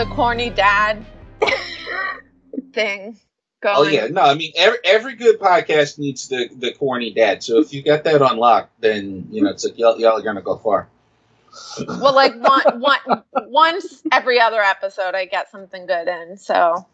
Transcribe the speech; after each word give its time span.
the 0.00 0.06
corny 0.14 0.48
dad 0.48 1.04
thing 2.72 3.18
going. 3.60 3.76
Oh 3.76 3.82
yeah, 3.82 4.06
no, 4.06 4.22
I 4.22 4.34
mean 4.34 4.50
every 4.56 4.78
every 4.82 5.14
good 5.14 5.38
podcast 5.38 5.98
needs 5.98 6.26
the 6.28 6.48
the 6.56 6.72
corny 6.72 7.12
dad. 7.12 7.42
So 7.42 7.58
if 7.58 7.74
you 7.74 7.82
got 7.82 8.04
that 8.04 8.22
unlocked, 8.22 8.80
then 8.80 9.28
you 9.30 9.42
know 9.42 9.50
it's 9.50 9.62
like 9.62 9.78
y'all, 9.78 10.00
y'all 10.00 10.16
are 10.16 10.22
gonna 10.22 10.40
go 10.40 10.56
far. 10.56 10.88
Well, 11.86 12.14
like 12.14 12.34
one, 12.40 12.80
one, 12.80 13.24
once 13.48 14.02
every 14.10 14.40
other 14.40 14.62
episode, 14.62 15.14
I 15.14 15.26
get 15.26 15.50
something 15.50 15.84
good 15.84 16.08
in. 16.08 16.38
So 16.38 16.86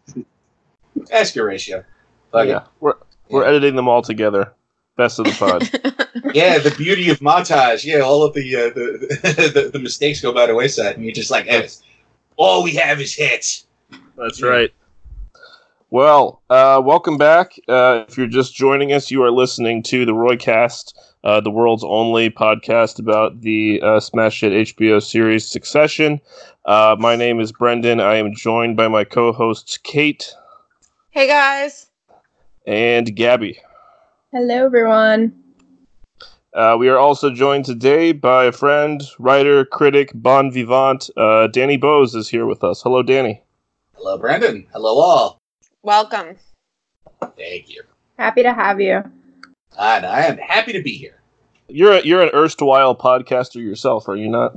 Ask 1.09 1.33
your 1.33 1.45
ratio. 1.45 1.85
Fuck 2.33 2.47
yeah, 2.47 2.63
we're 2.81 2.95
we're 3.29 3.43
Yeah. 3.43 3.49
editing 3.51 3.77
them 3.77 3.87
all 3.87 4.01
together. 4.01 4.51
Best 4.97 5.19
of 5.19 5.27
the 5.27 5.31
pod. 5.31 5.61
yeah, 6.33 6.57
the 6.57 6.71
beauty 6.71 7.09
of 7.09 7.19
montage. 7.19 7.85
Yeah, 7.85 7.99
all 7.99 8.23
of 8.23 8.33
the 8.33 8.53
uh, 8.53 8.69
the, 8.73 9.51
the 9.53 9.69
the 9.71 9.79
mistakes 9.79 10.19
go 10.19 10.33
by 10.33 10.47
the 10.47 10.55
wayside, 10.55 10.97
and 10.97 11.05
you're 11.05 11.13
just 11.13 11.31
like, 11.31 11.45
eh, 11.47 11.67
all 12.37 12.63
we 12.63 12.73
have 12.75 13.01
is 13.01 13.13
hits. 13.13 13.65
That's 14.15 14.41
right. 14.41 14.73
Well, 15.89 16.41
uh, 16.49 16.81
welcome 16.83 17.17
back. 17.17 17.53
Uh, 17.67 18.05
if 18.07 18.17
you're 18.17 18.27
just 18.27 18.55
joining 18.55 18.93
us, 18.93 19.09
you 19.09 19.23
are 19.23 19.31
listening 19.31 19.83
to 19.83 20.05
the 20.05 20.11
Roycast, 20.11 20.93
uh, 21.23 21.39
the 21.41 21.51
world's 21.51 21.83
only 21.83 22.29
podcast 22.29 22.99
about 22.99 23.41
the 23.41 23.81
uh, 23.81 23.99
smash 23.99 24.41
hit 24.41 24.51
HBO 24.53 25.01
series 25.01 25.47
Succession. 25.47 26.19
Uh, 26.65 26.95
my 26.99 27.15
name 27.15 27.39
is 27.39 27.51
Brendan. 27.51 27.99
I 27.99 28.15
am 28.15 28.33
joined 28.35 28.75
by 28.75 28.87
my 28.87 29.03
co-hosts 29.03 29.77
Kate 29.77 30.33
hey 31.17 31.27
guys, 31.27 31.87
and 32.67 33.15
Gabby. 33.15 33.59
Hello, 34.31 34.65
everyone. 34.65 35.46
Uh, 36.53 36.75
we 36.79 36.89
are 36.89 36.97
also 36.97 37.29
joined 37.29 37.65
today 37.65 38.11
by 38.11 38.45
a 38.45 38.51
friend, 38.51 39.03
writer, 39.19 39.65
critic, 39.65 40.11
bon 40.15 40.51
vivant. 40.51 41.09
Uh, 41.17 41.47
Danny 41.47 41.77
Bose 41.77 42.15
is 42.15 42.29
here 42.29 42.45
with 42.45 42.63
us. 42.63 42.81
Hello, 42.81 43.03
Danny. 43.03 43.43
Hello, 43.95 44.17
Brendan. 44.17 44.65
Hello, 44.71 44.97
all. 44.97 45.39
welcome. 45.83 46.37
Thank 47.35 47.69
you. 47.69 47.83
Happy 48.17 48.43
to 48.43 48.53
have 48.53 48.79
you. 48.79 49.03
And 49.77 50.05
I 50.05 50.21
am 50.21 50.37
happy 50.37 50.73
to 50.73 50.81
be 50.81 50.93
here. 50.93 51.19
You're 51.67 51.93
a, 51.93 52.01
you're 52.01 52.23
an 52.23 52.31
erstwhile 52.33 52.95
podcaster 52.95 53.61
yourself, 53.61 54.07
are 54.07 54.15
you 54.15 54.29
not? 54.29 54.53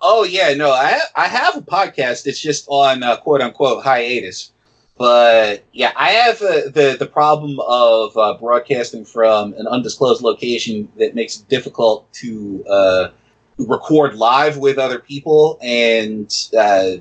Oh 0.00 0.24
yeah, 0.24 0.54
no, 0.54 0.70
I 0.70 1.00
I 1.16 1.26
have 1.26 1.56
a 1.56 1.60
podcast. 1.60 2.26
It's 2.26 2.40
just 2.40 2.66
on 2.68 3.02
uh, 3.02 3.16
quote 3.16 3.40
unquote 3.40 3.82
hiatus. 3.82 4.52
But 4.98 5.64
yeah, 5.72 5.92
I 5.96 6.10
have 6.10 6.42
uh, 6.42 6.70
the 6.70 6.96
the 6.98 7.06
problem 7.06 7.60
of 7.60 8.16
uh, 8.16 8.34
broadcasting 8.34 9.04
from 9.04 9.52
an 9.54 9.66
undisclosed 9.68 10.22
location 10.22 10.88
that 10.96 11.14
makes 11.14 11.38
it 11.38 11.48
difficult 11.48 12.12
to 12.14 12.64
uh, 12.68 13.08
record 13.58 14.16
live 14.16 14.58
with 14.58 14.76
other 14.76 14.98
people, 14.98 15.56
and 15.62 16.34
uh, 16.58 16.96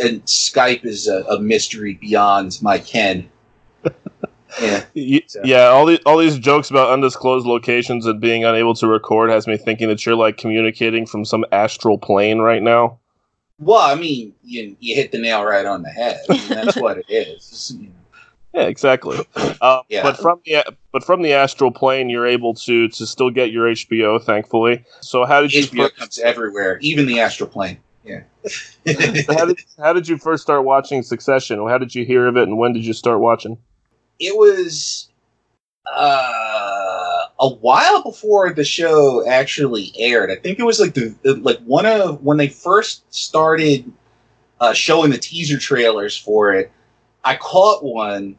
and 0.00 0.24
Skype 0.26 0.84
is 0.84 1.08
a, 1.08 1.22
a 1.24 1.40
mystery 1.40 1.94
beyond 1.94 2.58
my 2.62 2.78
ken. 2.78 3.28
yeah, 4.62 4.84
So- 5.26 5.40
Yeah, 5.44 5.66
all 5.66 5.86
these 5.86 6.00
all 6.06 6.18
these 6.18 6.38
jokes 6.38 6.70
about 6.70 6.90
undisclosed 6.90 7.46
locations 7.46 8.06
and 8.06 8.20
being 8.20 8.44
unable 8.44 8.74
to 8.74 8.86
record 8.86 9.30
has 9.30 9.48
me 9.48 9.56
thinking 9.56 9.88
that 9.88 10.06
you're 10.06 10.14
like 10.14 10.36
communicating 10.36 11.04
from 11.04 11.24
some 11.24 11.44
astral 11.50 11.98
plane 11.98 12.38
right 12.38 12.62
now. 12.62 12.98
Well, 13.60 13.78
I 13.80 13.94
mean, 13.94 14.34
you 14.42 14.76
you 14.80 14.94
hit 14.94 15.12
the 15.12 15.18
nail 15.18 15.44
right 15.44 15.66
on 15.66 15.82
the 15.82 15.90
head. 15.90 16.20
I 16.28 16.32
mean, 16.34 16.48
that's 16.48 16.76
what 16.76 16.98
it 16.98 17.06
is. 17.08 17.74
You 17.78 17.86
know. 17.86 17.94
Yeah, 18.54 18.62
exactly. 18.62 19.24
Uh, 19.60 19.82
Yeah. 19.88 20.02
But 20.02 20.16
from 20.16 20.40
the 20.44 20.64
but 20.92 21.04
from 21.04 21.22
the 21.22 21.32
astral 21.32 21.70
plane, 21.70 22.10
you're 22.10 22.26
able 22.26 22.54
to 22.54 22.88
to 22.88 23.06
still 23.06 23.30
get 23.30 23.52
your 23.52 23.66
HBO, 23.66 24.22
thankfully. 24.22 24.84
So 25.00 25.24
how 25.24 25.42
did 25.42 25.52
you 25.52 25.62
HBO 25.62 25.82
first, 25.84 25.96
comes 25.96 26.18
everywhere, 26.18 26.78
even 26.80 27.06
the 27.06 27.20
astral 27.20 27.48
plane. 27.48 27.78
Yeah. 28.04 28.22
how 29.28 29.44
did 29.44 29.58
how 29.78 29.92
did 29.92 30.08
you 30.08 30.16
first 30.16 30.42
start 30.42 30.64
watching 30.64 31.02
Succession? 31.02 31.58
How 31.68 31.78
did 31.78 31.94
you 31.94 32.04
hear 32.04 32.26
of 32.26 32.36
it, 32.36 32.44
and 32.44 32.58
when 32.58 32.72
did 32.72 32.84
you 32.84 32.94
start 32.94 33.20
watching? 33.20 33.58
it 34.20 34.36
was 34.36 35.08
uh, 35.92 36.69
a 37.40 37.48
while 37.48 38.02
before 38.02 38.52
the 38.52 38.64
show 38.64 39.26
actually 39.26 39.92
aired. 39.98 40.30
I 40.30 40.36
think 40.36 40.58
it 40.58 40.64
was 40.64 40.78
like 40.78 40.94
the 40.94 41.14
like 41.40 41.58
one 41.60 41.86
of 41.86 42.22
when 42.22 42.36
they 42.36 42.48
first 42.48 43.12
started 43.12 43.90
uh, 44.60 44.74
showing 44.74 45.10
the 45.10 45.18
teaser 45.18 45.58
trailers 45.58 46.16
for 46.16 46.52
it. 46.52 46.70
I 47.24 47.36
caught 47.36 47.82
one, 47.82 48.36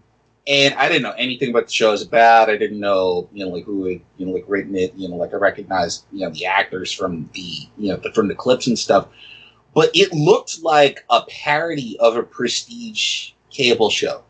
and 0.47 0.75
I 0.75 0.87
didn't 0.87 1.01
know 1.01 1.13
anything 1.17 1.49
about 1.49 1.65
the 1.65 1.73
show 1.73 1.91
was 1.91 2.03
about. 2.03 2.49
I 2.49 2.57
didn't 2.57 2.79
know 2.79 3.27
you 3.33 3.43
know 3.43 3.51
like 3.51 3.65
who 3.65 3.85
had 3.85 4.01
you 4.17 4.27
know 4.27 4.33
like 4.33 4.45
written 4.47 4.75
it. 4.75 4.93
You 4.95 5.09
know 5.09 5.15
like 5.15 5.33
I 5.33 5.37
recognized 5.37 6.05
you 6.11 6.25
know 6.25 6.29
the 6.29 6.45
actors 6.45 6.91
from 6.91 7.27
the 7.33 7.69
you 7.77 7.89
know 7.89 7.97
the, 7.97 8.11
from 8.13 8.27
the 8.27 8.35
clips 8.35 8.67
and 8.67 8.77
stuff. 8.77 9.07
But 9.73 9.89
it 9.95 10.13
looked 10.13 10.61
like 10.61 11.05
a 11.09 11.21
parody 11.27 11.97
of 11.99 12.17
a 12.17 12.23
prestige 12.23 13.31
cable 13.49 13.89
show 13.89 14.23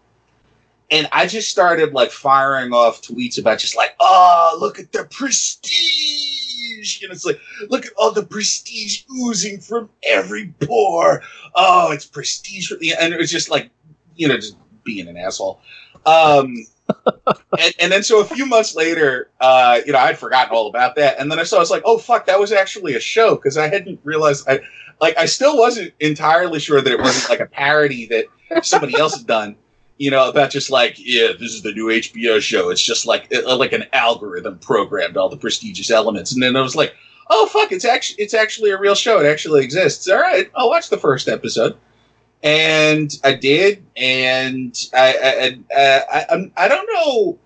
and 0.91 1.07
I 1.13 1.25
just 1.25 1.50
started 1.50 1.94
like 1.94 2.12
firing 2.12 2.74
off 2.74 3.02
tweets 3.02 3.40
about 3.40 3.59
just 3.59 3.78
like, 3.78 3.96
oh, 4.02 4.57
look 4.59 4.78
at 4.78 4.91
the 4.91 5.06
prestige. 5.06 7.02
And 7.02 7.12
it's 7.12 7.25
like, 7.25 7.40
look 7.69 7.85
at 7.85 7.94
all 7.97 8.12
the 8.12 8.25
prestige 8.25 9.03
oozing 9.09 9.62
from 9.62 9.90
every 10.03 10.53
pore. 10.59 11.24
Oh, 11.56 11.91
it's 11.94 12.06
prestige. 12.06 12.72
And 12.72 13.13
it 13.13 13.18
was 13.18 13.31
just 13.31 13.50
like, 13.50 13.69
you 14.18 14.28
know, 14.28 14.35
just 14.35 14.57
being 14.84 15.07
an 15.07 15.16
asshole. 15.16 15.62
Um, 16.06 16.57
and, 17.57 17.74
and 17.80 17.91
then 17.91 18.03
so 18.03 18.19
a 18.19 18.25
few 18.25 18.46
months 18.46 18.75
later, 18.75 19.30
uh, 19.40 19.80
you 19.85 19.94
know, 19.94 20.00
I'd 20.00 20.18
forgotten 20.18 20.53
all 20.53 20.68
about 20.68 20.97
that. 20.97 21.18
And 21.19 21.31
then 21.31 21.40
I 21.40 21.44
saw, 21.44 21.56
I 21.56 21.59
was 21.59 21.72
like, 21.72 21.84
oh, 21.85 22.00
fuck, 22.00 22.25
that 22.25 22.38
was 22.38 22.51
actually 22.51 22.96
a 22.96 23.00
show 23.00 23.35
because 23.35 23.57
I 23.57 23.69
hadn't 23.69 24.01
realized, 24.03 24.46
I, 24.50 24.59
like, 25.00 25.18
I 25.18 25.25
still 25.25 25.57
wasn't 25.57 25.94
entirely 26.01 26.59
sure 26.59 26.81
that 26.81 26.91
it 26.91 27.00
wasn't 27.00 27.30
like 27.30 27.40
a 27.40 27.50
parody 27.50 28.07
that 28.07 28.25
somebody 28.66 28.97
else 28.97 29.16
had 29.16 29.25
done 29.25 29.56
you 30.01 30.09
know, 30.09 30.28
about 30.28 30.50
just 30.50 30.72
like, 30.72 30.95
yeah, 30.97 31.28
this 31.39 31.53
is 31.53 31.62
the 31.62 31.73
new 31.73 31.85
HBO 31.85 32.41
show. 32.41 32.72
It's 32.72 32.81
just 32.81 33.06
like 33.06 33.31
uh, 33.31 33.56
like 33.56 33.72
an 33.72 33.85
algorithm 33.94 34.57
programmed 34.57 35.16
all 35.16 35.29
the 35.29 35.38
prestigious 35.38 35.91
elements. 35.91 36.34
And 36.34 36.41
then 36.41 36.56
I 36.56 36.62
was 36.62 36.75
like, 36.75 36.95
oh 37.29 37.45
fuck, 37.45 37.72
it's 37.72 37.85
actually 37.85 38.23
it's 38.23 38.34
actually 38.34 38.72
a 38.72 38.79
real 38.79 38.95
show. 38.95 39.19
It 39.19 39.28
actually 39.28 39.63
exists. 39.63 40.09
All 40.09 40.19
right, 40.19 40.50
I'll 40.56 40.69
watch 40.72 40.89
the 40.89 40.97
first 40.97 41.28
episode. 41.29 41.78
And 42.41 43.16
I 43.23 43.34
did, 43.35 43.85
and 43.95 44.75
I 44.91 45.13
I 45.23 45.78
I, 45.79 46.03
I, 46.12 46.25
I'm- 46.31 46.51
I 46.57 46.68
don't 46.68 46.89
know 46.91 47.38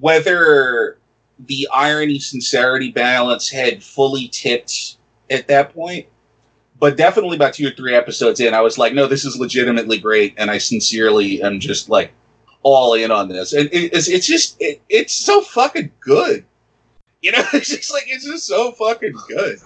whether 0.00 0.98
the 1.46 1.68
irony 1.72 2.18
sincerity 2.18 2.90
balance 2.90 3.48
had 3.48 3.84
fully 3.84 4.26
tipped 4.28 4.96
at 5.30 5.46
that 5.46 5.72
point 5.72 6.06
but 6.80 6.96
definitely 6.96 7.36
about 7.36 7.54
two 7.54 7.68
or 7.68 7.72
three 7.72 7.94
episodes 7.94 8.40
in, 8.40 8.54
I 8.54 8.60
was 8.60 8.78
like, 8.78 8.94
no, 8.94 9.06
this 9.06 9.24
is 9.24 9.38
legitimately 9.38 9.98
great, 9.98 10.34
and 10.36 10.50
I 10.50 10.58
sincerely 10.58 11.42
am 11.42 11.60
just 11.60 11.88
like 11.88 12.12
all 12.62 12.94
in 12.94 13.10
on 13.10 13.28
this. 13.28 13.52
And 13.52 13.68
it, 13.72 13.92
it's 13.92 14.08
it's 14.08 14.26
just 14.26 14.56
it, 14.60 14.80
it's 14.88 15.14
so 15.14 15.40
fucking 15.40 15.90
good. 16.00 16.44
You 17.20 17.32
know, 17.32 17.44
it's 17.52 17.68
just 17.68 17.92
like 17.92 18.04
it's 18.06 18.24
just 18.24 18.46
so 18.46 18.72
fucking 18.72 19.14
good. 19.28 19.58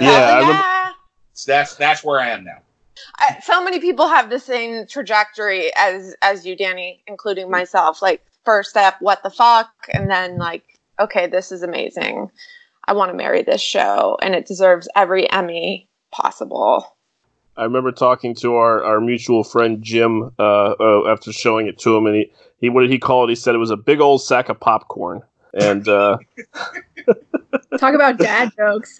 Yeah, 0.00 0.40
yeah. 0.40 0.90
So 1.32 1.52
that's 1.52 1.74
that's 1.76 2.04
where 2.04 2.20
I 2.20 2.30
am 2.30 2.44
now. 2.44 2.58
I, 3.18 3.40
so 3.42 3.62
many 3.62 3.80
people 3.80 4.06
have 4.06 4.30
the 4.30 4.38
same 4.38 4.86
trajectory 4.86 5.72
as 5.76 6.14
as 6.22 6.46
you, 6.46 6.56
Danny, 6.56 7.02
including 7.06 7.44
mm-hmm. 7.44 7.52
myself. 7.52 8.02
Like 8.02 8.24
first 8.44 8.70
step, 8.70 8.96
what 9.00 9.22
the 9.22 9.30
fuck, 9.30 9.70
and 9.92 10.10
then 10.10 10.38
like, 10.38 10.78
okay, 11.00 11.26
this 11.26 11.50
is 11.50 11.62
amazing. 11.62 12.30
I 12.86 12.92
want 12.92 13.10
to 13.10 13.16
marry 13.16 13.42
this 13.42 13.62
show, 13.62 14.18
and 14.22 14.34
it 14.34 14.46
deserves 14.46 14.88
every 14.94 15.30
Emmy 15.30 15.88
possible. 16.14 16.96
I 17.56 17.62
remember 17.64 17.92
talking 17.92 18.34
to 18.36 18.56
our, 18.56 18.82
our 18.82 19.00
mutual 19.00 19.44
friend 19.44 19.82
Jim 19.82 20.32
uh, 20.38 20.74
uh, 20.80 21.08
after 21.08 21.32
showing 21.32 21.66
it 21.66 21.78
to 21.80 21.96
him, 21.96 22.06
and 22.06 22.16
he, 22.16 22.32
he 22.60 22.68
what 22.68 22.82
did 22.82 22.90
he 22.90 22.98
call 22.98 23.24
it? 23.24 23.28
He 23.28 23.36
said 23.36 23.54
it 23.54 23.58
was 23.58 23.70
a 23.70 23.76
big 23.76 24.00
old 24.00 24.22
sack 24.22 24.48
of 24.48 24.58
popcorn. 24.58 25.22
And 25.54 25.86
uh, 25.88 26.18
Talk 27.78 27.94
about 27.94 28.18
dad 28.18 28.50
jokes. 28.56 28.96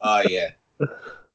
Oh 0.00 0.22
yeah. 0.28 0.50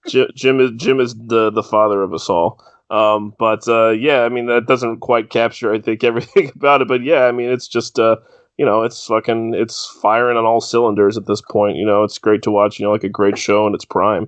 Jim, 0.08 0.28
Jim 0.36 0.60
is 0.60 0.72
Jim 0.78 1.00
is 1.00 1.16
the 1.16 1.52
the 1.52 1.64
father 1.64 2.02
of 2.02 2.14
us 2.14 2.30
all. 2.30 2.64
Um, 2.90 3.34
but 3.38 3.68
uh, 3.68 3.90
yeah, 3.90 4.22
I 4.22 4.30
mean 4.30 4.46
that 4.46 4.68
doesn't 4.68 5.00
quite 5.00 5.30
capture 5.30 5.74
I 5.74 5.82
think 5.82 6.04
everything 6.06 6.52
about 6.56 6.82
it. 6.82 6.88
But 6.88 7.04
yeah, 7.04 7.26
I 7.26 7.32
mean 7.32 7.50
it's 7.50 7.68
just 7.68 8.00
uh, 8.00 8.18
you 8.58 8.66
know 8.66 8.84
it's 8.84 9.06
fucking 9.06 9.54
it's 9.54 9.98
firing 10.02 10.38
on 10.38 10.46
all 10.46 10.62
cylinders 10.62 11.18
at 11.18 11.26
this 11.26 11.42
point. 11.42 11.78
You 11.78 11.86
know 11.86 12.04
it's 12.04 12.18
great 12.18 12.42
to 12.44 12.52
watch. 12.52 12.80
You 12.80 12.86
know 12.86 12.92
like 12.92 13.04
a 13.04 13.10
great 13.10 13.38
show 13.38 13.68
in 13.68 13.74
its 13.74 13.86
prime. 13.86 14.28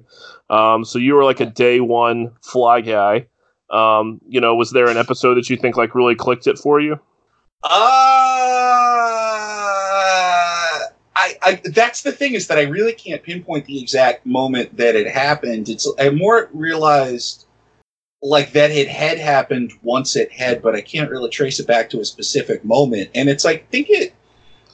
Um, 0.50 0.86
so 0.86 1.00
you 1.00 1.14
were 1.16 1.24
like 1.24 1.40
a 1.40 1.46
day 1.46 1.80
one 1.80 2.32
fly 2.42 2.82
guy. 2.82 3.28
Um, 3.70 4.22
you 4.28 4.40
know, 4.40 4.56
was 4.56 4.72
there 4.72 4.88
an 4.88 4.98
episode 4.98 5.36
that 5.36 5.50
you 5.50 5.58
think 5.58 5.76
like 5.76 5.94
really 5.94 6.16
clicked 6.16 6.48
it 6.48 6.58
for 6.58 6.80
you? 6.80 7.00
Uh, 7.64 7.70
I, 11.16 11.38
I 11.42 11.62
that's 11.66 12.04
the 12.04 12.12
thing 12.12 12.34
is 12.34 12.48
that 12.48 12.58
I 12.58 12.64
really 12.64 12.94
can't 12.94 13.24
pinpoint 13.24 13.66
the 13.66 13.82
exact 13.82 14.26
moment 14.26 14.78
that 14.78 14.96
it 14.96 15.08
happened. 15.08 15.68
It's 15.68 15.88
I 16.00 16.10
more 16.12 16.50
realized 16.54 17.46
like 18.22 18.52
that 18.54 18.72
it 18.72 18.88
had 18.88 19.18
happened 19.18 19.74
once 19.84 20.16
it 20.16 20.32
had, 20.32 20.62
but 20.62 20.76
I 20.76 20.82
can't 20.82 21.10
really 21.10 21.30
trace 21.30 21.60
it 21.60 21.68
back 21.68 21.90
to 21.92 22.00
a 22.00 22.06
specific 22.06 22.64
moment. 22.66 23.10
And 23.14 23.30
it's 23.30 23.46
like 23.46 23.70
think 23.70 23.90
it 23.90 24.14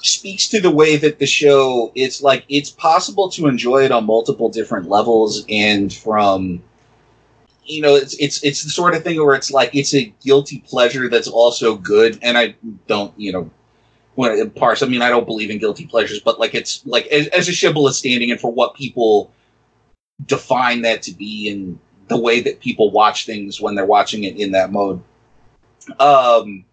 speaks 0.05 0.47
to 0.47 0.59
the 0.59 0.71
way 0.71 0.97
that 0.97 1.19
the 1.19 1.25
show 1.25 1.91
it's 1.95 2.21
like 2.21 2.45
it's 2.50 2.69
possible 2.69 3.29
to 3.29 3.47
enjoy 3.47 3.83
it 3.83 3.91
on 3.91 4.05
multiple 4.05 4.50
different 4.50 4.89
levels 4.89 5.45
and 5.50 5.94
from 5.94 6.61
you 7.65 7.81
know 7.81 7.95
it's 7.95 8.13
it's 8.15 8.44
it's 8.44 8.63
the 8.63 8.69
sort 8.69 8.94
of 8.94 9.03
thing 9.03 9.23
where 9.23 9.35
it's 9.35 9.51
like 9.51 9.73
it's 9.73 9.94
a 9.94 10.13
guilty 10.21 10.59
pleasure 10.67 11.09
that's 11.09 11.27
also 11.27 11.77
good. 11.77 12.19
And 12.21 12.38
i 12.38 12.55
don't 12.88 13.17
you 13.17 13.31
know 13.31 13.50
when 14.15 14.31
it 14.31 14.55
parse 14.55 14.83
i 14.83 14.85
mean 14.85 15.01
i 15.01 15.09
don't 15.09 15.25
believe 15.25 15.50
in 15.50 15.57
guilty 15.57 15.88
pleasures 15.88 16.19
but 16.19 16.39
like 16.39 16.53
it's 16.53 16.85
like 16.85 17.07
as, 17.07 17.27
as 17.27 17.47
a 17.47 17.53
shibboleth 17.53 17.95
standing 17.95 18.29
in 18.29 18.38
for 18.38 18.51
what 18.51 18.75
people 18.75 19.31
define 20.25 20.81
that 20.81 21.01
to 21.03 21.11
be 21.11 21.50
and 21.50 21.79
the 22.09 22.17
way 22.17 22.41
that 22.41 22.59
people 22.59 22.91
watch 22.91 23.25
things 23.25 23.61
when 23.61 23.75
they're 23.75 23.85
watching 23.85 24.25
it 24.25 24.38
in 24.38 24.51
that 24.51 24.71
mode. 24.71 25.01
Um 26.00 26.65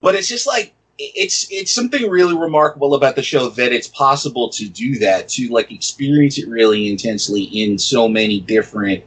but 0.00 0.14
it's 0.14 0.28
just 0.28 0.46
like 0.46 0.74
it's 1.00 1.46
it's 1.50 1.72
something 1.72 2.10
really 2.10 2.36
remarkable 2.36 2.94
about 2.94 3.16
the 3.16 3.22
show 3.22 3.48
that 3.48 3.72
it's 3.72 3.88
possible 3.88 4.50
to 4.50 4.68
do 4.68 4.98
that 4.98 5.28
to 5.28 5.48
like 5.48 5.72
experience 5.72 6.38
it 6.38 6.46
really 6.46 6.90
intensely 6.90 7.44
in 7.44 7.78
so 7.78 8.06
many 8.08 8.40
different 8.40 9.02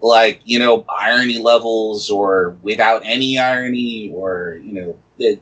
like 0.00 0.40
you 0.44 0.58
know 0.58 0.84
irony 0.88 1.38
levels 1.38 2.10
or 2.10 2.56
without 2.62 3.00
any 3.04 3.38
irony 3.38 4.10
or 4.12 4.58
you 4.62 4.72
know 4.72 4.98
it, 5.18 5.40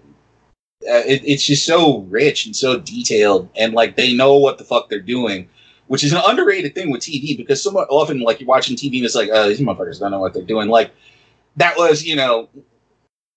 uh, 0.82 1.02
it, 1.06 1.22
it's 1.24 1.44
just 1.44 1.64
so 1.64 2.00
rich 2.02 2.44
and 2.44 2.54
so 2.54 2.78
detailed 2.78 3.48
and 3.56 3.72
like 3.72 3.96
they 3.96 4.14
know 4.14 4.36
what 4.36 4.58
the 4.58 4.64
fuck 4.64 4.90
they're 4.90 5.00
doing 5.00 5.48
which 5.86 6.04
is 6.04 6.12
an 6.12 6.20
underrated 6.26 6.74
thing 6.74 6.90
with 6.90 7.00
tv 7.00 7.36
because 7.36 7.62
so 7.62 7.70
often 7.70 8.20
like 8.20 8.40
you're 8.40 8.46
watching 8.46 8.76
tv 8.76 8.96
and 8.96 9.06
it's 9.06 9.14
like 9.14 9.30
oh 9.32 9.48
these 9.48 9.60
motherfuckers 9.60 9.98
don't 9.98 10.10
know 10.10 10.20
what 10.20 10.34
they're 10.34 10.42
doing. 10.42 10.68
Like 10.68 10.92
that 11.56 11.76
was 11.76 12.04
you 12.04 12.16
know 12.16 12.48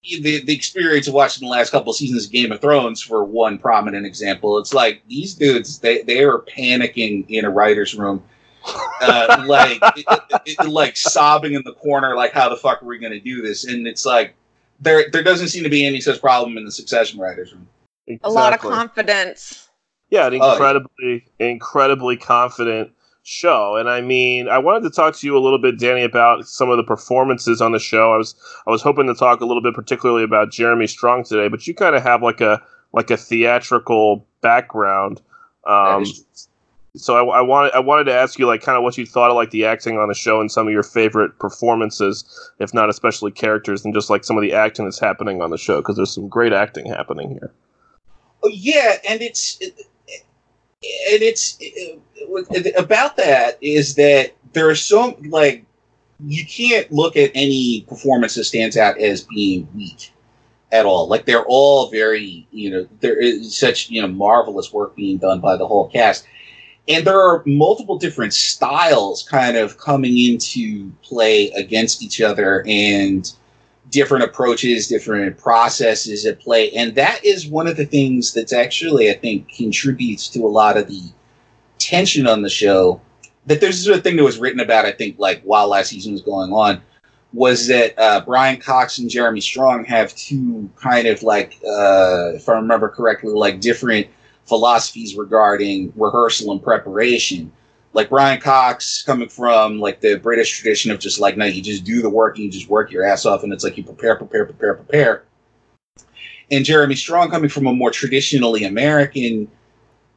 the, 0.05 0.43
the 0.43 0.53
experience 0.53 1.07
of 1.07 1.13
watching 1.13 1.47
the 1.47 1.51
last 1.51 1.71
couple 1.71 1.91
of 1.91 1.97
seasons 1.97 2.25
of 2.25 2.31
Game 2.31 2.51
of 2.51 2.61
Thrones 2.61 3.01
for 3.01 3.23
one 3.23 3.57
prominent 3.57 4.05
example. 4.05 4.57
It's 4.57 4.73
like 4.73 5.01
these 5.07 5.33
dudes 5.33 5.79
they 5.79 6.01
they 6.03 6.23
are 6.23 6.39
panicking 6.39 7.25
in 7.29 7.45
a 7.45 7.49
writer's 7.49 7.95
room, 7.95 8.23
uh, 9.01 9.43
like 9.47 9.79
it, 9.95 10.05
it, 10.45 10.67
like 10.67 10.97
sobbing 10.97 11.53
in 11.53 11.63
the 11.65 11.73
corner, 11.73 12.15
like 12.15 12.33
how 12.33 12.49
the 12.49 12.57
fuck 12.57 12.81
are 12.81 12.85
we 12.85 12.99
going 12.99 13.13
to 13.13 13.19
do 13.19 13.41
this? 13.41 13.65
And 13.65 13.87
it's 13.87 14.05
like 14.05 14.35
there 14.79 15.05
there 15.11 15.23
doesn't 15.23 15.49
seem 15.49 15.63
to 15.63 15.69
be 15.69 15.85
any 15.85 16.01
such 16.01 16.21
problem 16.21 16.57
in 16.57 16.65
the 16.65 16.71
Succession 16.71 17.19
writers 17.19 17.53
room. 17.53 17.67
Exactly. 18.07 18.29
A 18.29 18.33
lot 18.33 18.53
of 18.53 18.59
confidence. 18.59 19.69
Yeah, 20.09 20.27
an 20.27 20.33
incredibly 20.35 20.89
oh, 21.03 21.31
yeah. 21.39 21.47
incredibly 21.47 22.17
confident 22.17 22.91
show. 23.25 23.75
And 23.75 23.89
I 23.89 24.01
mean, 24.01 24.47
I 24.47 24.57
wanted 24.57 24.83
to 24.83 24.89
talk 24.89 25.15
to 25.15 25.27
you 25.27 25.37
a 25.37 25.39
little 25.39 25.59
bit, 25.59 25.79
Danny, 25.79 26.03
about 26.03 26.47
some 26.47 26.69
of 26.69 26.77
the 26.77 26.83
performances 26.83 27.61
on 27.61 27.71
the 27.71 27.79
show. 27.79 28.13
I 28.13 28.17
was 28.17 28.35
I 28.67 28.71
was 28.71 28.81
hoping 28.81 29.07
to 29.07 29.15
talk 29.15 29.41
a 29.41 29.45
little 29.45 29.63
bit 29.63 29.73
particularly 29.73 30.23
about 30.23 30.51
Jeremy 30.51 30.87
Strong 30.87 31.25
today, 31.25 31.47
but 31.47 31.65
you 31.67 31.73
kind 31.73 31.95
of 31.95 32.03
have 32.03 32.21
like 32.21 32.39
a 32.39 32.61
like 32.93 33.11
a 33.11 33.17
theatrical 33.17 34.25
background. 34.41 35.21
Um, 35.65 36.05
so 36.95 37.15
I, 37.15 37.39
I, 37.39 37.41
wanted 37.41 37.73
I 37.73 37.79
wanted 37.79 38.05
to 38.05 38.13
ask 38.13 38.39
you 38.39 38.45
like 38.45 38.61
kind 38.61 38.77
of 38.77 38.83
what 38.83 38.97
you 38.97 39.05
thought 39.05 39.31
of 39.31 39.35
like 39.35 39.49
the 39.49 39.65
acting 39.65 39.97
on 39.97 40.07
the 40.07 40.13
show 40.13 40.39
and 40.39 40.51
some 40.51 40.67
of 40.67 40.71
your 40.71 40.83
favorite 40.83 41.37
performances, 41.39 42.51
if 42.59 42.73
not 42.73 42.89
especially 42.89 43.31
characters, 43.31 43.83
and 43.83 43.93
just 43.93 44.09
like 44.09 44.23
some 44.23 44.37
of 44.37 44.43
the 44.43 44.53
acting 44.53 44.85
that's 44.85 44.99
happening 44.99 45.41
on 45.41 45.49
the 45.49 45.57
show 45.57 45.81
because 45.81 45.97
there's 45.97 46.13
some 46.13 46.27
great 46.27 46.53
acting 46.53 46.85
happening 46.85 47.31
here. 47.31 47.51
Oh, 48.43 48.49
yeah, 48.49 48.97
and 49.09 49.23
it's 49.23 49.59
and 51.11 51.21
it's 51.21 51.57
it, 51.59 52.73
about 52.77 53.17
that 53.17 53.57
is 53.61 53.95
that 53.95 54.33
there 54.53 54.69
are 54.69 54.75
so 54.75 55.17
like 55.27 55.65
you 56.25 56.45
can't 56.45 56.91
look 56.91 57.17
at 57.17 57.31
any 57.35 57.85
performance 57.87 58.35
that 58.35 58.45
stands 58.45 58.77
out 58.77 58.97
as 58.97 59.23
being 59.23 59.67
weak 59.75 60.13
at 60.71 60.85
all. 60.85 61.07
Like 61.07 61.25
they're 61.25 61.45
all 61.45 61.89
very, 61.89 62.47
you 62.51 62.69
know, 62.69 62.87
there 62.99 63.19
is 63.19 63.57
such, 63.57 63.89
you 63.89 64.01
know, 64.01 64.07
marvelous 64.07 64.71
work 64.71 64.95
being 64.95 65.17
done 65.17 65.39
by 65.39 65.57
the 65.57 65.67
whole 65.67 65.89
cast. 65.89 66.25
And 66.87 67.05
there 67.05 67.19
are 67.19 67.43
multiple 67.45 67.97
different 67.97 68.33
styles 68.33 69.23
kind 69.23 69.57
of 69.57 69.77
coming 69.77 70.17
into 70.17 70.91
play 71.01 71.49
against 71.51 72.03
each 72.03 72.21
other 72.21 72.63
and 72.67 73.31
different 73.89 74.23
approaches, 74.23 74.87
different 74.87 75.37
processes 75.37 76.25
at 76.25 76.39
play. 76.39 76.71
And 76.71 76.95
that 76.95 77.23
is 77.23 77.47
one 77.47 77.67
of 77.67 77.77
the 77.77 77.85
things 77.85 78.33
that's 78.33 78.53
actually, 78.53 79.09
I 79.09 79.13
think, 79.13 79.49
contributes 79.49 80.27
to 80.29 80.45
a 80.45 80.47
lot 80.47 80.77
of 80.77 80.87
the 80.87 81.01
tension 81.77 82.27
on 82.27 82.41
the 82.41 82.49
show. 82.49 83.01
That 83.45 83.61
there's 83.61 83.87
a 83.87 84.01
thing 84.01 84.15
that 84.15 84.23
was 84.23 84.39
written 84.39 84.59
about, 84.59 84.85
I 84.85 84.91
think, 84.91 85.19
like 85.19 85.41
while 85.43 85.67
last 85.67 85.89
season 85.89 86.13
was 86.13 86.21
going 86.21 86.51
on, 86.51 86.81
was 87.31 87.67
that 87.67 87.97
uh, 87.99 88.21
Brian 88.25 88.57
Cox 88.59 88.97
and 88.97 89.09
Jeremy 89.09 89.41
Strong 89.41 89.85
have 89.85 90.15
two 90.15 90.69
kind 90.81 91.05
of 91.07 91.21
like, 91.21 91.59
uh, 91.67 92.33
if 92.33 92.49
I 92.49 92.53
remember 92.53 92.89
correctly, 92.89 93.33
like 93.33 93.59
different 93.59 94.07
philosophies 94.45 95.15
regarding 95.15 95.91
rehearsal 95.95 96.51
and 96.51 96.63
preparation 96.63 97.51
like 97.95 98.09
Brian 98.09 98.41
Cox 98.41 99.01
coming 99.01 99.29
from 99.29 99.79
like 99.79 100.01
the 100.01 100.19
British 100.19 100.59
tradition 100.59 100.91
of 100.91 100.99
just 100.99 101.17
like, 101.17 101.37
no, 101.37 101.45
you 101.45 101.61
just 101.61 101.85
do 101.85 102.01
the 102.01 102.09
work 102.09 102.35
and 102.35 102.45
you 102.45 102.51
just 102.51 102.69
work 102.69 102.91
your 102.91 103.05
ass 103.05 103.25
off, 103.25 103.43
and 103.43 103.53
it's 103.53 103.63
like 103.63 103.77
you 103.77 103.83
prepare, 103.83 104.17
prepare, 104.17 104.45
prepare, 104.45 104.75
prepare. 104.75 105.23
And 106.51 106.65
Jeremy 106.65 106.95
Strong 106.95 107.31
coming 107.31 107.49
from 107.49 107.65
a 107.67 107.73
more 107.73 107.89
traditionally 107.89 108.65
American 108.65 109.49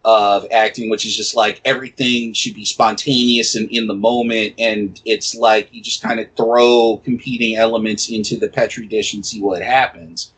of 0.05 0.47
acting, 0.51 0.91
which 0.91 1.07
is 1.07 1.17
just 1.17 1.37
like 1.37 1.61
everything 1.65 2.33
should 2.33 2.55
be 2.55 2.65
spontaneous 2.65 3.55
and 3.55 3.71
in 3.71 3.87
the 3.87 3.95
moment, 3.95 4.55
and 4.59 5.01
it's 5.05 5.37
like 5.37 5.73
you 5.73 5.81
just 5.81 6.03
kind 6.03 6.19
of 6.19 6.27
throw 6.37 7.01
competing 7.05 7.57
elements 7.57 8.11
into 8.11 8.37
the 8.37 8.49
petri 8.49 8.87
dish 8.87 9.15
and 9.15 9.25
see 9.25 9.41
what 9.41 9.63
happens. 9.63 10.33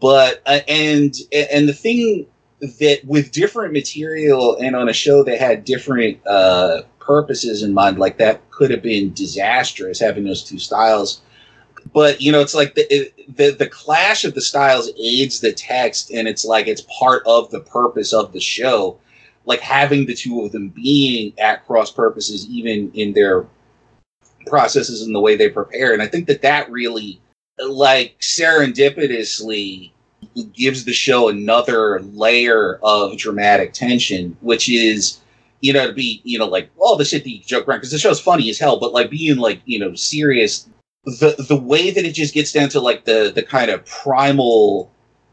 But 0.00 0.42
uh, 0.46 0.60
and 0.66 1.14
and 1.32 1.68
the 1.68 1.74
thing 1.74 2.26
that 2.62 3.00
with 3.04 3.32
different 3.32 3.72
material 3.72 4.56
and 4.58 4.76
on 4.76 4.88
a 4.88 4.92
show 4.92 5.24
that 5.24 5.40
had 5.40 5.64
different 5.64 6.24
uh, 6.26 6.82
purposes 7.00 7.62
in 7.62 7.74
mind, 7.74 7.98
like 7.98 8.18
that 8.18 8.48
could 8.50 8.70
have 8.70 8.82
been 8.82 9.12
disastrous 9.12 9.98
having 9.98 10.24
those 10.24 10.44
two 10.44 10.58
styles. 10.58 11.22
But 11.92 12.20
you 12.20 12.30
know, 12.30 12.40
it's 12.40 12.54
like 12.54 12.74
the 12.74 12.86
it, 12.94 13.36
the 13.36 13.50
the 13.50 13.68
clash 13.68 14.24
of 14.24 14.34
the 14.34 14.40
styles 14.40 14.90
aids 14.96 15.40
the 15.40 15.52
text, 15.52 16.12
and 16.12 16.28
it's 16.28 16.44
like 16.44 16.68
it's 16.68 16.82
part 16.82 17.24
of 17.26 17.50
the 17.50 17.60
purpose 17.60 18.12
of 18.12 18.32
the 18.32 18.40
show. 18.40 18.98
Like 19.44 19.60
having 19.60 20.06
the 20.06 20.14
two 20.14 20.42
of 20.42 20.52
them 20.52 20.68
being 20.68 21.32
at 21.38 21.66
cross 21.66 21.90
purposes, 21.90 22.46
even 22.48 22.92
in 22.94 23.12
their 23.12 23.44
processes 24.46 25.02
and 25.02 25.12
the 25.12 25.20
way 25.20 25.34
they 25.34 25.48
prepare, 25.48 25.92
and 25.92 26.00
I 26.00 26.06
think 26.06 26.28
that 26.28 26.42
that 26.42 26.70
really, 26.70 27.20
like 27.58 28.16
serendipitously, 28.20 29.90
gives 30.52 30.84
the 30.84 30.92
show 30.92 31.28
another 31.28 32.00
layer 32.00 32.78
of 32.82 33.16
dramatic 33.18 33.72
tension, 33.72 34.36
which 34.40 34.68
is, 34.68 35.20
you 35.60 35.72
know, 35.72 35.86
to 35.86 35.92
be, 35.92 36.20
you 36.24 36.38
know, 36.38 36.46
like 36.46 36.70
all 36.78 36.96
the 36.96 37.04
shit 37.04 37.24
that 37.24 37.30
you 37.30 37.40
joke 37.40 37.68
around 37.68 37.78
because 37.78 37.90
the 37.90 37.98
show's 37.98 38.20
funny 38.20 38.48
as 38.50 38.58
hell, 38.58 38.78
but 38.78 38.92
like 38.92 39.10
being 39.10 39.38
like, 39.38 39.60
you 39.64 39.78
know, 39.78 39.94
serious. 39.94 40.68
The 41.04 41.34
the 41.48 41.56
way 41.56 41.90
that 41.90 42.04
it 42.04 42.12
just 42.12 42.32
gets 42.32 42.52
down 42.52 42.68
to 42.70 42.80
like 42.80 43.04
the 43.04 43.32
the 43.34 43.42
kind 43.42 43.70
of 43.70 43.84
primal 43.84 44.90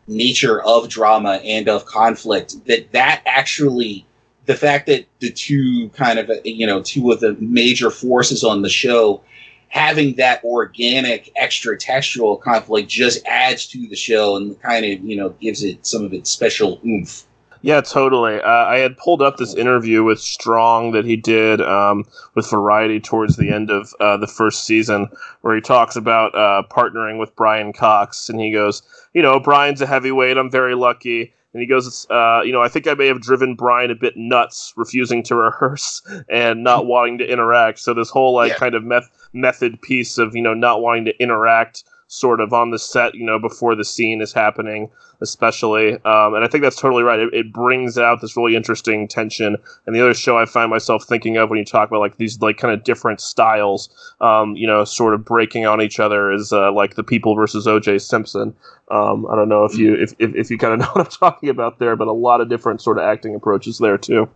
nature 0.07 0.61
of 0.63 0.89
drama 0.89 1.39
and 1.43 1.69
of 1.69 1.85
conflict 1.85 2.65
that 2.65 2.91
that 2.91 3.21
actually 3.27 4.05
the 4.47 4.55
fact 4.55 4.87
that 4.87 5.05
the 5.19 5.29
two 5.29 5.89
kind 5.89 6.17
of 6.17 6.31
you 6.43 6.65
know 6.65 6.81
two 6.81 7.11
of 7.11 7.19
the 7.19 7.33
major 7.39 7.91
forces 7.91 8.43
on 8.43 8.63
the 8.63 8.69
show 8.69 9.21
having 9.69 10.15
that 10.15 10.43
organic 10.43 11.31
extra 11.35 11.77
textual 11.77 12.35
conflict 12.35 12.89
just 12.89 13.25
adds 13.25 13.65
to 13.67 13.87
the 13.87 13.95
show 13.95 14.35
and 14.35 14.59
kind 14.61 14.85
of 14.85 14.99
you 15.01 15.15
know 15.15 15.29
gives 15.41 15.63
it 15.63 15.85
some 15.85 16.03
of 16.03 16.13
its 16.13 16.29
special 16.29 16.79
oomph 16.85 17.25
yeah, 17.61 17.81
totally. 17.81 18.39
Uh, 18.39 18.65
I 18.65 18.77
had 18.77 18.97
pulled 18.97 19.21
up 19.21 19.37
this 19.37 19.53
interview 19.53 20.03
with 20.03 20.19
Strong 20.19 20.93
that 20.93 21.03
he 21.03 21.17
did 21.17 21.59
um, 21.61 22.05
with 22.35 22.49
Variety 22.49 23.01
towards 23.01 23.35
the 23.35 23.51
end 23.51 23.69
of 23.69 23.93
uh, 23.99 24.15
the 24.15 24.27
first 24.27 24.63
season, 24.65 25.09
where 25.41 25.55
he 25.55 25.61
talks 25.61 25.95
about 25.95 26.33
uh, 26.35 26.63
partnering 26.69 27.19
with 27.19 27.35
Brian 27.35 27.73
Cox, 27.73 28.29
and 28.29 28.39
he 28.39 28.51
goes, 28.51 28.81
"You 29.13 29.21
know, 29.21 29.39
Brian's 29.39 29.81
a 29.81 29.85
heavyweight. 29.85 30.37
I'm 30.37 30.49
very 30.49 30.75
lucky." 30.75 31.33
And 31.51 31.61
he 31.61 31.67
goes, 31.67 32.05
uh, 32.11 32.41
you 32.45 32.51
know, 32.51 32.61
I 32.61 32.67
think 32.67 32.87
I 32.87 32.93
may 32.93 33.07
have 33.07 33.21
driven 33.21 33.55
Brian 33.55 33.89
a 33.89 33.95
bit 33.95 34.15
nuts, 34.15 34.71
refusing 34.77 35.23
to 35.23 35.35
rehearse 35.35 36.01
and 36.29 36.63
not 36.63 36.85
wanting 36.85 37.17
to 37.17 37.25
interact. 37.27 37.79
So 37.79 37.93
this 37.95 38.09
whole 38.09 38.35
like 38.35 38.51
yeah. 38.51 38.57
kind 38.57 38.75
of 38.75 38.83
meth- 38.83 39.09
method 39.33 39.81
piece 39.81 40.17
of 40.17 40.35
you 40.35 40.41
know 40.41 40.53
not 40.53 40.81
wanting 40.81 41.05
to 41.05 41.17
interact 41.21 41.83
sort 42.09 42.41
of 42.41 42.53
on 42.53 42.71
the 42.71 42.79
set, 42.79 43.13
you 43.13 43.23
know, 43.23 43.37
before 43.37 43.75
the 43.75 43.85
scene 43.85 44.19
is 44.19 44.33
happening, 44.33 44.89
especially. 45.21 45.93
Um, 46.05 46.33
and 46.33 46.43
I 46.43 46.47
think 46.47 46.63
that's 46.63 46.75
totally 46.75 47.03
right. 47.03 47.19
It, 47.19 47.31
it, 47.33 47.53
brings 47.53 47.99
out 47.99 48.19
this 48.19 48.35
really 48.35 48.55
interesting 48.55 49.07
tension. 49.07 49.55
And 49.85 49.95
the 49.95 50.01
other 50.01 50.15
show 50.15 50.35
I 50.35 50.45
find 50.45 50.71
myself 50.71 51.05
thinking 51.07 51.37
of 51.37 51.51
when 51.51 51.59
you 51.59 51.65
talk 51.65 51.87
about 51.87 51.99
like 51.99 52.17
these 52.17 52.41
like 52.41 52.57
kind 52.57 52.73
of 52.73 52.83
different 52.83 53.21
styles, 53.21 53.89
um, 54.21 54.55
you 54.55 54.65
know, 54.65 54.83
sort 54.85 55.13
of 55.13 55.23
breaking 55.23 55.67
on 55.67 55.83
each 55.83 55.99
other 55.99 56.31
is 56.31 56.51
uh, 56.51 56.71
like 56.71 56.95
the 56.95 57.03
People 57.03 57.35
versus 57.35 57.67
O.J. 57.67 57.99
Simpson. 57.99 58.55
Um, 58.89 59.27
I 59.27 59.35
don't 59.35 59.49
know 59.49 59.65
if 59.65 59.77
you 59.77 59.93
if, 59.93 60.13
if, 60.17 60.33
if 60.33 60.49
you 60.49 60.57
kind 60.57 60.73
of 60.73 60.79
know 60.79 60.87
what 60.93 61.05
I'm 61.05 61.11
talking 61.11 61.49
about 61.49 61.77
there, 61.77 61.95
but 61.95 62.07
a 62.07 62.11
lot 62.11 62.41
of 62.41 62.49
different 62.49 62.81
sort 62.81 62.97
of 62.97 63.03
acting 63.03 63.35
approaches 63.35 63.77
there 63.77 63.99
too. 63.99 64.27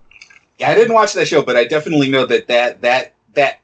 Yeah, 0.60 0.70
I 0.70 0.76
didn't 0.76 0.94
watch 0.94 1.14
that 1.14 1.28
show, 1.28 1.42
but 1.42 1.56
I 1.56 1.66
definitely 1.66 2.12
know 2.12 2.28
that 2.28 2.48
that 2.50 2.82
that 2.82 3.16
that 3.34 3.60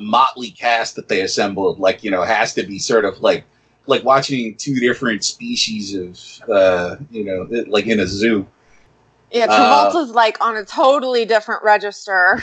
motley 0.00 0.50
cast 0.50 0.96
that 0.96 1.08
they 1.08 1.20
assembled, 1.22 1.78
like 1.78 2.02
you 2.04 2.10
know, 2.10 2.22
has 2.22 2.54
to 2.54 2.62
be 2.62 2.78
sort 2.78 3.04
of 3.04 3.20
like 3.20 3.44
like 3.86 4.04
watching 4.04 4.54
two 4.56 4.76
different 4.76 5.24
species 5.24 5.94
of 5.94 6.50
uh, 6.50 6.96
you 7.10 7.24
know, 7.24 7.46
like 7.68 7.86
in 7.86 8.00
a 8.00 8.06
zoo. 8.06 8.46
Yeah, 9.30 9.46
Uh, 9.48 9.90
Travolta's 9.92 10.10
like 10.10 10.40
on 10.44 10.56
a 10.56 10.64
totally 10.64 11.24
different 11.24 11.62
register. 11.62 12.42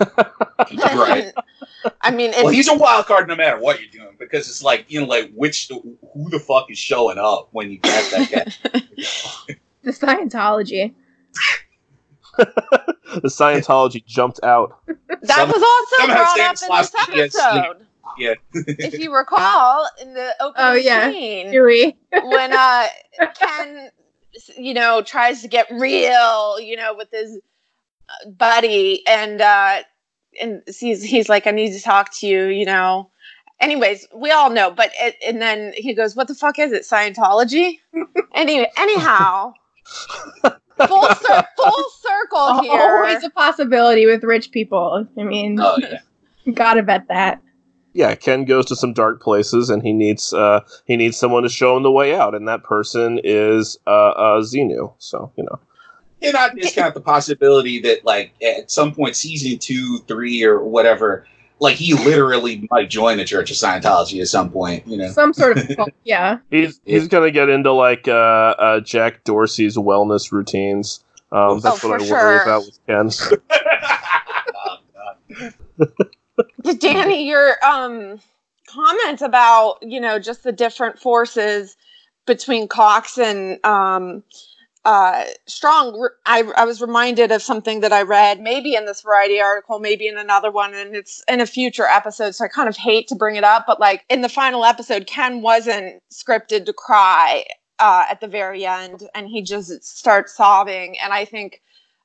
Right. 0.00 1.32
I 2.02 2.10
mean, 2.10 2.30
it's, 2.30 2.42
Well, 2.42 2.52
he's 2.52 2.68
a 2.68 2.74
wild 2.74 3.06
card 3.06 3.26
no 3.28 3.36
matter 3.36 3.58
what 3.58 3.80
you're 3.80 3.90
doing 3.90 4.14
because 4.18 4.48
it's 4.48 4.62
like 4.62 4.84
you 4.88 5.00
know, 5.00 5.06
like 5.06 5.30
which 5.34 5.68
who 5.68 6.30
the 6.30 6.38
fuck 6.38 6.70
is 6.70 6.78
showing 6.78 7.18
up 7.18 7.48
when 7.52 7.70
you 7.70 7.78
cast 7.78 8.10
that 8.10 8.30
guy. 8.30 8.82
The 9.82 9.92
Scientology. 9.92 10.92
the 13.22 13.28
Scientology 13.28 14.04
jumped 14.06 14.40
out. 14.42 14.78
that 14.86 15.26
Some- 15.26 15.48
was 15.50 15.62
also 15.62 15.96
somehow 15.98 16.14
brought 16.16 16.40
up 16.40 16.46
in 16.46 16.52
this 16.52 16.90
Stanislavski 16.90 17.14
gets 17.14 17.34
sleep. 17.34 17.64
episode. 17.64 17.86
yeah. 18.18 18.34
if 18.54 18.98
you 18.98 19.14
recall, 19.14 19.88
in 20.00 20.14
the 20.14 20.34
opening 20.40 20.66
Oh, 20.66 20.72
yeah. 20.74 21.10
scene, 21.10 21.50
Dewey. 21.50 21.96
when 22.12 22.52
uh 22.52 22.86
Ken, 23.38 23.90
you 24.56 24.74
know, 24.74 25.02
tries 25.02 25.42
to 25.42 25.48
get 25.48 25.66
real, 25.70 26.58
you 26.60 26.76
know, 26.76 26.94
with 26.96 27.08
his 27.12 27.38
uh, 28.08 28.30
buddy, 28.30 29.06
and 29.06 29.40
uh 29.40 29.78
and 30.40 30.62
he's 30.78 31.02
he's 31.02 31.28
like, 31.28 31.46
I 31.46 31.50
need 31.50 31.72
to 31.72 31.80
talk 31.82 32.12
to 32.18 32.26
you, 32.26 32.44
you 32.46 32.64
know. 32.64 33.10
Anyways, 33.60 34.06
we 34.16 34.30
all 34.30 34.48
know, 34.48 34.70
but 34.70 34.90
it, 34.98 35.16
and 35.26 35.42
then 35.42 35.74
he 35.76 35.92
goes, 35.92 36.16
"What 36.16 36.28
the 36.28 36.34
fuck 36.34 36.58
is 36.58 36.72
it? 36.72 36.82
Scientology?" 36.84 37.74
Any 38.34 38.66
anyhow, 38.78 39.52
full 40.86 41.06
cir- 41.08 41.46
full 41.56 41.84
circle 42.00 42.62
here. 42.62 42.80
Always 42.80 43.24
a 43.24 43.30
possibility 43.30 44.06
with 44.06 44.22
rich 44.24 44.50
people. 44.50 45.06
I 45.18 45.22
mean, 45.22 45.58
Oh 45.60 45.76
yeah. 45.78 45.98
gotta 46.54 46.82
bet 46.82 47.06
that. 47.08 47.40
Yeah, 47.92 48.14
Ken 48.14 48.44
goes 48.44 48.66
to 48.66 48.76
some 48.76 48.92
dark 48.92 49.20
places, 49.20 49.68
and 49.68 49.82
he 49.82 49.92
needs 49.92 50.32
uh, 50.32 50.60
he 50.84 50.96
needs 50.96 51.16
someone 51.16 51.42
to 51.42 51.48
show 51.48 51.76
him 51.76 51.82
the 51.82 51.90
way 51.90 52.14
out, 52.14 52.34
and 52.36 52.46
that 52.46 52.62
person 52.62 53.20
is 53.24 53.76
uh, 53.86 53.90
uh, 54.10 54.40
Xenu. 54.42 54.92
So 54.98 55.32
you 55.36 55.42
know, 55.44 55.58
And 56.22 56.34
not 56.34 56.54
discount 56.54 56.94
the 56.94 57.00
possibility 57.00 57.80
that 57.80 58.04
like 58.04 58.32
at 58.42 58.70
some 58.70 58.94
point, 58.94 59.16
season 59.16 59.58
two, 59.58 59.98
three, 60.06 60.44
or 60.44 60.62
whatever, 60.62 61.26
like 61.60 61.76
he 61.76 61.94
literally 61.94 62.66
might 62.70 62.90
join 62.90 63.18
the 63.18 63.24
Church 63.24 63.50
of 63.50 63.56
Scientology 63.56 64.20
at 64.20 64.28
some 64.28 64.50
point. 64.50 64.86
You 64.86 64.96
know. 64.96 65.08
Some 65.10 65.32
sort 65.34 65.58
of 65.58 65.76
cult, 65.76 65.90
yeah. 66.04 66.38
he's 66.50 66.80
he's 66.84 67.06
gonna 67.08 67.30
get 67.30 67.48
into 67.48 67.72
like 67.72 68.08
uh, 68.08 68.12
uh, 68.58 68.80
Jack 68.80 69.24
Dorsey's 69.24 69.76
wellness 69.76 70.32
routines. 70.32 71.04
Um, 71.32 71.60
that's 71.60 71.84
Oh, 71.84 71.88
what 71.90 72.00
I 72.02 72.04
for 72.06 72.12
worry 72.14 72.38
sure. 72.38 72.42
about 72.42 72.64
with 72.64 72.78
Ken. 72.86 73.10
Oh, 75.78 75.86
God. 76.64 76.78
Danny, 76.80 77.26
your 77.28 77.54
um 77.64 78.20
comment 78.68 79.22
about 79.22 79.78
you 79.82 80.00
know 80.00 80.18
just 80.18 80.42
the 80.42 80.52
different 80.52 80.98
forces 80.98 81.76
between 82.26 82.68
Cox 82.68 83.18
and 83.18 83.64
um 83.64 84.22
uh 84.84 85.24
strong 85.46 86.08
I 86.24 86.64
was 86.64 86.80
reminded 86.80 87.32
of 87.32 87.42
something 87.42 87.80
that 87.80 87.92
i 87.92 88.02
read 88.02 88.40
maybe 88.40 88.74
in 88.74 88.86
this 88.86 89.02
variety 89.02 89.40
article 89.40 89.78
maybe 89.78 90.08
in 90.08 90.16
another 90.16 90.50
one 90.50 90.74
and 90.74 90.96
it's 90.96 91.22
in 91.28 91.40
a 91.40 91.46
future 91.46 91.84
episode 91.84 92.34
so 92.34 92.44
i 92.46 92.48
kind 92.48 92.68
of 92.68 92.76
hate 92.76 93.06
to 93.08 93.14
bring 93.14 93.36
it 93.36 93.44
up 93.44 93.64
but 93.66 93.78
like 93.78 94.04
in 94.08 94.22
the 94.22 94.28
final 94.28 94.64
episode 94.64 95.06
ken 95.06 95.42
wasn't 95.42 96.02
scripted 96.12 96.64
to 96.64 96.72
cry 96.72 97.44
uh, 97.78 98.04
at 98.10 98.20
the 98.20 98.28
very 98.28 98.66
end 98.66 99.08
and 99.14 99.26
he 99.26 99.42
just 99.42 99.82
starts 99.84 100.34
sobbing 100.34 100.98
and 100.98 101.12
i 101.12 101.24
think 101.24 101.60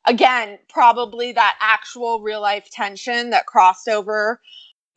again 0.05 0.58
probably 0.67 1.32
that 1.32 1.58
actual 1.62 2.22
real 2.22 2.41
life 2.41 2.70
tension 2.72 3.29
that 3.29 3.46
crossed 3.46 3.88
over 3.88 4.41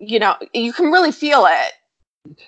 you 0.00 0.18
know 0.18 0.36
you 0.52 0.72
can 0.72 0.90
really 0.90 1.12
feel 1.12 1.46
it 1.48 1.72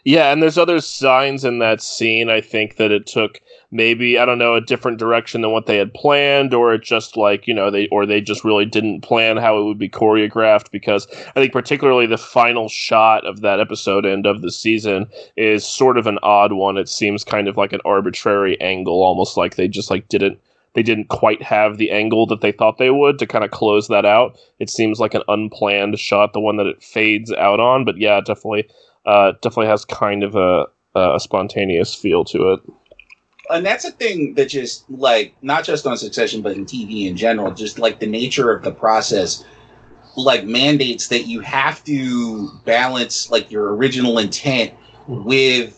Yeah, 0.04 0.32
and 0.32 0.42
there's 0.42 0.58
other 0.58 0.80
signs 0.80 1.44
in 1.44 1.58
that 1.60 1.80
scene. 1.80 2.28
I 2.28 2.40
think 2.40 2.76
that 2.76 2.90
it 2.90 3.06
took 3.06 3.40
maybe 3.70 4.18
I 4.18 4.24
don't 4.24 4.38
know 4.38 4.54
a 4.54 4.60
different 4.60 4.98
direction 4.98 5.40
than 5.40 5.52
what 5.52 5.66
they 5.66 5.76
had 5.76 5.94
planned, 5.94 6.52
or 6.52 6.74
it 6.74 6.82
just 6.82 7.16
like 7.16 7.46
you 7.46 7.54
know 7.54 7.70
they 7.70 7.88
or 7.88 8.04
they 8.04 8.20
just 8.20 8.44
really 8.44 8.66
didn't 8.66 9.00
plan 9.02 9.36
how 9.36 9.58
it 9.58 9.64
would 9.64 9.78
be 9.78 9.88
choreographed. 9.88 10.70
Because 10.70 11.06
I 11.28 11.32
think 11.40 11.52
particularly 11.52 12.06
the 12.06 12.18
final 12.18 12.68
shot 12.68 13.24
of 13.24 13.40
that 13.40 13.60
episode 13.60 14.04
and 14.04 14.26
of 14.26 14.42
the 14.42 14.50
season 14.50 15.06
is 15.36 15.64
sort 15.64 15.96
of 15.96 16.06
an 16.06 16.18
odd 16.22 16.52
one. 16.52 16.76
It 16.76 16.88
seems 16.88 17.24
kind 17.24 17.48
of 17.48 17.56
like 17.56 17.72
an 17.72 17.80
arbitrary 17.84 18.60
angle, 18.60 19.02
almost 19.02 19.36
like 19.36 19.56
they 19.56 19.68
just 19.68 19.90
like 19.90 20.08
didn't 20.08 20.38
they 20.74 20.82
didn't 20.82 21.08
quite 21.08 21.42
have 21.42 21.78
the 21.78 21.90
angle 21.90 22.26
that 22.26 22.42
they 22.42 22.52
thought 22.52 22.78
they 22.78 22.90
would 22.90 23.18
to 23.18 23.26
kind 23.26 23.44
of 23.44 23.50
close 23.50 23.88
that 23.88 24.04
out. 24.04 24.38
It 24.58 24.70
seems 24.70 25.00
like 25.00 25.14
an 25.14 25.22
unplanned 25.28 25.98
shot, 25.98 26.32
the 26.32 26.40
one 26.40 26.56
that 26.56 26.66
it 26.66 26.82
fades 26.82 27.32
out 27.32 27.60
on. 27.60 27.84
But 27.84 27.98
yeah, 27.98 28.20
definitely 28.20 28.68
uh, 29.06 29.32
definitely 29.42 29.66
has 29.66 29.84
kind 29.84 30.22
of 30.22 30.36
a, 30.36 30.66
a 30.94 31.18
spontaneous 31.20 31.94
feel 31.94 32.24
to 32.24 32.52
it. 32.52 32.60
and 33.50 33.64
that's 33.64 33.84
a 33.84 33.90
thing 33.90 34.34
that 34.34 34.46
just 34.46 34.88
like 34.90 35.34
not 35.42 35.64
just 35.64 35.86
on 35.86 35.96
succession 35.96 36.42
but 36.42 36.52
in 36.56 36.64
tv 36.64 37.06
in 37.06 37.16
general 37.16 37.52
just 37.52 37.78
like 37.78 38.00
the 38.00 38.06
nature 38.06 38.52
of 38.52 38.62
the 38.62 38.72
process 38.72 39.44
like 40.16 40.44
mandates 40.44 41.08
that 41.08 41.26
you 41.26 41.40
have 41.40 41.82
to 41.84 42.50
balance 42.64 43.30
like 43.30 43.50
your 43.50 43.74
original 43.74 44.18
intent 44.18 44.72
with 45.06 45.76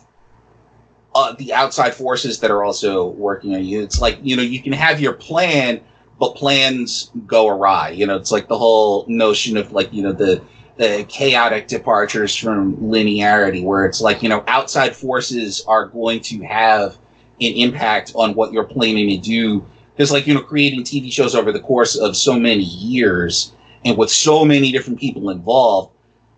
uh, 1.15 1.35
the 1.35 1.53
outside 1.53 1.95
forces 1.95 2.41
that 2.41 2.51
are 2.51 2.65
also 2.65 3.09
working 3.11 3.55
on 3.55 3.65
you 3.65 3.83
it's 3.83 4.01
like 4.01 4.19
you 4.23 4.35
know 4.35 4.43
you 4.43 4.63
can 4.63 4.73
have 4.73 5.01
your 5.01 5.13
plan 5.13 5.81
but 6.19 6.35
plans 6.35 7.11
go 7.27 7.49
awry 7.49 7.91
you 7.91 8.07
know 8.07 8.17
it's 8.17 8.33
like 8.33 8.49
the 8.49 8.57
whole 8.57 9.05
notion 9.09 9.57
of 9.57 9.73
like 9.73 9.93
you 9.93 10.03
know 10.03 10.13
the 10.13 10.43
the 10.83 11.05
chaotic 11.09 11.69
departures 11.69 12.35
from 12.35 12.77
linearity 12.77 13.63
where 13.65 13.85
it's 13.85 14.01
like 14.01 14.23
you 14.23 14.29
know 14.29 14.43
outside 14.49 14.97
forces 14.97 15.65
are 15.67 15.87
going 15.87 16.21
to 16.21 16.43
have 16.43 16.99
an 17.41 17.53
impact 17.55 18.13
on 18.15 18.35
what 18.35 18.53
you're 18.53 18.65
planning 18.65 19.09
to 19.09 19.19
do. 19.19 19.65
Because, 19.95 20.11
like, 20.11 20.27
you 20.27 20.35
know, 20.35 20.43
creating 20.43 20.83
TV 20.83 21.13
shows 21.13 21.35
over 21.35 21.53
the 21.53 21.61
course 21.61 21.97
of 21.97 22.17
so 22.17 22.39
many 22.39 22.63
years 22.63 23.53
and 23.85 23.97
with 23.99 24.11
so 24.11 24.45
many 24.45 24.73
different 24.73 24.99
people 24.99 25.31
involved, 25.31 25.93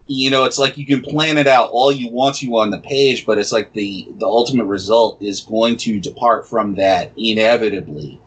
you 0.07 0.31
know, 0.31 0.45
it's 0.45 0.59
like 0.59 0.77
you 0.77 0.85
can 0.85 1.03
plan 1.03 1.39
it 1.39 1.47
out 1.47 1.71
all 1.71 1.93
you 1.93 2.11
want 2.11 2.37
to 2.37 2.57
on 2.57 2.71
the 2.71 2.81
page, 2.81 3.25
but 3.25 3.39
it's 3.39 3.53
like 3.53 3.73
the 3.73 4.07
the 4.19 4.27
ultimate 4.27 4.67
result 4.67 5.21
is 5.23 5.41
going 5.41 5.77
to 5.79 6.01
depart 6.01 6.47
from 6.49 6.75
that 6.75 7.13
inevitably. 7.17 8.21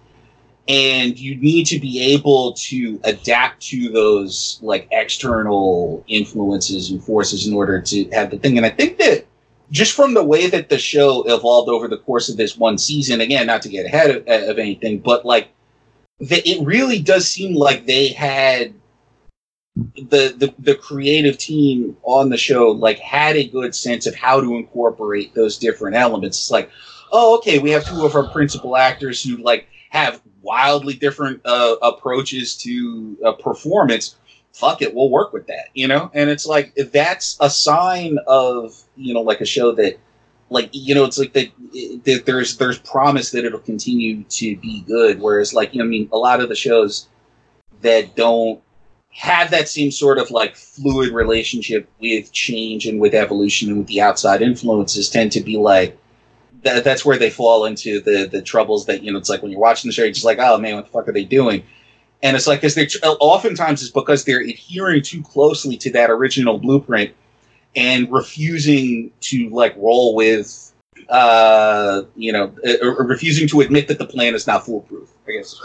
And 0.68 1.18
you 1.18 1.36
need 1.36 1.66
to 1.68 1.80
be 1.80 2.14
able 2.14 2.54
to 2.54 3.00
adapt 3.06 3.62
to 3.68 3.90
those 3.90 4.60
like 4.62 4.88
external 4.92 6.04
influences 6.08 6.92
and 6.92 7.02
forces 7.02 7.48
in 7.48 7.54
order 7.54 7.82
to 7.82 8.10
have 8.10 8.32
the 8.32 8.38
thing. 8.38 8.58
And 8.58 8.66
I 8.66 8.70
think 8.70 8.98
that 8.98 9.26
just 9.72 9.94
from 9.94 10.14
the 10.14 10.24
way 10.24 10.48
that 10.48 10.70
the 10.70 10.78
show 10.78 11.24
evolved 11.24 11.70
over 11.70 11.88
the 11.88 11.98
course 11.98 12.30
of 12.30 12.38
this 12.38 12.58
one 12.58 12.78
season, 12.78 13.22
again, 13.22 13.48
not 13.48 13.62
to 13.62 13.70
get 13.70 13.86
ahead 13.86 14.10
of, 14.12 14.28
uh, 14.28 14.52
of 14.52 14.60
anything, 14.60 15.00
but 15.00 15.26
like 15.26 15.50
the, 16.20 16.48
it 16.48 16.66
really 16.66 17.00
does 17.00 17.30
seem 17.30 17.56
like 17.56 17.86
they 17.86 18.10
had 18.10 18.74
the, 19.96 20.34
the 20.36 20.54
the 20.58 20.76
creative 20.76 21.38
team 21.38 21.96
on 22.04 22.30
the 22.30 22.38
show 22.38 22.72
like 22.72 22.98
had 22.98 23.36
a 23.36 23.48
good 23.48 23.76
sense 23.76 24.08
of 24.08 24.16
how 24.16 24.42
to 24.42 24.56
incorporate 24.56 25.36
those 25.36 25.58
different 25.58 25.96
elements. 25.96 26.38
It's 26.38 26.52
like, 26.52 26.72
oh, 27.12 27.38
okay, 27.38 27.60
we 27.60 27.72
have 27.72 27.86
two 27.86 28.06
of 28.06 28.16
our 28.16 28.28
principal 28.28 28.76
actors 28.76 29.24
who 29.24 29.38
like 29.38 29.68
have 29.92 30.22
wildly 30.48 30.96
different 30.96 31.42
uh, 31.46 31.76
approaches 31.82 32.56
to 32.58 33.18
a 33.24 33.34
performance 33.34 34.16
fuck 34.58 34.82
it, 34.82 34.94
we'll 34.96 35.10
work 35.10 35.34
with 35.34 35.46
that, 35.48 35.70
you 35.76 35.88
know? 35.88 36.10
And 36.14 36.30
it's 36.32 36.48
like 36.48 36.74
that's 36.92 37.38
a 37.40 37.50
sign 37.50 38.18
of, 38.26 38.76
you 38.96 39.14
know, 39.14 39.22
like 39.22 39.40
a 39.40 39.46
show 39.46 39.72
that 39.74 40.00
like 40.50 40.70
you 40.72 40.96
know, 40.96 41.06
it's 41.06 41.20
like 41.20 41.34
that, 41.34 41.52
that 42.06 42.24
there's 42.26 42.58
there's 42.58 42.80
promise 42.80 43.32
that 43.32 43.46
it'll 43.46 43.60
continue 43.60 44.24
to 44.24 44.56
be 44.58 44.82
good. 44.82 45.22
Whereas 45.22 45.54
like, 45.54 45.74
you 45.74 45.80
know, 45.80 45.86
I 45.86 45.88
mean, 45.88 46.10
a 46.12 46.18
lot 46.18 46.40
of 46.40 46.50
the 46.50 46.56
shows 46.56 47.08
that 47.82 48.16
don't 48.16 48.62
have 49.12 49.52
that 49.52 49.68
same 49.68 49.92
sort 49.92 50.18
of 50.18 50.32
like 50.32 50.56
fluid 50.56 51.12
relationship 51.12 51.90
with 52.00 52.32
change 52.32 52.88
and 52.88 53.00
with 53.00 53.14
evolution 53.14 53.70
and 53.70 53.80
with 53.80 53.88
the 53.88 54.02
outside 54.02 54.42
influences 54.42 55.10
tend 55.10 55.32
to 55.32 55.42
be 55.42 55.58
like 55.58 55.98
that, 56.64 56.84
that's 56.84 57.06
where 57.06 57.18
they 57.18 57.30
fall 57.30 57.66
into 57.66 58.00
the 58.02 58.28
the 58.28 58.42
troubles 58.42 58.86
that 58.86 59.04
you 59.04 59.12
know 59.12 59.18
it's 59.18 59.30
like 59.30 59.42
when 59.42 59.52
you're 59.52 59.60
watching 59.60 59.88
the 59.88 59.94
show 59.94 60.04
you're 60.04 60.12
just 60.12 60.26
like 60.26 60.40
oh 60.40 60.58
man 60.58 60.76
what 60.76 60.86
the 60.86 60.92
fuck 60.92 61.08
are 61.08 61.12
they 61.12 61.24
doing 61.24 61.64
and 62.24 62.36
it's 62.36 62.48
like 62.48 62.62
because 62.62 62.76
they 62.76 62.88
oftentimes 63.04 63.82
it's 63.82 63.92
because 63.92 64.26
they're 64.26 64.42
adhering 64.42 65.02
too 65.02 65.22
closely 65.22 65.78
to 65.78 65.92
that 65.92 66.10
original 66.10 66.58
blueprint 66.58 67.14
and 67.76 68.12
refusing 68.12 69.12
to 69.22 69.50
like 69.50 69.76
roll 69.78 70.16
with 70.16 70.74
uh 71.10 72.02
you 72.16 72.32
know 72.32 72.54
uh, 72.66 72.86
refusing 73.04 73.48
to 73.48 73.62
admit 73.62 73.88
that 73.88 74.00
the 74.00 74.06
plan 74.06 74.34
is 74.34 74.48
not 74.48 74.66
foolproof 74.66 75.10
i 75.28 75.32
guess. 75.32 75.56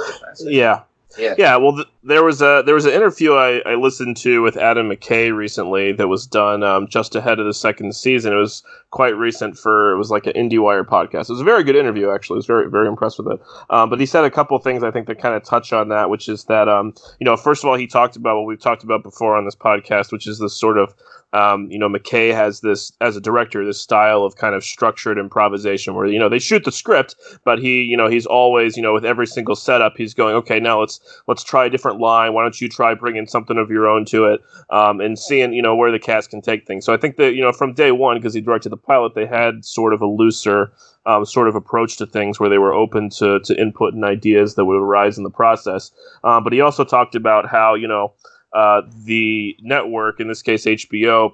Yeah, 0.41 0.83
Yeah. 1.19 1.35
yeah. 1.39 1.57
Well, 1.57 1.73
the, 1.73 1.87
there 2.05 2.25
was 2.25 2.41
a 2.43 2.63
there 2.65 2.75
was 2.75 2.85
an 2.85 2.93
interview 2.93 3.35
I, 3.35 3.59
I 3.67 3.75
listened 3.75 4.17
to 4.19 4.43
with 4.43 4.57
Adam 4.57 4.89
McKay 4.89 5.35
recently 5.35 5.93
that 5.93 6.09
was 6.09 6.27
done 6.27 6.63
um, 6.63 6.89
just 6.89 7.15
ahead 7.15 7.39
of 7.39 7.47
the 7.47 7.55
second 7.55 7.95
season. 7.95 8.33
It 8.33 8.37
was 8.37 8.63
quite 8.91 9.17
recent 9.17 9.59
for 9.59 9.93
it 9.93 9.99
was 9.99 10.11
like 10.11 10.27
an 10.27 10.33
IndieWire 10.33 10.85
podcast. 10.85 11.23
It 11.23 11.31
was 11.31 11.41
a 11.41 11.45
very 11.45 11.65
good 11.65 11.77
interview 11.77 12.11
actually. 12.11 12.37
I 12.37 12.39
was 12.39 12.47
very 12.47 12.71
very 12.71 12.89
impressed 12.89 13.19
with 13.19 13.29
it. 13.29 13.41
Um, 13.71 13.91
but 13.91 14.01
he 14.01 14.07
said 14.07 14.25
a 14.25 14.31
couple 14.31 14.59
things 14.59 14.83
I 14.83 14.91
think 14.91 15.07
that 15.07 15.21
kind 15.21 15.35
of 15.35 15.45
touch 15.45 15.73
on 15.73 15.89
that, 15.89 16.11
which 16.11 16.29
is 16.29 16.45
that 16.45 16.69
um, 16.69 16.95
you 17.21 17.25
know 17.25 17.37
first 17.37 17.63
of 17.63 17.69
all 17.69 17.77
he 17.77 17.87
talked 17.87 18.17
about 18.17 18.37
what 18.37 18.47
we've 18.47 18.61
talked 18.61 18.85
about 18.85 19.03
before 19.03 19.37
on 19.37 19.45
this 19.45 19.57
podcast, 19.57 20.13
which 20.13 20.27
is 20.27 20.39
this 20.39 20.55
sort 20.55 20.79
of 20.79 20.95
um, 21.33 21.71
you 21.71 21.79
know, 21.79 21.89
McKay 21.89 22.35
has 22.35 22.61
this 22.61 22.93
as 23.01 23.17
a 23.17 23.21
director, 23.21 23.65
this 23.65 23.81
style 23.81 24.23
of 24.25 24.37
kind 24.37 24.55
of 24.55 24.63
structured 24.63 25.19
improvisation 25.19 25.95
where 25.95 26.07
you 26.07 26.19
know 26.19 26.29
they 26.29 26.39
shoot 26.39 26.65
the 26.65 26.73
script, 26.73 27.17
but 27.45 27.59
he, 27.59 27.83
you 27.83 27.97
know, 27.97 28.09
he's 28.09 28.27
always, 28.27 28.77
you 28.77 28.83
know, 28.83 28.93
with 28.93 29.05
every 29.05 29.27
single 29.27 29.57
setup, 29.57 29.97
he's 29.97 30.13
going, 30.13 30.35
okay, 30.35 30.61
now 30.61 30.81
let's 30.81 31.01
let's 31.27 31.43
try 31.43 31.65
a 31.65 31.71
different 31.71 32.01
line. 32.01 32.35
Why 32.35 32.43
don't 32.43 32.61
you 32.61 32.69
try 32.69 32.95
bringing 32.95 33.27
something 33.27 33.57
of 33.57 33.71
your 33.71 33.89
own 33.89 34.05
to 34.07 34.27
it, 34.27 34.43
um, 34.71 35.01
and 35.01 35.19
seeing, 35.19 35.55
you 35.55 35.63
know, 35.63 35.75
where 35.75 35.91
the 35.91 35.99
cast 35.99 36.31
can 36.31 36.43
take 36.43 36.67
things. 36.67 36.85
So 36.85 36.93
I 36.93 36.99
think 36.99 37.17
that 37.17 37.35
you 37.35 37.41
know 37.41 37.53
from 37.53 37.73
day 37.73 37.93
one, 37.93 38.19
because 38.19 38.35
he 38.35 38.43
directed 38.43 38.69
the 38.69 38.77
pilot, 38.77 39.15
they 39.15 39.27
had 39.27 39.65
sort 39.65 39.95
of 39.95 40.03
a 40.03 40.07
looser. 40.07 40.73
Um, 41.05 41.25
sort 41.25 41.49
of 41.49 41.57
approach 41.57 41.97
to 41.97 42.07
things 42.07 42.39
where 42.39 42.49
they 42.49 42.59
were 42.59 42.73
open 42.73 43.11
to, 43.19 43.41
to 43.41 43.61
input 43.61 43.93
and 43.93 44.05
ideas 44.05 44.55
that 44.55 44.67
would 44.67 44.77
arise 44.77 45.19
in 45.19 45.25
the 45.25 45.31
process. 45.31 45.91
Um, 46.23 46.45
but 46.45 46.53
he 46.53 46.61
also 46.61 46.85
talked 46.85 47.17
about 47.17 47.49
how, 47.49 47.75
you 47.75 47.89
know, 47.89 48.13
uh, 48.55 48.83
the 49.05 49.57
network, 49.61 50.21
in 50.21 50.29
this 50.29 50.43
case 50.43 50.65
HBO, 50.65 51.33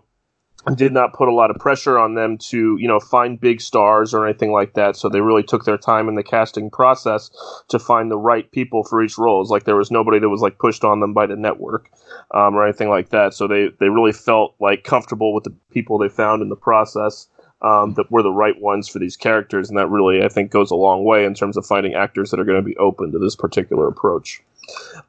did 0.74 0.92
not 0.92 1.12
put 1.12 1.28
a 1.28 1.32
lot 1.32 1.50
of 1.50 1.56
pressure 1.56 1.98
on 1.98 2.14
them 2.14 2.36
to 2.36 2.76
you 2.78 2.88
know 2.88 3.00
find 3.00 3.40
big 3.40 3.60
stars 3.60 4.12
or 4.12 4.26
anything 4.26 4.52
like 4.52 4.74
that. 4.74 4.96
So 4.96 5.08
they 5.08 5.20
really 5.20 5.42
took 5.42 5.64
their 5.64 5.78
time 5.78 6.08
in 6.08 6.14
the 6.14 6.22
casting 6.22 6.70
process 6.70 7.30
to 7.68 7.78
find 7.78 8.10
the 8.10 8.18
right 8.18 8.50
people 8.50 8.84
for 8.84 9.02
each 9.02 9.18
role. 9.18 9.40
It's 9.40 9.50
like 9.50 9.64
there 9.64 9.76
was 9.76 9.90
nobody 9.90 10.18
that 10.18 10.28
was 10.28 10.42
like 10.42 10.58
pushed 10.58 10.84
on 10.84 11.00
them 11.00 11.14
by 11.14 11.26
the 11.26 11.36
network 11.36 11.90
um, 12.34 12.54
or 12.54 12.64
anything 12.64 12.88
like 12.88 13.10
that. 13.10 13.34
So 13.34 13.46
they 13.46 13.68
they 13.78 13.88
really 13.88 14.12
felt 14.12 14.54
like 14.60 14.84
comfortable 14.84 15.32
with 15.32 15.44
the 15.44 15.54
people 15.70 15.98
they 15.98 16.08
found 16.08 16.42
in 16.42 16.48
the 16.48 16.56
process 16.56 17.28
um, 17.62 17.94
that 17.94 18.10
were 18.10 18.22
the 18.22 18.32
right 18.32 18.60
ones 18.60 18.88
for 18.88 18.98
these 18.98 19.16
characters. 19.16 19.68
And 19.68 19.78
that 19.78 19.88
really 19.88 20.22
i 20.22 20.28
think 20.28 20.50
goes 20.50 20.70
a 20.70 20.76
long 20.76 21.04
way 21.04 21.24
in 21.24 21.34
terms 21.34 21.56
of 21.56 21.66
finding 21.66 21.94
actors 21.94 22.30
that 22.30 22.40
are 22.40 22.44
going 22.44 22.62
to 22.62 22.68
be 22.68 22.76
open 22.76 23.12
to 23.12 23.18
this 23.18 23.36
particular 23.36 23.88
approach 23.88 24.42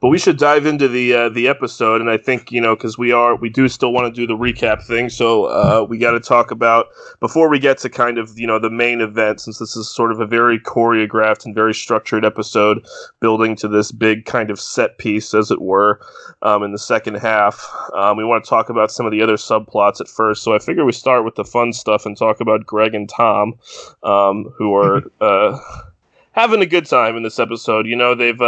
but 0.01 0.09
we 0.09 0.17
should 0.17 0.37
dive 0.37 0.65
into 0.65 0.87
the 0.87 1.13
uh, 1.13 1.29
the 1.29 1.47
episode, 1.47 1.99
and 1.99 2.09
I 2.09 2.17
think 2.17 2.51
you 2.51 2.61
know 2.61 2.75
because 2.75 2.97
we 2.97 3.11
are 3.11 3.35
we 3.35 3.49
do 3.49 3.67
still 3.67 3.91
want 3.91 4.13
to 4.13 4.21
do 4.21 4.25
the 4.25 4.37
recap 4.37 4.83
thing, 4.83 5.09
so 5.09 5.45
uh, 5.45 5.85
we 5.87 5.97
got 5.97 6.11
to 6.11 6.19
talk 6.19 6.51
about 6.51 6.87
before 7.19 7.49
we 7.49 7.59
get 7.59 7.77
to 7.79 7.89
kind 7.89 8.17
of 8.17 8.37
you 8.39 8.47
know 8.47 8.59
the 8.59 8.69
main 8.69 9.01
event, 9.01 9.41
since 9.41 9.59
this 9.59 9.75
is 9.75 9.89
sort 9.89 10.11
of 10.11 10.19
a 10.19 10.25
very 10.25 10.59
choreographed 10.59 11.45
and 11.45 11.53
very 11.53 11.73
structured 11.73 12.23
episode, 12.23 12.85
building 13.19 13.55
to 13.57 13.67
this 13.67 13.91
big 13.91 14.25
kind 14.25 14.49
of 14.49 14.59
set 14.59 14.97
piece, 14.97 15.33
as 15.33 15.51
it 15.51 15.61
were, 15.61 15.99
um, 16.43 16.63
in 16.63 16.71
the 16.71 16.79
second 16.79 17.15
half. 17.15 17.69
Um, 17.93 18.17
we 18.17 18.23
want 18.23 18.43
to 18.43 18.49
talk 18.49 18.69
about 18.69 18.91
some 18.91 19.05
of 19.05 19.11
the 19.11 19.21
other 19.21 19.35
subplots 19.35 19.99
at 19.99 20.07
first, 20.07 20.43
so 20.43 20.53
I 20.53 20.59
figure 20.59 20.85
we 20.85 20.93
start 20.93 21.25
with 21.25 21.35
the 21.35 21.45
fun 21.45 21.73
stuff 21.73 22.05
and 22.05 22.17
talk 22.17 22.39
about 22.39 22.65
Greg 22.65 22.95
and 22.95 23.09
Tom, 23.09 23.59
um, 24.03 24.53
who 24.57 24.73
are 24.75 25.03
uh, 25.21 25.59
having 26.31 26.61
a 26.61 26.65
good 26.65 26.85
time 26.85 27.17
in 27.17 27.23
this 27.23 27.39
episode. 27.39 27.85
You 27.85 27.97
know 27.97 28.15
they've 28.15 28.41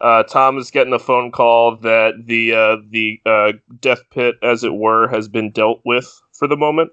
uh, 0.00 0.22
Tom 0.24 0.58
is 0.58 0.70
getting 0.70 0.92
a 0.92 0.98
phone 0.98 1.30
call 1.32 1.76
that 1.76 2.26
the 2.26 2.52
uh, 2.54 2.76
the 2.88 3.20
uh, 3.26 3.52
death 3.80 4.02
pit, 4.10 4.36
as 4.42 4.62
it 4.62 4.74
were, 4.74 5.08
has 5.08 5.28
been 5.28 5.50
dealt 5.50 5.80
with 5.84 6.20
for 6.32 6.46
the 6.46 6.56
moment, 6.56 6.92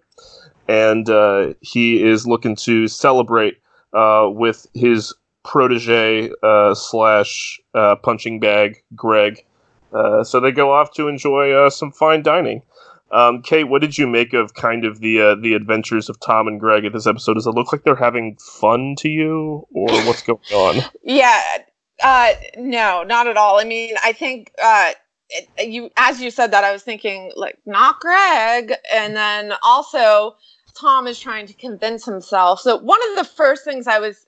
and 0.68 1.10
uh, 1.10 1.54
he 1.62 2.04
is 2.04 2.28
looking 2.28 2.56
to 2.56 2.88
celebrate 2.88 3.58
uh, 3.94 4.28
with 4.32 4.66
his 4.74 5.14
protege 5.44 6.32
uh, 6.42 6.74
slash 6.74 7.60
punching 8.02 8.40
bag, 8.40 8.82
Greg. 8.96 9.46
so 9.92 10.40
they 10.40 10.52
go 10.52 10.74
off 10.74 10.92
to 10.94 11.08
enjoy 11.08 11.70
some 11.70 11.92
fine 11.92 12.24
dining. 12.24 12.64
Um, 13.12 13.44
Kate, 13.44 13.66
what 13.66 13.82
did 13.82 14.00
you 14.00 14.08
make 14.08 14.34
of 14.34 14.56
kind 14.56 14.84
of 14.84 15.00
the 15.00 15.38
the 15.40 15.54
adventures 15.54 16.10
of 16.10 16.20
Tom 16.20 16.48
and 16.48 16.60
Greg 16.60 16.86
in 16.86 16.92
this 16.92 17.06
episode? 17.06 17.36
Does 17.36 17.46
it 17.46 17.52
look 17.52 17.72
like 17.72 17.84
they're 17.84 17.96
having 17.96 18.36
fun 18.38 18.96
to 18.98 19.10
you, 19.10 19.68
or 19.72 19.88
what's 20.06 20.24
going 20.24 20.40
on? 20.52 20.84
Yeah, 21.04 21.60
uh, 22.04 22.34
no, 22.58 23.04
not 23.04 23.28
at 23.28 23.38
all. 23.38 23.60
I 23.60 23.64
mean, 23.64 23.96
I 24.04 24.12
think 24.12 24.52
uh, 24.62 24.92
it, 25.30 25.68
you, 25.68 25.90
as 25.98 26.22
you 26.22 26.32
said 26.32 26.52
that, 26.52 26.64
I 26.64 26.72
was 26.72 26.84
thinking 26.84 27.32
like 27.36 27.58
not 27.66 28.00
Greg, 28.00 28.74
and 28.94 29.16
then 29.16 29.54
also 29.64 30.36
Tom 30.76 31.08
is 31.08 31.20
trying 31.20 31.48
to 31.48 31.54
convince 31.54 32.06
himself. 32.06 32.60
So 32.60 32.78
one 32.78 33.00
of 33.12 33.18
the 33.18 33.24
first 33.24 33.64
things 33.64 33.88
I 33.88 34.00
was 34.00 34.28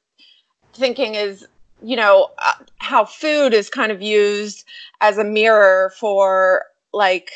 thinking 0.74 1.16
is, 1.16 1.46
you 1.84 1.96
know, 1.96 2.30
uh, 2.40 2.54
how 2.78 3.06
food 3.06 3.54
is 3.54 3.70
kind 3.70 3.92
of 3.92 4.02
used 4.02 4.66
as 5.02 5.18
a 5.18 5.24
mirror 5.24 5.94
for 6.00 6.66
like 6.94 7.30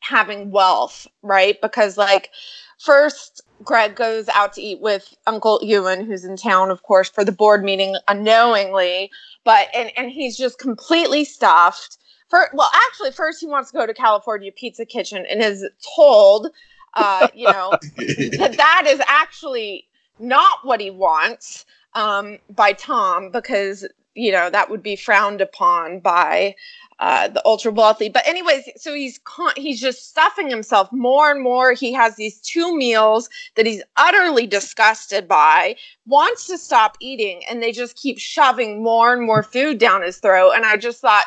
having 0.00 0.50
wealth, 0.50 1.06
right? 1.22 1.60
Because 1.60 1.96
like 1.98 2.30
first 2.78 3.42
Greg 3.62 3.94
goes 3.94 4.28
out 4.30 4.52
to 4.54 4.62
eat 4.62 4.80
with 4.80 5.14
Uncle 5.26 5.60
Ewan, 5.62 6.04
who's 6.04 6.24
in 6.24 6.36
town, 6.36 6.70
of 6.70 6.82
course, 6.82 7.08
for 7.08 7.24
the 7.24 7.32
board 7.32 7.62
meeting 7.62 7.96
unknowingly 8.08 9.10
but 9.44 9.68
and 9.74 9.90
and 9.96 10.10
he's 10.10 10.36
just 10.36 10.58
completely 10.58 11.24
stuffed. 11.24 11.98
For 12.28 12.48
well, 12.52 12.70
actually, 12.88 13.12
first 13.12 13.40
he 13.40 13.46
wants 13.46 13.70
to 13.70 13.76
go 13.76 13.86
to 13.86 13.94
California 13.94 14.50
Pizza 14.50 14.84
Kitchen 14.84 15.24
and 15.30 15.42
is 15.42 15.66
told, 15.94 16.48
uh, 16.94 17.28
you 17.34 17.46
know, 17.46 17.70
that 17.96 18.54
that 18.56 18.84
is 18.86 19.00
actually 19.06 19.86
not 20.18 20.64
what 20.64 20.80
he 20.80 20.90
wants 20.90 21.66
um, 21.94 22.38
by 22.50 22.72
Tom 22.72 23.30
because 23.30 23.86
you 24.14 24.32
know 24.32 24.50
that 24.50 24.70
would 24.70 24.82
be 24.82 24.96
frowned 24.96 25.40
upon 25.40 26.00
by 26.00 26.54
uh, 27.00 27.28
the 27.28 27.42
ultra 27.44 27.72
wealthy. 27.72 28.08
But 28.08 28.26
anyways, 28.26 28.68
so 28.76 28.94
he's 28.94 29.18
con- 29.24 29.52
he's 29.56 29.80
just 29.80 30.08
stuffing 30.08 30.48
himself 30.48 30.90
more 30.92 31.30
and 31.30 31.42
more. 31.42 31.72
He 31.72 31.92
has 31.92 32.16
these 32.16 32.40
two 32.40 32.76
meals 32.76 33.28
that 33.56 33.66
he's 33.66 33.82
utterly 33.96 34.46
disgusted 34.46 35.26
by, 35.26 35.76
wants 36.06 36.46
to 36.46 36.58
stop 36.58 36.96
eating, 37.00 37.42
and 37.48 37.62
they 37.62 37.72
just 37.72 37.96
keep 37.96 38.18
shoving 38.18 38.82
more 38.82 39.12
and 39.12 39.26
more 39.26 39.42
food 39.42 39.78
down 39.78 40.02
his 40.02 40.18
throat. 40.18 40.52
And 40.54 40.64
I 40.64 40.76
just 40.76 41.00
thought 41.00 41.26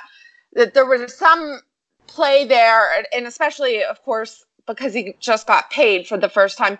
that 0.53 0.73
there 0.73 0.85
was 0.85 1.13
some 1.13 1.61
play 2.07 2.45
there, 2.45 3.05
and 3.13 3.27
especially, 3.27 3.83
of 3.83 4.01
course, 4.03 4.45
because 4.65 4.93
he 4.93 5.15
just 5.19 5.47
got 5.47 5.69
paid 5.69 6.07
for 6.07 6.17
the 6.17 6.29
first 6.29 6.57
time, 6.57 6.77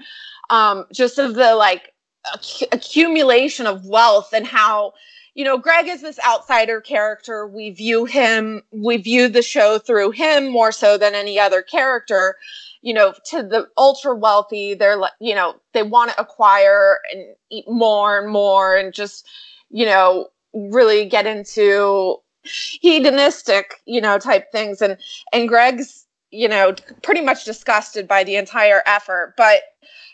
um, 0.49 0.85
just 0.93 1.19
of 1.19 1.35
the 1.35 1.55
like 1.55 1.93
acc- 2.33 2.73
accumulation 2.73 3.67
of 3.67 3.85
wealth 3.85 4.29
and 4.33 4.47
how 4.47 4.93
you 5.37 5.43
know, 5.43 5.59
Greg 5.59 5.87
is 5.87 6.01
this 6.01 6.19
outsider 6.27 6.81
character. 6.81 7.45
We 7.45 7.69
view 7.69 8.05
him, 8.05 8.63
we 8.71 8.97
view 8.97 9.27
the 9.27 9.43
show 9.43 9.77
through 9.77 10.09
him 10.11 10.51
more 10.51 10.71
so 10.71 10.97
than 10.97 11.13
any 11.13 11.39
other 11.39 11.61
character. 11.61 12.37
You 12.81 12.95
know, 12.95 13.13
to 13.25 13.43
the 13.43 13.67
ultra 13.77 14.15
wealthy, 14.15 14.73
they're 14.73 14.97
like, 14.97 15.11
you 15.19 15.35
know, 15.35 15.57
they 15.73 15.83
want 15.83 16.09
to 16.09 16.19
acquire 16.19 16.97
and 17.13 17.35
eat 17.51 17.65
more 17.67 18.19
and 18.19 18.31
more 18.31 18.75
and 18.75 18.91
just, 18.91 19.27
you 19.69 19.85
know, 19.85 20.29
really 20.55 21.05
get 21.05 21.27
into 21.27 22.15
hedonistic, 22.43 23.75
you 23.85 24.01
know, 24.01 24.17
type 24.17 24.51
things. 24.51 24.81
And 24.81 24.97
and 25.31 25.47
Greg's, 25.47 26.07
you 26.31 26.47
know, 26.47 26.73
pretty 27.03 27.21
much 27.21 27.45
disgusted 27.45 28.07
by 28.07 28.23
the 28.23 28.37
entire 28.37 28.81
effort. 28.87 29.35
But 29.37 29.61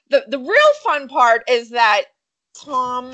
the 0.09 0.25
the 0.27 0.39
real 0.39 0.73
fun 0.83 1.07
part 1.07 1.43
is 1.47 1.69
that 1.69 2.07
Tom 2.53 3.13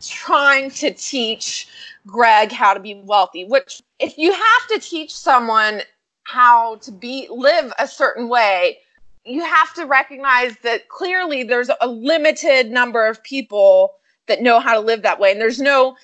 trying 0.00 0.70
to 0.70 0.92
teach 0.92 1.68
Greg 2.06 2.52
how 2.52 2.74
to 2.74 2.80
be 2.80 2.94
wealthy, 2.94 3.44
which 3.44 3.82
if 3.98 4.16
you 4.16 4.32
have 4.32 4.66
to 4.70 4.78
teach 4.78 5.14
someone 5.14 5.82
how 6.24 6.76
to 6.76 6.92
be 6.92 7.28
live 7.30 7.72
a 7.78 7.86
certain 7.86 8.28
way, 8.28 8.78
you 9.24 9.44
have 9.44 9.74
to 9.74 9.84
recognize 9.84 10.56
that 10.62 10.88
clearly 10.88 11.42
there's 11.42 11.70
a 11.80 11.86
limited 11.86 12.70
number 12.70 13.06
of 13.06 13.22
people 13.22 13.94
that 14.26 14.42
know 14.42 14.60
how 14.60 14.74
to 14.74 14.80
live 14.80 15.02
that 15.02 15.20
way 15.20 15.32
and 15.32 15.40
there's 15.40 15.60
no 15.60 15.96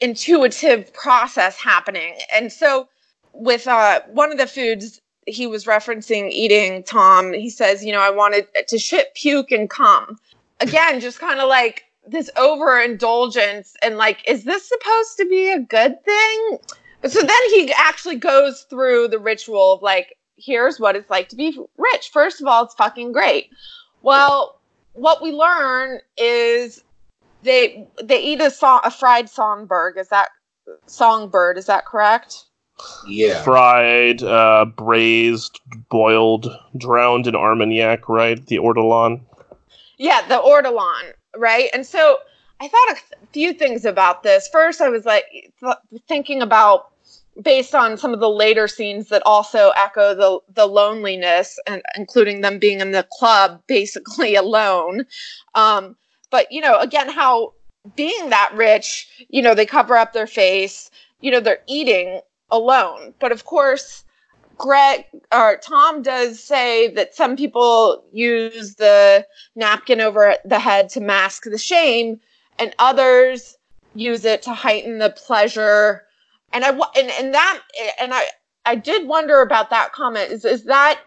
intuitive 0.00 0.92
process 0.94 1.56
happening. 1.56 2.14
And 2.32 2.52
so 2.52 2.88
with 3.32 3.66
uh, 3.66 4.00
one 4.08 4.32
of 4.32 4.38
the 4.38 4.46
foods 4.46 5.00
he 5.26 5.46
was 5.46 5.66
referencing 5.66 6.30
eating 6.30 6.82
Tom, 6.84 7.32
he 7.32 7.50
says, 7.50 7.84
you 7.84 7.92
know, 7.92 8.00
I 8.00 8.10
wanted 8.10 8.46
to 8.66 8.78
shit, 8.78 9.14
puke, 9.14 9.50
and 9.50 9.68
come. 9.68 10.18
Again, 10.60 11.00
just 11.00 11.18
kind 11.20 11.38
of 11.38 11.48
like 11.48 11.84
this 12.10 12.30
overindulgence 12.36 13.74
and 13.82 13.96
like, 13.96 14.28
is 14.28 14.44
this 14.44 14.68
supposed 14.68 15.16
to 15.18 15.26
be 15.28 15.50
a 15.50 15.60
good 15.60 16.02
thing? 16.04 16.58
But 17.00 17.12
so 17.12 17.20
then 17.20 17.50
he 17.50 17.72
actually 17.76 18.16
goes 18.16 18.66
through 18.68 19.08
the 19.08 19.18
ritual 19.18 19.74
of 19.74 19.82
like, 19.82 20.16
here's 20.36 20.80
what 20.80 20.96
it's 20.96 21.10
like 21.10 21.28
to 21.30 21.36
be 21.36 21.58
rich. 21.76 22.10
First 22.12 22.40
of 22.40 22.46
all, 22.46 22.64
it's 22.64 22.74
fucking 22.74 23.12
great. 23.12 23.50
Well, 24.02 24.60
what 24.94 25.22
we 25.22 25.32
learn 25.32 26.00
is 26.16 26.82
they 27.42 27.86
they 28.02 28.20
eat 28.20 28.40
a, 28.40 28.50
so- 28.50 28.80
a 28.82 28.90
fried 28.90 29.28
songbird. 29.28 29.96
Is 29.96 30.08
that 30.08 30.30
songbird? 30.86 31.58
Is 31.58 31.66
that 31.66 31.86
correct? 31.86 32.44
Yeah. 33.08 33.42
Fried, 33.42 34.22
uh, 34.22 34.66
braised, 34.76 35.60
boiled, 35.88 36.48
drowned 36.76 37.26
in 37.26 37.34
Armagnac, 37.34 38.08
right? 38.08 38.44
The 38.46 38.58
ortolan. 38.58 39.22
Yeah, 39.96 40.26
the 40.28 40.36
ortolan 40.36 41.12
right? 41.38 41.70
And 41.72 41.86
so 41.86 42.18
I 42.60 42.68
thought 42.68 42.96
a 42.96 43.26
few 43.32 43.52
things 43.52 43.84
about 43.84 44.22
this. 44.22 44.48
First, 44.50 44.80
I 44.80 44.88
was 44.88 45.04
like 45.04 45.24
th- 45.60 46.00
thinking 46.08 46.42
about 46.42 46.90
based 47.42 47.74
on 47.74 47.96
some 47.96 48.12
of 48.12 48.20
the 48.20 48.28
later 48.28 48.66
scenes 48.66 49.08
that 49.08 49.22
also 49.24 49.70
echo 49.76 50.14
the 50.14 50.40
the 50.52 50.66
loneliness 50.66 51.58
and 51.66 51.82
including 51.96 52.40
them 52.40 52.58
being 52.58 52.80
in 52.80 52.92
the 52.92 53.06
club 53.12 53.62
basically 53.68 54.34
alone 54.44 55.06
um 55.54 55.96
but 56.30 56.50
you 56.50 56.60
know 56.60 56.78
again 56.80 57.08
how 57.08 57.52
being 57.96 58.30
that 58.30 58.50
rich 58.54 59.26
you 59.28 59.40
know 59.40 59.54
they 59.54 59.66
cover 59.66 59.96
up 59.96 60.12
their 60.12 60.26
face 60.26 60.90
you 61.20 61.30
know 61.30 61.40
they're 61.40 61.62
eating 61.68 62.20
alone 62.50 63.14
but 63.20 63.30
of 63.30 63.44
course 63.44 64.04
greg 64.58 65.04
or 65.32 65.58
tom 65.58 66.02
does 66.02 66.42
say 66.42 66.88
that 66.88 67.14
some 67.14 67.36
people 67.36 68.04
use 68.12 68.74
the 68.74 69.24
napkin 69.56 70.00
over 70.00 70.36
the 70.44 70.58
head 70.58 70.88
to 70.88 71.00
mask 71.00 71.44
the 71.44 71.58
shame 71.58 72.20
and 72.58 72.74
others 72.78 73.56
use 73.94 74.24
it 74.24 74.42
to 74.42 74.52
heighten 74.52 74.98
the 74.98 75.10
pleasure 75.10 76.02
and 76.52 76.64
I 76.64 76.70
and 76.70 77.10
and 77.18 77.34
that 77.34 77.60
and 78.00 78.14
I 78.14 78.24
I 78.64 78.74
did 78.74 79.06
wonder 79.06 79.40
about 79.40 79.70
that 79.70 79.92
comment. 79.92 80.30
Is 80.30 80.44
is 80.44 80.64
that 80.64 81.00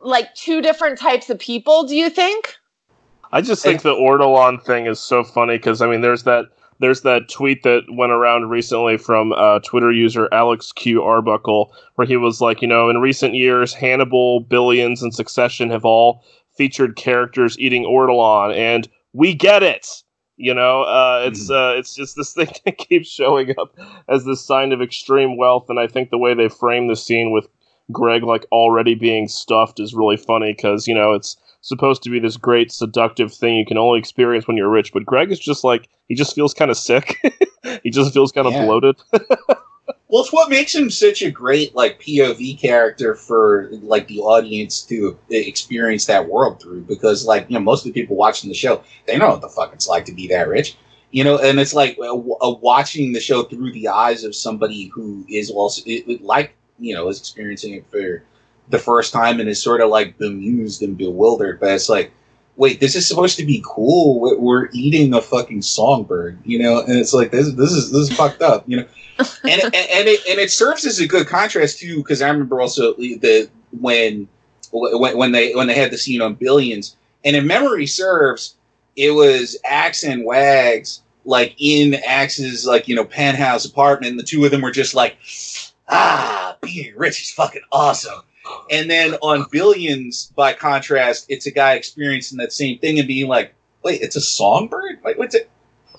like 0.00 0.34
two 0.34 0.60
different 0.60 0.98
types 0.98 1.30
of 1.30 1.38
people? 1.38 1.84
Do 1.84 1.96
you 1.96 2.10
think? 2.10 2.54
I 3.30 3.40
just 3.40 3.62
think 3.62 3.82
the 3.82 3.94
Ortolan 3.94 4.62
thing 4.64 4.86
is 4.86 4.98
so 4.98 5.22
funny 5.22 5.58
because 5.58 5.82
I 5.82 5.88
mean, 5.88 6.00
there's 6.00 6.22
that 6.24 6.46
there's 6.80 7.02
that 7.02 7.28
tweet 7.28 7.62
that 7.64 7.82
went 7.90 8.12
around 8.12 8.50
recently 8.50 8.96
from 8.96 9.32
uh, 9.32 9.60
Twitter 9.60 9.92
user 9.92 10.28
Alex 10.32 10.72
Q 10.72 11.02
Arbuckle, 11.02 11.72
where 11.96 12.06
he 12.06 12.16
was 12.16 12.40
like, 12.40 12.62
you 12.62 12.68
know, 12.68 12.88
in 12.88 12.98
recent 12.98 13.34
years, 13.34 13.72
Hannibal, 13.72 14.40
Billions, 14.40 15.02
and 15.02 15.14
Succession 15.14 15.70
have 15.70 15.84
all 15.84 16.24
featured 16.56 16.96
characters 16.96 17.58
eating 17.58 17.84
Ortolan, 17.84 18.54
and 18.54 18.88
we 19.12 19.34
get 19.34 19.62
it. 19.62 20.02
You 20.36 20.54
know, 20.54 20.82
uh, 20.82 21.24
it's 21.26 21.50
uh, 21.50 21.74
it's 21.76 21.94
just 21.94 22.16
this 22.16 22.32
thing 22.34 22.50
that 22.64 22.78
keeps 22.78 23.08
showing 23.08 23.54
up 23.58 23.76
as 24.08 24.24
this 24.24 24.44
sign 24.44 24.72
of 24.72 24.80
extreme 24.80 25.36
wealth, 25.36 25.68
and 25.68 25.80
I 25.80 25.88
think 25.88 26.10
the 26.10 26.18
way 26.18 26.34
they 26.34 26.48
frame 26.48 26.86
the 26.86 26.96
scene 26.96 27.32
with 27.32 27.48
Greg 27.90 28.22
like 28.22 28.46
already 28.52 28.94
being 28.94 29.28
stuffed 29.28 29.80
is 29.80 29.94
really 29.94 30.16
funny 30.16 30.52
because 30.52 30.86
you 30.86 30.94
know 30.94 31.12
it's 31.12 31.36
supposed 31.68 32.02
to 32.04 32.10
be 32.10 32.18
this 32.18 32.36
great 32.36 32.72
seductive 32.72 33.32
thing 33.32 33.56
you 33.56 33.66
can 33.66 33.78
only 33.78 33.98
experience 33.98 34.46
when 34.48 34.56
you're 34.56 34.70
rich, 34.70 34.92
but 34.92 35.04
Greg 35.06 35.30
is 35.30 35.38
just 35.38 35.64
like 35.64 35.88
he 36.08 36.14
just 36.14 36.34
feels 36.34 36.54
kind 36.54 36.70
of 36.70 36.76
sick. 36.76 37.16
he 37.82 37.90
just 37.90 38.12
feels 38.12 38.32
kind 38.32 38.46
of 38.46 38.52
Yeah. 38.54 38.64
bloated. 38.64 38.96
Well, 40.10 40.22
it's 40.22 40.32
what 40.32 40.48
makes 40.48 40.74
him 40.74 40.88
such 40.90 41.20
a 41.20 41.30
great 41.30 41.74
like 41.74 42.00
POV 42.00 42.58
character 42.58 43.14
for 43.14 43.68
like 43.82 44.08
the 44.08 44.20
audience 44.20 44.80
to 44.84 45.18
experience 45.28 46.06
that 46.06 46.28
world 46.30 46.62
through. 46.62 46.82
Because 46.82 47.26
like 47.26 47.44
you 47.50 47.54
know, 47.58 47.60
most 47.60 47.86
of 47.86 47.92
the 47.92 48.00
people 48.00 48.16
watching 48.16 48.48
the 48.48 48.54
show, 48.54 48.82
they 49.06 49.18
know 49.18 49.28
what 49.28 49.42
the 49.42 49.50
fuck 49.50 49.72
it's 49.74 49.86
like 49.86 50.06
to 50.06 50.12
be 50.14 50.26
that 50.28 50.48
rich. 50.48 50.76
You 51.10 51.24
know, 51.24 51.36
and 51.38 51.60
it's 51.60 51.74
like 51.74 51.98
uh, 51.98 52.06
w- 52.06 52.36
uh, 52.40 52.54
watching 52.62 53.12
the 53.12 53.20
show 53.20 53.42
through 53.42 53.72
the 53.72 53.88
eyes 53.88 54.24
of 54.24 54.34
somebody 54.34 54.86
who 54.86 55.26
is 55.28 55.50
also 55.50 55.82
it, 55.84 56.04
it- 56.08 56.22
like 56.22 56.54
you 56.78 56.94
know 56.94 57.08
is 57.08 57.18
experiencing 57.18 57.74
it 57.74 57.84
for 57.90 58.22
the 58.70 58.78
first 58.78 59.12
time 59.12 59.40
and 59.40 59.48
is 59.48 59.62
sort 59.62 59.80
of 59.80 59.90
like 59.90 60.18
bemused 60.18 60.82
and 60.82 60.96
bewildered. 60.96 61.60
But 61.60 61.72
it's 61.72 61.88
like, 61.88 62.12
wait, 62.56 62.80
this 62.80 62.94
is 62.94 63.06
supposed 63.06 63.36
to 63.38 63.46
be 63.46 63.62
cool. 63.66 64.20
We're- 64.20 64.68
eating 64.72 65.14
a 65.14 65.22
fucking 65.22 65.62
songbird, 65.62 66.38
you 66.44 66.58
know, 66.58 66.80
and 66.82 66.98
it's 66.98 67.14
like 67.14 67.30
this 67.30 67.52
this 67.52 67.72
is 67.72 67.90
this 67.92 68.10
is 68.10 68.16
fucked 68.16 68.42
up, 68.42 68.64
you 68.66 68.78
know 68.78 68.86
and 69.44 69.60
and 69.62 69.74
and 69.74 70.08
it, 70.08 70.20
and 70.28 70.38
it 70.38 70.50
serves 70.50 70.86
as 70.86 71.00
a 71.00 71.06
good 71.06 71.26
contrast 71.26 71.80
too 71.80 71.96
because 71.98 72.22
I 72.22 72.28
remember 72.28 72.60
also 72.60 72.94
the 72.94 73.50
when 73.72 74.28
when 74.72 75.16
when 75.16 75.32
they 75.32 75.54
when 75.54 75.66
they 75.66 75.74
had 75.74 75.90
the 75.90 75.98
scene 75.98 76.22
on 76.22 76.34
Billions 76.34 76.96
and 77.24 77.34
if 77.34 77.42
memory 77.42 77.86
serves 77.86 78.54
it 78.96 79.10
was 79.10 79.56
Axe 79.64 80.04
and 80.04 80.24
Wags 80.24 81.02
like 81.24 81.54
in 81.58 81.94
Axe's 82.06 82.64
like 82.64 82.86
you 82.86 82.94
know 82.94 83.04
penthouse 83.04 83.64
apartment 83.64 84.10
and 84.10 84.20
the 84.20 84.24
two 84.24 84.44
of 84.44 84.52
them 84.52 84.60
were 84.60 84.70
just 84.70 84.94
like 84.94 85.16
ah 85.88 86.56
being 86.62 86.94
rich 86.96 87.22
is 87.22 87.30
fucking 87.32 87.62
awesome 87.72 88.20
and 88.70 88.90
then 88.90 89.14
on 89.22 89.46
Billions 89.50 90.32
by 90.36 90.52
contrast 90.52 91.26
it's 91.28 91.46
a 91.46 91.50
guy 91.50 91.74
experiencing 91.74 92.38
that 92.38 92.52
same 92.52 92.78
thing 92.78 92.98
and 92.98 93.08
being 93.08 93.28
like 93.28 93.54
wait 93.82 94.00
it's 94.00 94.16
a 94.16 94.20
songbird 94.20 94.98
what's 95.02 95.34
it 95.34 95.50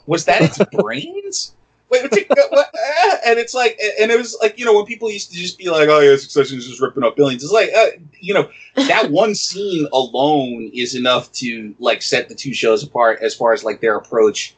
was 0.05 0.25
that 0.25 0.41
its 0.41 0.59
brains 0.71 1.53
Wait, 1.89 2.03
what's 2.03 2.17
it, 2.17 2.27
what, 2.29 2.67
uh, 2.67 3.15
and 3.25 3.39
it's 3.39 3.55
like, 3.55 3.79
and 3.99 4.12
it 4.12 4.17
was 4.17 4.38
like, 4.41 4.59
you 4.59 4.65
know, 4.65 4.75
when 4.75 4.85
people 4.85 5.09
used 5.09 5.31
to 5.31 5.38
just 5.38 5.57
be 5.57 5.69
like, 5.69 5.89
"Oh 5.89 5.99
yeah, 5.99 6.15
Succession 6.17 6.59
is 6.59 6.67
just 6.67 6.79
ripping 6.79 7.03
up 7.03 7.15
billions. 7.15 7.43
It's 7.43 7.51
like, 7.51 7.71
uh, 7.75 7.88
you 8.19 8.33
know, 8.33 8.47
that 8.75 9.09
one 9.12 9.33
scene 9.33 9.88
alone 9.91 10.69
is 10.73 10.93
enough 10.93 11.31
to 11.33 11.73
like 11.79 12.03
set 12.03 12.29
the 12.29 12.35
two 12.35 12.53
shows 12.53 12.83
apart 12.83 13.19
as 13.21 13.33
far 13.33 13.53
as 13.53 13.63
like 13.63 13.81
their 13.81 13.95
approach 13.95 14.55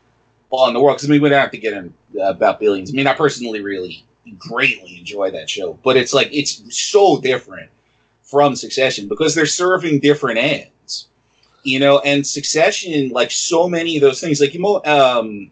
on 0.49 0.73
the 0.73 0.81
world. 0.81 0.97
Because 0.97 1.09
I 1.09 1.11
mean, 1.13 1.21
we 1.21 1.29
don't 1.29 1.39
have 1.39 1.51
to 1.51 1.57
get 1.57 1.73
in 1.73 1.93
uh, 2.19 2.23
about 2.23 2.59
billions. 2.59 2.91
I 2.91 2.95
mean, 2.95 3.07
I 3.07 3.13
personally 3.13 3.61
really 3.61 4.05
greatly 4.37 4.97
enjoy 4.97 5.31
that 5.31 5.49
show, 5.49 5.79
but 5.83 5.95
it's 5.95 6.13
like 6.13 6.27
it's 6.33 6.61
so 6.77 7.21
different 7.21 7.69
from 8.31 8.55
Succession 8.55 9.09
because 9.09 9.35
they're 9.35 9.45
serving 9.45 9.99
different 9.99 10.39
ends, 10.39 11.09
you 11.63 11.79
know. 11.79 11.99
And 11.99 12.25
Succession, 12.25 13.09
like 13.09 13.29
so 13.29 13.69
many 13.69 13.97
of 13.97 14.01
those 14.01 14.21
things, 14.21 14.39
like 14.39 14.53
you 14.53 14.61
know, 14.61 14.81
um 14.85 15.51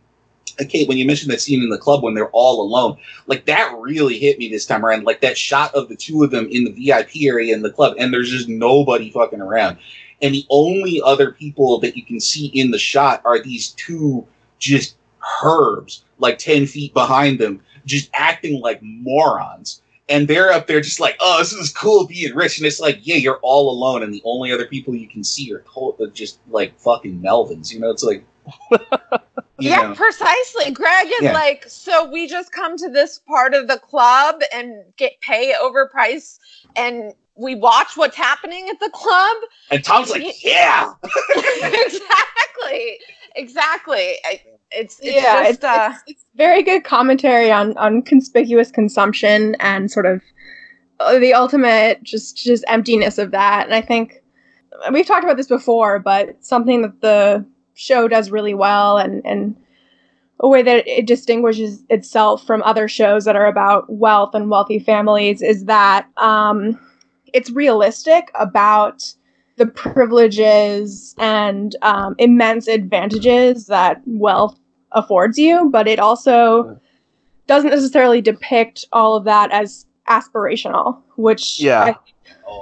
uh, 0.60 0.64
Kate, 0.68 0.88
when 0.88 0.98
you 0.98 1.06
mentioned 1.06 1.32
that 1.32 1.42
scene 1.42 1.62
in 1.62 1.70
the 1.70 1.78
club 1.78 2.04
when 2.04 2.14
they're 2.16 2.32
all 2.32 2.62
alone, 2.62 2.98
like 3.28 3.46
that 3.46 3.74
really 3.78 4.18
hit 4.18 4.40
me 4.40 4.50
this 4.50 4.66
time 4.66 4.86
around. 4.86 5.04
Like 5.04 5.22
that 5.22 5.38
shot 5.38 5.74
of 5.76 5.90
the 5.90 5.96
two 5.96 6.24
of 6.24 6.32
them 6.32 6.48
in 6.50 6.64
the 6.64 6.72
VIP 6.72 7.24
area 7.24 7.54
in 7.54 7.62
the 7.62 7.72
club, 7.72 7.96
and 8.00 8.14
there's 8.14 8.32
just 8.32 8.50
nobody 8.50 9.10
fucking 9.10 9.42
around. 9.42 9.78
And 10.22 10.34
the 10.34 10.46
only 10.50 11.02
other 11.04 11.32
people 11.32 11.80
that 11.80 11.96
you 11.96 12.04
can 12.06 12.20
see 12.20 12.48
in 12.48 12.72
the 12.72 12.80
shot 12.80 13.22
are 13.26 13.42
these 13.42 13.70
two 13.70 14.28
just 14.58 14.96
herbs, 15.44 16.04
like 16.18 16.38
10 16.38 16.66
feet 16.66 16.94
behind 16.94 17.40
them, 17.40 17.62
just 17.86 18.10
acting 18.14 18.60
like 18.60 18.82
morons. 18.82 19.82
And 20.10 20.28
they're 20.28 20.52
up 20.52 20.66
there 20.68 20.82
just 20.82 21.00
like, 21.00 21.16
oh, 21.20 21.38
this 21.38 21.54
is 21.54 21.72
cool 21.72 22.08
being 22.08 22.34
rich. 22.36 22.58
And 22.58 22.66
it's 22.66 22.80
like, 22.80 23.00
yeah, 23.04 23.16
you're 23.16 23.40
all 23.44 23.70
alone. 23.72 24.02
And 24.04 24.12
the 24.14 24.22
only 24.26 24.52
other 24.52 24.66
people 24.66 24.96
you 24.96 25.08
can 25.08 25.24
see 25.24 25.54
are 25.54 25.60
to- 25.76 25.96
uh, 26.04 26.08
just 26.08 26.40
like 26.50 26.78
fucking 26.80 27.22
Melvins. 27.22 27.72
You 27.72 27.80
know, 27.80 27.92
it's 27.92 28.04
like, 28.04 28.26
yeah, 29.60 29.84
know. 29.90 29.94
precisely. 29.96 30.72
Greg 30.72 31.08
is 31.08 31.22
Yeah. 31.22 31.34
like, 31.34 31.66
so 31.68 32.10
we 32.10 32.28
just 32.28 32.52
come 32.52 32.76
to 32.78 32.90
this 32.90 33.20
part 33.28 33.54
of 33.54 33.68
the 33.68 33.78
club 33.78 34.42
and 34.54 34.84
get 34.98 35.20
pay 35.22 35.54
overpriced 35.62 36.40
and 36.76 37.14
we 37.36 37.56
watch 37.56 37.96
what's 37.96 38.18
happening 38.18 38.68
at 38.70 38.80
the 38.80 38.90
club. 38.94 39.38
And 39.72 39.84
Tom's 39.84 40.10
like, 40.10 40.44
yeah. 40.44 40.94
exactly. 41.36 43.00
Exactly. 43.36 44.16
I- 44.26 44.42
It's, 44.72 45.00
it's 45.00 45.16
yeah, 45.16 45.44
just 45.44 45.50
it's, 45.50 45.64
uh 45.64 45.90
it's, 45.94 46.04
it's 46.08 46.26
very 46.36 46.62
good 46.62 46.84
commentary 46.84 47.52
on 47.52 47.76
on 47.78 48.02
conspicuous 48.02 48.72
consumption 48.72 49.56
and 49.60 49.90
sort 49.90 50.06
of 50.06 50.22
uh, 51.00 51.18
the 51.18 51.34
ultimate 51.34 52.04
just 52.04 52.38
just 52.38 52.64
emptiness 52.68 53.18
of 53.18 53.32
that. 53.32 53.66
And 53.66 53.74
I 53.74 53.82
think 53.82 54.22
we've 54.92 55.06
talked 55.06 55.24
about 55.24 55.38
this 55.38 55.48
before, 55.48 56.00
but 56.00 56.44
something 56.46 56.82
that 56.84 57.02
the 57.02 57.46
show 57.74 58.08
does 58.08 58.30
really 58.30 58.54
well 58.54 58.98
and 58.98 59.26
and 59.26 59.56
a 60.42 60.48
way 60.48 60.62
that 60.62 60.88
it 60.88 61.06
distinguishes 61.06 61.84
itself 61.90 62.46
from 62.46 62.64
other 62.64 62.88
shows 62.88 63.26
that 63.26 63.36
are 63.36 63.48
about 63.48 63.90
wealth 63.90 64.34
and 64.34 64.50
wealthy 64.50 64.80
families 64.80 65.42
is 65.42 65.66
that 65.66 66.08
um, 66.18 66.80
it's 67.34 67.50
realistic 67.50 68.32
about 68.36 69.14
the 69.58 69.66
privileges 69.66 71.14
and 71.20 71.76
um, 71.82 72.16
immense 72.18 72.68
advantages 72.68 73.66
that 73.66 74.02
wealth 74.06 74.59
affords 74.92 75.38
you, 75.38 75.70
but 75.70 75.88
it 75.88 76.00
also 76.00 76.80
doesn't 77.48 77.70
necessarily 77.72 78.22
depict 78.22 78.86
all 78.92 79.16
of 79.16 79.24
that 79.26 79.52
as 79.52 79.86
aspirational, 80.08 81.02
which 81.16 81.60
Yeah. 81.60 81.96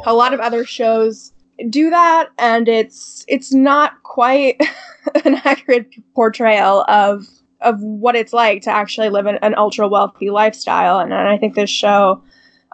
A 0.05 0.13
lot 0.13 0.33
of 0.33 0.39
other 0.39 0.65
shows 0.65 1.31
do 1.69 1.89
that, 1.89 2.29
and 2.37 2.67
it's 2.67 3.25
it's 3.27 3.53
not 3.53 4.03
quite 4.03 4.61
an 5.25 5.35
accurate 5.45 5.87
portrayal 6.13 6.83
of 6.87 7.25
of 7.61 7.81
what 7.81 8.15
it's 8.15 8.33
like 8.33 8.61
to 8.61 8.69
actually 8.69 9.09
live 9.09 9.25
an, 9.25 9.39
an 9.41 9.55
ultra 9.55 9.87
wealthy 9.87 10.29
lifestyle, 10.29 10.99
and, 10.99 11.13
and 11.13 11.27
I 11.27 11.37
think 11.37 11.55
this 11.55 11.69
show 11.69 12.21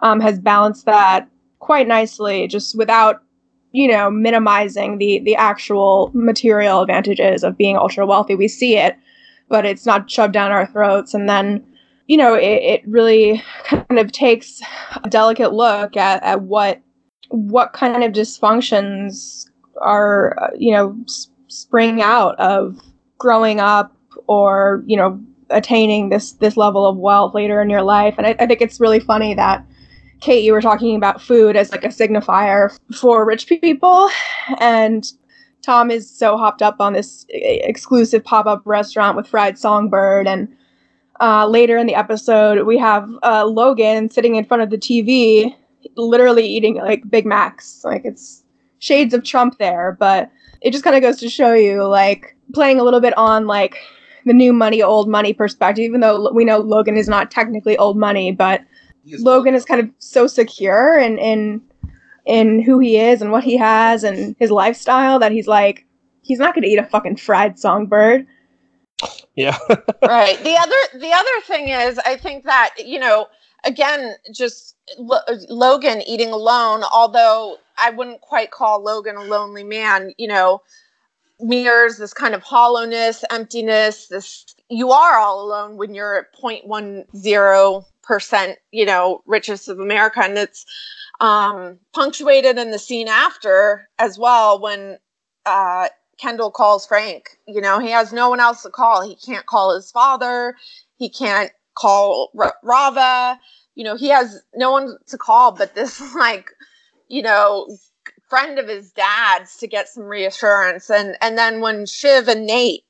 um, 0.00 0.20
has 0.20 0.38
balanced 0.38 0.84
that 0.86 1.28
quite 1.60 1.88
nicely, 1.88 2.46
just 2.46 2.76
without 2.76 3.22
you 3.72 3.88
know 3.88 4.10
minimizing 4.10 4.98
the 4.98 5.20
the 5.20 5.36
actual 5.36 6.10
material 6.14 6.82
advantages 6.82 7.42
of 7.42 7.56
being 7.56 7.76
ultra 7.76 8.06
wealthy. 8.06 8.34
We 8.34 8.48
see 8.48 8.76
it, 8.76 8.96
but 9.54 9.64
it's 9.64 9.86
not 9.86 10.10
shoved 10.10 10.32
down 10.32 10.50
our 10.50 10.66
throats, 10.66 11.14
and 11.14 11.28
then 11.28 11.64
you 12.08 12.16
know 12.16 12.34
it, 12.34 12.42
it 12.42 12.82
really 12.88 13.40
kind 13.62 14.00
of 14.00 14.10
takes 14.10 14.60
a 15.04 15.08
delicate 15.08 15.52
look 15.52 15.96
at, 15.96 16.20
at 16.24 16.42
what 16.42 16.80
what 17.28 17.72
kind 17.72 18.02
of 18.02 18.10
dysfunctions 18.10 19.48
are 19.80 20.50
you 20.58 20.72
know 20.72 20.96
s- 21.04 21.28
spring 21.46 22.02
out 22.02 22.34
of 22.40 22.80
growing 23.18 23.60
up 23.60 23.96
or 24.26 24.82
you 24.86 24.96
know 24.96 25.20
attaining 25.50 26.08
this 26.08 26.32
this 26.32 26.56
level 26.56 26.84
of 26.84 26.96
wealth 26.96 27.32
later 27.32 27.62
in 27.62 27.70
your 27.70 27.82
life. 27.82 28.16
And 28.18 28.26
I, 28.26 28.34
I 28.40 28.46
think 28.46 28.60
it's 28.60 28.80
really 28.80 28.98
funny 28.98 29.34
that 29.34 29.64
kate 30.20 30.42
you 30.42 30.52
were 30.52 30.60
talking 30.60 30.96
about 30.96 31.22
food 31.22 31.54
as 31.54 31.70
like 31.70 31.84
a 31.84 31.88
signifier 31.90 32.76
for 32.92 33.24
rich 33.24 33.46
people. 33.46 34.10
And 34.58 35.04
tom 35.64 35.90
is 35.90 36.08
so 36.08 36.36
hopped 36.36 36.62
up 36.62 36.76
on 36.80 36.92
this 36.92 37.26
exclusive 37.30 38.22
pop-up 38.24 38.62
restaurant 38.64 39.16
with 39.16 39.26
fried 39.26 39.58
songbird 39.58 40.26
and 40.26 40.48
uh, 41.20 41.46
later 41.46 41.76
in 41.76 41.86
the 41.86 41.94
episode, 41.94 42.66
we 42.66 42.78
have 42.78 43.08
uh, 43.22 43.44
Logan 43.46 44.10
sitting 44.10 44.34
in 44.34 44.44
front 44.44 44.62
of 44.62 44.70
the 44.70 44.78
TV, 44.78 45.54
literally 45.96 46.46
eating 46.46 46.76
like 46.76 47.08
Big 47.08 47.24
Macs. 47.24 47.84
Like 47.84 48.04
it's 48.04 48.42
shades 48.80 49.14
of 49.14 49.24
Trump 49.24 49.58
there, 49.58 49.96
but 49.98 50.30
it 50.60 50.72
just 50.72 50.84
kind 50.84 50.96
of 50.96 51.02
goes 51.02 51.18
to 51.18 51.28
show 51.28 51.52
you, 51.52 51.84
like, 51.84 52.36
playing 52.52 52.80
a 52.80 52.84
little 52.84 53.00
bit 53.00 53.16
on 53.16 53.46
like 53.46 53.76
the 54.26 54.32
new 54.32 54.52
money, 54.52 54.82
old 54.82 55.08
money 55.08 55.32
perspective. 55.32 55.84
Even 55.84 56.00
though 56.00 56.32
we 56.32 56.44
know 56.44 56.58
Logan 56.58 56.96
is 56.96 57.08
not 57.08 57.30
technically 57.30 57.76
old 57.76 57.96
money, 57.96 58.32
but 58.32 58.62
Logan 59.18 59.54
is 59.54 59.64
kind 59.64 59.80
of 59.80 59.90
so 59.98 60.26
secure 60.26 60.98
in 60.98 61.18
in 61.18 61.62
in 62.26 62.62
who 62.62 62.78
he 62.78 62.98
is 62.98 63.20
and 63.20 63.30
what 63.30 63.44
he 63.44 63.56
has 63.56 64.04
and 64.04 64.34
his 64.38 64.50
lifestyle 64.50 65.18
that 65.18 65.32
he's 65.32 65.46
like 65.46 65.84
he's 66.22 66.38
not 66.38 66.54
going 66.54 66.62
to 66.62 66.68
eat 66.68 66.78
a 66.78 66.84
fucking 66.84 67.16
fried 67.16 67.58
songbird. 67.58 68.26
Yeah. 69.36 69.58
right 69.68 70.38
the 70.42 70.56
other 70.56 71.00
the 71.00 71.12
other 71.12 71.40
thing 71.42 71.68
is 71.68 71.98
i 72.06 72.16
think 72.16 72.44
that 72.44 72.74
you 72.78 73.00
know 73.00 73.26
again 73.64 74.14
just 74.32 74.76
Lo- 74.98 75.18
logan 75.50 76.02
eating 76.02 76.30
alone 76.30 76.84
although 76.92 77.56
i 77.76 77.90
wouldn't 77.90 78.20
quite 78.20 78.52
call 78.52 78.80
logan 78.82 79.16
a 79.16 79.24
lonely 79.24 79.64
man 79.64 80.12
you 80.18 80.28
know 80.28 80.62
mirrors 81.40 81.98
this 81.98 82.14
kind 82.14 82.34
of 82.34 82.44
hollowness 82.44 83.24
emptiness 83.30 84.06
this 84.06 84.46
you 84.68 84.92
are 84.92 85.18
all 85.18 85.44
alone 85.44 85.76
when 85.76 85.94
you're 85.94 86.16
at 86.16 86.32
0.10% 86.40 88.56
you 88.70 88.86
know 88.86 89.20
richest 89.26 89.68
of 89.68 89.80
america 89.80 90.20
and 90.22 90.38
it's 90.38 90.64
um 91.24 91.78
punctuated 91.94 92.58
in 92.58 92.70
the 92.70 92.78
scene 92.78 93.08
after 93.08 93.88
as 93.98 94.18
well 94.18 94.60
when 94.60 94.98
uh 95.46 95.88
Kendall 96.18 96.50
calls 96.50 96.86
Frank. 96.86 97.38
You 97.46 97.60
know, 97.60 97.78
he 97.80 97.90
has 97.90 98.12
no 98.12 98.28
one 98.28 98.40
else 98.40 98.62
to 98.62 98.70
call. 98.70 99.02
He 99.06 99.16
can't 99.16 99.46
call 99.46 99.74
his 99.74 99.90
father. 99.90 100.54
He 100.96 101.08
can't 101.08 101.50
call 101.74 102.30
R- 102.38 102.54
Rava. 102.62 103.40
You 103.74 103.84
know, 103.84 103.96
he 103.96 104.08
has 104.08 104.40
no 104.54 104.70
one 104.70 104.96
to 105.08 105.18
call 105.18 105.52
but 105.52 105.74
this, 105.74 106.00
like, 106.14 106.50
you 107.08 107.22
know, 107.22 107.76
friend 108.28 108.58
of 108.58 108.68
his 108.68 108.92
dad's 108.92 109.56
to 109.56 109.66
get 109.66 109.88
some 109.88 110.04
reassurance. 110.04 110.90
And 110.90 111.16
and 111.20 111.36
then 111.36 111.60
when 111.60 111.86
Shiv 111.86 112.28
and 112.28 112.46
Nate, 112.46 112.84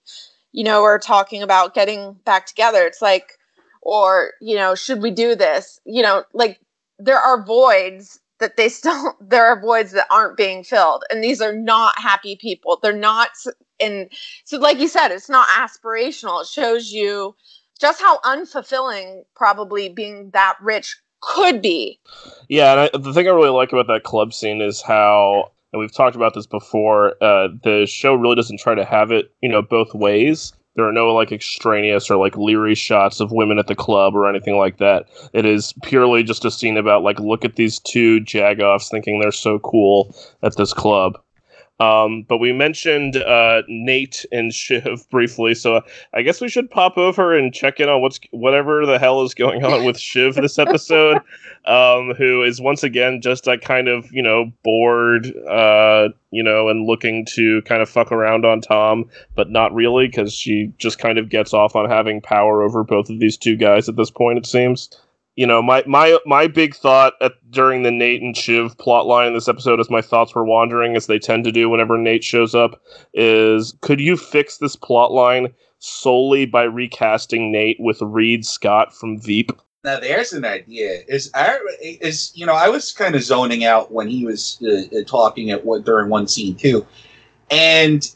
you 0.52 0.64
know, 0.64 0.82
are 0.82 0.98
talking 0.98 1.42
about 1.42 1.74
getting 1.74 2.14
back 2.24 2.46
together, 2.46 2.84
it's 2.84 3.00
like, 3.02 3.38
or 3.80 4.32
you 4.40 4.56
know, 4.56 4.74
should 4.74 5.00
we 5.00 5.10
do 5.10 5.34
this? 5.34 5.80
You 5.86 6.02
know, 6.02 6.24
like 6.34 6.60
there 6.98 7.18
are 7.18 7.44
voids 7.44 8.20
that 8.44 8.58
they 8.58 8.68
still 8.68 9.16
there 9.20 9.46
are 9.46 9.60
voids 9.60 9.92
that 9.92 10.06
aren't 10.10 10.36
being 10.36 10.62
filled. 10.62 11.02
And 11.10 11.24
these 11.24 11.40
are 11.40 11.54
not 11.54 11.98
happy 11.98 12.36
people. 12.36 12.78
They're 12.82 12.92
not 12.92 13.30
in 13.78 14.08
so 14.44 14.58
like 14.58 14.78
you 14.78 14.88
said 14.88 15.08
it's 15.08 15.30
not 15.30 15.48
aspirational. 15.48 16.42
It 16.42 16.46
shows 16.46 16.92
you 16.92 17.34
just 17.80 18.00
how 18.00 18.18
unfulfilling 18.20 19.22
probably 19.34 19.88
being 19.88 20.30
that 20.30 20.56
rich 20.60 20.96
could 21.20 21.62
be. 21.62 21.98
Yeah, 22.48 22.72
and 22.72 22.80
I, 22.80 22.98
the 22.98 23.12
thing 23.12 23.26
I 23.26 23.30
really 23.30 23.48
like 23.48 23.72
about 23.72 23.86
that 23.88 24.04
club 24.04 24.34
scene 24.34 24.60
is 24.60 24.82
how, 24.82 25.50
and 25.72 25.80
we've 25.80 25.92
talked 25.92 26.16
about 26.16 26.34
this 26.34 26.46
before, 26.46 27.14
uh, 27.22 27.48
the 27.62 27.86
show 27.88 28.14
really 28.14 28.36
doesn't 28.36 28.60
try 28.60 28.74
to 28.74 28.84
have 28.84 29.10
it, 29.10 29.32
you 29.40 29.48
know, 29.48 29.62
both 29.62 29.94
ways. 29.94 30.52
There 30.76 30.86
are 30.88 30.92
no 30.92 31.14
like 31.14 31.30
extraneous 31.30 32.10
or 32.10 32.16
like 32.16 32.36
leery 32.36 32.74
shots 32.74 33.20
of 33.20 33.30
women 33.30 33.58
at 33.58 33.68
the 33.68 33.76
club 33.76 34.14
or 34.16 34.28
anything 34.28 34.56
like 34.56 34.78
that. 34.78 35.06
It 35.32 35.46
is 35.46 35.72
purely 35.82 36.22
just 36.22 36.44
a 36.44 36.50
scene 36.50 36.76
about 36.76 37.02
like, 37.02 37.20
look 37.20 37.44
at 37.44 37.56
these 37.56 37.78
two 37.78 38.20
jagoffs 38.20 38.90
thinking 38.90 39.20
they're 39.20 39.32
so 39.32 39.58
cool 39.60 40.14
at 40.42 40.56
this 40.56 40.72
club. 40.72 41.18
Um, 41.80 42.24
but 42.28 42.38
we 42.38 42.52
mentioned 42.52 43.16
uh, 43.16 43.62
Nate 43.66 44.24
and 44.30 44.54
Shiv 44.54 45.04
briefly, 45.10 45.54
so 45.54 45.80
I 46.12 46.22
guess 46.22 46.40
we 46.40 46.48
should 46.48 46.70
pop 46.70 46.96
over 46.96 47.36
and 47.36 47.52
check 47.52 47.80
in 47.80 47.88
on 47.88 48.00
what's 48.00 48.20
whatever 48.30 48.86
the 48.86 48.98
hell 48.98 49.22
is 49.22 49.34
going 49.34 49.64
on 49.64 49.84
with 49.84 49.98
Shiv 50.00 50.36
this 50.36 50.58
episode 50.58 51.18
um, 51.64 52.14
who 52.16 52.44
is 52.44 52.60
once 52.60 52.84
again 52.84 53.20
just 53.20 53.46
like 53.46 53.62
kind 53.62 53.88
of 53.88 54.10
you 54.12 54.22
know 54.22 54.52
bored, 54.62 55.26
uh, 55.48 56.10
you 56.30 56.44
know, 56.44 56.68
and 56.68 56.86
looking 56.86 57.26
to 57.30 57.60
kind 57.62 57.82
of 57.82 57.88
fuck 57.88 58.12
around 58.12 58.44
on 58.44 58.60
Tom, 58.60 59.10
but 59.34 59.50
not 59.50 59.74
really 59.74 60.06
because 60.06 60.32
she 60.32 60.72
just 60.78 61.00
kind 61.00 61.18
of 61.18 61.28
gets 61.28 61.52
off 61.52 61.74
on 61.74 61.90
having 61.90 62.20
power 62.20 62.62
over 62.62 62.84
both 62.84 63.10
of 63.10 63.18
these 63.18 63.36
two 63.36 63.56
guys 63.56 63.88
at 63.88 63.96
this 63.96 64.10
point. 64.10 64.38
It 64.38 64.46
seems. 64.46 64.90
You 65.36 65.46
know, 65.46 65.60
my 65.60 65.82
my 65.86 66.16
my 66.26 66.46
big 66.46 66.76
thought 66.76 67.14
at, 67.20 67.32
during 67.50 67.82
the 67.82 67.90
Nate 67.90 68.22
and 68.22 68.36
Shiv 68.36 68.76
plotline 68.76 69.28
in 69.28 69.34
this 69.34 69.48
episode, 69.48 69.80
as 69.80 69.90
my 69.90 70.00
thoughts 70.00 70.34
were 70.34 70.44
wandering, 70.44 70.94
as 70.94 71.06
they 71.06 71.18
tend 71.18 71.42
to 71.44 71.52
do 71.52 71.68
whenever 71.68 71.98
Nate 71.98 72.22
shows 72.22 72.54
up, 72.54 72.80
is 73.14 73.74
could 73.80 74.00
you 74.00 74.16
fix 74.16 74.58
this 74.58 74.76
plotline 74.76 75.52
solely 75.80 76.46
by 76.46 76.62
recasting 76.62 77.50
Nate 77.50 77.78
with 77.80 78.00
Reid 78.00 78.46
Scott 78.46 78.94
from 78.94 79.18
Veep? 79.18 79.50
Now 79.82 79.98
there's 79.98 80.32
an 80.32 80.44
idea. 80.44 81.02
Is 81.08 81.30
I 81.34 81.58
is 81.80 82.32
you 82.36 82.46
know 82.46 82.54
I 82.54 82.68
was 82.68 82.92
kind 82.92 83.16
of 83.16 83.22
zoning 83.22 83.64
out 83.64 83.90
when 83.90 84.08
he 84.08 84.24
was 84.24 84.58
uh, 84.62 84.96
uh, 84.96 85.02
talking 85.04 85.50
at 85.50 85.64
what 85.64 85.84
during 85.84 86.08
one 86.10 86.28
scene 86.28 86.54
too, 86.54 86.86
and 87.50 88.08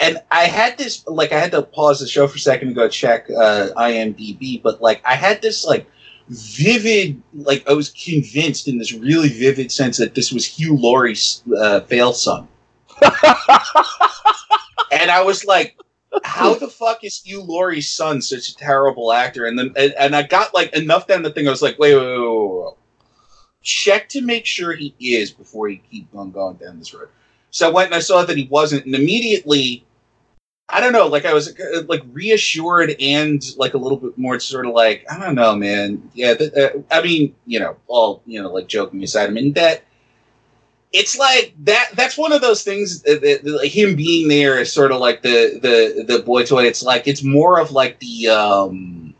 and 0.00 0.22
I 0.30 0.44
had 0.44 0.78
this 0.78 1.06
like 1.06 1.32
I 1.32 1.38
had 1.38 1.52
to 1.52 1.62
pause 1.62 2.00
the 2.00 2.08
show 2.08 2.26
for 2.26 2.36
a 2.36 2.40
second 2.40 2.68
to 2.68 2.74
go 2.74 2.88
check 2.88 3.28
uh, 3.30 3.68
IMDb, 3.76 4.60
but 4.60 4.80
like 4.80 5.00
I 5.04 5.14
had 5.14 5.42
this 5.42 5.64
like 5.64 5.86
vivid 6.32 7.22
like 7.34 7.68
I 7.68 7.74
was 7.74 7.90
convinced 7.90 8.68
in 8.68 8.78
this 8.78 8.92
really 8.92 9.28
vivid 9.28 9.70
sense 9.70 9.98
that 9.98 10.14
this 10.14 10.32
was 10.32 10.46
Hugh 10.46 10.76
Laurie's 10.76 11.42
uh, 11.56 11.80
fail 11.82 12.12
son, 12.12 12.48
and 14.90 15.10
I 15.10 15.22
was 15.22 15.44
like, 15.44 15.76
how 16.24 16.54
the 16.54 16.68
fuck 16.68 17.04
is 17.04 17.20
Hugh 17.22 17.42
Laurie's 17.42 17.90
son 17.90 18.22
such 18.22 18.48
a 18.48 18.56
terrible 18.56 19.12
actor? 19.12 19.46
And 19.46 19.58
then 19.58 19.72
and, 19.76 19.92
and 19.98 20.16
I 20.16 20.22
got 20.22 20.54
like 20.54 20.74
enough 20.74 21.06
down 21.06 21.22
the 21.22 21.30
thing. 21.30 21.46
I 21.46 21.50
was 21.50 21.62
like, 21.62 21.78
wait, 21.78 21.94
wait, 21.94 22.02
wait, 22.02 22.18
wait, 22.18 22.28
wait, 22.28 22.64
wait. 22.64 22.74
check 23.62 24.08
to 24.10 24.20
make 24.22 24.46
sure 24.46 24.72
he 24.72 24.94
is 25.00 25.30
before 25.30 25.68
you 25.68 25.80
keep 25.90 26.08
on 26.14 26.30
going 26.30 26.56
down 26.56 26.78
this 26.78 26.94
road. 26.94 27.08
So 27.50 27.68
I 27.68 27.72
went 27.72 27.88
and 27.88 27.94
I 27.94 28.00
saw 28.00 28.24
that 28.24 28.36
he 28.36 28.48
wasn't, 28.50 28.86
and 28.86 28.94
immediately, 28.94 29.84
I 30.68 30.80
don't 30.80 30.92
know, 30.92 31.06
like 31.06 31.26
I 31.26 31.34
was 31.34 31.48
uh, 31.58 31.82
like 31.88 32.02
reassured 32.12 32.94
and 32.98 33.42
like 33.56 33.74
a 33.74 33.78
little 33.78 33.98
bit 33.98 34.16
more 34.16 34.40
sort 34.40 34.66
of 34.66 34.72
like 34.72 35.04
I 35.10 35.18
don't 35.18 35.34
know, 35.34 35.54
man. 35.54 36.10
Yeah, 36.14 36.30
uh, 36.32 36.68
I 36.90 37.02
mean, 37.02 37.34
you 37.46 37.60
know, 37.60 37.76
all 37.88 38.22
you 38.26 38.42
know, 38.42 38.50
like 38.50 38.68
joking 38.68 39.02
aside, 39.02 39.28
I 39.28 39.32
mean 39.32 39.52
that 39.54 39.82
it's 40.92 41.16
like 41.16 41.54
that 41.60 41.90
that's 41.94 42.18
one 42.18 42.32
of 42.32 42.40
those 42.40 42.62
things 42.62 43.02
that, 43.02 43.20
that, 43.22 43.44
that, 43.44 43.50
like, 43.50 43.70
him 43.70 43.96
being 43.96 44.28
there 44.28 44.58
is 44.58 44.72
sort 44.72 44.92
of 44.92 45.00
like 45.00 45.22
the 45.22 45.58
the 45.62 46.04
the 46.04 46.22
boy 46.22 46.44
toy 46.44 46.64
it's 46.64 46.82
like 46.82 47.08
it's 47.08 47.22
more 47.22 47.58
of 47.58 47.72
like 47.72 47.98
the 48.00 48.28
um 48.28 49.14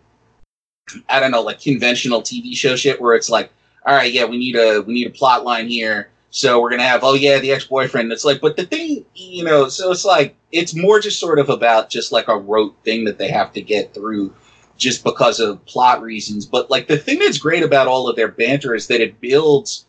i 1.09 1.19
don't 1.19 1.31
know 1.31 1.41
like 1.41 1.61
conventional 1.61 2.21
tv 2.21 2.55
show 2.55 2.77
shit 2.77 3.01
where 3.01 3.15
it's 3.15 3.31
like 3.31 3.51
all 3.87 3.95
right 3.95 4.13
yeah 4.13 4.25
we 4.25 4.37
need 4.37 4.55
a 4.55 4.83
we 4.83 4.93
need 4.93 5.07
a 5.07 5.11
plot 5.11 5.45
line 5.45 5.67
here 5.67 6.11
so 6.31 6.61
we're 6.61 6.71
gonna 6.71 6.83
have 6.83 7.05
oh 7.05 7.15
yeah 7.15 7.39
the 7.39 7.51
ex-boyfriend 7.51 8.13
it's 8.13 8.25
like 8.25 8.41
but 8.41 8.57
the 8.57 8.67
thing 8.67 9.05
you 9.15 9.43
know 9.43 9.69
so 9.69 9.91
it's 9.91 10.05
like 10.05 10.37
it's 10.53 10.75
more 10.75 11.01
just 11.01 11.19
sort 11.19 11.39
of 11.39 11.49
about 11.49 11.91
just 11.91 12.13
like 12.13 12.29
a 12.29 12.37
rote 12.37 12.77
thing 12.85 13.05
that 13.05 13.19
they 13.19 13.31
have 13.31 13.53
to 13.53 13.61
get 13.61 13.93
through 13.95 14.35
just 14.77 15.05
because 15.05 15.41
of 15.41 15.65
plot 15.67 16.01
reasons 16.03 16.47
but 16.47 16.71
like 16.71 16.89
the 16.89 16.99
thing 16.99 17.19
that's 17.19 17.39
great 17.39 17.63
about 17.63 17.89
all 17.89 18.09
of 18.09 18.17
their 18.17 18.29
banter 18.29 18.75
is 18.75 18.87
that 18.87 19.01
it 19.01 19.21
builds 19.21 19.87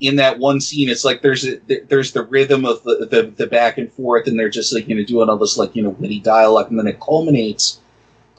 in 0.00 0.16
that 0.16 0.38
one 0.38 0.60
scene, 0.60 0.88
it's 0.88 1.04
like 1.04 1.22
there's 1.22 1.46
a, 1.46 1.58
there's 1.88 2.12
the 2.12 2.24
rhythm 2.24 2.64
of 2.64 2.82
the, 2.82 3.06
the 3.10 3.32
the 3.36 3.46
back 3.46 3.78
and 3.78 3.90
forth, 3.92 4.26
and 4.26 4.38
they're 4.38 4.50
just 4.50 4.72
like 4.72 4.88
you 4.88 4.94
know 4.94 5.04
doing 5.04 5.28
all 5.28 5.38
this 5.38 5.56
like 5.56 5.74
you 5.74 5.82
know 5.82 5.90
witty 5.90 6.20
dialogue, 6.20 6.68
and 6.70 6.78
then 6.78 6.86
it 6.86 7.00
culminates 7.00 7.80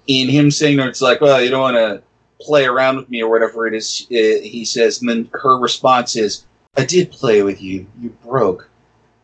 in 0.05 0.29
him 0.29 0.51
saying, 0.51 0.79
or 0.79 0.87
"It's 0.87 1.01
like, 1.01 1.19
well, 1.19 1.41
you 1.41 1.49
don't 1.49 1.61
want 1.61 1.77
to 1.77 2.03
play 2.39 2.65
around 2.65 2.97
with 2.97 3.09
me 3.09 3.23
or 3.23 3.31
whatever 3.31 3.65
it 3.65 3.73
is." 3.73 4.05
Uh, 4.11 4.41
he 4.43 4.65
says, 4.65 4.99
and 4.99 5.09
then 5.09 5.29
her 5.33 5.57
response 5.57 6.15
is, 6.15 6.45
"I 6.75 6.85
did 6.85 7.11
play 7.11 7.41
with 7.41 7.61
you. 7.61 7.87
You 7.99 8.09
broke," 8.23 8.69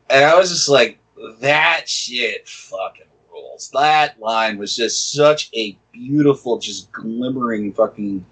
and 0.09 0.25
I 0.25 0.35
was 0.35 0.49
just 0.49 0.69
like, 0.69 0.97
"That 1.39 1.89
shit 1.89 2.47
fucking 2.47 3.07
rules." 3.31 3.69
That 3.73 4.19
line 4.19 4.57
was 4.57 4.75
just 4.75 5.13
such 5.13 5.49
a 5.55 5.77
beautiful, 5.91 6.59
just 6.59 6.91
glimmering 6.91 7.73
fucking 7.73 8.25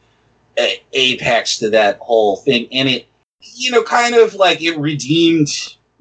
apex 0.94 1.58
to 1.60 1.70
that 1.70 1.98
whole 2.00 2.38
thing, 2.38 2.68
and 2.72 2.90
it 2.90 3.08
you 3.42 3.72
know, 3.72 3.84
kind 3.84 4.16
of 4.16 4.36
like 4.36 4.62
it 4.62 4.78
redeemed 4.78 5.50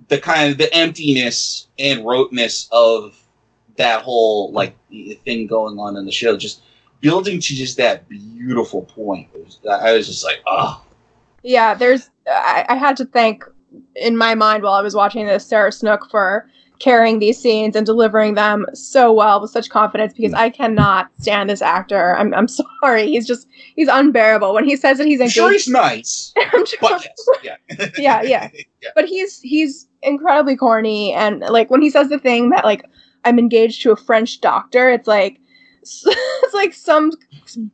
the 0.09 0.19
kind 0.19 0.51
of 0.51 0.59
the 0.59 0.73
emptiness 0.75 1.69
and 1.79 2.05
roteness 2.05 2.69
of 2.73 3.17
that 3.77 4.03
whole 4.03 4.53
like 4.53 4.77
thing 5.25 5.47
going 5.47 5.79
on 5.79 5.97
in 5.97 6.05
the 6.05 6.13
show. 6.13 6.37
Just 6.37 6.63
building 7.01 7.41
to 7.41 7.55
just 7.55 7.77
that 7.79 8.09
beautiful 8.09 8.83
point. 8.83 9.29
Was, 9.35 9.59
I 9.69 9.93
was 9.93 10.07
just 10.07 10.25
like, 10.25 10.43
oh, 10.47 10.83
Yeah, 11.43 11.75
there's. 11.75 12.11
I, 12.27 12.67
I 12.69 12.77
had 12.77 12.97
to 12.99 13.05
thank, 13.07 13.45
in 13.97 14.17
my 14.17 14.35
mind, 14.35 14.63
while 14.63 14.75
I 14.75 14.83
was 14.83 14.95
watching 14.95 15.27
this, 15.27 15.47
Sarah 15.47 15.73
Snook 15.73 16.11
for 16.11 16.49
carrying 16.81 17.19
these 17.19 17.39
scenes 17.39 17.77
and 17.77 17.87
delivering 17.87 18.35
them 18.35 18.67
so 18.75 19.13
well 19.13 19.41
with 19.41 19.51
such 19.51 19.69
confidence 19.69 20.13
because 20.15 20.33
hmm. 20.33 20.39
I 20.39 20.51
cannot 20.51 21.11
stand 21.21 21.49
this 21.49 21.63
actor. 21.63 22.17
I'm, 22.17 22.35
I'm 22.35 22.49
sorry. 22.83 23.07
He's 23.07 23.27
just 23.27 23.47
he's 23.77 23.89
unbearable 23.89 24.53
when 24.53 24.65
he 24.65 24.77
says 24.77 24.99
that 24.99 25.07
he's 25.07 25.21
I'm 25.21 25.29
sure 25.29 25.47
engaged. 25.49 25.67
he's 25.67 25.73
nice, 25.73 26.33
I'm 26.53 26.67
sure- 26.67 26.79
but 26.81 27.07
yes, 27.45 27.61
yeah, 27.79 27.91
Yeah, 27.99 28.23
yeah. 28.23 28.49
yeah. 28.83 28.91
but 28.95 29.05
he's 29.07 29.41
he's 29.41 29.87
incredibly 30.03 30.57
corny 30.57 31.13
and 31.13 31.41
like 31.41 31.71
when 31.71 31.83
he 31.83 31.91
says 31.91 32.09
the 32.09 32.19
thing 32.19 32.51
that 32.51 32.65
like 32.65 32.85
I'm 33.25 33.39
engaged 33.39 33.83
to 33.83 33.93
a 33.93 33.97
French 33.97 34.41
doctor, 34.41 34.91
it's 34.91 35.07
like 35.07 35.39
it's 35.83 36.55
like 36.55 36.73
some 36.73 37.13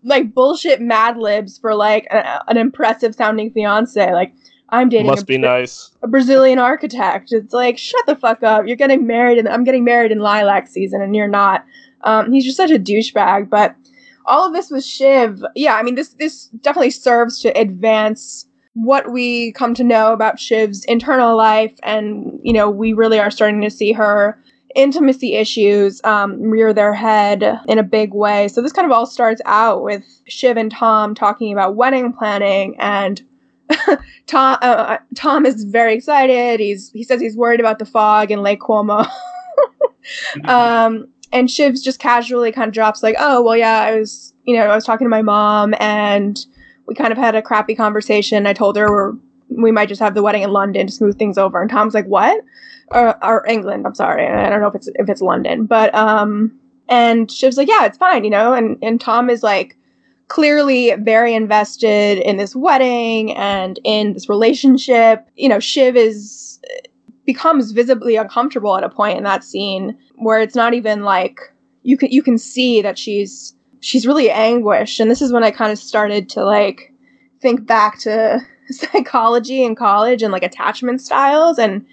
like 0.03 0.35
bullshit 0.35 0.81
Mad 0.81 1.17
Libs 1.17 1.59
for 1.59 1.75
like 1.75 2.07
a, 2.11 2.43
an 2.49 2.57
impressive 2.57 3.15
sounding 3.15 3.53
fiance. 3.53 4.13
Like 4.13 4.35
I'm 4.71 4.89
dating 4.89 5.07
Must 5.07 5.23
a, 5.23 5.27
be 5.27 5.39
nice. 5.39 5.91
a 6.03 6.09
Brazilian 6.09 6.59
architect. 6.59 7.33
It's 7.33 7.53
like 7.53 7.79
shut 7.79 8.05
the 8.07 8.17
fuck 8.17 8.43
up. 8.43 8.67
You're 8.67 8.77
getting 8.77 9.07
married, 9.07 9.39
and 9.39 9.49
I'm 9.49 9.65
getting 9.65 9.85
married 9.85 10.11
in 10.11 10.19
lilac 10.19 10.67
season, 10.69 11.01
and 11.01 11.15
you're 11.15 11.29
not. 11.29 11.65
Um, 12.03 12.33
he's 12.33 12.45
just 12.45 12.57
such 12.57 12.71
a 12.71 12.79
douchebag. 12.79 13.49
But 13.49 13.77
all 14.27 14.47
of 14.47 14.53
this 14.53 14.71
with 14.71 14.85
Shiv, 14.85 15.45
yeah, 15.55 15.75
I 15.77 15.83
mean 15.83 15.95
this 15.95 16.09
this 16.15 16.47
definitely 16.61 16.91
serves 16.91 17.41
to 17.41 17.49
advance 17.51 18.47
what 18.75 19.11
we 19.11 19.53
come 19.53 19.73
to 19.75 19.85
know 19.85 20.13
about 20.13 20.39
Shiv's 20.41 20.85
internal 20.85 21.37
life, 21.37 21.75
and 21.83 22.39
you 22.43 22.53
know 22.53 22.69
we 22.69 22.93
really 22.93 23.21
are 23.21 23.31
starting 23.31 23.61
to 23.63 23.71
see 23.71 23.93
her 23.93 24.41
intimacy 24.75 25.35
issues 25.35 26.03
um, 26.05 26.39
rear 26.43 26.75
their 26.75 26.93
head 26.93 27.59
in 27.67 27.79
a 27.79 27.83
big 27.83 28.13
way. 28.13 28.47
So 28.49 28.61
this 28.61 28.73
kind 28.73 28.85
of 28.85 28.93
all 28.93 29.07
starts 29.07 29.41
out 29.47 29.83
with 29.83 30.05
Shiv 30.27 30.59
and 30.59 30.71
Tom 30.71 31.15
talking 31.15 31.53
about 31.53 31.77
wedding 31.77 32.13
planning, 32.13 32.77
and 32.81 33.23
Tom 34.27 34.59
uh, 34.63 34.99
Tom 35.15 35.47
is 35.47 35.65
very 35.65 35.95
excited. 35.95 36.61
He's 36.61 36.91
he 36.93 37.03
says 37.03 37.21
he's 37.21 37.37
worried 37.37 37.61
about 37.61 37.79
the 37.79 37.87
fog 37.87 38.31
in 38.31 38.43
Lake 38.43 38.61
Como. 38.61 39.05
um, 40.45 41.09
and 41.33 41.49
Shiv's 41.49 41.83
just 41.83 41.99
casually 41.99 42.53
kind 42.53 42.69
of 42.69 42.75
drops 42.75 43.03
like, 43.03 43.17
"Oh 43.19 43.43
well, 43.43 43.57
yeah, 43.57 43.81
I 43.81 43.99
was 43.99 44.33
you 44.45 44.57
know 44.57 44.67
I 44.67 44.75
was 44.75 44.85
talking 44.85 45.05
to 45.05 45.11
my 45.11 45.23
mom 45.23 45.75
and." 45.81 46.45
We 46.89 46.95
kind 46.95 47.11
of 47.11 47.19
had 47.19 47.35
a 47.35 47.43
crappy 47.43 47.75
conversation. 47.75 48.47
I 48.47 48.53
told 48.53 48.77
her 48.77 48.89
we're, 48.89 49.13
we 49.49 49.73
might 49.73 49.89
just 49.89 50.01
have 50.01 50.15
the 50.15 50.23
wedding 50.23 50.43
in 50.43 50.53
London 50.53 50.87
to 50.87 50.93
smooth 50.93 51.19
things 51.19 51.37
over. 51.37 51.61
And 51.61 51.69
Tom's 51.69 51.95
like, 51.95 52.07
"What?" 52.07 52.45
or, 52.89 53.25
or 53.25 53.47
England. 53.47 53.87
I'm 53.87 53.95
sorry, 53.95 54.27
I 54.27 54.49
don't 54.49 54.61
know 54.61 54.69
if 54.69 54.75
it's 54.75 54.89
if 54.95 55.09
it's 55.09 55.21
London, 55.21 55.67
but 55.67 55.95
um, 55.95 56.59
and 56.89 57.31
Shiv's 57.31 57.57
like, 57.57 57.69
yeah, 57.69 57.85
it's 57.85 57.99
fine, 57.99 58.25
you 58.25 58.31
know, 58.31 58.53
and 58.53 58.79
and 58.83 59.01
Tom 59.01 59.31
is 59.31 59.43
like 59.43 59.77
clearly 60.29 60.95
very 60.99 61.35
invested 61.35 62.19
in 62.19 62.37
this 62.37 62.57
wedding 62.57 63.35
and 63.37 63.79
in 63.85 64.13
this 64.13 64.29
relationship. 64.29 65.27
You 65.37 65.49
know, 65.49 65.61
Shiv 65.61 65.97
is 65.97 66.61
becomes 67.25 67.73
visibly 67.73 68.17
uncomfortable 68.17 68.77
at 68.77 68.85
a 68.85 68.89
point 68.89 69.19
in 69.19 69.25
that 69.25 69.43
scene 69.43 69.99
where 70.17 70.41
it's 70.41 70.55
not 70.55 70.75
even 70.75 71.03
like 71.03 71.41
you 71.83 71.97
can 71.97 72.11
you 72.11 72.23
can 72.23 72.39
see 72.39 72.81
that 72.83 72.99
she's 72.99 73.55
she's 73.81 74.07
really 74.07 74.31
anguished 74.31 75.01
and 75.01 75.11
this 75.11 75.21
is 75.21 75.33
when 75.33 75.43
I 75.43 75.51
kind 75.51 75.73
of 75.73 75.79
started 75.79 76.29
to 76.31 76.45
like 76.45 76.93
think 77.41 77.67
back 77.67 77.99
to 78.01 78.41
psychology 78.71 79.65
in 79.65 79.75
college 79.75 80.23
and 80.23 80.33
like 80.33 80.45
attachment 80.45 81.01
styles 81.01 81.59
and 81.59 81.85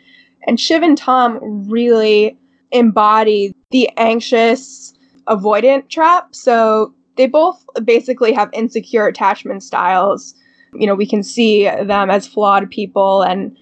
and 0.46 0.60
Shiv 0.60 0.84
and 0.84 0.98
Tom 0.98 1.40
really 1.70 2.38
embody 2.72 3.56
the 3.72 3.90
anxious 3.98 4.94
avoidant 5.28 5.90
trap. 5.90 6.36
So 6.36 6.94
they 7.16 7.28
both 7.28 7.64
basically 7.84 8.34
have 8.34 8.50
insecure 8.54 9.08
attachment 9.08 9.64
styles. 9.64 10.36
You 10.74 10.88
know, 10.88 10.96
we 10.96 11.06
can 11.06 11.24
see 11.24 11.66
them 11.66 12.10
as 12.10 12.28
flawed 12.28 12.70
people 12.70 13.22
and 13.22 13.56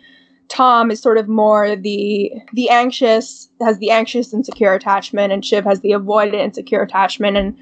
Tom 0.51 0.91
is 0.91 1.01
sort 1.01 1.17
of 1.17 1.29
more 1.29 1.77
the 1.77 2.29
the 2.51 2.69
anxious 2.69 3.47
has 3.61 3.77
the 3.77 3.89
anxious 3.89 4.33
insecure 4.33 4.73
attachment 4.73 5.31
and 5.31 5.45
Shiv 5.45 5.63
has 5.63 5.79
the 5.79 5.91
avoidant 5.91 6.43
insecure 6.43 6.81
attachment 6.81 7.37
and 7.37 7.57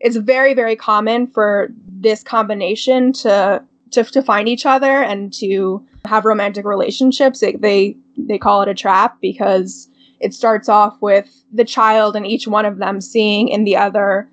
it's 0.00 0.16
very 0.16 0.52
very 0.52 0.76
common 0.76 1.26
for 1.26 1.68
this 1.88 2.22
combination 2.22 3.14
to 3.14 3.64
to, 3.92 4.04
to 4.04 4.22
find 4.22 4.46
each 4.46 4.66
other 4.66 5.02
and 5.02 5.32
to 5.34 5.86
have 6.04 6.26
romantic 6.26 6.66
relationships. 6.66 7.42
It, 7.42 7.62
they 7.62 7.96
they 8.18 8.36
call 8.36 8.60
it 8.60 8.68
a 8.68 8.74
trap 8.74 9.16
because 9.22 9.88
it 10.20 10.34
starts 10.34 10.68
off 10.68 11.00
with 11.00 11.44
the 11.52 11.64
child 11.64 12.14
and 12.14 12.26
each 12.26 12.46
one 12.46 12.66
of 12.66 12.76
them 12.76 13.00
seeing 13.00 13.48
in 13.48 13.64
the 13.64 13.76
other 13.76 14.28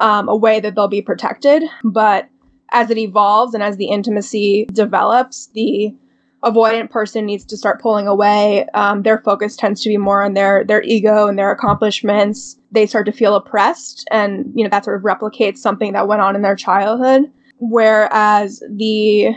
um, 0.00 0.28
a 0.28 0.36
way 0.36 0.60
that 0.60 0.74
they'll 0.74 0.88
be 0.88 1.02
protected. 1.02 1.62
But 1.84 2.28
as 2.70 2.90
it 2.90 2.98
evolves 2.98 3.54
and 3.54 3.62
as 3.62 3.76
the 3.76 3.88
intimacy 3.88 4.66
develops, 4.72 5.46
the 5.54 5.94
avoidant 6.42 6.90
person 6.90 7.26
needs 7.26 7.44
to 7.44 7.56
start 7.56 7.82
pulling 7.82 8.06
away. 8.06 8.66
Um, 8.74 9.02
their 9.02 9.18
focus 9.18 9.56
tends 9.56 9.82
to 9.82 9.88
be 9.88 9.96
more 9.96 10.22
on 10.22 10.34
their 10.34 10.64
their 10.64 10.82
ego 10.82 11.26
and 11.26 11.38
their 11.38 11.50
accomplishments. 11.50 12.58
They 12.72 12.86
start 12.86 13.06
to 13.06 13.12
feel 13.12 13.34
oppressed, 13.34 14.06
and 14.10 14.50
you 14.54 14.64
know 14.64 14.70
that 14.70 14.84
sort 14.84 14.96
of 14.96 15.02
replicates 15.02 15.58
something 15.58 15.92
that 15.92 16.08
went 16.08 16.22
on 16.22 16.34
in 16.34 16.42
their 16.42 16.56
childhood. 16.56 17.30
Whereas 17.58 18.62
the 18.70 19.30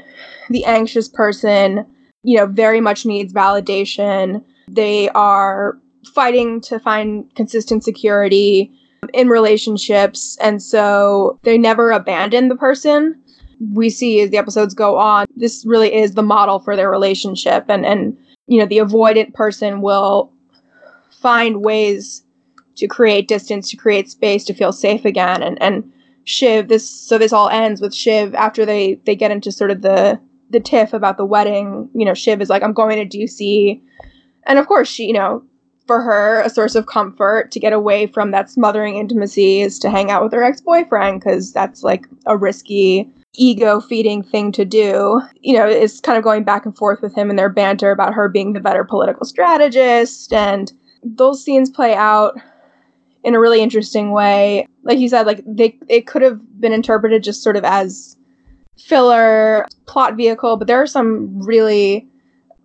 the 0.49 0.65
anxious 0.65 1.09
person 1.09 1.85
you 2.23 2.37
know, 2.37 2.45
very 2.45 2.81
much 2.81 3.05
needs 3.05 3.33
validation. 3.33 4.43
They 4.67 5.09
are 5.09 5.77
fighting 6.15 6.61
to 6.61 6.79
find 6.79 7.33
consistent 7.35 7.83
security 7.83 8.71
in 9.13 9.29
relationships. 9.29 10.37
And 10.41 10.61
so 10.61 11.39
they 11.43 11.57
never 11.57 11.91
abandon 11.91 12.49
the 12.49 12.55
person. 12.55 13.19
We 13.73 13.89
see 13.89 14.21
as 14.21 14.31
the 14.31 14.37
episodes 14.37 14.73
go 14.73 14.97
on, 14.97 15.25
this 15.35 15.63
really 15.65 15.93
is 15.93 16.13
the 16.13 16.23
model 16.23 16.59
for 16.59 16.75
their 16.75 16.89
relationship. 16.89 17.65
And, 17.69 17.85
and 17.85 18.17
you 18.47 18.59
know, 18.59 18.65
the 18.65 18.79
avoidant 18.79 19.33
person 19.33 19.81
will 19.81 20.33
find 21.11 21.61
ways 21.61 22.23
to 22.75 22.87
create 22.87 23.27
distance, 23.27 23.69
to 23.69 23.77
create 23.77 24.09
space, 24.09 24.43
to 24.45 24.53
feel 24.53 24.71
safe 24.73 25.05
again. 25.05 25.43
And, 25.43 25.61
and 25.61 25.91
Shiv, 26.25 26.67
this, 26.67 26.89
so 26.89 27.17
this 27.17 27.31
all 27.31 27.49
ends 27.49 27.79
with 27.79 27.93
Shiv 27.93 28.33
after 28.35 28.65
they, 28.65 28.95
they 29.05 29.15
get 29.15 29.31
into 29.31 29.51
sort 29.51 29.71
of 29.71 29.81
the, 29.81 30.19
the 30.49 30.59
tiff 30.59 30.91
about 30.93 31.17
the 31.17 31.25
wedding, 31.25 31.89
you 31.93 32.03
know, 32.05 32.13
Shiv 32.13 32.41
is 32.41 32.49
like, 32.49 32.63
I'm 32.63 32.73
going 32.73 33.07
to 33.07 33.17
DC. 33.17 33.79
And 34.45 34.59
of 34.59 34.67
course, 34.67 34.89
she, 34.89 35.05
you 35.05 35.13
know, 35.13 35.43
for 35.87 36.01
her, 36.01 36.41
a 36.41 36.49
source 36.49 36.75
of 36.75 36.85
comfort 36.85 37.51
to 37.51 37.59
get 37.59 37.73
away 37.73 38.07
from 38.07 38.31
that 38.31 38.49
smothering 38.49 38.97
intimacy 38.97 39.61
is 39.61 39.79
to 39.79 39.89
hang 39.89 40.09
out 40.09 40.23
with 40.23 40.31
her 40.33 40.43
ex 40.43 40.61
boyfriend 40.61 41.19
because 41.19 41.51
that's 41.51 41.83
like 41.83 42.07
a 42.25 42.37
risky, 42.37 43.09
ego 43.35 43.81
feeding 43.81 44.23
thing 44.23 44.51
to 44.53 44.65
do. 44.65 45.21
You 45.41 45.57
know, 45.57 45.67
it's 45.67 45.99
kind 45.99 46.17
of 46.17 46.23
going 46.23 46.43
back 46.43 46.65
and 46.65 46.75
forth 46.75 47.01
with 47.01 47.15
him 47.15 47.29
and 47.29 47.37
their 47.37 47.49
banter 47.49 47.91
about 47.91 48.13
her 48.13 48.29
being 48.29 48.53
the 48.53 48.59
better 48.59 48.83
political 48.83 49.25
strategist. 49.25 50.31
And 50.31 50.71
those 51.03 51.43
scenes 51.43 51.69
play 51.69 51.95
out 51.95 52.35
in 53.23 53.35
a 53.35 53.39
really 53.39 53.61
interesting 53.61 54.11
way. 54.11 54.67
Like 54.83 54.99
you 54.99 55.09
said, 55.09 55.25
like 55.25 55.43
they 55.45 55.77
it 55.87 56.07
could 56.07 56.21
have 56.21 56.39
been 56.59 56.73
interpreted 56.73 57.23
just 57.23 57.43
sort 57.43 57.55
of 57.55 57.63
as 57.63 58.17
filler 58.77 59.65
plot 59.85 60.15
vehicle, 60.15 60.57
but 60.57 60.67
there 60.67 60.81
are 60.81 60.87
some 60.87 61.41
really 61.41 62.07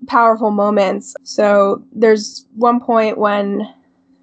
powerful 0.07 0.51
moments. 0.51 1.15
So 1.25 1.85
there's 1.93 2.47
one 2.55 2.81
point 2.81 3.19
when 3.19 3.63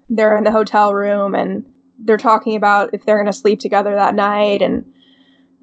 they're 0.08 0.36
in 0.36 0.44
the 0.44 0.52
hotel 0.52 0.94
room 0.94 1.34
and 1.34 1.64
they're 1.98 2.16
talking 2.16 2.56
about 2.56 2.90
if 2.92 3.04
they're 3.04 3.16
going 3.16 3.26
to 3.26 3.32
sleep 3.32 3.60
together 3.60 3.94
that 3.94 4.14
night 4.14 4.62
and 4.62 4.84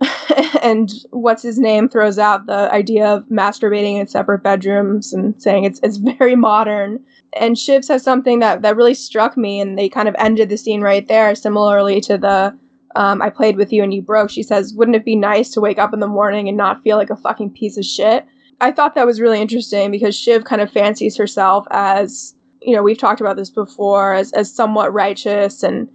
and 0.61 0.91
what's 1.11 1.43
his 1.43 1.59
name 1.59 1.87
throws 1.87 2.17
out 2.17 2.45
the 2.45 2.71
idea 2.73 3.05
of 3.05 3.23
masturbating 3.25 3.99
in 3.99 4.07
separate 4.07 4.39
bedrooms 4.39 5.13
and 5.13 5.41
saying 5.41 5.63
it's 5.63 5.79
it's 5.83 5.97
very 5.97 6.35
modern. 6.35 7.03
And 7.33 7.57
Shiv 7.57 7.85
says 7.85 8.03
something 8.03 8.39
that 8.39 8.61
that 8.63 8.75
really 8.75 8.95
struck 8.95 9.37
me, 9.37 9.61
and 9.61 9.77
they 9.77 9.89
kind 9.89 10.07
of 10.07 10.15
ended 10.17 10.49
the 10.49 10.57
scene 10.57 10.81
right 10.81 11.07
there, 11.07 11.35
similarly 11.35 12.01
to 12.01 12.17
the 12.17 12.57
um, 12.95 13.21
I 13.21 13.29
played 13.29 13.57
with 13.57 13.73
you 13.73 13.83
and 13.83 13.93
you 13.93 14.01
broke. 14.01 14.29
She 14.29 14.43
says, 14.43 14.73
Wouldn't 14.73 14.95
it 14.95 15.05
be 15.05 15.15
nice 15.15 15.49
to 15.51 15.61
wake 15.61 15.79
up 15.79 15.93
in 15.93 15.99
the 15.99 16.07
morning 16.07 16.47
and 16.47 16.57
not 16.57 16.83
feel 16.83 16.97
like 16.97 17.09
a 17.09 17.15
fucking 17.15 17.51
piece 17.51 17.77
of 17.77 17.85
shit? 17.85 18.25
I 18.61 18.71
thought 18.71 18.95
that 18.95 19.05
was 19.05 19.21
really 19.21 19.41
interesting 19.41 19.91
because 19.91 20.15
Shiv 20.15 20.45
kind 20.45 20.61
of 20.61 20.71
fancies 20.71 21.17
herself 21.17 21.65
as, 21.71 22.35
you 22.61 22.75
know, 22.75 22.83
we've 22.83 22.97
talked 22.97 23.21
about 23.21 23.35
this 23.35 23.49
before, 23.49 24.13
as, 24.13 24.31
as 24.33 24.53
somewhat 24.53 24.93
righteous 24.93 25.63
and, 25.63 25.89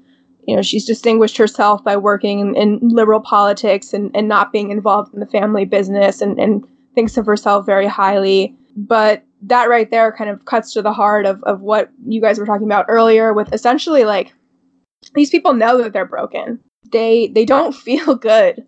you 0.46 0.56
know, 0.56 0.62
she's 0.62 0.84
distinguished 0.84 1.36
herself 1.36 1.82
by 1.84 1.96
working 1.96 2.40
in, 2.40 2.56
in 2.56 2.78
liberal 2.88 3.20
politics 3.20 3.92
and, 3.92 4.10
and 4.14 4.28
not 4.28 4.52
being 4.52 4.70
involved 4.70 5.12
in 5.14 5.20
the 5.20 5.26
family 5.26 5.64
business 5.64 6.20
and, 6.20 6.38
and 6.38 6.66
thinks 6.94 7.16
of 7.16 7.26
herself 7.26 7.66
very 7.66 7.86
highly. 7.86 8.54
But 8.76 9.24
that 9.42 9.68
right 9.68 9.90
there 9.90 10.12
kind 10.12 10.30
of 10.30 10.44
cuts 10.44 10.72
to 10.72 10.82
the 10.82 10.92
heart 10.92 11.26
of, 11.26 11.42
of 11.44 11.60
what 11.60 11.90
you 12.06 12.20
guys 12.20 12.38
were 12.38 12.46
talking 12.46 12.66
about 12.66 12.86
earlier 12.88 13.32
with 13.32 13.52
essentially 13.52 14.04
like 14.04 14.34
these 15.14 15.30
people 15.30 15.52
know 15.52 15.78
that 15.78 15.92
they're 15.92 16.04
broken 16.04 16.58
they 16.92 17.28
they 17.28 17.44
don't 17.44 17.74
feel 17.74 18.14
good. 18.14 18.66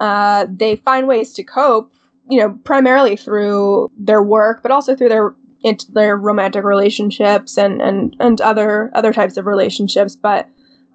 Uh, 0.00 0.46
they 0.48 0.76
find 0.76 1.08
ways 1.08 1.32
to 1.32 1.42
cope, 1.42 1.92
you 2.30 2.38
know, 2.38 2.58
primarily 2.64 3.16
through 3.16 3.90
their 3.96 4.22
work, 4.22 4.62
but 4.62 4.70
also 4.70 4.94
through 4.94 5.08
their 5.08 5.34
into 5.62 5.90
their 5.90 6.16
romantic 6.16 6.64
relationships 6.64 7.58
and 7.58 7.82
and 7.82 8.16
and 8.20 8.40
other 8.40 8.90
other 8.94 9.12
types 9.12 9.36
of 9.36 9.46
relationships. 9.46 10.16
But 10.16 10.48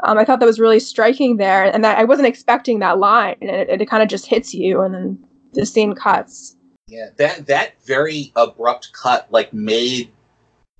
um, 0.03 0.17
I 0.17 0.25
thought 0.25 0.39
that 0.39 0.45
was 0.45 0.59
really 0.59 0.79
striking 0.79 1.37
there, 1.37 1.63
and 1.63 1.83
that 1.83 1.97
I 1.97 2.03
wasn't 2.03 2.27
expecting 2.27 2.79
that 2.79 2.99
line, 2.99 3.35
and 3.41 3.49
it, 3.49 3.81
it 3.81 3.89
kind 3.89 4.03
of 4.03 4.09
just 4.09 4.25
hits 4.25 4.53
you, 4.53 4.81
and 4.81 4.93
then 4.93 5.25
the 5.53 5.65
scene 5.65 5.95
cuts. 5.95 6.55
Yeah, 6.87 7.09
that 7.17 7.47
that 7.47 7.73
very 7.85 8.31
abrupt 8.35 8.91
cut 8.93 9.27
like 9.31 9.53
made 9.53 10.11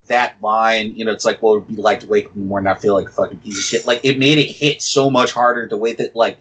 that 0.06 0.40
line, 0.42 0.94
you 0.94 1.04
know, 1.04 1.12
it's 1.12 1.24
like, 1.24 1.42
well, 1.42 1.54
would 1.54 1.68
be 1.68 1.76
like 1.76 2.00
to 2.00 2.06
wake 2.06 2.26
up 2.26 2.34
in 2.34 2.42
the 2.42 2.46
morning 2.46 2.66
and 2.66 2.74
not 2.74 2.82
feel 2.82 2.94
like 2.94 3.08
a 3.08 3.12
fucking 3.12 3.38
piece 3.38 3.58
of 3.58 3.64
shit. 3.64 3.86
Like, 3.86 4.04
it 4.04 4.18
made 4.18 4.38
it 4.38 4.50
hit 4.50 4.82
so 4.82 5.10
much 5.10 5.32
harder 5.32 5.66
the 5.66 5.76
way 5.76 5.94
that, 5.94 6.14
like, 6.14 6.38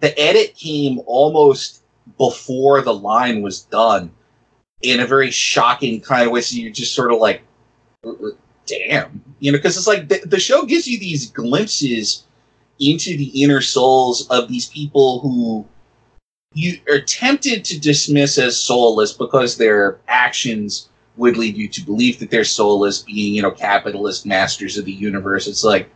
the 0.00 0.18
edit 0.18 0.54
came 0.54 1.00
almost 1.06 1.81
before 2.18 2.82
the 2.82 2.94
line 2.94 3.42
was 3.42 3.62
done 3.62 4.10
in 4.82 5.00
a 5.00 5.06
very 5.06 5.30
shocking 5.30 6.00
kind 6.00 6.26
of 6.26 6.32
way. 6.32 6.40
So 6.40 6.56
you're 6.56 6.72
just 6.72 6.94
sort 6.94 7.12
of 7.12 7.18
like, 7.18 7.42
damn, 8.66 9.22
you 9.38 9.52
know, 9.52 9.58
because 9.58 9.76
it's 9.76 9.86
like 9.86 10.08
the, 10.08 10.20
the 10.26 10.40
show 10.40 10.64
gives 10.64 10.86
you 10.88 10.98
these 10.98 11.30
glimpses 11.30 12.24
into 12.80 13.16
the 13.16 13.42
inner 13.42 13.60
souls 13.60 14.28
of 14.28 14.48
these 14.48 14.68
people 14.68 15.20
who 15.20 15.64
you 16.54 16.78
are 16.90 17.00
tempted 17.00 17.64
to 17.64 17.80
dismiss 17.80 18.38
as 18.38 18.58
soulless 18.58 19.12
because 19.12 19.56
their 19.56 19.98
actions 20.08 20.88
would 21.16 21.36
lead 21.36 21.56
you 21.56 21.68
to 21.68 21.82
believe 21.82 22.18
that 22.18 22.30
they're 22.30 22.44
soulless, 22.44 23.02
being, 23.02 23.34
you 23.34 23.42
know, 23.42 23.50
capitalist 23.50 24.26
masters 24.26 24.76
of 24.76 24.84
the 24.84 24.92
universe. 24.92 25.46
It's 25.46 25.64
like 25.64 25.88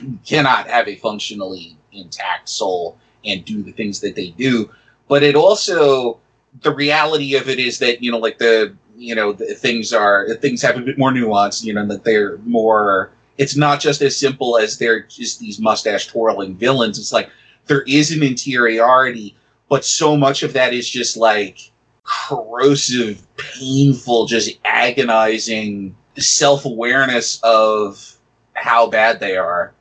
you 0.00 0.18
cannot 0.24 0.68
have 0.68 0.88
a 0.88 0.96
functionally 0.96 1.76
intact 1.92 2.48
soul 2.48 2.98
and 3.24 3.44
do 3.44 3.62
the 3.62 3.72
things 3.72 4.00
that 4.00 4.14
they 4.14 4.30
do. 4.30 4.70
But 5.08 5.22
it 5.22 5.34
also 5.34 6.18
the 6.62 6.74
reality 6.74 7.34
of 7.36 7.48
it 7.48 7.58
is 7.58 7.78
that, 7.78 8.02
you 8.02 8.10
know, 8.10 8.18
like 8.18 8.38
the 8.38 8.74
you 8.96 9.14
know, 9.14 9.32
the 9.32 9.54
things 9.54 9.92
are 9.92 10.34
things 10.36 10.62
have 10.62 10.76
a 10.76 10.80
bit 10.80 10.98
more 10.98 11.12
nuance, 11.12 11.62
you 11.62 11.72
know, 11.74 11.86
that 11.86 12.04
they're 12.04 12.38
more 12.38 13.12
it's 13.38 13.56
not 13.56 13.80
just 13.80 14.00
as 14.02 14.16
simple 14.16 14.56
as 14.56 14.78
they're 14.78 15.02
just 15.02 15.40
these 15.40 15.58
mustache 15.58 16.06
twirling 16.06 16.56
villains. 16.56 16.98
It's 16.98 17.12
like 17.12 17.30
there 17.66 17.82
is 17.82 18.10
an 18.10 18.22
interiority, 18.22 19.36
but 19.68 19.84
so 19.84 20.16
much 20.16 20.42
of 20.42 20.52
that 20.54 20.72
is 20.72 20.88
just 20.88 21.16
like 21.16 21.70
corrosive, 22.04 23.22
painful, 23.36 24.26
just 24.26 24.58
agonizing 24.64 25.94
self 26.16 26.64
awareness 26.64 27.40
of 27.42 28.16
how 28.54 28.88
bad 28.88 29.20
they 29.20 29.36
are. 29.36 29.74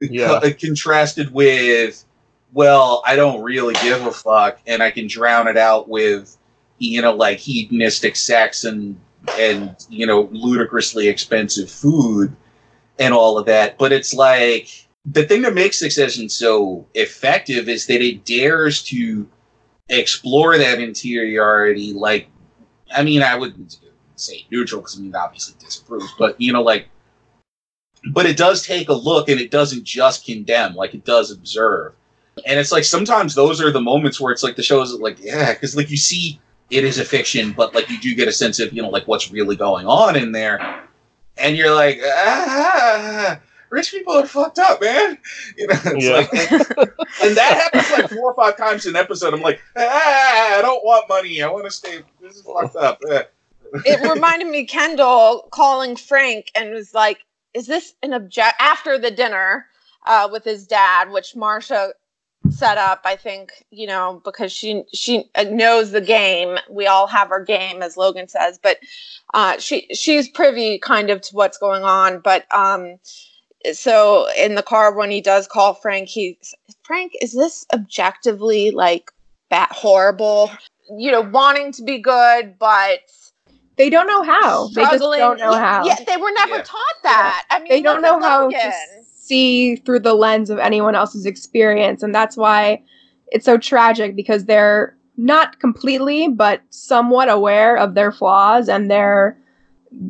Yeah. 0.00 0.40
Contrasted 0.60 1.32
with, 1.32 2.04
well, 2.54 3.02
I 3.04 3.16
don't 3.16 3.42
really 3.42 3.74
give 3.82 4.06
a 4.06 4.12
fuck, 4.12 4.60
and 4.66 4.82
I 4.82 4.92
can 4.92 5.08
drown 5.08 5.48
it 5.48 5.56
out 5.56 5.88
with, 5.88 6.38
you 6.78 7.02
know, 7.02 7.12
like 7.12 7.38
hedonistic 7.38 8.16
sex 8.16 8.64
and 8.64 8.98
and 9.38 9.74
you 9.88 10.06
know 10.06 10.28
ludicrously 10.32 11.08
expensive 11.08 11.70
food 11.70 12.34
and 12.98 13.12
all 13.12 13.38
of 13.38 13.46
that. 13.46 13.76
But 13.76 13.92
it's 13.92 14.14
like 14.14 14.86
the 15.04 15.24
thing 15.26 15.42
that 15.42 15.54
makes 15.54 15.78
Succession 15.78 16.28
so 16.28 16.86
effective 16.94 17.68
is 17.68 17.86
that 17.86 18.00
it 18.00 18.24
dares 18.24 18.82
to 18.84 19.28
explore 19.88 20.56
that 20.56 20.80
interiority. 20.80 21.92
Like, 21.92 22.28
I 22.94 23.02
mean, 23.02 23.22
I 23.22 23.36
wouldn't 23.36 23.80
say 24.14 24.46
neutral 24.50 24.80
because 24.80 24.96
I 24.96 25.02
mean, 25.02 25.14
obviously 25.16 25.56
disapproves, 25.58 26.14
but 26.18 26.40
you 26.40 26.52
know, 26.52 26.62
like, 26.62 26.88
but 28.12 28.26
it 28.26 28.36
does 28.36 28.64
take 28.64 28.88
a 28.88 28.94
look 28.94 29.28
and 29.28 29.40
it 29.40 29.50
doesn't 29.50 29.82
just 29.82 30.24
condemn, 30.24 30.74
like 30.74 30.94
it 30.94 31.04
does 31.04 31.32
observe. 31.32 31.94
And 32.46 32.58
it's 32.58 32.72
like 32.72 32.84
sometimes 32.84 33.34
those 33.34 33.60
are 33.60 33.70
the 33.70 33.80
moments 33.80 34.20
where 34.20 34.32
it's 34.32 34.42
like 34.42 34.56
the 34.56 34.62
show 34.62 34.82
is 34.82 34.92
like, 34.94 35.18
yeah, 35.22 35.52
because 35.54 35.76
like 35.76 35.90
you 35.90 35.96
see 35.96 36.40
it 36.70 36.84
is 36.84 36.98
a 36.98 37.04
fiction, 37.04 37.52
but 37.52 37.74
like 37.74 37.88
you 37.90 37.98
do 38.00 38.14
get 38.14 38.26
a 38.28 38.32
sense 38.32 38.58
of, 38.58 38.72
you 38.72 38.82
know, 38.82 38.88
like 38.88 39.06
what's 39.06 39.30
really 39.30 39.56
going 39.56 39.86
on 39.86 40.16
in 40.16 40.32
there. 40.32 40.82
And 41.36 41.56
you're 41.56 41.74
like, 41.74 42.00
ah, 42.04 43.38
rich 43.70 43.90
people 43.90 44.14
are 44.14 44.26
fucked 44.26 44.58
up, 44.58 44.80
man. 44.80 45.18
You 45.56 45.66
know, 45.68 45.74
it's 45.84 46.04
Yeah. 46.04 46.12
like, 46.76 46.90
and 47.22 47.36
that 47.36 47.70
happens 47.72 47.90
like 47.90 48.10
four 48.10 48.32
or 48.32 48.34
five 48.34 48.56
times 48.56 48.86
an 48.86 48.96
episode. 48.96 49.34
I'm 49.34 49.40
like, 49.42 49.60
ah, 49.76 50.58
I 50.58 50.62
don't 50.62 50.84
want 50.84 51.08
money. 51.08 51.42
I 51.42 51.48
want 51.48 51.64
to 51.64 51.70
stay. 51.70 52.00
This 52.20 52.36
is 52.36 52.42
fucked 52.42 52.76
up. 52.76 53.00
It 53.84 54.08
reminded 54.08 54.46
me 54.48 54.66
Kendall 54.66 55.48
calling 55.50 55.96
Frank 55.96 56.52
and 56.54 56.70
was 56.72 56.94
like, 56.94 57.24
"Is 57.54 57.66
this 57.66 57.94
an 58.04 58.12
object?" 58.12 58.54
After 58.60 58.98
the 58.98 59.10
dinner 59.10 59.66
uh, 60.06 60.28
with 60.30 60.44
his 60.44 60.64
dad, 60.64 61.10
which 61.10 61.34
Marcia 61.34 61.92
set 62.48 62.78
up, 62.78 63.02
I 63.04 63.16
think 63.16 63.52
you 63.70 63.86
know 63.86 64.20
because 64.24 64.52
she 64.52 64.84
she 64.92 65.30
knows 65.46 65.90
the 65.90 66.00
game. 66.00 66.58
We 66.70 66.86
all 66.86 67.06
have 67.06 67.30
our 67.30 67.42
game, 67.44 67.82
as 67.82 67.96
Logan 67.96 68.28
says, 68.28 68.58
but 68.62 68.78
uh, 69.32 69.58
she 69.58 69.86
she's 69.94 70.28
privy 70.28 70.78
kind 70.78 71.10
of 71.10 71.20
to 71.22 71.34
what's 71.34 71.58
going 71.58 71.84
on. 71.84 72.20
But 72.20 72.46
um, 72.54 72.96
so 73.72 74.28
in 74.38 74.54
the 74.54 74.62
car 74.62 74.94
when 74.96 75.10
he 75.10 75.20
does 75.20 75.46
call 75.46 75.74
Frank, 75.74 76.08
he's 76.08 76.54
Frank. 76.82 77.12
Is 77.20 77.32
this 77.32 77.66
objectively 77.72 78.70
like 78.70 79.10
that 79.50 79.72
horrible? 79.72 80.50
You 80.96 81.12
know, 81.12 81.22
wanting 81.22 81.72
to 81.72 81.82
be 81.82 81.98
good, 81.98 82.58
but 82.58 83.00
They 83.76 83.90
don't 83.90 84.06
know 84.06 84.22
how. 84.22 84.68
They 84.68 84.82
just 84.82 85.00
don't 85.00 85.38
know 85.38 85.54
how. 85.54 85.86
Yeah, 85.86 85.96
they 86.06 86.16
were 86.16 86.30
never 86.30 86.56
Yeah. 86.56 86.62
taught 86.62 87.02
that. 87.02 87.46
I 87.50 87.58
mean, 87.58 87.68
they 87.68 87.82
don't 87.82 88.02
know 88.02 88.20
how 88.20 88.50
to 88.50 88.72
see 89.24 89.76
through 89.76 90.00
the 90.00 90.14
lens 90.14 90.50
of 90.50 90.58
anyone 90.58 90.94
else's 90.94 91.26
experience. 91.26 92.02
And 92.02 92.14
that's 92.14 92.36
why 92.36 92.82
it's 93.28 93.44
so 93.44 93.56
tragic 93.56 94.14
because 94.14 94.44
they're 94.44 94.96
not 95.16 95.60
completely 95.60 96.28
but 96.28 96.60
somewhat 96.70 97.28
aware 97.28 97.76
of 97.76 97.94
their 97.94 98.12
flaws 98.12 98.68
and 98.68 98.90
their 98.90 99.38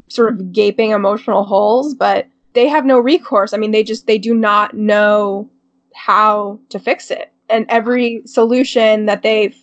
sort 0.08 0.32
of 0.32 0.50
gaping 0.50 0.92
emotional 0.92 1.44
holes 1.44 1.94
but 1.94 2.26
they 2.54 2.66
have 2.68 2.86
no 2.86 2.98
recourse. 2.98 3.52
I 3.52 3.58
mean 3.58 3.70
they 3.70 3.82
just 3.82 4.06
they 4.06 4.18
do 4.18 4.34
not 4.34 4.74
know 4.74 5.50
how 5.94 6.58
to 6.70 6.78
fix 6.78 7.10
it. 7.10 7.32
And 7.50 7.66
every 7.68 8.22
solution 8.24 9.06
that 9.06 9.22
they 9.22 9.54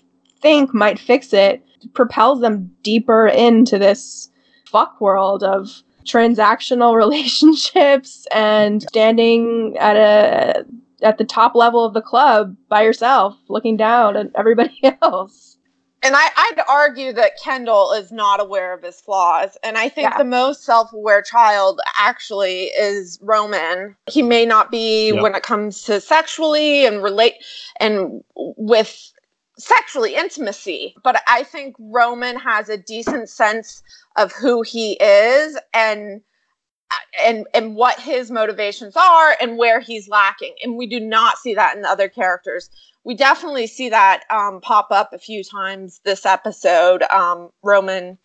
think 0.41 0.73
might 0.73 0.99
fix 0.99 1.33
it 1.33 1.63
propels 1.93 2.41
them 2.41 2.71
deeper 2.83 3.27
into 3.27 3.79
this 3.79 4.29
fuck 4.65 5.01
world 5.01 5.43
of 5.43 5.81
transactional 6.05 6.95
relationships 6.97 8.27
and 8.33 8.81
standing 8.83 9.75
at 9.79 9.95
a 9.97 10.65
at 11.03 11.17
the 11.17 11.23
top 11.23 11.55
level 11.55 11.83
of 11.83 11.93
the 11.93 12.01
club 12.01 12.55
by 12.69 12.83
yourself 12.83 13.35
looking 13.49 13.75
down 13.75 14.15
at 14.15 14.27
everybody 14.35 14.79
else 15.01 15.57
And 16.03 16.15
I, 16.15 16.27
I'd 16.35 16.63
argue 16.67 17.13
that 17.13 17.33
Kendall 17.43 17.91
is 17.93 18.11
not 18.11 18.39
aware 18.39 18.73
of 18.73 18.81
his 18.83 18.99
flaws. 19.01 19.55
And 19.63 19.77
I 19.77 19.87
think 19.89 20.09
Yeah. 20.09 20.17
the 20.17 20.23
most 20.23 20.63
self 20.63 20.91
aware 20.93 21.21
child 21.21 21.79
actually 21.99 22.65
is 22.77 23.19
Roman. 23.21 23.95
He 24.09 24.21
may 24.23 24.45
not 24.45 24.71
be 24.71 25.11
Yeah. 25.11 25.21
when 25.21 25.35
it 25.35 25.43
comes 25.43 25.83
to 25.83 25.99
sexually 26.01 26.85
and 26.85 27.03
relate 27.03 27.35
and 27.79 28.23
with 28.35 29.11
sexually 29.61 30.15
intimacy, 30.15 30.95
but 31.03 31.21
I 31.27 31.43
think 31.43 31.75
Roman 31.79 32.37
has 32.37 32.69
a 32.69 32.77
decent 32.77 33.29
sense 33.29 33.83
of 34.17 34.31
who 34.31 34.61
he 34.61 34.93
is 34.93 35.57
and 35.73 36.21
and 37.23 37.47
and 37.53 37.75
what 37.75 37.99
his 37.99 38.31
motivations 38.31 38.95
are 38.95 39.35
and 39.39 39.57
where 39.57 39.79
he's 39.79 40.09
lacking. 40.09 40.55
And 40.63 40.77
we 40.77 40.87
do 40.87 40.99
not 40.99 41.37
see 41.37 41.53
that 41.55 41.75
in 41.75 41.83
the 41.83 41.89
other 41.89 42.09
characters. 42.09 42.69
We 43.03 43.15
definitely 43.15 43.67
see 43.67 43.89
that 43.89 44.23
um, 44.29 44.61
pop 44.61 44.87
up 44.91 45.11
a 45.13 45.17
few 45.17 45.43
times 45.43 46.01
this 46.05 46.25
episode 46.25 47.03
um, 47.03 47.49
roman 47.63 48.17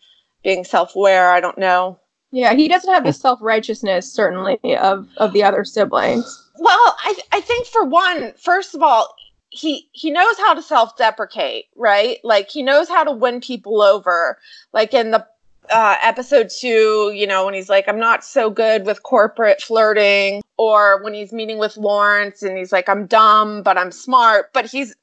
being 0.43 0.64
self-aware. 0.64 1.30
I 1.30 1.41
don't 1.41 1.59
know. 1.59 1.99
Yeah 2.32 2.55
he 2.55 2.68
doesn't 2.68 2.93
have 2.93 3.05
the 3.05 3.12
self-righteousness 3.12 4.12
certainly 4.12 4.59
of 4.76 5.09
of 5.18 5.32
the 5.32 5.43
other 5.43 5.64
siblings. 5.64 6.51
Well 6.59 6.97
i 6.99 7.14
i 7.32 7.41
think 7.41 7.66
for 7.66 7.84
one 7.84 8.32
first 8.37 8.74
of 8.74 8.82
all 8.82 9.14
he 9.57 9.88
he 9.92 10.11
knows 10.11 10.36
how 10.38 10.54
to 10.54 10.62
self-deprecate 10.62 11.66
right 11.76 12.18
like 12.24 12.50
he 12.50 12.62
knows 12.62 12.88
how 12.88 13.02
to 13.04 13.12
win 13.12 13.40
people 13.40 13.82
over 13.82 14.38
like 14.72 14.92
in 14.94 15.11
the 15.11 15.26
uh, 15.70 15.96
episode 16.02 16.50
two, 16.50 17.12
you 17.14 17.26
know, 17.26 17.44
when 17.44 17.54
he's 17.54 17.68
like, 17.68 17.88
I'm 17.88 17.98
not 17.98 18.24
so 18.24 18.50
good 18.50 18.86
with 18.86 19.02
corporate 19.02 19.61
flirting, 19.61 20.42
or 20.57 21.02
when 21.02 21.14
he's 21.14 21.32
meeting 21.32 21.59
with 21.59 21.76
Lawrence 21.76 22.42
and 22.42 22.57
he's 22.57 22.72
like, 22.72 22.88
I'm 22.88 23.07
dumb, 23.07 23.62
but 23.62 23.76
I'm 23.76 23.92
smart. 23.92 24.52
But 24.52 24.66
he's 24.66 24.94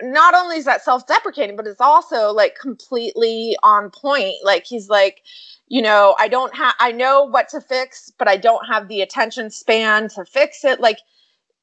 not 0.00 0.34
only 0.34 0.56
is 0.56 0.64
that 0.64 0.84
self 0.84 1.06
deprecating, 1.06 1.56
but 1.56 1.66
it's 1.66 1.80
also 1.80 2.32
like 2.32 2.58
completely 2.58 3.56
on 3.62 3.90
point. 3.90 4.36
Like, 4.44 4.64
he's 4.64 4.88
like, 4.88 5.22
you 5.68 5.82
know, 5.82 6.14
I 6.18 6.28
don't 6.28 6.54
have, 6.54 6.74
I 6.78 6.92
know 6.92 7.24
what 7.24 7.48
to 7.50 7.60
fix, 7.60 8.12
but 8.18 8.28
I 8.28 8.36
don't 8.36 8.66
have 8.66 8.88
the 8.88 9.02
attention 9.02 9.50
span 9.50 10.08
to 10.10 10.24
fix 10.24 10.64
it. 10.64 10.80
Like, 10.80 10.98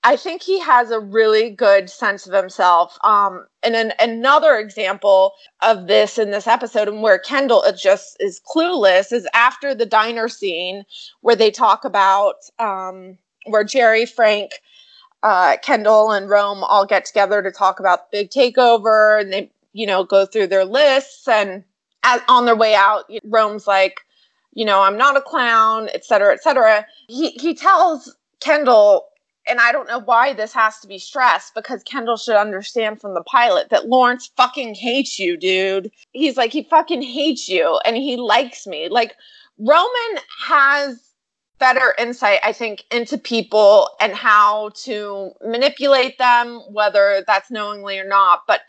I 0.06 0.18
think 0.18 0.44
he 0.44 0.60
has 0.60 0.92
a 0.92 1.00
really 1.00 1.50
good 1.50 1.90
sense 1.90 2.28
of 2.28 2.34
himself. 2.34 2.96
Um, 3.04 3.48
and 3.64 3.74
then 3.74 3.92
another 4.00 4.56
example 4.56 5.34
of 5.64 5.88
this 5.88 6.20
in 6.20 6.30
this 6.30 6.46
episode, 6.46 6.88
and 6.88 7.02
where 7.02 7.18
Kendall 7.18 7.64
just 7.76 8.16
is 8.20 8.40
clueless, 8.40 9.12
is 9.12 9.28
after 9.34 9.74
the 9.74 9.88
diner 9.88 10.30
scene 10.30 10.84
where 11.22 11.36
they 11.36 11.50
talk 11.50 11.86
about 11.86 12.36
um, 12.60 13.18
where 13.48 13.64
Gerri, 13.66 14.08
Frank, 14.08 14.52
uh, 15.24 15.58
Kendall, 15.64 16.12
and 16.12 16.30
Rome 16.30 16.64
all 16.64 16.86
get 16.86 17.06
together 17.06 17.42
to 17.42 17.52
talk 17.52 17.80
about 17.80 18.12
the 18.12 18.20
big 18.20 18.30
takeover, 18.30 19.20
and 19.20 19.34
they 19.34 19.52
you 19.74 19.88
know 19.88 20.04
go 20.04 20.28
through 20.28 20.48
their 20.48 20.66
lists, 20.66 21.28
and 21.28 21.64
as, 22.04 22.22
on 22.28 22.46
their 22.46 22.56
way 22.56 22.76
out, 22.76 23.06
Rome's 23.24 23.66
like, 23.66 24.02
you 24.54 24.66
know, 24.66 24.82
I'm 24.82 24.98
not 25.00 25.18
a 25.18 25.22
clown, 25.22 25.90
et 25.96 26.06
cetera, 26.06 26.32
et 26.32 26.44
cetera. 26.44 26.86
He 27.08 27.32
he 27.32 27.56
tells 27.56 28.16
Kendall 28.40 29.08
and 29.48 29.60
I 29.60 29.72
don't 29.72 29.88
know 29.88 30.00
why 30.00 30.34
this 30.34 30.54
has 30.54 30.80
to 30.80 30.88
be 30.88 30.98
stressed 30.98 31.54
because 31.54 31.84
Kendall 31.84 32.18
should 32.18 32.36
understand 32.36 33.02
from 33.02 33.14
the 33.14 33.24
pilot 33.24 33.70
that 33.70 33.88
Lawrence 33.88 34.32
fucking 34.36 34.76
hates 34.76 35.20
you, 35.20 35.38
dude. 35.38 35.92
He's 36.12 36.38
like, 36.38 36.52
he 36.52 36.64
fucking 36.64 37.02
hates 37.02 37.48
you 37.48 37.80
and 37.86 37.96
he 37.96 38.18
likes 38.18 38.66
me. 38.66 38.90
Like, 38.90 39.16
Roman 39.58 40.22
has 40.48 41.12
better 41.60 41.96
insight, 41.98 42.40
I 42.44 42.52
think, 42.52 42.84
into 42.92 43.18
people 43.18 43.90
and 44.00 44.14
how 44.14 44.72
to 44.84 45.32
manipulate 45.42 46.18
them, 46.18 46.62
whether 46.70 47.24
that's 47.26 47.52
knowingly 47.52 48.00
or 48.00 48.08
not. 48.08 48.42
But 48.48 48.62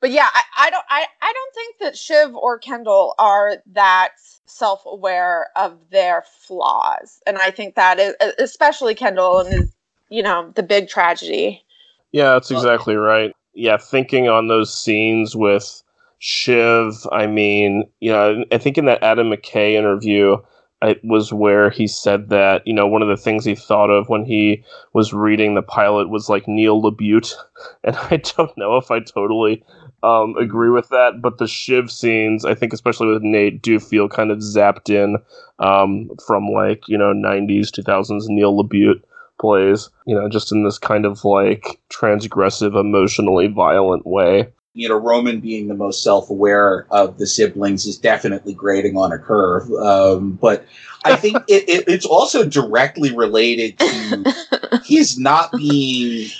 but 0.00 0.12
yeah, 0.12 0.28
I, 0.32 0.42
I 0.56 0.70
don't 0.70 0.84
I, 0.88 1.06
I 1.20 1.32
don't 1.32 1.54
think 1.54 1.76
that 1.80 1.96
Shiv 1.96 2.34
or 2.36 2.58
Kendall 2.58 3.14
are 3.18 3.56
that 3.72 4.10
self-aware 4.46 5.48
of 5.56 5.78
their 5.90 6.24
flaws. 6.46 7.20
And 7.26 7.38
I 7.38 7.50
think 7.50 7.74
that 7.74 7.98
is 7.98 8.14
especially 8.38 8.94
Kendall 8.94 9.40
and 9.40 9.52
his 9.52 9.74
you 10.08 10.22
know, 10.22 10.52
the 10.54 10.62
big 10.62 10.88
tragedy. 10.88 11.64
Yeah, 12.12 12.32
that's 12.32 12.50
exactly 12.50 12.96
right. 12.96 13.34
Yeah, 13.54 13.76
thinking 13.76 14.28
on 14.28 14.48
those 14.48 14.76
scenes 14.76 15.36
with 15.36 15.82
Shiv, 16.18 17.06
I 17.12 17.26
mean, 17.26 17.84
you 18.00 18.10
know, 18.10 18.44
I 18.50 18.58
think 18.58 18.78
in 18.78 18.86
that 18.86 19.02
Adam 19.02 19.30
McKay 19.30 19.74
interview, 19.74 20.36
it 20.82 21.00
was 21.04 21.32
where 21.32 21.70
he 21.70 21.86
said 21.86 22.28
that, 22.30 22.62
you 22.66 22.72
know, 22.72 22.86
one 22.86 23.02
of 23.02 23.08
the 23.08 23.16
things 23.16 23.44
he 23.44 23.54
thought 23.54 23.90
of 23.90 24.08
when 24.08 24.24
he 24.24 24.64
was 24.92 25.12
reading 25.12 25.54
the 25.54 25.62
pilot 25.62 26.08
was 26.08 26.28
like 26.28 26.46
Neil 26.48 26.80
LaBute. 26.80 27.34
And 27.82 27.96
I 27.96 28.18
don't 28.18 28.56
know 28.56 28.76
if 28.76 28.92
I 28.92 29.00
totally 29.00 29.64
um, 30.04 30.36
agree 30.36 30.70
with 30.70 30.90
that, 30.90 31.20
but 31.20 31.38
the 31.38 31.48
Shiv 31.48 31.90
scenes, 31.90 32.44
I 32.44 32.54
think, 32.54 32.72
especially 32.72 33.08
with 33.08 33.22
Nate, 33.22 33.60
do 33.62 33.80
feel 33.80 34.08
kind 34.08 34.30
of 34.30 34.38
zapped 34.38 34.90
in 34.90 35.16
um, 35.58 36.08
from 36.24 36.46
like, 36.46 36.86
you 36.86 36.96
know, 36.96 37.12
90s, 37.12 37.70
2000s 37.70 38.28
Neil 38.28 38.54
LaBute 38.54 39.02
plays, 39.38 39.88
you 40.06 40.14
know, 40.14 40.28
just 40.28 40.52
in 40.52 40.64
this 40.64 40.78
kind 40.78 41.04
of 41.04 41.24
like 41.24 41.80
transgressive, 41.90 42.78
emotionally 42.78 43.48
violent 43.48 44.06
way. 44.06 44.48
You 44.74 44.88
know, 44.88 44.96
Roman 44.96 45.40
being 45.40 45.66
the 45.68 45.74
most 45.74 46.02
self 46.02 46.30
aware 46.30 46.86
of 46.90 47.18
the 47.18 47.26
siblings 47.26 47.86
is 47.86 47.98
definitely 47.98 48.54
grading 48.54 48.96
on 48.96 49.12
a 49.12 49.18
curve. 49.18 49.70
Um, 49.72 50.32
but 50.32 50.64
I 51.04 51.16
think 51.16 51.36
it, 51.48 51.68
it, 51.68 51.84
it's 51.88 52.06
also 52.06 52.44
directly 52.44 53.14
related 53.14 53.78
to 53.78 54.34
his 54.84 55.18
not 55.18 55.50
being, 55.52 56.30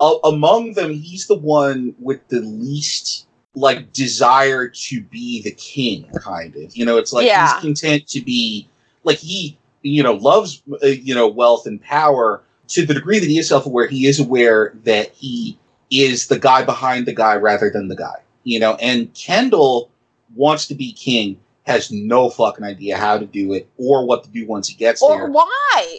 uh, 0.00 0.16
among 0.24 0.72
them, 0.72 0.92
he's 0.92 1.26
the 1.28 1.36
one 1.36 1.94
with 2.00 2.26
the 2.28 2.40
least 2.40 3.26
like 3.56 3.92
desire 3.92 4.66
to 4.68 5.00
be 5.00 5.40
the 5.42 5.52
king 5.52 6.04
kind 6.20 6.56
of 6.56 6.76
you 6.76 6.84
know 6.84 6.96
it's 6.96 7.12
like 7.12 7.24
Yeah. 7.24 7.54
he's 7.54 7.62
content 7.62 8.08
to 8.08 8.20
be 8.20 8.68
like 9.04 9.18
he 9.18 9.56
you 9.82 10.02
know 10.02 10.14
loves 10.14 10.60
uh, 10.82 10.86
you 10.86 11.14
know 11.14 11.28
wealth 11.28 11.64
and 11.66 11.80
power 11.80 12.42
to 12.68 12.84
the 12.86 12.94
degree 12.94 13.18
that 13.18 13.28
he 13.28 13.38
is 13.38 13.48
self-aware 13.48 13.86
he 13.86 14.06
is 14.06 14.18
aware 14.20 14.72
that 14.84 15.12
he 15.12 15.58
is 15.90 16.28
the 16.28 16.38
guy 16.38 16.62
behind 16.64 17.06
the 17.06 17.12
guy 17.14 17.36
rather 17.36 17.70
than 17.70 17.88
the 17.88 17.96
guy 17.96 18.16
you 18.44 18.58
know 18.58 18.74
and 18.76 19.12
kendall 19.14 19.90
wants 20.34 20.66
to 20.66 20.74
be 20.74 20.92
king 20.92 21.38
has 21.64 21.90
no 21.90 22.28
fucking 22.28 22.64
idea 22.64 22.96
how 22.96 23.16
to 23.18 23.26
do 23.26 23.52
it 23.52 23.68
or 23.78 24.06
what 24.06 24.22
to 24.24 24.30
do 24.30 24.46
once 24.46 24.68
he 24.68 24.74
gets 24.74 25.02
or 25.02 25.10
there 25.16 25.24
Or 25.26 25.30
why? 25.30 25.98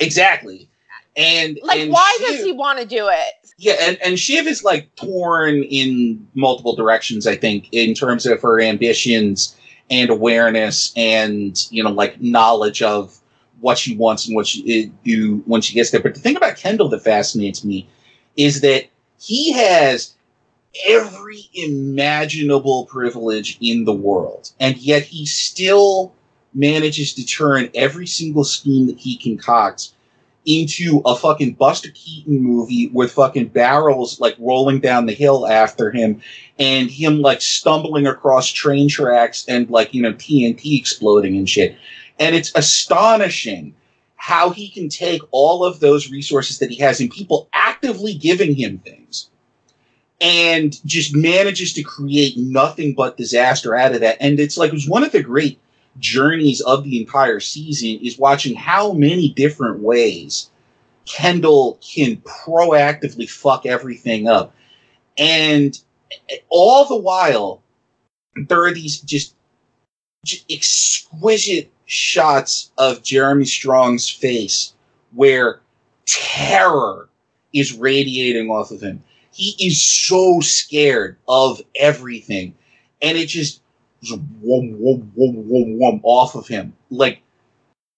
exactly 0.00 0.68
and 1.16 1.58
Like, 1.62 1.78
and 1.80 1.92
why 1.92 2.10
Shiv- 2.18 2.26
does 2.28 2.44
he 2.44 2.52
want 2.52 2.78
to 2.78 2.86
do 2.86 3.08
it? 3.08 3.34
yeah, 3.58 3.74
and, 3.80 3.98
and 4.02 4.18
Shiv 4.18 4.46
is 4.46 4.64
like 4.64 4.92
torn 4.96 5.62
in 5.62 6.26
multiple 6.34 6.74
directions, 6.74 7.26
I 7.26 7.36
think, 7.36 7.68
in 7.72 7.92
terms 7.94 8.24
of 8.24 8.40
her 8.40 8.60
ambitions 8.60 9.54
and 9.90 10.08
awareness 10.08 10.90
and, 10.96 11.54
you 11.70 11.84
know, 11.84 11.90
like 11.90 12.18
knowledge 12.20 12.80
of 12.80 13.18
what 13.62 13.78
she 13.78 13.96
wants 13.96 14.26
and 14.26 14.36
what 14.36 14.46
she 14.46 14.92
do 15.04 15.42
when 15.46 15.62
she 15.62 15.74
gets 15.74 15.90
there. 15.90 16.02
But 16.02 16.14
the 16.14 16.20
thing 16.20 16.36
about 16.36 16.56
Kendall 16.56 16.88
that 16.90 17.02
fascinates 17.02 17.64
me 17.64 17.88
is 18.36 18.60
that 18.60 18.84
he 19.18 19.52
has 19.52 20.14
every 20.88 21.48
imaginable 21.54 22.86
privilege 22.86 23.56
in 23.60 23.84
the 23.84 23.92
world, 23.92 24.50
and 24.60 24.76
yet 24.76 25.02
he 25.02 25.24
still 25.24 26.12
manages 26.54 27.14
to 27.14 27.24
turn 27.24 27.70
every 27.74 28.06
single 28.06 28.44
scheme 28.44 28.86
that 28.88 28.98
he 28.98 29.16
concocts 29.16 29.94
into 30.44 31.00
a 31.04 31.14
fucking 31.14 31.52
Buster 31.54 31.90
Keaton 31.94 32.42
movie 32.42 32.90
with 32.92 33.12
fucking 33.12 33.48
barrels 33.48 34.20
like 34.20 34.34
rolling 34.38 34.80
down 34.80 35.06
the 35.06 35.14
hill 35.14 35.46
after 35.46 35.90
him 35.90 36.20
and 36.58 36.90
him 36.90 37.20
like 37.20 37.40
stumbling 37.40 38.06
across 38.06 38.48
train 38.48 38.88
tracks 38.88 39.44
and 39.48 39.70
like, 39.70 39.94
you 39.94 40.02
know, 40.02 40.12
TNT 40.12 40.78
exploding 40.78 41.36
and 41.36 41.48
shit. 41.48 41.76
And 42.22 42.36
it's 42.36 42.52
astonishing 42.54 43.74
how 44.14 44.50
he 44.50 44.68
can 44.68 44.88
take 44.88 45.22
all 45.32 45.64
of 45.64 45.80
those 45.80 46.08
resources 46.08 46.60
that 46.60 46.70
he 46.70 46.76
has 46.76 47.00
and 47.00 47.10
people 47.10 47.48
actively 47.52 48.14
giving 48.14 48.54
him 48.54 48.78
things 48.78 49.28
and 50.20 50.80
just 50.86 51.16
manages 51.16 51.72
to 51.72 51.82
create 51.82 52.36
nothing 52.36 52.94
but 52.94 53.16
disaster 53.16 53.74
out 53.74 53.92
of 53.92 54.02
that. 54.02 54.18
And 54.20 54.38
it's 54.38 54.56
like, 54.56 54.68
it 54.68 54.74
was 54.74 54.88
one 54.88 55.02
of 55.02 55.10
the 55.10 55.20
great 55.20 55.58
journeys 55.98 56.60
of 56.60 56.84
the 56.84 57.00
entire 57.00 57.40
season 57.40 57.98
is 58.06 58.16
watching 58.16 58.54
how 58.54 58.92
many 58.92 59.30
different 59.30 59.80
ways 59.80 60.48
Kendall 61.06 61.80
can 61.82 62.18
proactively 62.18 63.28
fuck 63.28 63.66
everything 63.66 64.28
up. 64.28 64.54
And 65.18 65.76
all 66.50 66.84
the 66.84 66.96
while, 66.96 67.60
there 68.36 68.62
are 68.62 68.72
these 68.72 69.00
just, 69.00 69.34
just 70.24 70.44
exquisite 70.48 71.68
shots 71.92 72.72
of 72.78 73.02
Jeremy 73.02 73.44
Strong's 73.44 74.08
face 74.08 74.72
where 75.12 75.60
terror 76.06 77.10
is 77.52 77.76
radiating 77.76 78.50
off 78.50 78.70
of 78.70 78.80
him. 78.80 79.02
He 79.30 79.54
is 79.60 79.82
so 79.82 80.40
scared 80.40 81.18
of 81.28 81.60
everything. 81.78 82.54
And 83.02 83.18
it 83.18 83.26
just 83.26 83.60
whoom, 84.08 84.38
whoom, 84.40 85.12
whoom, 85.14 85.44
whoom, 85.46 85.78
whoom 85.78 86.00
off 86.02 86.34
of 86.34 86.48
him. 86.48 86.72
Like, 86.90 87.20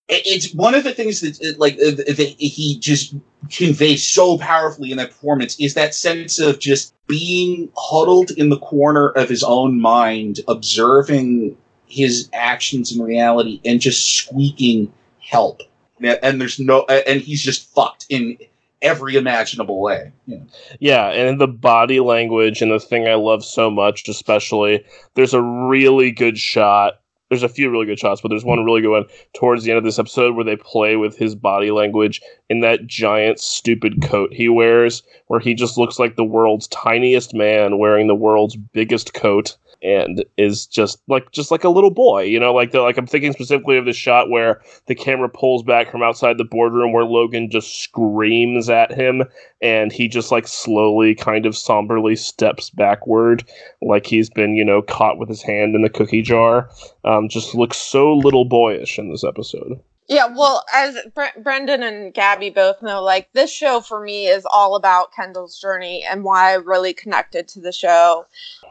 it's 0.08 0.52
one 0.52 0.74
of 0.74 0.82
the 0.82 0.92
things 0.92 1.20
that, 1.20 1.58
like, 1.58 1.74
uh, 1.74 1.92
that 1.92 2.34
he 2.38 2.78
just 2.78 3.14
conveys 3.50 4.04
so 4.04 4.38
powerfully 4.38 4.90
in 4.90 4.96
that 4.96 5.10
performance 5.10 5.58
is 5.60 5.74
that 5.74 5.94
sense 5.94 6.40
of 6.40 6.58
just 6.58 6.94
being 7.06 7.70
huddled 7.76 8.32
in 8.32 8.48
the 8.48 8.58
corner 8.58 9.10
of 9.10 9.28
his 9.28 9.44
own 9.44 9.80
mind, 9.80 10.40
observing 10.48 11.56
his 11.94 12.28
actions 12.32 12.94
in 12.94 13.00
reality, 13.00 13.60
and 13.64 13.80
just 13.80 14.04
squeaking 14.16 14.92
help. 15.20 15.62
And 15.98 16.18
and 16.22 16.40
there's 16.40 16.58
no, 16.58 16.84
and 16.86 17.20
he's 17.20 17.42
just 17.42 17.72
fucked 17.72 18.06
in 18.08 18.36
every 18.82 19.16
imaginable 19.16 19.80
way. 19.80 20.12
You 20.26 20.38
know? 20.38 20.46
Yeah, 20.80 21.08
and 21.10 21.40
the 21.40 21.46
body 21.46 22.00
language 22.00 22.60
and 22.60 22.72
the 22.72 22.80
thing 22.80 23.06
I 23.06 23.14
love 23.14 23.44
so 23.44 23.70
much, 23.70 24.08
especially, 24.08 24.84
there's 25.14 25.34
a 25.34 25.42
really 25.42 26.10
good 26.10 26.36
shot. 26.36 27.00
There's 27.30 27.42
a 27.42 27.48
few 27.48 27.70
really 27.70 27.86
good 27.86 27.98
shots, 27.98 28.20
but 28.20 28.28
there's 28.28 28.44
one 28.44 28.62
really 28.64 28.82
good 28.82 28.90
one 28.90 29.06
towards 29.32 29.64
the 29.64 29.70
end 29.70 29.78
of 29.78 29.84
this 29.84 29.98
episode 29.98 30.36
where 30.36 30.44
they 30.44 30.56
play 30.56 30.96
with 30.96 31.16
his 31.16 31.34
body 31.34 31.70
language 31.70 32.20
in 32.50 32.60
that 32.60 32.86
giant 32.86 33.40
stupid 33.40 34.02
coat 34.02 34.32
he 34.32 34.48
wears, 34.48 35.02
where 35.28 35.40
he 35.40 35.54
just 35.54 35.78
looks 35.78 35.98
like 35.98 36.16
the 36.16 36.24
world's 36.24 36.68
tiniest 36.68 37.34
man 37.34 37.78
wearing 37.78 38.08
the 38.08 38.14
world's 38.14 38.56
biggest 38.56 39.14
coat 39.14 39.56
and 39.84 40.24
is 40.36 40.66
just 40.66 40.98
like 41.08 41.30
just 41.30 41.50
like 41.50 41.62
a 41.62 41.68
little 41.68 41.90
boy, 41.90 42.22
you 42.22 42.40
know, 42.40 42.52
like 42.52 42.72
like 42.74 42.96
I'm 42.96 43.06
thinking 43.06 43.32
specifically 43.32 43.76
of 43.76 43.84
the 43.84 43.92
shot 43.92 44.30
where 44.30 44.62
the 44.86 44.94
camera 44.94 45.28
pulls 45.28 45.62
back 45.62 45.90
from 45.90 46.02
outside 46.02 46.38
the 46.38 46.44
boardroom 46.44 46.92
where 46.92 47.04
Logan 47.04 47.50
just 47.50 47.80
screams 47.80 48.70
at 48.70 48.92
him 48.92 49.22
and 49.60 49.92
he 49.92 50.08
just 50.08 50.32
like 50.32 50.48
slowly 50.48 51.14
kind 51.14 51.46
of 51.46 51.56
somberly 51.56 52.16
steps 52.16 52.70
backward 52.70 53.44
like 53.82 54.06
he's 54.06 54.30
been 54.30 54.56
you 54.56 54.64
know 54.64 54.82
caught 54.82 55.18
with 55.18 55.28
his 55.28 55.42
hand 55.42 55.74
in 55.74 55.82
the 55.82 55.90
cookie 55.90 56.22
jar. 56.22 56.70
Um, 57.04 57.28
just 57.28 57.54
looks 57.54 57.76
so 57.76 58.14
little 58.14 58.46
boyish 58.46 58.98
in 58.98 59.10
this 59.10 59.24
episode. 59.24 59.80
Yeah, 60.06 60.26
well, 60.26 60.64
as 60.74 60.98
Bre- 61.14 61.40
Brendan 61.42 61.82
and 61.82 62.12
Gabby 62.12 62.50
both 62.50 62.82
know, 62.82 63.02
like 63.02 63.30
this 63.32 63.50
show 63.50 63.80
for 63.80 64.02
me 64.02 64.26
is 64.26 64.46
all 64.50 64.76
about 64.76 65.14
Kendall's 65.14 65.58
journey 65.58 66.04
and 66.08 66.24
why 66.24 66.52
I 66.52 66.56
really 66.56 66.92
connected 66.92 67.48
to 67.48 67.60
the 67.60 67.72
show 67.72 68.26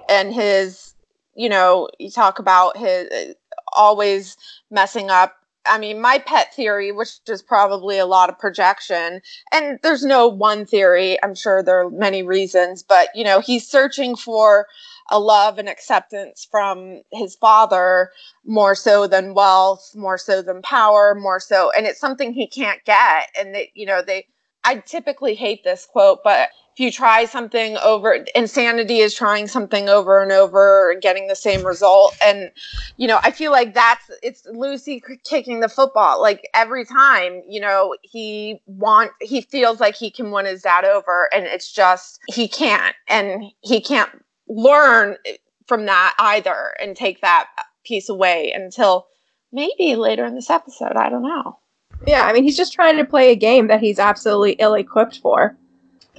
and 0.08 0.32
his, 0.32 0.93
you 1.36 1.50
know, 1.50 1.90
you 2.00 2.12
talk 2.12 2.40
about 2.40 2.78
his 2.78 3.36
always 3.74 4.38
messing 4.72 5.10
up. 5.10 5.36
I 5.66 5.78
mean, 5.78 6.02
my 6.02 6.20
pet 6.20 6.54
theory, 6.54 6.92
which 6.92 7.20
is 7.28 7.42
probably 7.42 7.98
a 7.98 8.06
lot 8.06 8.30
of 8.30 8.38
projection, 8.38 9.22
and 9.52 9.80
there's 9.82 10.04
no 10.04 10.28
one 10.28 10.66
theory. 10.66 11.18
I'm 11.24 11.36
sure 11.36 11.64
there 11.64 11.86
are 11.86 11.90
many 11.90 12.22
reasons, 12.22 12.84
but 12.84 13.08
you 13.16 13.24
know, 13.24 13.40
he's 13.40 13.68
searching 13.68 14.16
for 14.16 14.68
a 15.10 15.20
love 15.20 15.58
and 15.60 15.70
acceptance 15.70 16.48
from 16.50 17.02
his 17.12 17.36
father 17.36 18.12
more 18.46 18.76
so 18.76 19.08
than 19.08 19.34
wealth, 19.34 19.92
more 19.96 20.18
so 20.18 20.42
than 20.42 20.62
power, 20.62 21.16
more 21.16 21.40
so, 21.40 21.72
and 21.72 21.86
it's 21.86 22.00
something 22.00 22.34
he 22.34 22.48
can't 22.48 22.84
get. 22.86 23.30
And 23.40 23.56
that 23.56 23.68
you 23.74 23.86
know, 23.86 24.02
they, 24.02 24.28
I 24.64 24.78
typically 24.78 25.36
hate 25.36 25.64
this 25.64 25.86
quote, 25.86 26.20
but 26.24 26.50
if 26.74 26.80
you 26.80 26.92
try 26.92 27.26
something 27.26 27.78
over, 27.78 28.26
insanity 28.34 28.98
is 28.98 29.14
trying 29.14 29.48
something 29.48 29.90
over 29.90 30.24
and 30.24 30.32
over 30.32 30.92
and 30.92 31.02
getting 31.02 31.28
the 31.28 31.36
same 31.36 31.64
result. 31.66 32.18
And 32.24 32.50
you 32.98 33.08
know, 33.08 33.20
I 33.22 33.30
feel 33.30 33.52
like 33.52 33.76
that's 33.76 34.10
it's 34.24 34.44
Lucy 34.48 35.04
kicking 35.24 35.60
the 35.60 35.70
football. 35.70 36.20
Like 36.20 36.50
every 36.56 36.84
time, 36.84 37.44
you 37.48 37.62
know, 37.62 37.96
he 38.02 38.60
want 38.66 39.12
he 39.22 39.42
feels 39.42 39.80
like 39.80 39.96
he 39.96 40.10
can 40.10 40.32
win 40.32 40.46
his 40.46 40.64
dad 40.64 40.84
over, 40.84 41.30
and 41.32 41.46
it's 41.46 41.72
just 41.72 42.20
he 42.28 42.48
can't, 42.48 42.96
and 43.08 43.44
he 43.62 43.80
can't 43.80 44.10
learn 44.48 45.16
eh, 45.28 45.38
from 45.68 45.86
that 45.86 46.16
either 46.18 46.76
and 46.82 46.96
take 46.96 47.22
that 47.22 47.50
piece 47.86 48.10
away 48.10 48.52
until 48.52 49.06
maybe 49.52 49.96
later 49.96 50.26
in 50.26 50.34
this 50.34 50.50
episode. 50.50 50.94
I 50.96 51.10
don't 51.10 51.22
know. 51.22 51.60
Yeah, 52.06 52.24
I 52.26 52.34
mean, 52.34 52.44
he's 52.44 52.58
just 52.58 52.74
trying 52.74 52.98
to 52.98 53.06
play 53.06 53.32
a 53.32 53.36
game 53.36 53.68
that 53.68 53.80
he's 53.80 54.00
absolutely 54.00 54.54
ill 54.54 54.74
equipped 54.74 55.20
for. 55.20 55.56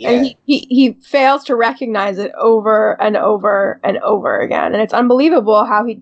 And 0.02 0.26
he, 0.26 0.36
he, 0.46 0.58
he 0.70 0.92
fails 0.94 1.44
to 1.44 1.54
recognize 1.54 2.18
it 2.18 2.32
over 2.38 3.00
and 3.00 3.16
over 3.16 3.78
and 3.84 3.98
over 3.98 4.40
again. 4.40 4.72
And 4.72 4.82
it's 4.82 4.94
unbelievable 4.94 5.64
how 5.64 5.84
he 5.84 6.00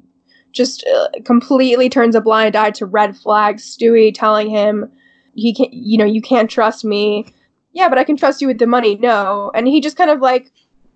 just 0.52 0.84
uh, 0.86 1.08
completely 1.24 1.88
turns 1.90 2.14
a 2.14 2.20
blind 2.20 2.56
eye 2.56 2.70
to 2.72 2.86
red 2.86 3.16
flags. 3.16 3.64
Stewy 3.76 4.14
telling 4.14 4.48
him, 4.48 4.90
he 5.34 5.52
can't, 5.54 5.72
you 5.72 5.98
know, 5.98 6.04
you 6.04 6.22
can't 6.22 6.48
trust 6.50 6.84
me. 6.84 7.26
yeah, 7.72 7.88
but 7.88 7.98
I 7.98 8.04
can 8.04 8.16
trust 8.16 8.40
you 8.40 8.46
with 8.48 8.58
the 8.58 8.66
money. 8.66 8.96
No. 8.96 9.50
And 9.54 9.66
he 9.68 9.80
just 9.80 9.96
kind 9.96 10.10
of 10.10 10.20
like 10.20 10.50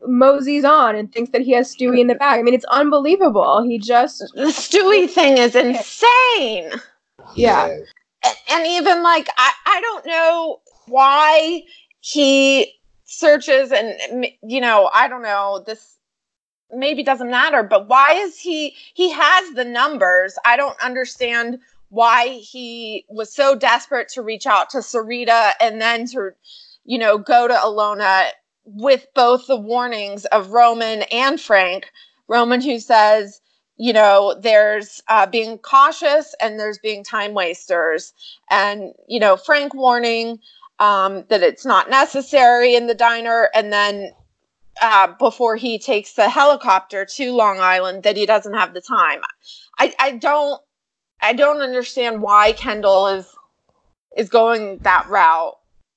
moseys 0.07 0.65
on 0.65 0.95
and 0.95 1.11
thinks 1.13 1.31
that 1.33 1.43
he 1.43 1.53
has 1.53 1.75
Stewy 1.75 2.01
in 2.01 2.07
the 2.07 2.15
bag. 2.15 2.39
I 2.39 2.43
mean, 2.43 2.55
it's 2.55 2.65
unbelievable. 2.67 3.63
He 3.63 3.79
just, 3.79 4.21
The 4.35 4.45
Stewy 4.45 5.09
thing 5.09 5.37
is 5.39 5.55
insane. 5.55 6.73
yeah. 7.35 7.77
And, 8.51 8.67
even 8.67 9.03
like 9.03 9.29
I, 9.37 9.53
I 9.67 9.81
don't 9.81 10.07
know 10.07 10.61
why 10.87 11.63
he 12.01 12.73
searches 13.05 13.73
and 13.73 14.27
you 14.43 14.61
know 14.61 14.91
i 14.93 15.07
don't 15.07 15.23
know 15.23 15.63
this 15.65 15.97
maybe 16.73 17.03
doesn't 17.03 17.31
matter 17.31 17.63
but 17.63 17.89
why 17.89 18.13
is 18.15 18.39
he 18.39 18.75
he 18.95 19.11
has 19.11 19.55
the 19.55 19.65
numbers. 19.65 20.37
I 20.45 20.57
don't 20.57 20.83
understand 20.83 21.59
why 21.91 22.29
he 22.29 23.05
was 23.09 23.33
so 23.33 23.55
desperate 23.55 24.09
to 24.11 24.23
reach 24.23 24.47
out 24.47 24.71
to 24.71 24.79
sarita 24.79 25.53
and 25.61 25.81
then 25.81 26.07
to 26.09 26.31
you 26.85 26.99
know 26.99 27.19
go 27.19 27.47
to 27.47 27.55
alona 27.55 28.29
with 28.65 29.07
both 29.15 29.47
the 29.47 29.57
warnings 29.57 30.25
of 30.27 30.51
roman 30.51 31.03
and 31.13 31.41
frank. 31.41 31.87
Roman 32.29 32.61
who 32.61 32.81
says 32.81 33.41
you 33.77 33.93
know 33.93 34.35
there's 34.41 35.03
uh, 35.09 35.27
being 35.27 35.59
cautious 35.59 36.35
and 36.41 36.59
there's 36.59 36.79
being 36.79 37.05
time 37.05 37.35
wasters. 37.35 38.13
And 38.51 38.93
you 39.09 39.21
know 39.21 39.37
frank 39.37 39.75
warning 39.75 40.39
um, 40.79 41.25
that 41.29 41.43
it's 41.43 41.65
not 41.65 41.91
necessary 41.91 42.75
in 42.75 42.87
the 42.87 42.95
diner. 42.95 43.49
And 43.55 43.73
then 43.73 44.13
uh, 44.81 45.09
before 45.19 45.57
he 45.57 45.79
takes 45.79 46.13
the 46.13 46.29
helicopter 46.29 47.05
to 47.07 47.33
long 47.33 47.61
island 47.61 48.03
that 48.03 48.17
he 48.17 48.27
doesn't 48.27 48.55
have 48.55 48.75
the 48.75 48.81
time. 48.81 49.21
I, 49.79 49.95
I 49.99 50.13
don't 50.13 50.61
i 51.21 51.33
don't 51.33 51.61
understand 51.61 52.21
why 52.21 52.53
kendall 52.53 53.07
is 53.07 53.35
is 54.17 54.29
going 54.29 54.79
that 54.83 55.09
route 55.09 55.56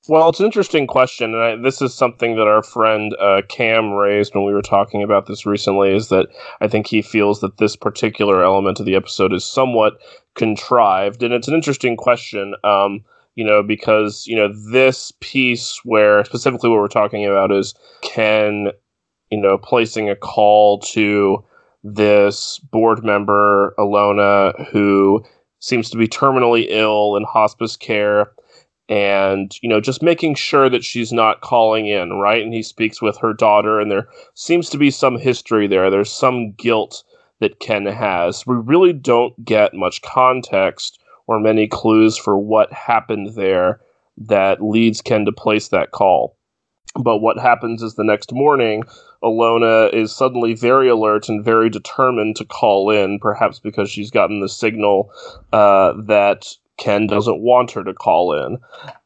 Well, 0.10 0.30
it's 0.30 0.40
an 0.40 0.48
interesting 0.48 0.88
question, 0.88 1.36
and 1.36 1.44
I, 1.44 1.56
this 1.56 1.84
is 1.84 1.94
something 1.94 2.36
that 2.36 2.48
our 2.48 2.64
friend 2.64 3.16
uh, 3.20 3.44
Cam 3.48 3.92
raised 3.92 4.34
when 4.34 4.44
we 4.44 4.54
were 4.54 4.64
talking 4.64 5.04
about 5.04 5.28
this 5.28 5.46
recently. 5.46 5.96
Is 5.96 6.10
that 6.10 6.30
I 6.62 6.68
think 6.68 6.88
he 6.88 7.04
feels 7.04 7.42
that 7.42 7.58
this 7.58 7.76
particular 7.76 8.44
element 8.44 8.80
of 8.80 8.88
the 8.88 8.96
episode 8.96 9.34
is 9.34 9.46
somewhat 9.46 10.02
contrived, 10.34 11.22
and 11.22 11.32
it's 11.32 11.48
an 11.48 11.54
interesting 11.54 11.96
question. 11.96 12.56
Um, 12.64 13.06
you 13.36 13.46
know, 13.46 13.62
because 13.62 14.26
you 14.26 14.36
know 14.36 14.52
this 14.72 15.14
piece 15.20 15.80
where 15.84 16.26
specifically 16.26 16.72
what 16.72 16.80
we're 16.80 16.88
talking 16.88 17.28
about 17.28 17.52
is 17.52 17.76
Ken, 18.02 18.70
you 19.30 19.40
know, 19.40 19.60
placing 19.60 20.10
a 20.10 20.16
call 20.16 20.80
to 20.80 21.46
this 21.84 22.58
board 22.72 23.06
member 23.06 23.76
Alona 23.78 24.68
who 24.72 25.24
seems 25.60 25.88
to 25.92 25.98
be 25.98 26.08
terminally 26.08 26.66
ill 26.68 27.16
in 27.16 27.26
hospice 27.26 27.78
care 27.78 28.32
and 28.90 29.56
you 29.62 29.70
know 29.70 29.80
just 29.80 30.02
making 30.02 30.34
sure 30.36 30.70
that 30.70 30.84
she's 30.84 31.14
not 31.14 31.42
calling 31.42 31.86
in 31.88 32.14
right? 32.14 32.44
And 32.44 32.54
he 32.54 32.64
speaks 32.64 33.02
with 33.02 33.18
her 33.20 33.34
daughter 33.34 33.80
and 33.80 33.90
there 33.90 34.10
seems 34.34 34.70
to 34.72 34.78
be 34.78 34.92
some 34.92 35.18
history 35.18 35.68
there. 35.68 35.90
There's 35.90 36.12
some 36.12 36.52
guilt 36.54 37.04
that 37.40 37.60
ken 37.60 37.86
has. 37.86 38.46
We 38.46 38.56
really 38.56 38.92
don't 38.92 39.46
get 39.46 39.74
much 39.74 40.02
context 40.02 41.00
or 41.28 41.40
many 41.40 41.68
clues 41.68 42.18
for 42.18 42.38
what 42.38 42.74
happened 42.74 43.36
there 43.36 43.80
that 44.18 44.62
leads 44.62 45.02
ken 45.02 45.26
to 45.26 45.32
place 45.32 45.70
that 45.70 45.92
call. 45.92 46.36
But 46.96 47.20
what 47.20 47.38
happens 47.38 47.84
is 47.84 47.94
the 47.94 48.04
next 48.04 48.34
morning 48.34 48.84
alona 49.24 49.94
is 49.94 50.16
suddenly 50.16 50.54
very 50.54 50.90
alert 50.90 51.30
and 51.30 51.44
very 51.44 51.70
determined 51.70 52.36
to 52.38 52.46
call 52.46 52.90
in 52.90 53.20
perhaps 53.20 53.60
because 53.60 53.90
she's 53.90 54.10
gotten 54.10 54.40
the 54.40 54.50
signal 54.50 55.12
uh, 55.54 55.94
that 56.06 56.48
Ken 56.80 57.06
doesn't 57.06 57.42
want 57.42 57.72
her 57.72 57.84
to 57.84 57.94
call 57.94 58.34
in. 58.34 58.58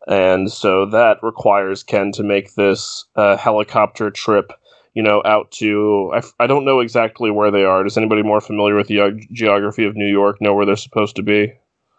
And 0.07 0.51
so 0.51 0.86
that 0.86 1.17
requires 1.21 1.84
Ken 1.84 2.11
to 2.13 2.24
make 2.24 2.55
this 2.55 3.05
uh, 3.15 3.36
helicopter 3.36 4.09
trip, 4.11 4.53
you 4.93 5.03
know, 5.03 5.21
out 5.26 5.51
to. 5.53 6.11
I, 6.13 6.17
f- 6.19 6.34
I 6.39 6.47
don't 6.47 6.65
know 6.65 6.80
exactly 6.80 7.32
where 7.32 7.51
they 7.51 7.65
are. 7.65 7.84
Does 7.84 7.97
anybody 7.97 8.21
more 8.24 8.39
familiar 8.41 8.76
with 8.76 8.88
the 8.88 9.11
ge- 9.11 9.28
geography 9.34 9.86
of 9.86 9.95
New 9.95 10.07
York 10.09 10.39
know 10.39 10.53
where 10.53 10.65
they're 10.65 10.76
supposed 10.78 11.15
to 11.17 11.24
be? 11.24 11.51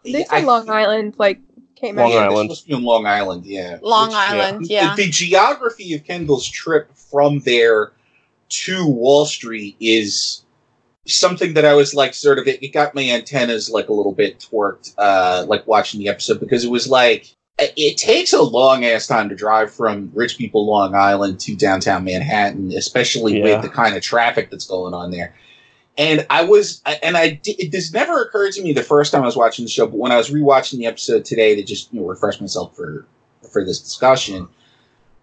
They 0.03 0.23
said 0.23 0.45
Long 0.45 0.69
Island, 0.69 1.15
like, 1.17 1.39
came 1.75 1.95
Long 1.97 2.05
out. 2.05 2.13
yeah, 2.13 2.19
they're 2.21 2.29
Island. 2.31 2.49
supposed 2.51 2.61
to 2.63 2.67
be 2.69 2.73
in 2.75 2.83
Long 2.83 3.05
Island, 3.05 3.45
yeah. 3.45 3.79
long 3.81 4.07
Which- 4.09 4.15
island 4.15 4.65
the- 4.65 4.69
yeah 4.73 4.95
The, 4.95 5.09
geography 5.09 5.93
of 5.93 6.03
Kendall's 6.05 6.47
trip 6.47 6.95
from 6.95 7.39
there 7.39 7.91
to 8.47 8.87
Wall 8.87 9.25
Street 9.25 9.75
is 9.81 10.44
something 11.07 11.53
that 11.53 11.65
I 11.65 11.73
was 11.75 11.93
like, 11.93 12.13
sort 12.13 12.39
of, 12.39 12.47
it, 12.47 12.61
it 12.63 12.69
got 12.69 12.95
my 12.95 13.03
antennas 13.09 13.69
like 13.69 13.89
a 13.89 13.93
little 13.93 14.11
bit 14.11 14.39
twerked, 14.39 14.93
uh, 14.97 15.45
like 15.47 15.65
watching 15.67 15.99
the 15.99 16.09
episode 16.09 16.39
because 16.39 16.63
it 16.63 16.71
was 16.71 16.87
like, 16.87 17.27
it 17.57 17.95
takes 17.97 18.33
a 18.33 18.41
long 18.41 18.83
ass 18.83 19.07
time 19.07 19.29
to 19.29 19.35
drive 19.35 19.71
from 19.73 20.11
rich 20.13 20.37
people 20.37 20.65
Long 20.65 20.93
Island 20.93 21.39
to 21.41 21.55
downtown 21.55 22.03
Manhattan, 22.03 22.73
especially 22.73 23.37
Yeah. 23.37 23.43
with 23.43 23.61
the 23.61 23.69
kind 23.69 23.95
of 23.95 24.01
traffic 24.01 24.49
that's 24.49 24.65
going 24.65 24.93
on 24.93 25.11
there. 25.11 25.33
And 25.97 26.25
I 26.29 26.43
was, 26.43 26.81
and 27.01 27.15
I 27.15 27.29
did, 27.41 27.57
it, 27.57 27.71
this 27.71 27.93
never 27.93 28.21
occurred 28.21 28.51
to 28.53 28.61
me 28.61 28.73
the 28.73 28.83
first 28.83 29.13
time 29.13 29.21
I 29.23 29.25
was 29.25 29.37
watching 29.37 29.63
the 29.63 29.71
show, 29.71 29.85
but 29.87 29.95
when 29.97 30.11
I 30.11 30.17
was 30.17 30.29
rewatching 30.29 30.79
the 30.79 30.87
episode 30.87 31.23
today 31.23 31.55
to 31.55 31.63
just 31.63 31.93
you 31.93 32.01
know, 32.01 32.07
refresh 32.07 32.41
myself 32.41 32.75
for 32.75 33.05
for 33.53 33.63
this 33.63 33.79
discussion, 33.79 34.49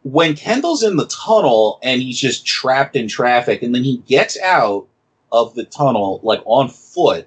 when 0.05 0.35
Kendall's 0.35 0.83
in 0.83 0.97
the 0.97 1.07
tunnel 1.09 1.79
and 1.83 2.01
he's 2.01 2.19
just 2.19 2.47
trapped 2.47 2.97
in 2.97 3.09
traffic, 3.09 3.63
and 3.63 3.75
then 3.75 3.85
he 3.85 3.99
gets 4.09 4.41
out 4.41 4.87
of 5.33 5.55
the 5.55 5.65
tunnel 5.65 6.21
like 6.23 6.43
on 6.45 6.69
foot 6.69 7.27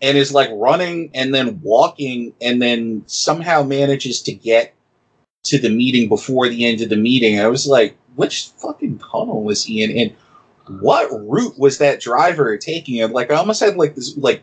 and 0.00 0.16
is 0.16 0.32
like 0.32 0.48
running 0.52 1.10
and 1.12 1.34
then 1.34 1.60
walking 1.62 2.32
and 2.40 2.62
then 2.62 3.02
somehow 3.06 3.62
manages 3.62 4.22
to 4.22 4.32
get 4.32 4.74
to 5.42 5.58
the 5.58 5.70
meeting 5.70 6.08
before 6.08 6.48
the 6.48 6.64
end 6.64 6.80
of 6.80 6.88
the 6.88 6.96
meeting. 6.96 7.40
I 7.40 7.48
was 7.48 7.66
like, 7.66 7.96
which 8.16 8.48
fucking 8.58 8.98
tunnel 8.98 9.42
was 9.42 9.64
he 9.64 9.82
in? 9.82 9.90
And 9.96 10.80
what 10.80 11.08
route 11.10 11.58
was 11.58 11.78
that 11.78 12.00
driver 12.00 12.56
taking? 12.56 13.00
And 13.00 13.12
like, 13.12 13.30
I 13.30 13.36
almost 13.36 13.60
had 13.60 13.76
like 13.76 13.94
this, 13.94 14.16
like, 14.16 14.42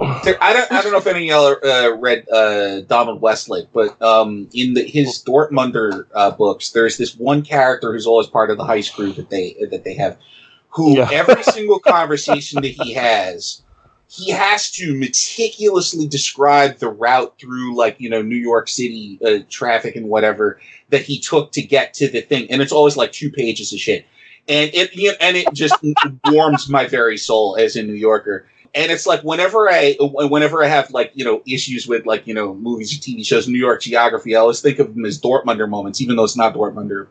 I 0.00 0.52
don't, 0.52 0.70
I 0.70 0.82
don't 0.82 0.92
know 0.92 0.98
if 0.98 1.08
any 1.08 1.28
of 1.28 1.58
y'all 1.62 1.68
uh, 1.68 1.96
read 1.96 2.28
uh, 2.28 2.82
Donald 2.82 3.20
Westlake, 3.20 3.66
but 3.72 4.00
um, 4.00 4.48
in 4.52 4.74
the, 4.74 4.84
his 4.84 5.24
Dortmunder 5.24 6.06
uh, 6.14 6.30
books, 6.30 6.70
there's 6.70 6.98
this 6.98 7.16
one 7.16 7.42
character 7.42 7.92
who's 7.92 8.06
always 8.06 8.28
part 8.28 8.50
of 8.50 8.58
the 8.58 8.64
heist 8.64 8.94
crew 8.94 9.12
that 9.14 9.28
they 9.28 9.56
that 9.72 9.82
they 9.82 9.94
have, 9.94 10.16
who 10.70 10.96
Yeah. 10.96 11.08
every 11.12 11.42
single 11.42 11.78
conversation 11.78 12.62
that 12.62 12.68
he 12.68 12.92
has, 12.94 13.62
he 14.08 14.30
has 14.30 14.70
to 14.72 14.94
meticulously 14.94 16.06
describe 16.06 16.78
the 16.78 16.88
route 16.88 17.38
through 17.38 17.76
like 17.76 18.00
you 18.00 18.08
know 18.08 18.22
New 18.22 18.36
York 18.36 18.68
City 18.68 19.18
uh, 19.24 19.38
traffic 19.50 19.96
and 19.96 20.08
whatever 20.08 20.60
that 20.90 21.02
he 21.02 21.18
took 21.20 21.52
to 21.52 21.62
get 21.62 21.94
to 21.94 22.08
the 22.08 22.22
thing, 22.22 22.50
and 22.50 22.62
it's 22.62 22.72
always 22.72 22.96
like 22.96 23.12
two 23.12 23.30
pages 23.30 23.72
of 23.72 23.78
shit, 23.78 24.06
and 24.48 24.70
it 24.72 24.94
you 24.94 25.10
know, 25.10 25.16
and 25.20 25.36
it 25.36 25.52
just 25.52 25.74
warms 26.26 26.68
my 26.68 26.86
very 26.86 27.18
soul 27.18 27.56
as 27.56 27.76
a 27.76 27.82
New 27.82 27.94
Yorker. 27.94 28.46
And 28.74 28.92
it's 28.92 29.06
like 29.06 29.22
whenever 29.22 29.68
I 29.68 29.96
whenever 30.00 30.62
I 30.62 30.68
have 30.68 30.90
like 30.90 31.12
you 31.14 31.24
know 31.24 31.42
issues 31.46 31.86
with 31.86 32.06
like 32.06 32.26
you 32.26 32.34
know 32.34 32.54
movies 32.54 32.94
or 32.94 33.00
TV 33.00 33.24
shows, 33.26 33.48
New 33.48 33.58
York 33.58 33.82
geography, 33.82 34.36
I 34.36 34.40
always 34.40 34.60
think 34.60 34.78
of 34.78 34.94
them 34.94 35.04
as 35.04 35.20
Dortmunder 35.20 35.68
moments, 35.68 36.00
even 36.00 36.16
though 36.16 36.24
it's 36.24 36.36
not 36.36 36.54
Dortmunder 36.54 37.08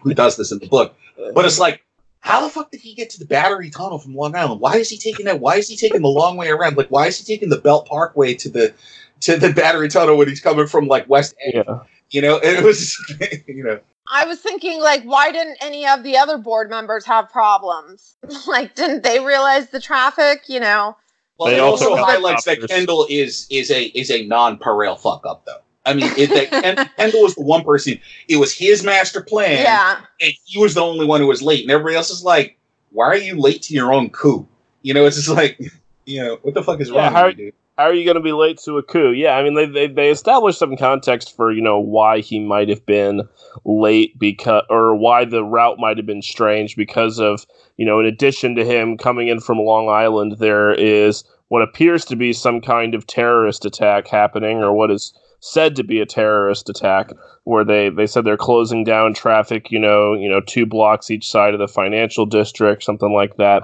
who 0.00 0.14
does 0.14 0.36
this 0.36 0.52
in 0.52 0.58
the 0.58 0.68
book. 0.68 0.94
But 1.34 1.44
it's 1.44 1.58
like, 1.58 1.83
how 2.24 2.40
the 2.40 2.48
fuck 2.48 2.70
did 2.70 2.80
he 2.80 2.94
get 2.94 3.10
to 3.10 3.18
the 3.18 3.26
Battery 3.26 3.68
Tunnel 3.68 3.98
from 3.98 4.14
Long 4.14 4.34
Island? 4.34 4.58
Why 4.58 4.76
is 4.76 4.88
he 4.88 4.96
taking 4.96 5.26
that? 5.26 5.40
Why 5.40 5.56
is 5.56 5.68
he 5.68 5.76
taking 5.76 6.00
the 6.00 6.08
long 6.08 6.38
way 6.38 6.48
around? 6.48 6.74
Like, 6.74 6.88
why 6.88 7.06
is 7.06 7.18
he 7.18 7.24
taking 7.24 7.50
the 7.50 7.58
Belt 7.58 7.86
Parkway 7.86 8.32
to 8.36 8.48
the 8.48 8.72
to 9.20 9.36
the 9.36 9.52
Battery 9.52 9.90
Tunnel 9.90 10.16
when 10.16 10.28
he's 10.28 10.40
coming 10.40 10.66
from 10.66 10.86
like 10.86 11.06
West 11.06 11.34
End? 11.44 11.64
Yeah. 11.68 11.80
You 12.08 12.22
know, 12.22 12.40
it 12.42 12.64
was 12.64 12.96
you 13.46 13.62
know. 13.62 13.78
I 14.10 14.24
was 14.24 14.40
thinking, 14.40 14.80
like, 14.80 15.02
why 15.02 15.32
didn't 15.32 15.58
any 15.60 15.86
of 15.86 16.02
the 16.02 16.16
other 16.16 16.38
board 16.38 16.70
members 16.70 17.04
have 17.04 17.28
problems? 17.28 18.16
like, 18.46 18.74
didn't 18.74 19.02
they 19.02 19.20
realize 19.20 19.68
the 19.68 19.80
traffic? 19.80 20.44
You 20.46 20.60
know, 20.60 20.96
Well, 21.38 21.50
They 21.50 21.58
it 21.58 21.60
also, 21.60 21.90
also 21.90 21.96
have 21.96 22.06
highlights 22.06 22.44
that. 22.44 22.66
Kendall 22.66 23.06
is 23.10 23.46
is 23.50 23.70
a 23.70 23.84
is 23.88 24.10
a 24.10 24.26
non 24.26 24.56
Parel 24.56 24.96
fuck 24.96 25.26
up 25.26 25.44
though. 25.44 25.60
I 25.86 25.94
mean, 25.94 26.10
it, 26.16 26.30
that 26.30 26.50
Ken, 26.62 26.90
Kendall 26.96 27.22
was 27.22 27.34
the 27.34 27.42
one 27.42 27.62
person. 27.64 27.98
It 28.28 28.36
was 28.36 28.56
his 28.56 28.82
master 28.82 29.20
plan, 29.22 29.62
yeah. 29.62 30.00
and 30.20 30.32
he 30.44 30.58
was 30.58 30.74
the 30.74 30.80
only 30.82 31.06
one 31.06 31.20
who 31.20 31.26
was 31.26 31.42
late, 31.42 31.62
and 31.62 31.70
everybody 31.70 31.96
else 31.96 32.10
is 32.10 32.22
like, 32.24 32.58
"Why 32.90 33.06
are 33.06 33.16
you 33.16 33.38
late 33.38 33.62
to 33.62 33.74
your 33.74 33.92
own 33.92 34.10
coup?" 34.10 34.46
You 34.82 34.94
know, 34.94 35.04
it's 35.06 35.16
just 35.16 35.28
like, 35.28 35.58
you 36.06 36.22
know, 36.22 36.38
what 36.42 36.54
the 36.54 36.62
fuck 36.62 36.80
is 36.80 36.88
Yeah, 36.90 37.04
wrong 37.04 37.12
how- 37.12 37.26
with 37.26 37.38
you, 37.38 37.44
dude? 37.46 37.54
How 37.76 37.86
are 37.86 37.92
you 37.92 38.04
going 38.04 38.14
to 38.14 38.20
be 38.22 38.30
late 38.30 38.58
to 38.66 38.78
a 38.78 38.84
coup? 38.84 39.10
Yeah, 39.10 39.36
I 39.36 39.42
mean 39.42 39.54
they, 39.54 39.66
they 39.66 39.88
they 39.88 40.10
established 40.10 40.60
some 40.60 40.76
context 40.76 41.34
for 41.34 41.50
you 41.50 41.60
know 41.60 41.80
why 41.80 42.20
he 42.20 42.38
might 42.38 42.68
have 42.68 42.86
been 42.86 43.22
late 43.64 44.16
because 44.16 44.62
or 44.70 44.94
why 44.94 45.24
the 45.24 45.42
route 45.42 45.80
might 45.80 45.96
have 45.96 46.06
been 46.06 46.22
strange 46.22 46.76
because 46.76 47.18
of 47.18 47.44
you 47.76 47.84
know 47.84 47.98
in 47.98 48.06
addition 48.06 48.54
to 48.54 48.64
him 48.64 48.96
coming 48.96 49.26
in 49.26 49.40
from 49.40 49.58
Long 49.58 49.88
Island 49.88 50.36
there 50.38 50.72
is 50.72 51.24
what 51.48 51.62
appears 51.62 52.04
to 52.04 52.14
be 52.14 52.32
some 52.32 52.60
kind 52.60 52.94
of 52.94 53.08
terrorist 53.08 53.64
attack 53.64 54.06
happening 54.06 54.58
or 54.58 54.72
what 54.72 54.92
is 54.92 55.12
said 55.44 55.76
to 55.76 55.84
be 55.84 56.00
a 56.00 56.06
terrorist 56.06 56.68
attack 56.70 57.10
where 57.44 57.64
they 57.64 57.90
they 57.90 58.06
said 58.06 58.24
they're 58.24 58.36
closing 58.36 58.82
down 58.82 59.12
traffic 59.12 59.70
you 59.70 59.78
know 59.78 60.14
you 60.14 60.28
know 60.28 60.40
two 60.40 60.64
blocks 60.64 61.10
each 61.10 61.28
side 61.30 61.52
of 61.52 61.60
the 61.60 61.68
financial 61.68 62.24
district 62.24 62.82
something 62.82 63.12
like 63.12 63.36
that 63.36 63.62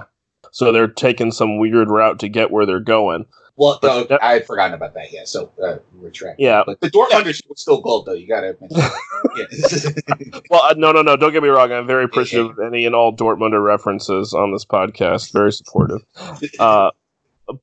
so 0.51 0.71
they're 0.71 0.87
taking 0.87 1.31
some 1.31 1.57
weird 1.57 1.89
route 1.89 2.19
to 2.19 2.29
get 2.29 2.51
where 2.51 2.65
they're 2.67 2.79
going 2.79 3.25
Well, 3.55 3.79
But 3.81 3.87
no, 3.87 4.03
that- 4.05 4.23
I 4.23 4.33
had 4.33 4.45
forgotten 4.45 4.73
about 4.73 4.93
that. 4.95 5.11
Yeah, 5.11 5.23
so 5.25 5.51
uh, 5.63 5.77
retract. 5.93 6.39
Yeah. 6.39 6.63
but 6.65 6.79
the 6.81 6.89
Dortmunder 6.89 7.33
shit 7.33 7.47
was 7.49 7.61
still 7.61 7.81
gold, 7.81 8.05
though. 8.05 8.13
You 8.13 8.27
gotta 8.27 8.49
admit. 8.51 8.71
yeah. 9.37 10.39
Well, 10.49 10.61
uh, 10.63 10.73
no, 10.77 10.91
no, 10.91 11.01
no. 11.01 11.15
Don't 11.15 11.31
get 11.31 11.41
me 11.43 11.49
wrong. 11.49 11.71
I'm 11.71 11.87
very 11.87 12.03
appreciative 12.05 12.51
of 12.51 12.59
any 12.59 12.85
and 12.85 12.93
all 12.95 13.15
Dortmunder 13.15 13.63
references 13.63 14.33
on 14.33 14.51
this 14.51 14.65
podcast. 14.65 15.31
Very 15.33 15.51
supportive. 15.51 16.01
Uh, 16.59 16.91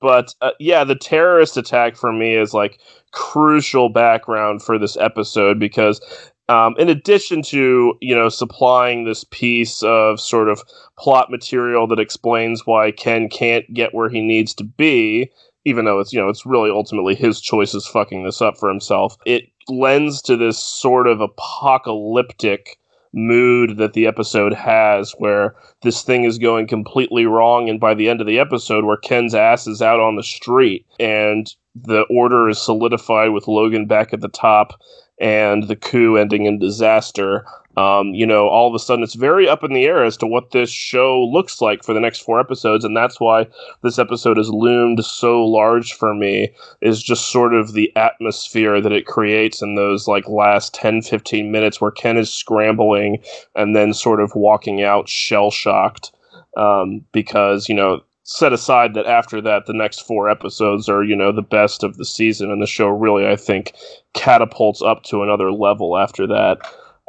but 0.00 0.34
uh, 0.42 0.50
yeah, 0.58 0.84
the 0.84 0.94
terrorist 0.94 1.56
attack 1.56 1.96
for 1.96 2.12
me 2.12 2.34
is 2.34 2.52
like 2.52 2.78
crucial 3.12 3.88
background 3.88 4.62
for 4.62 4.78
this 4.78 4.96
episode 4.96 5.58
because, 5.58 6.00
um, 6.48 6.74
in 6.78 6.88
addition 6.88 7.42
to 7.42 7.94
you 8.00 8.14
know 8.14 8.28
supplying 8.28 9.04
this 9.04 9.24
piece 9.30 9.82
of 9.82 10.20
sort 10.20 10.48
of 10.48 10.62
plot 10.98 11.30
material 11.30 11.86
that 11.86 12.00
explains 12.00 12.66
why 12.66 12.90
Ken 12.90 13.28
can't 13.28 13.72
get 13.72 13.94
where 13.94 14.08
he 14.08 14.20
needs 14.20 14.54
to 14.54 14.64
be, 14.64 15.30
even 15.64 15.84
though 15.84 16.00
it's 16.00 16.12
you 16.12 16.20
know 16.20 16.28
it's 16.28 16.46
really 16.46 16.70
ultimately 16.70 17.14
his 17.14 17.40
choices 17.40 17.86
fucking 17.86 18.24
this 18.24 18.40
up 18.42 18.58
for 18.58 18.68
himself. 18.68 19.16
It 19.26 19.44
lends 19.68 20.22
to 20.22 20.36
this 20.36 20.58
sort 20.58 21.06
of 21.06 21.20
apocalyptic 21.20 22.78
mood 23.12 23.76
that 23.78 23.94
the 23.94 24.06
episode 24.06 24.52
has 24.52 25.12
where 25.18 25.54
this 25.82 26.02
thing 26.02 26.24
is 26.24 26.38
going 26.38 26.66
completely 26.66 27.26
wrong 27.26 27.68
and 27.68 27.80
by 27.80 27.94
the 27.94 28.08
end 28.08 28.20
of 28.20 28.26
the 28.26 28.38
episode 28.38 28.84
where 28.84 28.96
Ken's 28.98 29.34
ass 29.34 29.66
is 29.66 29.80
out 29.80 30.00
on 30.00 30.16
the 30.16 30.22
street 30.22 30.86
and 31.00 31.54
the 31.84 32.02
order 32.10 32.48
is 32.48 32.60
solidified 32.60 33.30
with 33.30 33.48
Logan 33.48 33.86
back 33.86 34.12
at 34.12 34.20
the 34.20 34.28
top 34.28 34.80
and 35.20 35.64
the 35.64 35.76
coup 35.76 36.16
ending 36.16 36.46
in 36.46 36.58
disaster. 36.58 37.44
Um, 37.76 38.08
you 38.08 38.26
know 38.26 38.48
all 38.48 38.66
of 38.66 38.74
a 38.74 38.78
sudden 38.80 39.04
it's 39.04 39.14
very 39.14 39.48
up 39.48 39.62
in 39.62 39.72
the 39.72 39.84
air 39.84 40.02
as 40.02 40.16
to 40.16 40.26
what 40.26 40.50
this 40.50 40.68
show 40.68 41.22
looks 41.22 41.60
like 41.60 41.84
for 41.84 41.94
the 41.94 42.00
next 42.00 42.20
four 42.20 42.40
episodes 42.40 42.84
and 42.84 42.96
that's 42.96 43.20
why 43.20 43.46
this 43.84 44.00
episode 44.00 44.36
has 44.36 44.48
loomed 44.48 45.04
so 45.04 45.44
large 45.44 45.92
for 45.92 46.12
me 46.12 46.52
is 46.80 47.00
just 47.00 47.28
sort 47.28 47.54
of 47.54 47.74
the 47.74 47.94
atmosphere 47.94 48.80
that 48.80 48.90
it 48.90 49.06
creates 49.06 49.62
in 49.62 49.76
those 49.76 50.08
like 50.08 50.26
last 50.26 50.74
10 50.74 51.02
15 51.02 51.52
minutes 51.52 51.80
where 51.80 51.92
ken 51.92 52.16
is 52.16 52.34
scrambling 52.34 53.22
and 53.54 53.76
then 53.76 53.94
sort 53.94 54.20
of 54.20 54.34
walking 54.34 54.82
out 54.82 55.08
shell 55.08 55.52
shocked 55.52 56.10
um, 56.56 57.04
because 57.12 57.68
you 57.68 57.76
know 57.76 58.00
set 58.28 58.52
aside 58.52 58.92
that 58.92 59.06
after 59.06 59.40
that 59.40 59.64
the 59.64 59.72
next 59.72 60.00
four 60.00 60.28
episodes 60.28 60.86
are 60.86 61.02
you 61.02 61.16
know 61.16 61.32
the 61.32 61.40
best 61.40 61.82
of 61.82 61.96
the 61.96 62.04
season 62.04 62.50
and 62.50 62.60
the 62.60 62.66
show 62.66 62.88
really 62.88 63.26
i 63.26 63.34
think 63.34 63.72
catapults 64.12 64.82
up 64.82 65.02
to 65.02 65.22
another 65.22 65.50
level 65.50 65.96
after 65.96 66.26
that 66.26 66.58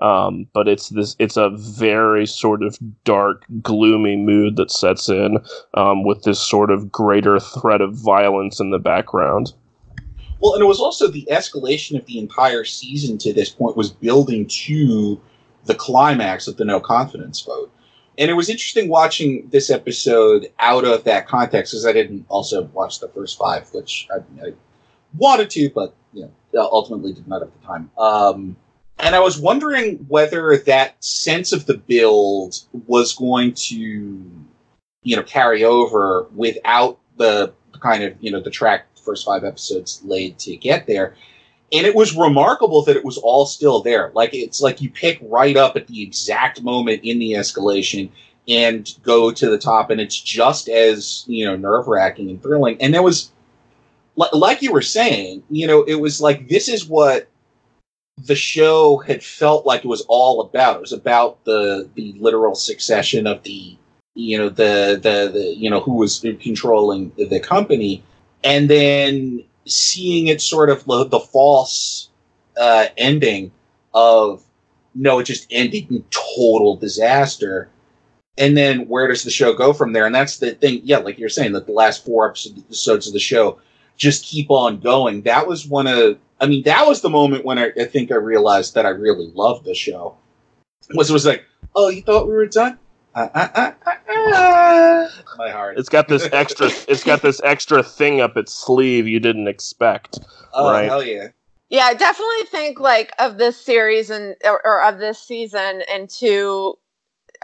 um, 0.01 0.47
but 0.53 0.69
it's 0.69 0.87
this 0.87 1.17
it's 1.19 1.35
a 1.35 1.49
very 1.49 2.25
sort 2.25 2.63
of 2.63 2.77
dark 3.03 3.43
gloomy 3.61 4.15
mood 4.15 4.55
that 4.55 4.71
sets 4.71 5.09
in 5.09 5.39
um, 5.73 6.05
with 6.05 6.23
this 6.23 6.39
sort 6.39 6.71
of 6.71 6.89
greater 6.89 7.37
threat 7.37 7.81
of 7.81 7.93
violence 7.93 8.61
in 8.61 8.69
the 8.69 8.79
background 8.79 9.51
Well, 10.39 10.53
and 10.53 10.63
it 10.63 10.67
was 10.67 10.79
also 10.79 11.09
the 11.09 11.27
escalation 11.29 11.99
of 11.99 12.05
the 12.05 12.17
entire 12.17 12.63
season 12.63 13.17
to 13.17 13.33
this 13.33 13.49
point 13.49 13.75
was 13.75 13.91
building 13.91 14.47
to 14.47 15.19
the 15.65 15.75
climax 15.75 16.47
of 16.47 16.55
the 16.55 16.63
no 16.63 16.79
confidence 16.79 17.41
vote. 17.41 17.69
And 18.19 18.29
it 18.29 18.33
was 18.33 18.49
interesting 18.49 18.89
watching 18.89 19.47
this 19.49 19.69
episode 19.69 20.51
out 20.59 20.83
of 20.83 21.05
that 21.05 21.25
context 21.25 21.71
because 21.71 21.85
I 21.85 21.93
didn't 21.93 22.25
also 22.27 22.63
watch 22.65 22.99
the 22.99 23.07
first 23.07 23.37
five, 23.37 23.67
which 23.73 24.09
I, 24.13 24.45
I 24.45 24.53
wanted 25.17 25.49
to, 25.51 25.69
but 25.69 25.95
you 26.13 26.29
know, 26.53 26.61
ultimately 26.61 27.13
did 27.13 27.29
not 27.29 27.41
at 27.41 27.49
the 27.59 27.65
time. 27.65 27.89
Um, 27.97 28.57
and 28.99 29.15
I 29.15 29.19
was 29.19 29.39
wondering 29.39 30.05
whether 30.09 30.57
that 30.57 31.01
sense 31.01 31.53
of 31.53 31.65
the 31.65 31.77
build 31.77 32.59
was 32.87 33.15
going 33.15 33.53
to, 33.53 33.75
you 33.77 35.15
know, 35.15 35.23
carry 35.23 35.63
over 35.63 36.27
without 36.35 36.99
the 37.15 37.53
kind 37.79 38.03
of, 38.03 38.15
you 38.19 38.31
know, 38.31 38.41
the 38.41 38.49
track 38.49 38.87
first 39.01 39.25
five 39.25 39.45
episodes 39.45 40.01
laid 40.03 40.37
to 40.39 40.57
get 40.57 40.85
there. 40.87 41.15
And 41.71 41.85
it 41.85 41.95
was 41.95 42.15
remarkable 42.15 42.81
that 42.83 42.95
it 42.95 43.05
was 43.05 43.17
all 43.17 43.45
still 43.45 43.81
there. 43.81 44.11
Like 44.15 44.33
it's 44.33 44.61
like 44.61 44.81
you 44.81 44.89
pick 44.89 45.19
right 45.21 45.55
up 45.55 45.75
at 45.75 45.87
the 45.87 46.01
exact 46.01 46.63
moment 46.63 47.01
in 47.03 47.19
the 47.19 47.33
escalation 47.33 48.09
and 48.47 48.91
go 49.03 49.31
to 49.31 49.49
the 49.49 49.57
top, 49.59 49.91
and 49.91 50.01
it's 50.01 50.19
just 50.19 50.67
as 50.69 51.23
you 51.27 51.45
know 51.45 51.55
nerve 51.55 51.87
wracking 51.87 52.29
and 52.29 52.41
thrilling. 52.41 52.81
And 52.81 52.93
there 52.93 53.03
was, 53.03 53.31
li- 54.15 54.29
like 54.33 54.63
you 54.63 54.71
were 54.71 54.81
saying, 54.81 55.43
you 55.51 55.67
know, 55.67 55.83
it 55.83 55.95
was 55.95 56.19
like 56.19 56.47
this 56.47 56.67
is 56.67 56.87
what 56.87 57.27
the 58.17 58.35
show 58.35 58.97
had 58.97 59.23
felt 59.23 59.65
like 59.65 59.85
it 59.85 59.87
was 59.87 60.05
all 60.07 60.41
about. 60.41 60.77
It 60.77 60.81
was 60.81 60.93
about 60.93 61.43
the 61.45 61.87
the 61.93 62.13
literal 62.13 62.55
succession 62.55 63.27
of 63.27 63.43
the 63.43 63.77
you 64.15 64.37
know 64.37 64.49
the 64.49 64.99
the, 65.01 65.31
the 65.31 65.55
you 65.55 65.69
know 65.69 65.79
who 65.79 65.93
was 65.93 66.19
controlling 66.41 67.11
the 67.17 67.39
company 67.39 68.03
and 68.43 68.69
then 68.69 69.43
seeing 69.71 70.27
it 70.27 70.41
sort 70.41 70.69
of 70.69 70.85
the, 70.85 71.19
false 71.19 72.09
uh, 72.59 72.87
ending 72.97 73.51
of 73.93 74.43
no, 74.95 75.19
it 75.19 75.25
just 75.25 75.47
ended 75.51 75.89
in 75.91 76.03
total 76.09 76.75
disaster. 76.75 77.69
And 78.37 78.55
then 78.55 78.87
where 78.87 79.07
does 79.07 79.23
the 79.23 79.31
show 79.31 79.53
go 79.53 79.73
from 79.73 79.93
there? 79.93 80.05
And 80.05 80.15
that's 80.15 80.37
the 80.37 80.51
thing. 80.51 80.81
Yeah, 80.83 80.97
like 80.97 81.19
you're 81.19 81.29
saying, 81.29 81.53
that 81.53 81.65
the 81.65 81.73
last 81.73 82.05
four 82.05 82.29
episodes 82.29 83.07
of 83.07 83.13
the 83.13 83.19
show 83.19 83.59
just 83.97 84.25
keep 84.25 84.49
on 84.49 84.79
going. 84.79 85.21
That 85.23 85.45
was 85.45 85.67
one 85.67 85.87
of, 85.87 86.17
I 86.39 86.47
mean, 86.47 86.63
that 86.63 86.87
was 86.87 87.01
the 87.01 87.09
moment 87.09 87.45
when 87.45 87.59
I, 87.59 87.71
I 87.79 87.85
think 87.85 88.11
I 88.11 88.15
realized 88.15 88.73
that 88.75 88.85
I 88.85 88.89
really 88.89 89.29
loved 89.33 89.65
the 89.65 89.75
show. 89.75 90.15
Was 90.93 91.11
was 91.11 91.25
like, 91.25 91.43
oh, 91.75 91.89
you 91.89 92.01
thought 92.01 92.27
we 92.27 92.33
were 92.33 92.47
done? 92.47 92.79
Uh, 93.19 93.29
uh, 93.35 93.49
uh, 93.55 93.71
uh, 93.85 94.13
uh. 94.33 95.09
My 95.37 95.49
heart. 95.49 95.77
it's 95.77 95.89
got 95.89 96.07
this 96.07 96.27
extra 96.31 96.69
it's 96.87 97.03
got 97.03 97.21
this 97.21 97.41
extra 97.43 97.83
thing 97.83 98.21
up 98.21 98.37
its 98.37 98.53
sleeve 98.53 99.07
you 99.07 99.19
didn't 99.19 99.47
expect 99.47 100.19
oh 100.53 100.71
right. 100.71 100.85
hell 100.85 101.03
yeah. 101.03 101.27
Yeah, 101.69 101.83
I 101.83 101.93
definitely 101.93 102.45
think 102.45 102.79
like 102.79 103.11
of 103.19 103.37
this 103.37 103.55
series 103.55 104.09
and 104.09 104.35
or, 104.43 104.65
or 104.65 104.83
of 104.83 104.97
this 104.97 105.19
season 105.19 105.83
into 105.93 106.77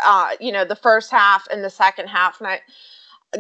uh, 0.04 0.32
you 0.40 0.52
know, 0.52 0.66
the 0.66 0.76
first 0.76 1.12
half 1.12 1.48
and 1.52 1.64
the 1.64 1.70
second 1.70 2.08
half. 2.08 2.40
And 2.40 2.48
I 2.48 2.62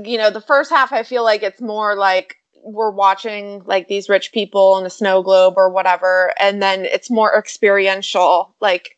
you 0.03 0.17
know, 0.17 0.29
the 0.29 0.41
first 0.41 0.69
half 0.69 0.91
I 0.93 1.03
feel 1.03 1.23
like 1.23 1.41
it's 1.41 1.61
more 1.61 1.95
like 1.95 2.35
we're 2.63 2.91
watching 2.91 3.63
like 3.65 3.87
these 3.87 4.09
rich 4.09 4.31
people 4.31 4.77
in 4.77 4.85
a 4.85 4.89
snow 4.89 5.23
globe 5.23 5.55
or 5.57 5.69
whatever, 5.69 6.33
and 6.39 6.61
then 6.61 6.85
it's 6.85 7.09
more 7.09 7.37
experiential, 7.37 8.55
like 8.59 8.97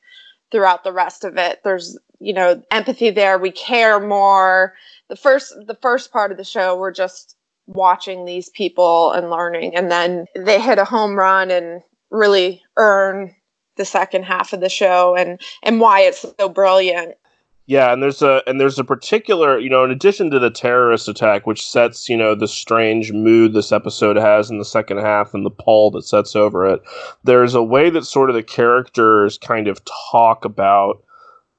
throughout 0.51 0.83
the 0.83 0.93
rest 0.93 1.23
of 1.23 1.37
it. 1.37 1.61
There's, 1.63 1.97
you 2.19 2.33
know, 2.33 2.61
empathy 2.71 3.09
there. 3.09 3.37
We 3.37 3.51
care 3.51 3.99
more. 3.99 4.73
The 5.09 5.15
first 5.15 5.53
the 5.65 5.77
first 5.81 6.11
part 6.11 6.31
of 6.31 6.37
the 6.37 6.43
show 6.43 6.77
we're 6.77 6.91
just 6.91 7.37
watching 7.67 8.25
these 8.25 8.49
people 8.49 9.11
and 9.11 9.29
learning 9.29 9.75
and 9.75 9.91
then 9.91 10.25
they 10.35 10.59
hit 10.59 10.79
a 10.79 10.85
home 10.85 11.15
run 11.15 11.51
and 11.51 11.81
really 12.09 12.63
earn 12.77 13.35
the 13.75 13.85
second 13.85 14.23
half 14.23 14.53
of 14.53 14.61
the 14.61 14.69
show 14.69 15.15
and 15.15 15.39
and 15.63 15.81
why 15.81 15.99
it's 15.99 16.25
so 16.39 16.47
brilliant 16.47 17.15
yeah 17.65 17.91
and 17.91 18.01
there's 18.01 18.21
a 18.21 18.41
and 18.47 18.59
there's 18.59 18.79
a 18.79 18.85
particular 18.85 19.59
you 19.59 19.69
know 19.69 19.83
in 19.83 19.91
addition 19.91 20.31
to 20.31 20.39
the 20.39 20.49
terrorist 20.49 21.09
attack 21.09 21.45
which 21.45 21.65
sets 21.65 22.07
you 22.07 22.15
know 22.15 22.33
the 22.33 22.47
strange 22.47 23.11
mood 23.11 23.53
this 23.53 23.73
episode 23.73 24.15
has 24.15 24.49
in 24.49 24.59
the 24.59 24.65
second 24.65 24.97
half 24.99 25.33
and 25.33 25.45
the 25.45 25.51
pall 25.51 25.91
that 25.91 26.03
sets 26.03 26.37
over 26.37 26.65
it 26.65 26.81
there's 27.25 27.53
a 27.53 27.63
way 27.63 27.89
that 27.89 28.05
sort 28.05 28.29
of 28.29 28.35
the 28.35 28.41
characters 28.41 29.37
kind 29.37 29.67
of 29.67 29.81
talk 30.09 30.45
about 30.45 31.03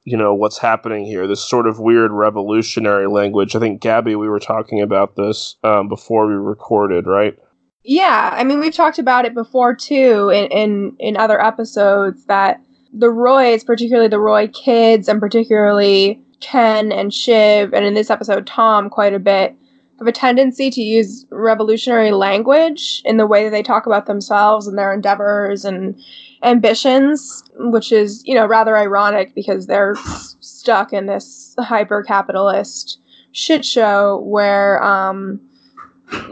you 0.08 0.16
know 0.16 0.34
what's 0.34 0.58
happening 0.58 1.04
here 1.04 1.26
this 1.26 1.46
sort 1.46 1.66
of 1.66 1.78
weird 1.78 2.10
revolutionary 2.10 3.06
language. 3.06 3.54
I 3.54 3.58
think 3.58 3.80
gabby 3.80 4.16
we 4.16 4.28
were 4.28 4.40
talking 4.40 4.80
about 4.80 5.16
this 5.16 5.56
um, 5.64 5.88
before 5.88 6.26
we 6.26 6.34
recorded 6.34 7.06
right? 7.06 7.38
Yeah, 7.84 8.30
I 8.32 8.44
mean 8.44 8.60
we've 8.60 8.74
talked 8.74 8.98
about 8.98 9.24
it 9.24 9.34
before 9.34 9.74
too 9.74 10.30
in 10.30 10.46
in, 10.46 10.96
in 10.98 11.16
other 11.16 11.40
episodes 11.42 12.24
that 12.26 12.60
the 12.92 13.10
Roys, 13.10 13.64
particularly 13.64 14.08
the 14.08 14.20
Roy 14.20 14.48
kids, 14.48 15.08
and 15.08 15.20
particularly 15.20 16.22
Ken 16.40 16.90
and 16.90 17.12
Shiv, 17.12 17.74
and 17.74 17.84
in 17.84 17.94
this 17.94 18.10
episode 18.10 18.46
Tom, 18.46 18.88
quite 18.88 19.14
a 19.14 19.18
bit, 19.18 19.54
have 19.98 20.06
a 20.06 20.12
tendency 20.12 20.70
to 20.70 20.80
use 20.80 21.26
revolutionary 21.30 22.12
language 22.12 23.02
in 23.04 23.16
the 23.16 23.26
way 23.26 23.44
that 23.44 23.50
they 23.50 23.62
talk 23.62 23.86
about 23.86 24.06
themselves 24.06 24.66
and 24.66 24.78
their 24.78 24.92
endeavors 24.92 25.64
and 25.64 26.00
ambitions, 26.42 27.44
which 27.56 27.92
is 27.92 28.22
you 28.24 28.34
know 28.34 28.46
rather 28.46 28.76
ironic 28.76 29.34
because 29.34 29.66
they're 29.66 29.94
stuck 30.40 30.92
in 30.92 31.06
this 31.06 31.54
hyper 31.58 32.02
capitalist 32.02 32.98
shit 33.32 33.64
show 33.64 34.18
where 34.24 34.82
um 34.82 35.40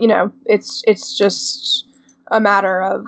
you 0.00 0.08
know 0.08 0.32
it's 0.46 0.82
it's 0.86 1.16
just 1.16 1.86
a 2.30 2.40
matter 2.40 2.82
of 2.82 3.06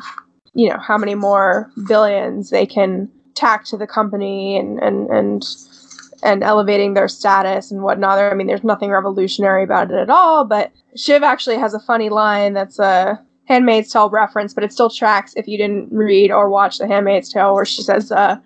you 0.55 0.69
know 0.69 0.79
how 0.79 0.99
many 0.99 1.15
more 1.15 1.71
billions 1.87 2.51
they 2.51 2.67
can 2.67 3.09
tack 3.35 3.65
to 3.65 3.77
the 3.77 3.87
company 3.87 4.59
and 4.59 4.79
and 4.81 5.09
and 5.11 5.45
and 6.23 6.43
elevating 6.43 6.95
their 6.95 7.09
status 7.09 7.71
and 7.71 7.83
whatnot. 7.83 8.19
I 8.19 8.35
mean, 8.35 8.49
there's 8.49 8.65
nothing 8.65 8.91
revolutionary 8.91 9.63
about 9.63 9.91
it 9.91 9.97
at 9.97 10.11
all. 10.11 10.45
But 10.45 10.73
Shiv 10.97 11.23
actually 11.23 11.59
has 11.59 11.75
a 11.75 11.81
funny 11.81 12.09
line 12.09 12.55
that's 12.55 12.79
a 12.79 13.23
Handmaid's 13.49 13.93
Tale 13.93 14.11
reference, 14.11 14.55
but 14.55 14.63
it 14.63 14.73
still 14.73 14.91
tracks 14.91 15.33
if 15.37 15.49
you 15.49 15.57
didn't 15.57 15.89
read 15.91 16.31
or 16.31 16.51
watch 16.51 16.79
The 16.79 16.87
Handmaid's 16.87 17.33
Tale, 17.33 17.55
where 17.55 17.65
she 17.65 17.83
says, 17.83 18.13
uh, 18.13 18.37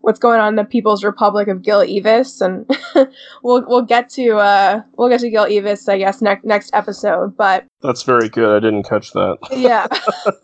what's 0.00 0.18
going 0.18 0.40
on 0.40 0.48
in 0.48 0.56
the 0.56 0.64
People's 0.64 1.04
Republic 1.04 1.48
of 1.48 1.62
Gil 1.62 1.80
Eavis, 1.80 2.40
and 2.40 2.66
we'll 3.42 3.64
we'll 3.66 3.82
get 3.82 4.08
to 4.10 4.36
uh, 4.36 4.82
we'll 4.96 5.08
get 5.08 5.20
to 5.20 5.30
Gil 5.30 5.44
Eavis, 5.44 5.88
I 5.88 5.98
guess, 5.98 6.22
next 6.22 6.44
next 6.44 6.70
episode. 6.74 7.36
But 7.36 7.66
That's 7.82 8.02
very 8.02 8.28
good. 8.28 8.56
I 8.56 8.66
didn't 8.66 8.84
catch 8.84 9.12
that. 9.12 9.38
yeah, 9.52 9.86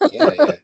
Yeah, 0.13 0.31
yeah. 0.35 0.57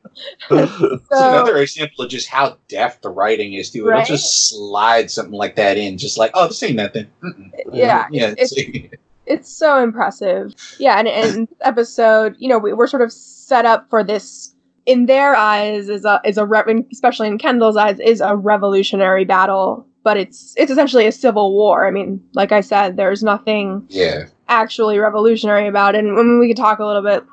It's 0.51 1.09
so 1.09 1.29
another 1.31 1.57
example 1.57 2.05
of 2.05 2.11
just 2.11 2.29
how 2.29 2.59
deft 2.69 3.01
the 3.01 3.09
writing 3.09 3.55
is, 3.55 3.71
too. 3.71 3.89
It'll 3.89 4.05
just 4.05 4.51
slide 4.51 5.11
something 5.11 5.33
like 5.33 5.57
that 5.57 5.79
in, 5.79 5.97
just 5.97 6.19
like, 6.19 6.33
oh, 6.35 6.49
this 6.49 6.63
ain't 6.63 6.77
nothing. 6.77 7.07
Mm-mm. 7.23 7.51
yeah, 7.73 8.09
Yeah, 8.11 8.35
it's 8.37 8.53
it's, 8.53 8.95
it's 9.27 9.51
so 9.51 9.83
impressive. 9.83 10.55
Yeah, 10.79 10.99
and 10.99 11.09
in 11.09 11.49
episode, 11.61 12.37
you 12.39 12.49
know, 12.49 12.59
we, 12.59 12.73
we're 12.73 12.87
sort 12.87 13.03
of 13.03 13.13
set 13.13 13.65
up 13.65 13.89
for 13.91 14.03
this. 14.03 14.55
In 14.85 15.07
their 15.07 15.37
eyes, 15.37 15.89
is 15.89 16.05
a 16.05 16.21
is 16.25 16.39
a 16.39 16.45
re- 16.45 16.85
especially 16.91 17.29
in 17.29 17.39
Kendall's 17.39 17.77
eyes, 17.77 18.01
is 18.01 18.21
a 18.21 18.37
revolutionary 18.37 19.25
battle. 19.25 19.87
But 20.03 20.17
it's 20.17 20.55
it's 20.57 20.73
essentially 20.73 21.07
a 21.07 21.13
civil 21.13 21.53
war. 21.53 21.87
I 21.87 21.93
mean, 21.93 22.21
like 22.35 22.51
I 22.51 22.61
said, 22.61 22.97
there's 22.97 23.23
nothing 23.23 23.87
yeah. 23.89 24.25
actually 24.49 24.99
revolutionary 24.99 25.69
about 25.69 25.95
it. 25.95 26.05
And 26.05 26.19
I 26.19 26.23
mean, 26.23 26.41
we 26.41 26.49
could 26.49 26.57
talk 26.57 26.81
a 26.81 26.85
little 26.85 27.03
bit 27.03 27.25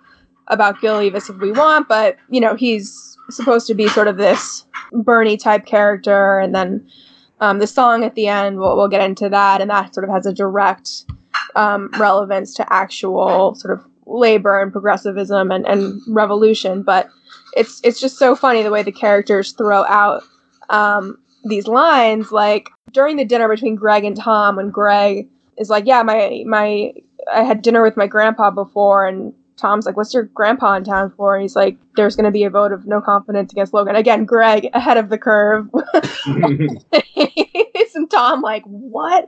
about 0.50 0.80
Gil 0.80 0.98
Eavis 0.98 1.30
if 1.30 1.38
we 1.38 1.52
want, 1.52 1.88
but 1.88 2.18
you 2.30 2.40
know, 2.40 2.56
he's 2.56 3.18
supposed 3.32 3.66
to 3.68 3.74
be 3.74 3.88
sort 3.88 4.08
of 4.08 4.18
this 4.18 4.66
Bernie 4.92 5.38
type 5.38 5.66
character, 5.66 6.38
and 6.40 6.54
then 6.54 6.88
um, 7.40 7.60
the 7.60 7.68
song 7.68 8.04
at 8.04 8.16
the 8.16 8.28
end, 8.28 8.60
we'll, 8.60 8.76
we'll 8.76 8.88
get 8.88 9.02
into 9.02 9.30
that, 9.30 9.62
and 9.62 9.70
that 9.70 9.94
sort 9.94 10.04
of 10.04 10.10
has 10.12 10.26
a 10.26 10.34
direct 10.34 11.06
um, 11.56 11.90
relevance 11.98 12.54
to 12.56 12.74
actual 12.74 13.56
sort 13.56 13.78
of 13.78 13.86
labor 14.06 14.62
and 14.62 14.72
progressivism 14.72 15.52
and, 15.52 15.66
and 15.66 16.02
revolution. 16.08 16.84
But 16.84 17.10
it's 17.56 17.82
it's 17.84 18.00
just 18.00 18.18
so 18.18 18.36
funny 18.36 18.64
the 18.64 18.72
way 18.72 18.84
the 18.84 18.92
characters 18.92 19.54
throw 19.54 19.86
out 19.86 20.24
um, 20.70 21.18
these 21.44 21.68
lines, 21.68 22.32
like 22.32 22.70
during 22.92 23.18
the 23.18 23.26
dinner 23.26 23.48
between 23.48 23.76
Greg 23.76 24.04
and 24.04 24.16
Tom, 24.16 24.56
when 24.56 24.70
Greg 24.70 25.28
is 25.58 25.70
like, 25.70 25.86
"Yeah, 25.86 26.04
my 26.04 26.44
my 26.46 26.94
I 27.34 27.44
had 27.44 27.62
dinner 27.62 27.84
with 27.84 27.98
my 27.98 28.08
grandpa 28.08 28.52
before," 28.52 29.06
and 29.06 29.34
Tom's 29.60 29.86
like, 29.86 29.98
"What's 29.98 30.14
your 30.14 30.24
grandpa 30.24 30.76
in 30.76 30.84
town 30.84 31.12
for?" 31.16 31.36
And 31.36 31.42
he's 31.42 31.56
like, 31.56 31.78
"There's 31.96 32.16
going 32.16 32.26
to 32.26 32.32
be 32.32 32.44
a 32.44 32.50
vote 32.50 32.72
of 32.72 32.86
no 32.88 33.02
confidence 33.02 33.52
against 33.52 33.74
Logan." 33.74 33.96
Again, 33.96 34.26
Greg 34.26 34.70
ahead 34.74 34.98
of 34.98 35.10
the 35.10 35.18
curve. 35.18 35.68
Isn't 37.76 38.10
Tom 38.10 38.42
like 38.42 38.64
what? 38.64 39.28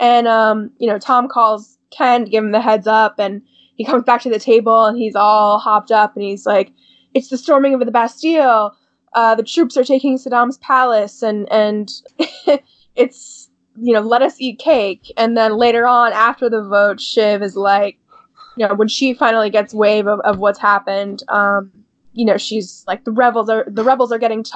And 0.00 0.28
um, 0.28 0.70
you 0.78 0.86
know, 0.86 0.98
Tom 0.98 1.28
calls 1.28 1.78
Ken 1.90 2.24
to 2.24 2.30
give 2.30 2.44
him 2.44 2.52
the 2.52 2.60
heads 2.60 2.86
up, 2.86 3.16
and 3.18 3.42
he 3.76 3.84
comes 3.84 4.04
back 4.04 4.22
to 4.22 4.30
the 4.30 4.38
table 4.38 4.84
and 4.84 4.96
he's 4.96 5.16
all 5.16 5.58
hopped 5.58 5.90
up, 5.90 6.14
and 6.14 6.24
he's 6.24 6.46
like, 6.46 6.72
"It's 7.14 7.28
the 7.28 7.38
storming 7.38 7.74
of 7.74 7.80
the 7.80 7.90
Bastille. 7.90 8.76
Uh, 9.14 9.34
the 9.34 9.42
troops 9.42 9.76
are 9.76 9.84
taking 9.84 10.16
Saddam's 10.16 10.58
palace, 10.58 11.22
and 11.22 11.50
and 11.52 11.90
it's 12.94 13.50
you 13.80 13.92
know, 13.92 14.00
let 14.00 14.22
us 14.22 14.36
eat 14.38 14.58
cake." 14.58 15.12
And 15.16 15.36
then 15.36 15.56
later 15.56 15.86
on, 15.86 16.12
after 16.12 16.48
the 16.48 16.62
vote, 16.62 17.00
Shiv 17.00 17.42
is 17.42 17.56
like, 17.56 17.98
you 18.56 18.66
know, 18.66 18.74
when 18.74 18.88
she 18.88 19.14
finally 19.14 19.50
gets 19.50 19.72
wave 19.74 20.06
of, 20.06 20.20
of 20.20 20.38
what's 20.38 20.58
happened, 20.58 21.22
um, 21.28 21.70
you 22.12 22.24
know, 22.24 22.36
she's 22.36 22.84
like, 22.86 23.04
the 23.04 23.10
rebels 23.10 23.48
are 23.48 23.64
the 23.66 23.84
rebels 23.84 24.12
are 24.12 24.18
getting 24.18 24.42
t- 24.42 24.52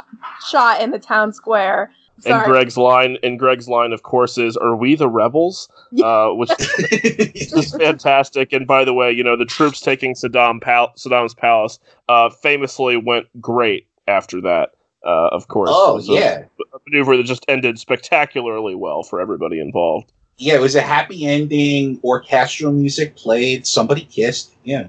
shot 0.49 0.81
in 0.81 0.91
the 0.91 0.99
town 0.99 1.33
square. 1.33 1.91
And 2.25 2.45
Greg's 2.45 2.79
line, 2.79 3.19
and 3.23 3.39
Greg's 3.39 3.69
line, 3.69 3.93
of 3.93 4.03
course, 4.03 4.39
is 4.39 4.57
"Are 4.57 4.75
we 4.75 4.95
the 4.95 5.09
rebels?" 5.09 5.69
Uh, 6.03 6.31
which 6.31 6.51
is 6.59 7.75
fantastic. 7.79 8.55
And 8.55 8.67
by 8.67 8.87
the 8.87 8.95
way, 8.95 9.13
you 9.13 9.23
know 9.23 9.37
the 9.37 9.45
troops 9.45 9.83
taking 9.83 10.15
Saddam 10.15 10.63
Pal- 10.63 10.95
Saddam's 10.97 11.35
palace 11.35 11.79
uh, 12.09 12.31
famously 12.31 12.97
went 12.97 13.27
great 13.41 13.87
after 14.09 14.41
that. 14.41 14.71
Uh, 15.05 15.29
of 15.31 15.49
course, 15.49 15.69
oh, 15.71 15.97
was 15.97 16.09
a- 16.09 16.13
yeah. 16.13 16.45
a 16.75 16.79
maneuver 16.89 17.19
that 17.19 17.25
just 17.25 17.45
ended 17.49 17.79
spectacularly 17.79 18.75
well 18.75 19.03
for 19.03 19.21
everybody 19.21 19.61
involved. 19.61 20.11
Yeah, 20.39 20.55
it 20.55 20.61
was 20.61 20.75
a 20.75 20.83
happy 20.83 21.27
ending. 21.27 22.01
Orchestral 22.05 22.73
music 22.73 23.17
played. 23.17 23.67
Somebody 23.67 24.03
kissed. 24.05 24.53
Yeah. 24.65 24.89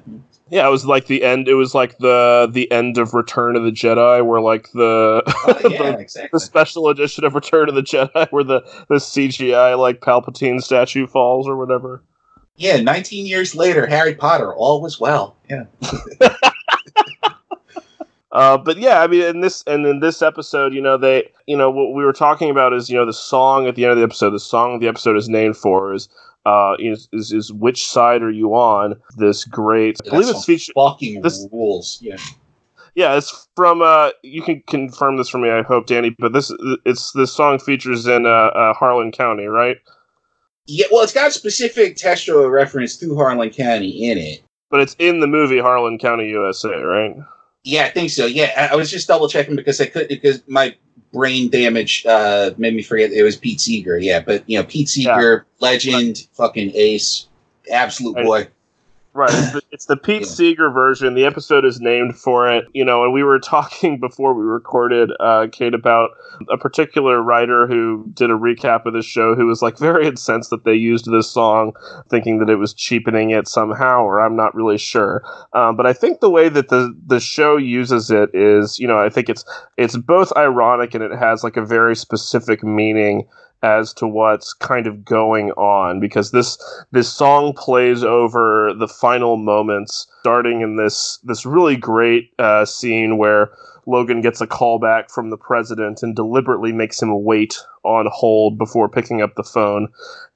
Yeah, 0.50 0.66
it 0.68 0.72
was 0.72 0.86
like 0.86 1.08
the 1.08 1.24
end. 1.24 1.48
It 1.48 1.56
was 1.56 1.76
like 1.76 1.98
the 1.98 2.50
the 2.52 2.72
end 2.72 2.98
of 2.98 3.14
Return 3.14 3.56
of 3.56 3.64
the 3.64 3.72
Jedi, 3.72 4.26
where 4.26 4.39
like 4.39 4.70
the 4.74 5.22
Oh, 5.26 5.60
yeah, 5.70 5.91
the, 5.91 6.00
exactly. 6.00 6.30
the 6.34 6.39
special 6.39 6.88
edition 6.89 7.26
of 7.26 7.36
Return 7.36 7.68
of 7.70 7.76
the 7.76 7.84
Jedi, 7.84 8.28
where 8.32 8.43
the 8.43 8.62
the 8.88 8.95
CGI 8.95 9.78
like 9.78 10.00
Palpatine 10.00 10.62
statue 10.62 11.06
falls 11.08 11.48
or 11.48 11.58
whatever. 11.58 12.02
Yeah, 12.56 12.78
19 12.82 13.26
years 13.28 13.54
later, 13.56 13.86
Harry 13.86 14.16
Potter, 14.16 14.54
all 14.54 14.82
was 14.82 15.00
well. 15.00 15.36
Yeah. 15.50 15.66
Uh, 18.32 18.57
but 18.57 18.78
yeah, 18.78 19.01
I 19.01 19.07
mean, 19.07 19.21
in 19.23 19.39
this 19.39 19.63
and 19.67 19.86
in 19.86 19.99
this 19.99 20.21
episode, 20.21 20.73
you 20.73 20.82
know, 20.82 20.97
they, 20.97 21.32
you 21.45 21.55
know, 21.55 21.71
what 21.71 21.93
we 21.93 22.03
were 22.03 22.13
talking 22.13 22.49
about 22.49 22.73
is, 22.73 22.89
you 22.89 22.97
know, 22.97 23.05
the 23.05 23.13
song 23.13 23.67
at 23.67 23.75
the 23.75 23.86
end 23.86 23.91
of 23.91 23.97
the 23.97 24.03
episode. 24.03 24.32
The 24.32 24.39
song 24.39 24.80
the 24.80 24.88
episode 24.88 25.15
is 25.15 25.30
named 25.30 25.55
for 25.55 25.93
is, 25.93 26.09
uh, 26.45 26.75
is 26.78 27.07
is, 27.13 27.32
is 27.32 27.53
which 27.53 27.88
side 27.88 28.21
are 28.21 28.32
you 28.32 28.53
on? 28.53 28.95
This 29.15 29.45
great, 29.45 29.99
I 30.05 30.09
believe 30.09 30.30
it's 30.30 30.45
featured. 30.45 30.73
Fucking 30.75 31.21
this- 31.21 31.47
rules. 31.51 31.99
Yeah. 32.01 32.17
Yeah, 32.95 33.15
it's 33.15 33.47
from. 33.55 33.84
Uh, 33.84 34.09
you 34.23 34.41
can 34.41 34.63
confirm 34.65 35.17
this 35.17 35.30
for 35.30 35.38
me, 35.38 35.51
I 35.51 35.61
hope, 35.61 35.86
Danny. 35.86 36.15
But 36.17 36.34
this, 36.34 36.51
it's 36.84 37.11
this 37.11 37.32
song 37.32 37.59
features 37.59 38.07
in 38.07 38.25
uh, 38.25 38.30
uh 38.30 38.73
Harlan 38.73 39.11
County, 39.11 39.45
right? 39.45 39.78
Yeah, 40.65 40.88
well, 40.91 41.03
it's 41.03 41.13
got 41.13 41.32
specific 41.32 41.95
textual 41.95 42.49
reference 42.49 42.97
to 42.97 43.15
Harlan 43.15 43.51
County 43.51 44.09
in 44.09 44.17
it. 44.17 44.41
But 44.71 44.82
it's 44.82 44.95
in 44.97 45.19
the 45.19 45.28
movie 45.28 45.59
Harlan 45.59 45.99
County, 45.99 46.28
USA, 46.30 46.75
right? 46.82 47.15
Yeah, 47.68 47.84
I 47.84 47.89
think 47.89 48.11
so. 48.11 48.26
Yeah, 48.26 48.53
I, 48.55 48.74
I 48.74 48.76
was 48.78 48.89
just 48.89 49.09
double 49.09 49.28
checking 49.28 49.57
because 49.57 49.82
I 49.82 49.88
could 49.88 50.07
because 50.07 50.41
my 50.47 50.74
brain 51.11 51.49
damage 51.49 52.05
uh, 52.05 52.51
made 52.57 52.74
me 52.74 52.82
forget 52.82 53.11
it 53.11 53.24
was 53.24 53.36
Pete 53.36 53.59
Seeger. 53.59 53.97
Yeah, 53.97 54.22
but 54.22 54.49
you 54.49 54.57
know 54.57 54.63
Pete 54.63 54.88
Seeger, 54.88 55.45
legend, 55.59 56.28
fucking 56.32 56.72
ace, 56.76 57.28
absolute 57.70 58.15
boy. 58.15 58.47
Right. 59.18 59.32
It's 59.34 59.51
the, 59.51 59.61
it's 59.72 59.86
the 59.88 59.97
Pete 59.97 60.22
Yeah. 60.22 60.28
Seeger 60.28 60.70
version. 60.70 61.15
The 61.15 61.26
episode 61.26 61.65
is 61.65 61.82
named 61.82 62.15
for 62.15 62.51
it. 62.51 62.65
You 62.74 62.86
know, 62.86 63.03
and 63.03 63.13
we 63.13 63.24
were 63.24 63.39
talking 63.55 63.99
before 63.99 64.34
we 64.36 64.43
recorded, 64.43 65.09
uh, 65.20 65.47
Kate, 65.51 65.74
about 65.74 66.11
a 66.51 66.57
particular 66.57 67.22
writer 67.22 67.65
who 67.65 68.05
did 68.13 68.30
a 68.30 68.36
recap 68.36 68.86
of 68.86 68.93
this 68.93 69.05
show 69.05 69.34
who 69.36 69.47
was 69.47 69.63
like 69.63 69.80
very 69.80 70.05
incensed 70.07 70.51
that 70.51 70.65
they 70.65 70.76
used 70.76 71.09
this 71.11 71.32
song, 71.32 71.74
thinking 72.11 72.38
that 72.39 72.49
it 72.49 72.57
was 72.57 72.76
cheapening 72.76 73.32
it 73.32 73.47
somehow, 73.47 74.03
or 74.03 74.20
I'm 74.20 74.36
not 74.36 74.53
really 74.53 74.78
sure. 74.78 75.24
Um, 75.53 75.76
but 75.76 75.88
I 75.88 75.93
think 75.93 76.20
the 76.20 76.30
way 76.30 76.47
that 76.49 76.70
the 76.70 76.95
the 77.07 77.20
show 77.20 77.57
uses 77.57 78.11
it 78.11 78.30
is, 78.36 78.78
you 78.78 78.88
know, 78.88 78.99
I 78.99 79.09
think 79.09 79.30
it's 79.30 79.43
it's 79.78 79.97
both 79.97 80.32
ironic 80.38 80.93
and 80.93 81.03
it 81.03 81.11
has 81.18 81.43
like 81.43 81.57
a 81.57 81.65
very 81.65 81.95
specific 81.95 82.63
meaning 82.63 83.28
as 83.68 83.93
to 83.93 84.07
what's 84.07 84.53
kind 84.53 84.88
of 84.88 85.03
going 85.03 85.51
on 85.51 85.99
because 85.99 86.32
this 86.32 86.57
this 86.91 87.11
song 87.11 87.53
plays 87.53 88.03
over 88.03 88.74
the 88.74 88.88
final 88.88 89.36
moments 89.38 90.07
starting 90.22 90.61
in 90.61 90.78
this 90.78 91.20
this 91.24 91.45
really 91.45 91.76
great 91.76 92.32
uh, 92.39 92.65
scene 92.65 93.18
where 93.18 93.51
Logan 93.88 94.20
gets 94.20 94.41
a 94.41 94.47
call 94.47 94.80
back 94.80 95.09
from 95.09 95.30
the 95.30 95.38
president 95.38 96.03
and 96.03 96.13
deliberately 96.13 96.74
makes 96.74 97.01
him 97.01 97.24
wait 97.24 97.57
on 97.84 98.05
hold 98.11 98.57
before 98.57 98.89
picking 98.89 99.22
up 99.22 99.36
the 99.36 99.43
phone. 99.43 99.88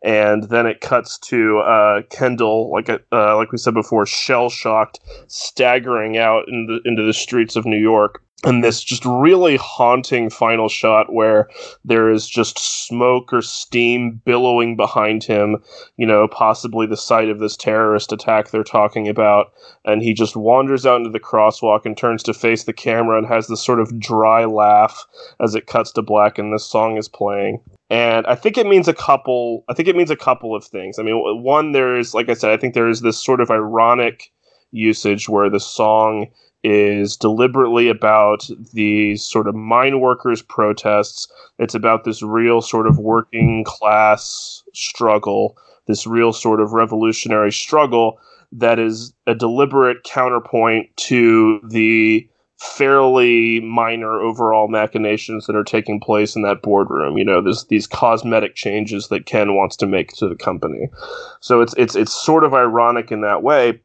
And 0.02 0.46
then 0.46 0.66
it 0.66 0.80
cuts 0.80 1.18
to 1.20 1.60
uh, 1.60 2.02
Kendall 2.10 2.72
like 2.72 2.88
a, 2.88 3.02
uh, 3.12 3.36
like 3.36 3.52
we 3.52 3.58
said 3.58 3.74
before 3.74 4.06
shell 4.06 4.50
shocked 4.50 5.02
staggering 5.28 6.18
out 6.18 6.48
in 6.48 6.66
the, 6.68 6.80
into 6.90 7.04
the 7.04 7.14
streets 7.14 7.58
of 7.58 7.66
New 7.66 7.78
York 7.78 8.24
and 8.44 8.64
this 8.64 8.84
just 8.84 9.06
really 9.06 9.56
haunting 9.56 10.30
final 10.30 10.68
shot 10.68 11.14
where 11.14 11.48
there 11.86 12.10
is 12.10 12.28
just 12.28 12.58
smoke 12.88 13.32
or 13.32 13.42
steam 13.42 14.20
billowing 14.26 14.76
behind 14.76 15.24
him, 15.24 15.58
you 15.98 16.08
know, 16.08 16.28
possibly 16.28 16.88
the 16.88 16.98
site 16.98 17.30
of 17.30 17.40
this 17.40 17.56
terrorist 17.56 18.12
attack 18.12 18.50
they're 18.50 18.64
talking 18.64 19.08
about. 19.08 19.54
And 19.86 20.02
he 20.02 20.14
just 20.14 20.36
wanders 20.36 20.86
out 20.86 20.98
into 20.98 21.12
the 21.12 21.20
crosswalk 21.20 21.86
and 21.86 21.96
turns 21.96 22.24
to 22.24 22.34
face 22.34 22.64
the 22.64 22.74
camera 22.74 23.18
and 23.18 23.28
has 23.28 23.48
this 23.48 23.64
sort 23.64 23.80
of 23.80 24.00
dry 24.00 24.46
laugh 24.46 25.06
as 25.40 25.54
it 25.54 25.68
cuts 25.68 25.92
to 25.94 26.02
black 26.02 26.40
and 26.40 26.52
this 26.52 26.66
song 26.66 26.98
is 26.98 27.08
playing. 27.08 27.62
And 27.92 28.26
I 28.26 28.36
think 28.36 28.58
it 28.58 28.66
means 28.66 28.88
a 28.88 28.94
couple. 28.94 29.66
I 29.70 29.74
think 29.74 29.88
it 29.88 29.96
means 29.96 30.10
a 30.10 30.16
couple 30.16 30.56
of 30.56 30.64
things. 30.64 30.98
I 30.98 31.04
mean, 31.04 31.44
one, 31.44 31.74
there's 31.74 32.14
like 32.16 32.30
I 32.30 32.34
said, 32.34 32.50
I 32.50 32.58
think 32.58 32.74
there 32.74 32.90
is 32.90 33.02
this 33.02 33.22
sort 33.22 33.42
of 33.42 33.52
ironic 33.52 34.32
usage 34.72 35.30
where 35.30 35.50
the 35.50 35.60
song 35.60 36.28
is 36.64 37.18
deliberately 37.18 37.90
about 37.90 38.48
these 38.74 39.26
sort 39.26 39.48
of 39.48 39.56
mine 39.56 40.00
workers 40.00 40.42
protests. 40.42 41.28
It's 41.60 41.76
about 41.76 42.04
this 42.04 42.22
real 42.22 42.62
sort 42.62 42.88
of 42.88 43.00
working 43.00 43.64
class 43.66 44.64
struggle 44.74 45.58
this 45.88 46.08
real 46.08 46.34
sort 46.34 46.62
of 46.62 46.74
revolutionary 46.74 47.52
struggle 47.52 48.20
that 48.52 48.80
is 48.80 49.14
a 49.28 49.36
deliberate 49.36 50.04
counterpoint 50.04 50.88
to 50.98 51.60
the 51.70 52.28
fairly 52.58 53.60
minor 53.62 54.20
overall 54.22 54.68
machinations 54.68 55.48
that 55.48 55.56
are 55.56 55.64
taking 55.64 56.00
place 56.00 56.36
in 56.36 56.44
that 56.44 56.62
boardroom. 56.62 57.18
You 57.18 57.26
know 57.26 57.42
there's 57.42 57.66
these 57.66 57.88
cosmetic 57.88 58.56
changes 58.56 59.08
that 59.08 59.26
Ken 59.26 59.56
wants 59.56 59.76
to 59.78 59.88
make 59.88 60.14
to 60.14 60.28
the 60.28 60.36
company. 60.36 60.90
So 61.40 61.62
it's 61.62 61.74
it's 61.78 61.96
it's 61.96 62.14
sort 62.14 62.44
of 62.44 62.54
ironic 62.54 63.12
in 63.12 63.22
that 63.22 63.42
way. 63.42 63.82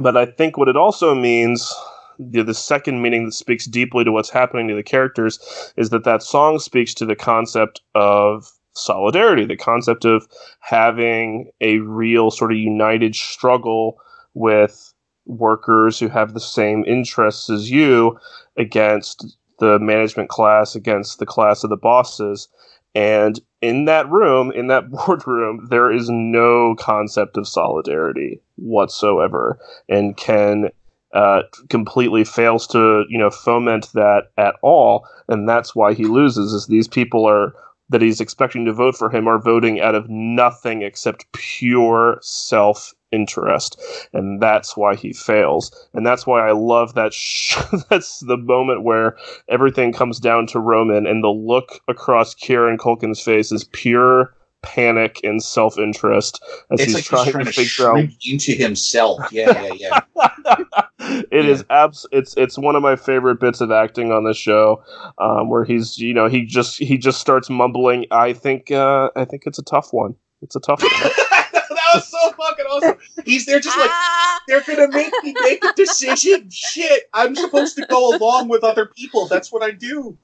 But 0.00 0.16
I 0.16 0.26
think 0.26 0.56
what 0.56 0.68
it 0.68 0.76
also 0.76 1.14
means 1.14 1.72
the, 2.20 2.42
the 2.42 2.54
second 2.54 3.00
meaning 3.02 3.24
that 3.24 3.32
speaks 3.32 3.66
deeply 3.66 4.04
to 4.04 4.12
what's 4.12 4.30
happening 4.30 4.68
to 4.68 4.74
the 4.74 4.82
characters 4.82 5.72
is 5.76 5.90
that 5.90 6.04
that 6.04 6.22
song 6.22 6.58
speaks 6.58 6.92
to 6.94 7.06
the 7.06 7.16
concept 7.16 7.80
of 7.94 8.50
solidarity, 8.74 9.44
the 9.44 9.56
concept 9.56 10.04
of 10.04 10.26
having 10.60 11.50
a 11.60 11.78
real 11.78 12.30
sort 12.30 12.52
of 12.52 12.58
united 12.58 13.14
struggle 13.14 13.98
with 14.34 14.92
workers 15.26 15.98
who 15.98 16.08
have 16.08 16.34
the 16.34 16.40
same 16.40 16.84
interests 16.86 17.48
as 17.50 17.70
you 17.70 18.18
against 18.56 19.36
the 19.58 19.78
management 19.78 20.28
class, 20.28 20.74
against 20.74 21.18
the 21.18 21.26
class 21.26 21.64
of 21.64 21.70
the 21.70 21.76
bosses. 21.76 22.48
And 22.94 23.40
in 23.60 23.84
that 23.84 24.10
room, 24.10 24.50
in 24.52 24.66
that 24.68 24.90
boardroom, 25.06 25.66
there 25.70 25.90
is 25.90 26.08
no 26.10 26.74
concept 26.76 27.36
of 27.36 27.48
solidarity 27.48 28.40
whatsoever. 28.56 29.58
And 29.88 30.16
Ken 30.16 30.70
uh, 31.12 31.42
completely 31.68 32.24
fails 32.24 32.66
to, 32.68 33.04
you 33.08 33.18
know, 33.18 33.30
foment 33.30 33.90
that 33.94 34.30
at 34.36 34.54
all. 34.62 35.06
And 35.28 35.48
that's 35.48 35.74
why 35.74 35.94
he 35.94 36.04
loses, 36.04 36.52
is 36.52 36.66
these 36.66 36.88
people 36.88 37.26
are 37.26 37.54
that 37.90 38.00
he's 38.00 38.20
expecting 38.20 38.64
to 38.64 38.72
vote 38.72 38.96
for 38.96 39.10
him 39.10 39.28
are 39.28 39.40
voting 39.40 39.80
out 39.80 39.94
of 39.94 40.08
nothing 40.08 40.82
except 40.82 41.30
pure 41.32 42.18
self 42.22 42.94
interest 43.12 43.80
and 44.12 44.40
that's 44.40 44.76
why 44.76 44.94
he 44.94 45.12
fails 45.12 45.88
and 45.94 46.06
that's 46.06 46.28
why 46.28 46.48
i 46.48 46.52
love 46.52 46.94
that 46.94 47.12
sh- 47.12 47.56
that's 47.90 48.20
the 48.20 48.36
moment 48.36 48.84
where 48.84 49.16
everything 49.48 49.92
comes 49.92 50.20
down 50.20 50.46
to 50.46 50.60
roman 50.60 51.08
and 51.08 51.24
the 51.24 51.28
look 51.28 51.80
across 51.88 52.34
kieran 52.34 52.78
culkin's 52.78 53.20
face 53.20 53.50
is 53.50 53.64
pure 53.72 54.32
panic 54.62 55.20
and 55.24 55.42
self-interest 55.42 56.40
as 56.70 56.80
it's 56.80 56.84
he's 56.84 56.94
like 56.94 57.04
trying, 57.04 57.24
he's 57.24 57.32
trying 57.32 57.44
to 57.44 57.52
to 57.52 57.64
figure 57.64 57.90
out 57.90 58.08
into 58.28 58.52
himself. 58.52 59.20
Yeah, 59.32 59.72
yeah, 59.72 60.00
yeah. 60.16 60.82
It 61.30 61.46
is 61.46 61.64
abs. 61.70 62.06
It's 62.12 62.34
it's 62.36 62.56
one 62.58 62.76
of 62.76 62.82
my 62.82 62.96
favorite 62.96 63.40
bits 63.40 63.60
of 63.60 63.70
acting 63.70 64.12
on 64.12 64.24
the 64.24 64.34
show, 64.34 64.82
um, 65.18 65.48
where 65.48 65.64
he's 65.64 65.98
you 65.98 66.14
know 66.14 66.26
he 66.28 66.44
just 66.44 66.78
he 66.78 66.96
just 66.98 67.20
starts 67.20 67.50
mumbling. 67.50 68.06
I 68.10 68.32
think 68.32 68.70
uh, 68.70 69.10
I 69.16 69.24
think 69.24 69.42
it's 69.46 69.58
a 69.58 69.62
tough 69.64 69.92
one. 69.92 70.14
It's 70.42 70.56
a 70.56 70.60
tough 70.60 70.82
one. 70.82 70.90
that 70.92 71.90
was 71.94 72.08
so 72.08 72.30
fucking 72.32 72.64
awesome. 72.66 72.98
He's 73.24 73.46
there 73.46 73.60
just 73.60 73.76
like 73.78 73.90
Ah! 73.90 74.40
they're 74.48 74.62
gonna 74.66 74.88
make 74.88 75.12
me 75.22 75.34
make 75.42 75.64
a 75.64 75.72
decision. 75.74 76.48
Shit, 76.50 77.04
I'm 77.14 77.34
supposed 77.34 77.76
to 77.76 77.86
go 77.86 78.16
along 78.16 78.48
with 78.48 78.64
other 78.64 78.86
people. 78.86 79.26
That's 79.26 79.50
what 79.52 79.62
I 79.62 79.70
do. 79.72 80.16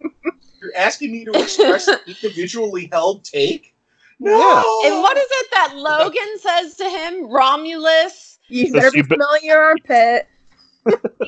You're 0.63 0.77
asking 0.77 1.13
me 1.13 1.25
to 1.27 1.33
express 1.33 1.87
an 1.89 1.99
individually 2.07 2.89
held 2.93 3.25
take? 3.25 3.75
No. 4.19 4.81
And 4.87 5.03
what 5.03 5.17
is 5.19 5.27
it 5.29 5.47
that 5.53 5.73
Logan 5.77 6.39
says 6.39 6.77
to 6.77 6.85
him? 6.89 7.29
Romulus? 7.31 8.39
You 8.49 8.73
better 8.73 8.91
be 8.91 8.99
you 8.99 9.05
be- 9.05 9.15
smelling 9.17 9.41
your 9.43 9.61
armpit. 9.61 10.29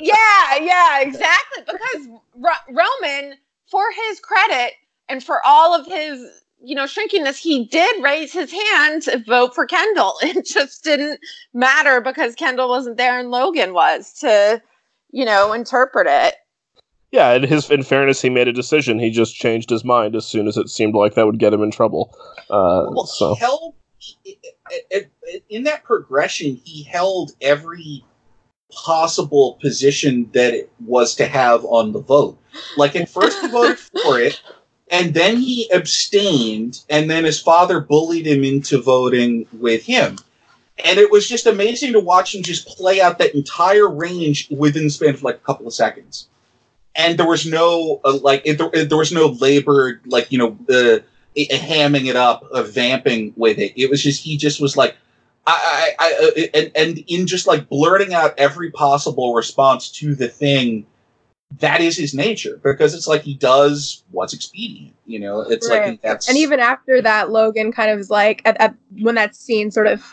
Yeah, 0.01 0.57
yeah, 0.61 1.01
exactly. 1.01 1.63
Because 1.67 2.09
Ro- 2.37 2.75
Roman, 3.03 3.35
for 3.71 3.85
his 4.09 4.21
credit 4.21 4.73
and 5.09 5.23
for 5.23 5.41
all 5.45 5.75
of 5.79 5.87
his, 5.87 6.43
you 6.63 6.75
know, 6.75 6.85
shrinkiness, 6.85 7.37
he 7.39 7.65
did 7.67 8.03
raise 8.03 8.33
his 8.33 8.53
hand 8.53 9.03
to 9.03 9.19
vote 9.27 9.55
for 9.55 9.67
Kendall. 9.67 10.15
It 10.23 10.47
just 10.47 10.85
didn't 10.85 11.21
matter 11.55 12.01
because 12.01 12.35
Kendall 12.35 12.69
wasn't 12.69 12.97
there 12.97 13.19
and 13.19 13.31
Logan 13.31 13.73
was 13.75 14.13
to, 14.21 14.63
you 15.11 15.25
know, 15.25 15.53
interpret 15.53 16.07
it. 16.09 16.35
yeah, 17.11 17.33
in 17.33 17.43
his 17.43 17.71
in 17.71 17.83
fairness, 17.83 18.21
he 18.23 18.31
made 18.31 18.49
a 18.49 18.53
decision. 18.53 18.99
He 18.99 19.11
just 19.11 19.35
changed 19.35 19.71
his 19.71 19.85
mind 19.85 20.15
as 20.15 20.27
soon 20.27 20.47
as 20.47 20.57
it 20.57 20.69
seemed 20.69 20.95
like 20.95 21.15
that 21.15 21.27
would 21.27 21.39
get 21.39 21.53
him 21.53 21.63
in 21.63 21.71
trouble. 21.71 22.15
Uh, 22.51 22.87
Well, 22.91 23.07
so 23.07 23.35
he 23.35 23.41
held 23.41 23.75
in 25.49 25.65
that 25.65 25.85
progression. 25.85 26.61
He 26.65 26.83
held 26.85 27.33
every 27.41 28.05
possible 28.73 29.59
position 29.61 30.31
that 30.33 30.55
it 30.55 30.71
was 30.85 31.15
to 31.17 31.27
have 31.27 31.65
on 31.65 31.93
the 31.93 32.01
vote. 32.01 32.39
Like 32.77 32.97
at 32.97 33.09
first, 33.09 33.41
he 33.41 33.49
voted 33.49 33.79
for 33.79 34.21
it, 34.21 34.41
and 34.91 35.15
then 35.15 35.37
he 35.37 35.71
abstained, 35.73 36.83
and 36.89 37.11
then 37.11 37.25
his 37.25 37.41
father 37.41 37.81
bullied 37.81 38.27
him 38.27 38.45
into 38.45 38.81
voting 38.81 39.47
with 39.53 39.85
him. 39.85 40.19
And 40.85 40.99
it 40.99 41.11
was 41.11 41.29
just 41.29 41.47
amazing 41.47 41.93
to 41.95 42.01
watch 42.01 42.35
him 42.35 42.43
just 42.43 42.69
play 42.69 43.01
out 43.01 43.19
that 43.19 43.35
entire 43.35 43.89
range 43.89 44.49
within 44.51 44.85
the 44.85 44.91
span 44.91 45.15
of 45.15 45.23
like 45.23 45.37
a 45.37 45.39
couple 45.39 45.67
of 45.67 45.75
seconds. 45.75 46.29
And 46.95 47.19
there 47.19 47.27
was 47.27 47.47
no 47.47 48.01
uh, 48.05 48.19
like 48.19 48.43
it, 48.45 48.59
there, 48.59 48.85
there 48.85 48.99
was 48.99 49.13
no 49.13 49.27
labored 49.27 50.01
like 50.07 50.31
you 50.31 50.39
know 50.39 50.57
uh, 50.69 51.01
hamming 51.37 52.07
it 52.07 52.17
up, 52.17 52.45
uh, 52.53 52.63
vamping 52.63 53.33
with 53.37 53.59
it. 53.59 53.73
It 53.77 53.91
was 53.91 54.03
just 54.03 54.23
he 54.23 54.37
just 54.37 54.61
was 54.61 54.77
like, 54.77 54.97
I, 55.49 55.95
I, 55.99 56.07
I 56.07 56.15
uh, 56.15 56.47
and, 56.55 56.73
and 56.77 57.05
in 57.07 57.27
just 57.27 57.47
like 57.47 57.69
blurting 57.69 58.13
out 58.13 58.35
every 58.39 58.71
possible 58.71 59.35
response 59.35 59.91
to 59.93 60.15
the 60.15 60.29
thing. 60.29 60.87
That 61.61 61.81
is 61.81 61.97
his 61.97 62.13
nature 62.13 62.61
because 62.63 62.95
it's 62.95 63.09
like 63.09 63.23
he 63.23 63.33
does 63.33 64.05
what's 64.11 64.35
expedient. 64.35 64.95
You 65.07 65.19
know, 65.21 65.41
it's 65.41 65.67
like 65.67 66.03
that's 66.03 66.29
And 66.29 66.37
even 66.37 66.61
after 66.61 67.01
that, 67.01 67.31
Logan 67.31 67.73
kind 67.73 67.91
of 67.91 67.99
is 67.99 68.11
like 68.11 68.43
at, 68.45 68.61
at 68.61 68.75
when 69.01 69.15
that 69.15 69.35
scene 69.35 69.71
sort 69.71 69.87
of 69.87 70.05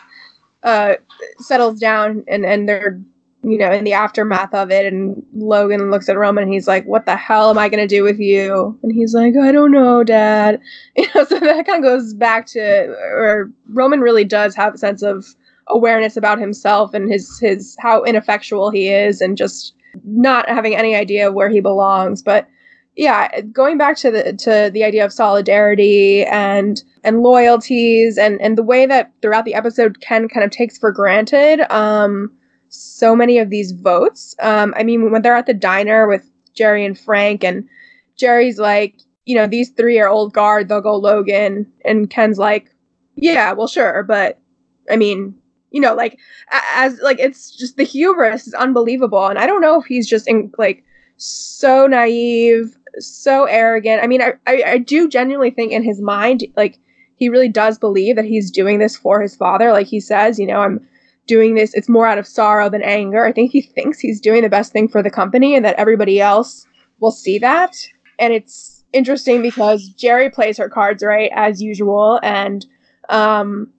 uh 0.62 0.94
settles 1.38 1.78
down 1.78 2.24
and 2.26 2.46
and 2.46 2.66
they're 2.66 2.98
you 3.46 3.56
know 3.56 3.70
in 3.70 3.84
the 3.84 3.92
aftermath 3.92 4.52
of 4.52 4.70
it 4.72 4.92
and 4.92 5.22
Logan 5.32 5.90
looks 5.90 6.08
at 6.08 6.18
Roman 6.18 6.44
and 6.44 6.52
he's 6.52 6.66
like 6.66 6.84
what 6.84 7.06
the 7.06 7.16
hell 7.16 7.48
am 7.48 7.58
I 7.58 7.68
going 7.68 7.86
to 7.86 7.94
do 7.94 8.02
with 8.02 8.18
you? 8.18 8.78
And 8.82 8.92
he's 8.92 9.14
like 9.14 9.34
I 9.40 9.52
don't 9.52 9.70
know 9.70 10.02
dad. 10.02 10.60
You 10.96 11.06
know 11.14 11.24
so 11.24 11.38
that 11.38 11.66
kind 11.66 11.84
of 11.84 11.88
goes 11.88 12.12
back 12.12 12.46
to 12.48 12.60
or 12.60 13.50
Roman 13.68 14.00
really 14.00 14.24
does 14.24 14.56
have 14.56 14.74
a 14.74 14.78
sense 14.78 15.02
of 15.02 15.24
awareness 15.68 16.16
about 16.16 16.40
himself 16.40 16.92
and 16.92 17.10
his 17.10 17.38
his 17.38 17.76
how 17.78 18.02
ineffectual 18.02 18.70
he 18.70 18.88
is 18.88 19.20
and 19.20 19.36
just 19.36 19.74
not 20.04 20.48
having 20.48 20.74
any 20.74 20.96
idea 20.96 21.32
where 21.32 21.48
he 21.48 21.60
belongs. 21.60 22.22
But 22.22 22.48
yeah 22.96 23.42
going 23.52 23.76
back 23.78 23.96
to 23.98 24.10
the 24.10 24.32
to 24.32 24.70
the 24.72 24.82
idea 24.82 25.04
of 25.04 25.12
solidarity 25.12 26.24
and 26.24 26.82
and 27.04 27.22
loyalties 27.22 28.18
and 28.18 28.40
and 28.40 28.56
the 28.58 28.62
way 28.62 28.86
that 28.86 29.12
throughout 29.20 29.44
the 29.44 29.54
episode 29.54 30.00
ken 30.00 30.28
kind 30.28 30.44
of 30.44 30.50
takes 30.50 30.78
for 30.78 30.90
granted 30.90 31.60
um 31.70 32.30
so 32.76 33.16
many 33.16 33.38
of 33.38 33.50
these 33.50 33.72
votes. 33.72 34.34
Um 34.40 34.74
i 34.76 34.82
mean 34.82 35.10
when 35.10 35.22
they're 35.22 35.36
at 35.36 35.46
the 35.46 35.54
diner 35.54 36.06
with 36.06 36.30
gerri 36.56 36.84
and 36.86 36.98
frank 36.98 37.44
and 37.44 37.68
gerri's 38.16 38.58
like 38.58 38.94
you 39.26 39.34
know 39.34 39.46
these 39.46 39.70
three 39.70 39.98
are 39.98 40.08
old 40.08 40.32
guard 40.32 40.68
they'll 40.68 40.80
go 40.80 40.96
logan 40.96 41.70
and 41.84 42.08
ken's 42.08 42.38
like 42.38 42.74
yeah 43.16 43.52
well 43.52 43.66
sure 43.66 44.02
but 44.02 44.40
i 44.90 44.96
mean 44.96 45.34
you 45.70 45.80
know 45.80 45.94
like 45.94 46.18
as 46.74 46.98
like 47.00 47.18
it's 47.18 47.50
just 47.50 47.76
the 47.76 47.84
hubris 47.84 48.46
is 48.46 48.54
unbelievable 48.54 49.26
and 49.26 49.38
i 49.38 49.46
don't 49.46 49.60
know 49.60 49.78
if 49.78 49.84
he's 49.84 50.08
just 50.08 50.26
in 50.26 50.50
like 50.56 50.82
so 51.18 51.86
naive 51.86 52.76
so 52.98 53.44
arrogant. 53.44 54.02
I 54.02 54.06
mean 54.06 54.22
I, 54.22 54.34
I 54.46 54.62
i 54.66 54.78
do 54.78 55.08
genuinely 55.08 55.50
think 55.50 55.72
in 55.72 55.82
his 55.82 56.00
mind 56.00 56.44
like 56.56 56.78
he 57.16 57.28
really 57.28 57.48
does 57.48 57.78
believe 57.78 58.16
that 58.16 58.24
he's 58.24 58.50
doing 58.50 58.78
this 58.78 58.96
for 58.96 59.22
his 59.22 59.34
father. 59.34 59.72
Like 59.72 59.86
he 59.86 60.00
says 60.00 60.38
you 60.38 60.46
know 60.46 60.60
i'm 60.60 60.86
doing 61.26 61.54
this 61.54 61.74
it's 61.74 61.88
more 61.88 62.06
out 62.06 62.18
of 62.18 62.26
sorrow 62.26 62.68
than 62.68 62.82
anger 62.82 63.24
i 63.24 63.32
think 63.32 63.50
he 63.50 63.60
thinks 63.60 63.98
he's 63.98 64.20
doing 64.20 64.42
the 64.42 64.48
best 64.48 64.72
thing 64.72 64.88
for 64.88 65.02
the 65.02 65.10
company 65.10 65.54
and 65.54 65.64
that 65.64 65.76
everybody 65.76 66.20
else 66.20 66.66
will 67.00 67.10
see 67.10 67.38
that 67.38 67.76
and 68.18 68.32
it's 68.32 68.84
interesting 68.92 69.42
because 69.42 69.92
gerri 69.96 70.32
plays 70.32 70.56
her 70.56 70.68
cards 70.68 71.02
right 71.02 71.30
as 71.34 71.62
usual 71.62 72.20
and 72.22 72.66
um 73.08 73.72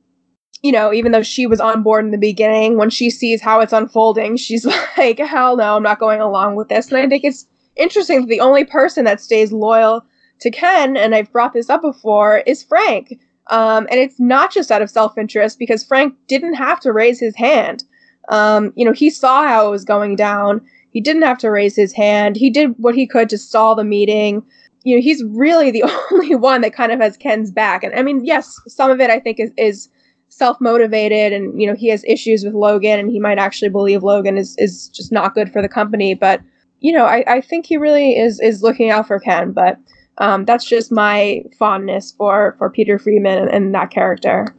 you 0.63 0.71
know, 0.71 0.91
even 0.93 1.11
though 1.11 1.23
she 1.23 1.45
was 1.45 1.59
on 1.59 1.83
board 1.83 2.05
in 2.05 2.11
the 2.11 2.17
beginning, 2.17 2.77
when 2.77 2.89
she 2.89 3.09
sees 3.09 3.41
how 3.41 3.59
it's 3.59 3.73
unfolding, 3.73 4.37
she's 4.37 4.65
like, 4.97 5.19
hell 5.19 5.57
no, 5.57 5.75
I'm 5.75 5.83
not 5.83 5.99
going 5.99 6.19
along 6.19 6.55
with 6.55 6.69
this. 6.69 6.91
And 6.91 6.97
I 6.97 7.07
think 7.07 7.23
it's 7.23 7.47
interesting 7.75 8.21
that 8.21 8.27
the 8.27 8.39
only 8.39 8.65
person 8.65 9.05
that 9.05 9.21
stays 9.21 9.51
loyal 9.51 10.03
to 10.41 10.51
Ken, 10.51 10.97
and 10.97 11.15
I've 11.15 11.31
brought 11.31 11.53
this 11.53 11.69
up 11.69 11.81
before, 11.81 12.39
is 12.45 12.63
Frank. 12.63 13.19
Um, 13.49 13.87
and 13.89 13.99
it's 13.99 14.19
not 14.19 14.51
just 14.51 14.71
out 14.71 14.81
of 14.81 14.89
self 14.89 15.17
interest 15.17 15.59
because 15.59 15.83
Frank 15.83 16.15
didn't 16.27 16.55
have 16.55 16.79
to 16.81 16.91
raise 16.91 17.19
his 17.19 17.35
hand. 17.35 17.83
Um, 18.29 18.73
you 18.75 18.83
know, 18.83 18.93
he 18.93 19.09
saw 19.09 19.47
how 19.47 19.67
it 19.67 19.71
was 19.71 19.85
going 19.85 20.15
down. 20.15 20.61
He 20.91 21.01
didn't 21.01 21.21
have 21.21 21.37
to 21.39 21.51
raise 21.51 21.75
his 21.75 21.93
hand. 21.93 22.35
He 22.35 22.49
did 22.49 22.73
what 22.77 22.95
he 22.95 23.07
could 23.07 23.29
to 23.29 23.37
stall 23.37 23.75
the 23.75 23.83
meeting. 23.83 24.43
You 24.83 24.97
know, 24.97 25.01
he's 25.01 25.23
really 25.23 25.71
the 25.71 25.83
only 26.11 26.35
one 26.35 26.61
that 26.61 26.73
kind 26.73 26.91
of 26.91 26.99
has 26.99 27.17
Ken's 27.17 27.51
back. 27.51 27.83
And 27.83 27.93
I 27.95 28.01
mean, 28.03 28.25
yes, 28.25 28.59
some 28.67 28.91
of 28.91 28.99
it 28.99 29.09
I 29.09 29.19
think 29.19 29.39
is, 29.39 29.51
is 29.57 29.89
self-motivated 30.29 31.33
and 31.33 31.59
you 31.59 31.65
know 31.65 31.73
he 31.73 31.87
has 31.87 32.03
issues 32.05 32.43
with 32.43 32.53
logan 32.53 32.99
and 32.99 33.09
he 33.09 33.19
might 33.19 33.39
actually 33.39 33.69
believe 33.69 34.03
logan 34.03 34.37
is 34.37 34.55
is 34.57 34.89
just 34.89 35.11
not 35.11 35.33
good 35.33 35.51
for 35.51 35.61
the 35.61 35.69
company 35.69 36.13
but 36.13 36.41
you 36.79 36.91
know 36.91 37.05
i, 37.05 37.23
I 37.27 37.41
think 37.41 37.65
he 37.65 37.77
really 37.77 38.17
is 38.17 38.39
is 38.41 38.61
looking 38.61 38.91
out 38.91 39.07
for 39.07 39.19
ken 39.19 39.53
but 39.53 39.79
um, 40.19 40.45
that's 40.45 40.65
just 40.65 40.91
my 40.91 41.43
fondness 41.57 42.13
for 42.17 42.55
for 42.57 42.69
peter 42.69 42.99
Friedman 42.99 43.39
and, 43.39 43.49
and 43.49 43.75
that 43.75 43.91
character 43.91 44.55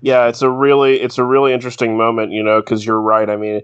yeah, 0.00 0.28
it's 0.28 0.42
a 0.42 0.50
really 0.50 1.00
it's 1.00 1.18
a 1.18 1.24
really 1.24 1.52
interesting 1.52 1.96
moment, 1.96 2.32
you 2.32 2.42
know, 2.42 2.60
because 2.60 2.86
you're 2.86 3.00
right. 3.00 3.28
I 3.28 3.36
mean, 3.36 3.60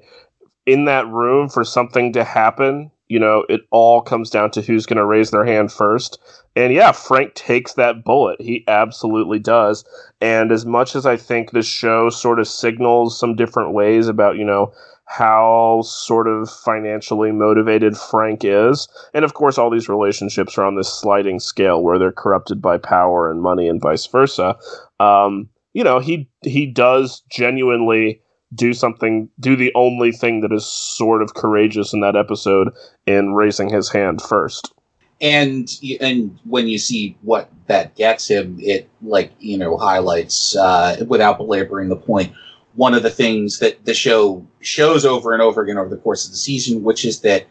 in 0.67 0.85
that 0.87 1.09
room 1.09 1.49
for 1.49 1.65
something 1.65 2.13
to 2.13 2.25
happen, 2.25 2.91
you 3.09 3.19
know, 3.19 3.45
it 3.49 3.63
all 3.71 4.01
comes 4.01 4.31
down 4.31 4.51
to 4.53 4.63
who's 4.63 4.87
going 4.87 4.97
to 4.97 5.05
raise 5.05 5.31
their 5.31 5.45
hand 5.45 5.73
first. 5.73 6.19
And 6.57 6.73
yeah, 6.73 6.93
Frank 6.93 7.35
takes 7.35 7.75
that 7.75 8.05
bullet. 8.05 8.41
He 8.41 8.65
absolutely 8.69 9.39
does. 9.39 9.85
And 10.21 10.53
as 10.53 10.65
much 10.65 10.95
as 10.95 11.05
I 11.05 11.17
think 11.17 11.51
this 11.51 11.67
show 11.67 12.11
sort 12.11 12.39
of 12.39 12.49
signals 12.49 13.19
some 13.19 13.35
different 13.35 13.73
ways 13.73 14.09
about, 14.09 14.37
you 14.37 14.45
know, 14.45 14.73
how 15.07 15.83
sort 15.85 16.27
of 16.27 16.51
financially 16.51 17.31
motivated 17.31 17.97
Frank 17.97 18.41
is. 18.45 18.89
And 19.13 19.25
of 19.25 19.35
course, 19.35 19.59
all 19.59 19.71
these 19.71 19.89
relationships 19.89 20.57
are 20.57 20.65
on 20.65 20.77
this 20.77 20.93
sliding 20.93 21.41
scale 21.41 21.83
where 21.83 21.99
they're 21.99 22.13
corrupted 22.13 22.63
by 22.63 22.79
power 22.79 23.31
and 23.31 23.43
money 23.43 23.69
and 23.69 23.81
vice 23.81 24.07
versa. 24.07 24.57
Um, 25.01 25.49
you 25.73 25.85
know, 25.85 25.99
he 25.99 26.29
he 26.43 26.67
does 26.67 27.23
genuinely 27.31 28.23
do 28.55 28.73
something, 28.73 29.29
do 29.41 29.57
the 29.57 29.73
only 29.75 30.13
thing 30.13 30.41
that 30.41 30.53
is 30.53 30.65
sort 30.65 31.23
of 31.23 31.35
courageous 31.35 31.93
in 31.93 32.01
that 32.01 32.17
episode 32.17 32.71
in 33.07 33.35
raising 33.35 33.69
his 33.69 33.91
hand 33.91 34.23
first. 34.23 34.73
And 35.21 35.71
and 36.01 36.39
when 36.45 36.67
you 36.69 36.79
see 36.79 37.17
what 37.23 37.49
that 37.67 37.95
gets 37.95 38.29
him, 38.29 38.59
it 38.61 38.89
like 39.03 39.33
you 39.39 39.59
know 39.59 39.77
highlights 39.77 40.57
uh, 40.57 41.05
without 41.07 41.39
belaboring 41.39 41.89
the 41.89 41.97
point 41.97 42.33
one 42.77 42.95
of 42.95 43.03
the 43.03 43.11
things 43.11 43.59
that 43.61 43.85
the 43.85 43.95
show 43.95 44.45
shows 44.61 45.05
over 45.05 45.33
and 45.33 45.43
over 45.43 45.63
again 45.63 45.79
over 45.79 45.89
the 45.89 45.97
course 45.97 46.25
of 46.25 46.33
the 46.33 46.37
season, 46.37 46.83
which 46.83 47.05
is 47.05 47.21
that, 47.21 47.47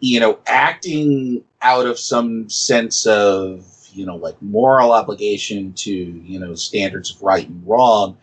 you 0.00 0.20
know, 0.20 0.38
acting 0.46 1.42
out 1.62 1.86
of 1.86 1.98
some 1.98 2.48
sense 2.48 3.06
of, 3.06 3.66
you 3.92 4.04
know, 4.04 4.16
like 4.16 4.40
moral 4.42 4.92
obligation 4.92 5.72
to, 5.72 5.92
you 5.92 6.38
know, 6.38 6.54
standards 6.54 7.14
of 7.14 7.22
right 7.22 7.48
and 7.48 7.66
wrong 7.66 8.16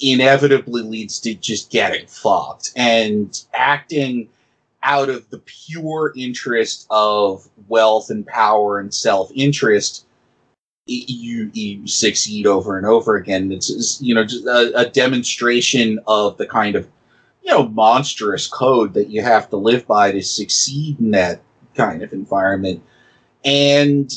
inevitably 0.00 0.82
leads 0.82 1.20
to 1.20 1.34
just 1.34 1.70
getting 1.70 2.06
fucked. 2.06 2.72
And 2.76 3.38
acting 3.52 4.28
out 4.82 5.10
of 5.10 5.28
the 5.30 5.38
pure 5.38 6.12
interest 6.16 6.86
of 6.90 7.46
wealth 7.68 8.10
and 8.10 8.26
power 8.26 8.78
and 8.78 8.92
self 8.92 9.30
interest 9.34 10.06
you 10.90 11.50
you 11.54 11.86
succeed 11.86 12.46
over 12.46 12.76
and 12.76 12.86
over 12.86 13.16
again. 13.16 13.52
It's, 13.52 13.70
it's 13.70 14.00
you 14.02 14.14
know 14.14 14.24
just 14.24 14.44
a, 14.44 14.72
a, 14.76 14.90
demonstration 14.90 16.00
of 16.06 16.36
the 16.36 16.46
kind 16.46 16.74
of 16.74 16.88
you 17.42 17.52
know 17.52 17.68
monstrous 17.68 18.46
code 18.46 18.94
that 18.94 19.08
you 19.08 19.22
have 19.22 19.48
to 19.50 19.56
live 19.56 19.86
by 19.86 20.12
to 20.12 20.22
succeed 20.22 20.98
in 20.98 21.12
that 21.12 21.40
kind 21.74 22.02
of 22.02 22.12
environment, 22.12 22.82
and 23.44 24.12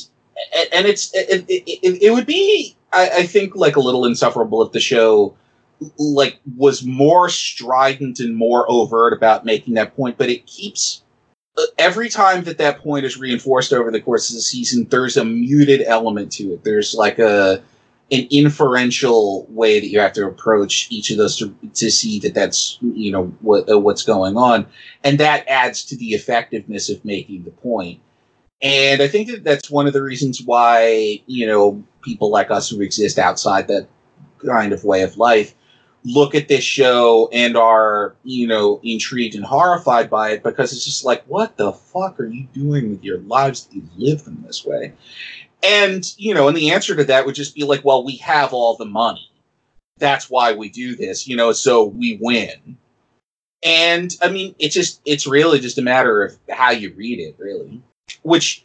and 0.72 0.86
it's 0.86 1.14
it, 1.14 1.44
it, 1.48 2.02
it 2.02 2.10
would 2.12 2.26
be 2.26 2.76
I, 2.92 3.10
I 3.18 3.22
think 3.22 3.54
like 3.54 3.76
a 3.76 3.80
little 3.80 4.04
insufferable 4.04 4.62
if 4.62 4.72
the 4.72 4.80
show 4.80 5.36
like 5.98 6.38
was 6.56 6.84
more 6.84 7.28
strident 7.28 8.18
and 8.18 8.36
more 8.36 8.68
overt 8.68 9.12
about 9.12 9.44
making 9.44 9.74
that 9.74 9.94
point, 9.94 10.18
but 10.18 10.28
it 10.28 10.46
keeps 10.46 11.03
every 11.78 12.08
time 12.08 12.44
that 12.44 12.58
that 12.58 12.80
point 12.80 13.04
is 13.04 13.16
reinforced 13.16 13.72
over 13.72 13.90
the 13.90 14.00
course 14.00 14.30
of 14.30 14.36
the 14.36 14.42
season, 14.42 14.86
there's 14.90 15.16
a 15.16 15.24
muted 15.24 15.82
element 15.86 16.32
to 16.32 16.52
it. 16.54 16.64
There's 16.64 16.94
like 16.94 17.18
a 17.18 17.62
an 18.12 18.26
inferential 18.30 19.46
way 19.48 19.80
that 19.80 19.88
you 19.88 19.98
have 19.98 20.12
to 20.12 20.26
approach 20.26 20.88
each 20.90 21.10
of 21.10 21.16
those 21.16 21.38
to, 21.38 21.54
to 21.72 21.90
see 21.90 22.18
that 22.20 22.34
that's 22.34 22.78
you 22.82 23.10
know 23.10 23.26
what 23.40 23.70
uh, 23.70 23.78
what's 23.78 24.02
going 24.02 24.36
on, 24.36 24.66
and 25.02 25.18
that 25.18 25.46
adds 25.48 25.84
to 25.86 25.96
the 25.96 26.10
effectiveness 26.10 26.90
of 26.90 27.04
making 27.04 27.44
the 27.44 27.50
point. 27.50 28.00
And 28.62 29.02
I 29.02 29.08
think 29.08 29.28
that 29.30 29.44
that's 29.44 29.70
one 29.70 29.86
of 29.86 29.92
the 29.92 30.02
reasons 30.02 30.42
why 30.42 31.22
you 31.26 31.46
know 31.46 31.82
people 32.02 32.30
like 32.30 32.50
us 32.50 32.68
who 32.68 32.80
exist 32.80 33.18
outside 33.18 33.68
that 33.68 33.86
kind 34.44 34.72
of 34.72 34.84
way 34.84 35.02
of 35.02 35.16
life 35.16 35.54
look 36.04 36.34
at 36.34 36.48
this 36.48 36.64
show 36.64 37.28
and 37.32 37.56
are 37.56 38.14
you 38.24 38.46
know 38.46 38.80
intrigued 38.82 39.34
and 39.34 39.44
horrified 39.44 40.10
by 40.10 40.30
it 40.30 40.42
because 40.42 40.72
it's 40.72 40.84
just 40.84 41.04
like 41.04 41.24
what 41.24 41.56
the 41.56 41.72
fuck 41.72 42.20
are 42.20 42.26
you 42.26 42.46
doing 42.52 42.90
with 42.90 43.02
your 43.02 43.18
lives 43.20 43.68
you 43.72 43.82
live 43.96 44.24
them 44.24 44.42
this 44.46 44.64
way? 44.64 44.92
And 45.62 46.04
you 46.18 46.34
know 46.34 46.48
and 46.48 46.56
the 46.56 46.70
answer 46.70 46.94
to 46.94 47.04
that 47.04 47.24
would 47.24 47.34
just 47.34 47.54
be 47.54 47.64
like 47.64 47.84
well 47.84 48.04
we 48.04 48.16
have 48.16 48.52
all 48.52 48.76
the 48.76 48.84
money. 48.84 49.30
That's 49.98 50.28
why 50.28 50.52
we 50.52 50.68
do 50.68 50.94
this 50.94 51.26
you 51.26 51.36
know 51.36 51.52
so 51.52 51.84
we 51.84 52.18
win. 52.20 52.76
And 53.62 54.14
i 54.20 54.28
mean 54.28 54.54
it's 54.58 54.74
just 54.74 55.00
it's 55.06 55.26
really 55.26 55.58
just 55.58 55.78
a 55.78 55.82
matter 55.82 56.22
of 56.22 56.36
how 56.50 56.70
you 56.70 56.92
read 56.94 57.18
it 57.18 57.36
really 57.38 57.82
which 58.22 58.63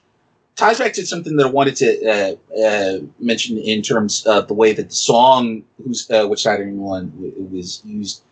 ties 0.59 0.77
back 0.77 0.93
to 0.93 1.05
something 1.05 1.37
that 1.37 1.47
I 1.47 1.49
wanted 1.49 1.75
to 1.77 2.05
uh, 2.05 2.59
uh, 2.61 2.99
mention 3.19 3.57
in 3.57 3.81
terms 3.81 4.25
of 4.25 4.47
the 4.47 4.53
way 4.53 4.73
that 4.73 4.89
the 4.89 4.95
song 4.95 5.63
"Who's 5.83 6.09
uh, 6.11 6.27
Which 6.27 6.41
Side 6.41 6.59
Are 6.59 6.67
You 6.67 6.81
On" 6.87 7.11
was 7.51 7.81
used. 7.85 8.23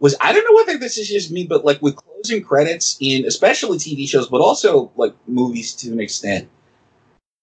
Was 0.00 0.16
I 0.20 0.32
don't 0.32 0.44
know 0.44 0.56
whether 0.56 0.78
this 0.78 0.98
is 0.98 1.08
just 1.08 1.30
me, 1.30 1.46
but 1.46 1.64
like 1.64 1.80
with 1.82 1.96
closing 1.96 2.42
credits 2.42 2.96
in 3.00 3.26
especially 3.26 3.78
TV 3.78 4.08
shows, 4.08 4.28
but 4.28 4.40
also 4.40 4.90
like 4.96 5.14
movies 5.26 5.74
to 5.74 5.92
an 5.92 6.00
extent, 6.00 6.48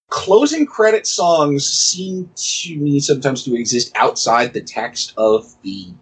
closing 0.09 0.65
credit 0.65 1.05
songs 1.05 1.67
seem 1.67 2.29
to 2.35 2.75
me 2.75 2.99
sometimes 2.99 3.43
to 3.43 3.55
exist 3.55 3.91
outside 3.95 4.53
the 4.53 4.61
text 4.61 5.13
of 5.17 5.53
the 5.61 5.93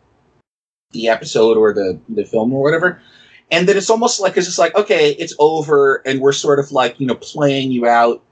the 0.92 1.10
episode 1.10 1.58
or 1.58 1.74
the 1.74 2.00
the 2.08 2.26
film 2.26 2.52
or 2.54 2.64
whatever 2.64 3.02
and 3.52 3.68
that 3.68 3.76
it's 3.76 3.90
almost 3.90 4.20
like 4.20 4.36
it's 4.38 4.48
just 4.48 4.58
like 4.58 4.74
okay 4.76 5.12
it's 5.12 5.36
over 5.38 6.02
and 6.06 6.20
we're 6.20 6.32
sort 6.32 6.60
of 6.60 6.72
like 6.72 7.00
you 7.00 7.06
know 7.06 7.16
playing 7.16 7.72
you 7.72 7.88
out 7.88 8.24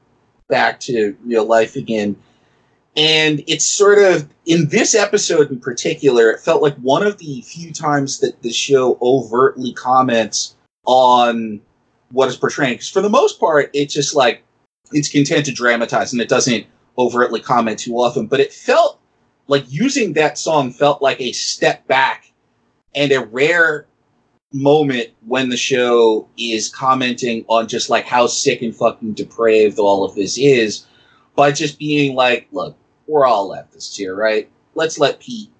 back 0.47 0.79
to 0.81 1.15
real 1.23 1.45
life 1.45 1.75
again. 1.75 2.15
And 2.95 3.43
it's 3.47 3.65
sort 3.65 3.99
of 3.99 4.27
in 4.45 4.69
this 4.69 4.95
episode 4.95 5.51
in 5.51 5.59
particular, 5.59 6.31
it 6.31 6.39
felt 6.39 6.63
like 6.63 6.75
one 6.77 7.05
of 7.05 7.19
the 7.19 7.41
few 7.41 7.71
times 7.71 8.19
that 8.19 8.41
the 8.41 8.51
show 8.51 8.97
overtly 9.01 9.73
comments 9.73 10.55
on 10.85 11.61
what 12.11 12.29
is 12.29 12.37
portraying. 12.37 12.73
Because 12.73 12.89
for 12.89 13.01
the 13.01 13.09
most 13.09 13.39
part, 13.39 13.69
it's 13.73 13.93
just 13.93 14.15
like 14.15 14.43
it's 14.91 15.09
content 15.09 15.45
to 15.45 15.51
dramatize 15.51 16.11
and 16.11 16.21
it 16.21 16.29
doesn't 16.29 16.65
overtly 16.97 17.39
comment 17.39 17.77
too 17.77 17.93
often. 17.93 18.25
But 18.25 18.39
it 18.39 18.51
felt 18.51 18.99
like 19.47 19.65
using 19.67 20.13
that 20.13 20.37
song 20.37 20.71
felt 20.71 21.01
like 21.01 21.21
a 21.21 21.33
step 21.33 21.85
back 21.87 22.31
and 22.95 23.11
a 23.11 23.23
rare 23.23 23.85
moment 24.53 25.09
when 25.25 25.49
the 25.49 25.57
show 25.57 26.27
is 26.37 26.69
commenting 26.69 27.43
on 27.47 27.67
just 27.67 27.89
like 27.89 28.05
how 28.05 28.27
sick 28.27 28.61
and 28.61 28.75
fucking 28.75 29.13
depraved 29.13 29.79
all 29.79 30.03
of 30.03 30.15
this 30.15 30.37
is 30.37 30.85
by 31.35 31.51
just 31.51 31.77
being 31.77 32.15
like, 32.15 32.47
look, 32.51 32.75
we're 33.07 33.25
all 33.25 33.49
leftists 33.49 33.95
here, 33.95 34.15
right? 34.15 34.49
Let's 34.75 34.99
let 34.99 35.19
Pete 35.19 35.51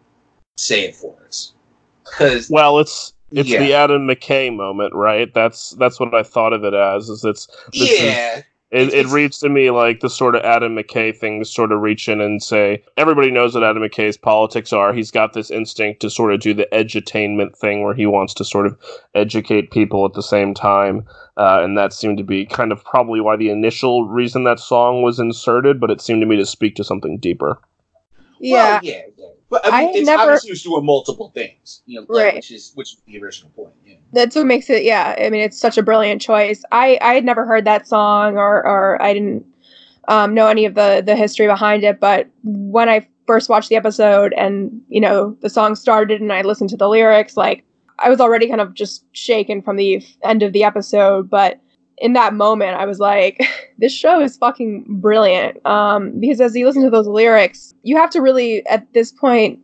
say 0.57 0.85
it 0.85 0.95
for 0.95 1.15
us. 1.25 1.53
Because 2.05 2.49
well, 2.49 2.79
it's 2.79 3.13
it's 3.31 3.49
yeah. 3.49 3.59
the 3.59 3.73
Adam 3.73 4.07
McKay 4.07 4.55
moment, 4.55 4.93
right? 4.93 5.33
That's 5.33 5.71
that's 5.71 5.99
what 5.99 6.13
I 6.13 6.23
thought 6.23 6.53
of 6.53 6.63
it 6.63 6.73
as. 6.73 7.09
Is 7.09 7.25
it's 7.25 7.47
yeah. 7.73 8.37
Is, 8.37 8.43
it, 8.69 8.93
it 8.93 9.07
reads 9.07 9.39
to 9.39 9.49
me 9.49 9.71
like 9.71 10.01
the 10.01 10.09
sort 10.09 10.35
of 10.35 10.43
Adam 10.43 10.75
McKay 10.75 11.15
thing 11.15 11.43
sort 11.45 11.71
of 11.71 11.79
reach 11.79 12.09
in 12.09 12.19
and 12.19 12.43
say, 12.43 12.83
everybody 12.97 13.31
knows 13.31 13.53
what 13.53 13.63
Adam 13.63 13.81
McKay's 13.81 14.17
politics 14.17 14.73
are. 14.73 14.93
He's 14.93 15.09
got 15.09 15.31
this 15.31 15.49
instinct 15.49 16.01
to 16.01 16.09
sort 16.09 16.33
of 16.33 16.41
do 16.41 16.53
the 16.53 16.67
edutainment 16.73 17.57
thing 17.57 17.83
where 17.83 17.93
he 17.93 18.05
wants 18.05 18.33
to 18.35 18.45
sort 18.45 18.65
of 18.65 18.77
educate 19.15 19.71
people 19.71 20.05
at 20.05 20.13
the 20.13 20.23
same 20.23 20.53
time. 20.53 21.05
Uh, 21.37 21.61
and 21.63 21.77
that 21.77 21.93
seemed 21.93 22.17
to 22.17 22.25
be 22.25 22.45
kind 22.45 22.73
of 22.73 22.83
probably 22.83 23.21
why 23.21 23.37
the 23.37 23.49
initial 23.49 24.09
reason 24.09 24.43
that 24.43 24.59
song 24.59 25.01
was 25.01 25.17
inserted, 25.17 25.79
but 25.79 25.89
it 25.89 26.01
seemed 26.01 26.21
to 26.21 26.27
me 26.27 26.35
to 26.35 26.45
speak 26.45 26.75
to 26.75 26.83
something 26.83 27.17
deeper. 27.17 27.61
Yeah. 28.39 28.55
Well, 28.55 28.79
yeah, 28.83 29.01
yeah. 29.17 29.27
But 29.49 29.65
I 29.65 29.79
mean, 29.79 29.89
I 29.89 29.91
it's 29.91 30.05
never, 30.05 30.23
obviously 30.23 30.51
was 30.51 30.63
doing 30.63 30.85
multiple 30.85 31.31
things, 31.33 31.81
you 31.85 32.01
know, 32.01 32.05
right. 32.09 32.35
which 32.35 32.51
is 32.51 32.73
which 32.75 32.93
is 32.93 33.01
the 33.07 33.21
original 33.21 33.49
point. 33.51 33.73
Yeah. 33.85 33.95
That's 34.11 34.35
what 34.35 34.45
makes 34.45 34.69
it. 34.69 34.83
Yeah, 34.83 35.15
I 35.17 35.29
mean, 35.29 35.41
it's 35.41 35.57
such 35.59 35.77
a 35.77 35.83
brilliant 35.83 36.21
choice. 36.21 36.63
I 36.71 36.97
I 37.01 37.13
had 37.13 37.23
never 37.23 37.45
heard 37.45 37.63
that 37.65 37.87
song, 37.87 38.37
or 38.37 38.65
or 38.65 39.01
I 39.01 39.13
didn't 39.13 39.45
um, 40.09 40.33
know 40.33 40.47
any 40.47 40.65
of 40.65 40.75
the 40.75 41.01
the 41.05 41.15
history 41.15 41.47
behind 41.47 41.85
it. 41.85 42.01
But 42.01 42.27
when 42.43 42.89
I 42.89 43.07
first 43.25 43.47
watched 43.47 43.69
the 43.69 43.77
episode, 43.77 44.33
and 44.33 44.81
you 44.89 44.99
know, 44.99 45.37
the 45.41 45.49
song 45.49 45.75
started, 45.75 46.19
and 46.19 46.33
I 46.33 46.41
listened 46.41 46.69
to 46.71 46.77
the 46.77 46.89
lyrics, 46.89 47.37
like 47.37 47.63
I 47.99 48.09
was 48.09 48.19
already 48.19 48.49
kind 48.49 48.61
of 48.61 48.73
just 48.73 49.05
shaken 49.13 49.61
from 49.61 49.77
the 49.77 50.05
end 50.23 50.43
of 50.43 50.51
the 50.51 50.65
episode, 50.65 51.29
but 51.29 51.61
in 51.97 52.13
that 52.13 52.33
moment, 52.33 52.77
I 52.77 52.85
was 52.85 52.99
like, 52.99 53.41
this 53.77 53.93
show 53.93 54.19
is 54.21 54.37
fucking 54.37 54.85
brilliant. 54.87 55.65
Um, 55.65 56.19
because 56.19 56.41
as 56.41 56.55
you 56.55 56.65
listen 56.65 56.83
to 56.83 56.89
those 56.89 57.07
lyrics, 57.07 57.73
you 57.83 57.97
have 57.97 58.09
to 58.11 58.21
really, 58.21 58.65
at 58.67 58.91
this 58.93 59.11
point, 59.11 59.59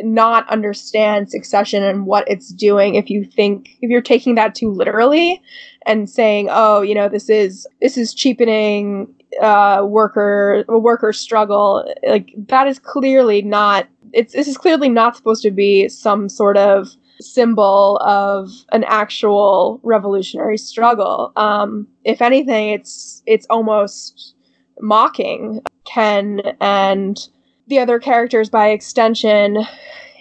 not 0.00 0.48
understand 0.48 1.30
succession 1.30 1.82
and 1.82 2.06
what 2.06 2.28
it's 2.28 2.52
doing 2.52 2.94
if 2.94 3.10
you 3.10 3.24
think 3.24 3.70
if 3.82 3.90
you're 3.90 4.00
taking 4.00 4.36
that 4.36 4.54
too 4.54 4.70
literally 4.70 5.42
and 5.86 6.08
saying 6.08 6.48
oh 6.50 6.82
you 6.82 6.94
know 6.94 7.08
this 7.08 7.28
is 7.28 7.66
this 7.80 7.98
is 7.98 8.14
cheapening 8.14 9.12
uh 9.42 9.84
worker 9.84 10.64
worker 10.68 11.12
struggle 11.12 11.92
like 12.06 12.32
that 12.36 12.68
is 12.68 12.78
clearly 12.78 13.42
not 13.42 13.88
it's 14.12 14.34
this 14.34 14.48
is 14.48 14.56
clearly 14.56 14.88
not 14.88 15.16
supposed 15.16 15.42
to 15.42 15.50
be 15.50 15.88
some 15.88 16.28
sort 16.28 16.56
of 16.56 16.94
symbol 17.20 17.98
of 17.98 18.50
an 18.72 18.84
actual 18.84 19.80
revolutionary 19.82 20.58
struggle. 20.58 21.32
Um, 21.36 21.88
if 22.04 22.22
anything, 22.22 22.70
it's 22.70 23.22
it's 23.26 23.46
almost 23.50 24.34
mocking 24.80 25.62
Ken 25.84 26.40
and 26.60 27.18
the 27.66 27.78
other 27.78 27.98
characters 27.98 28.48
by 28.48 28.68
extension 28.68 29.66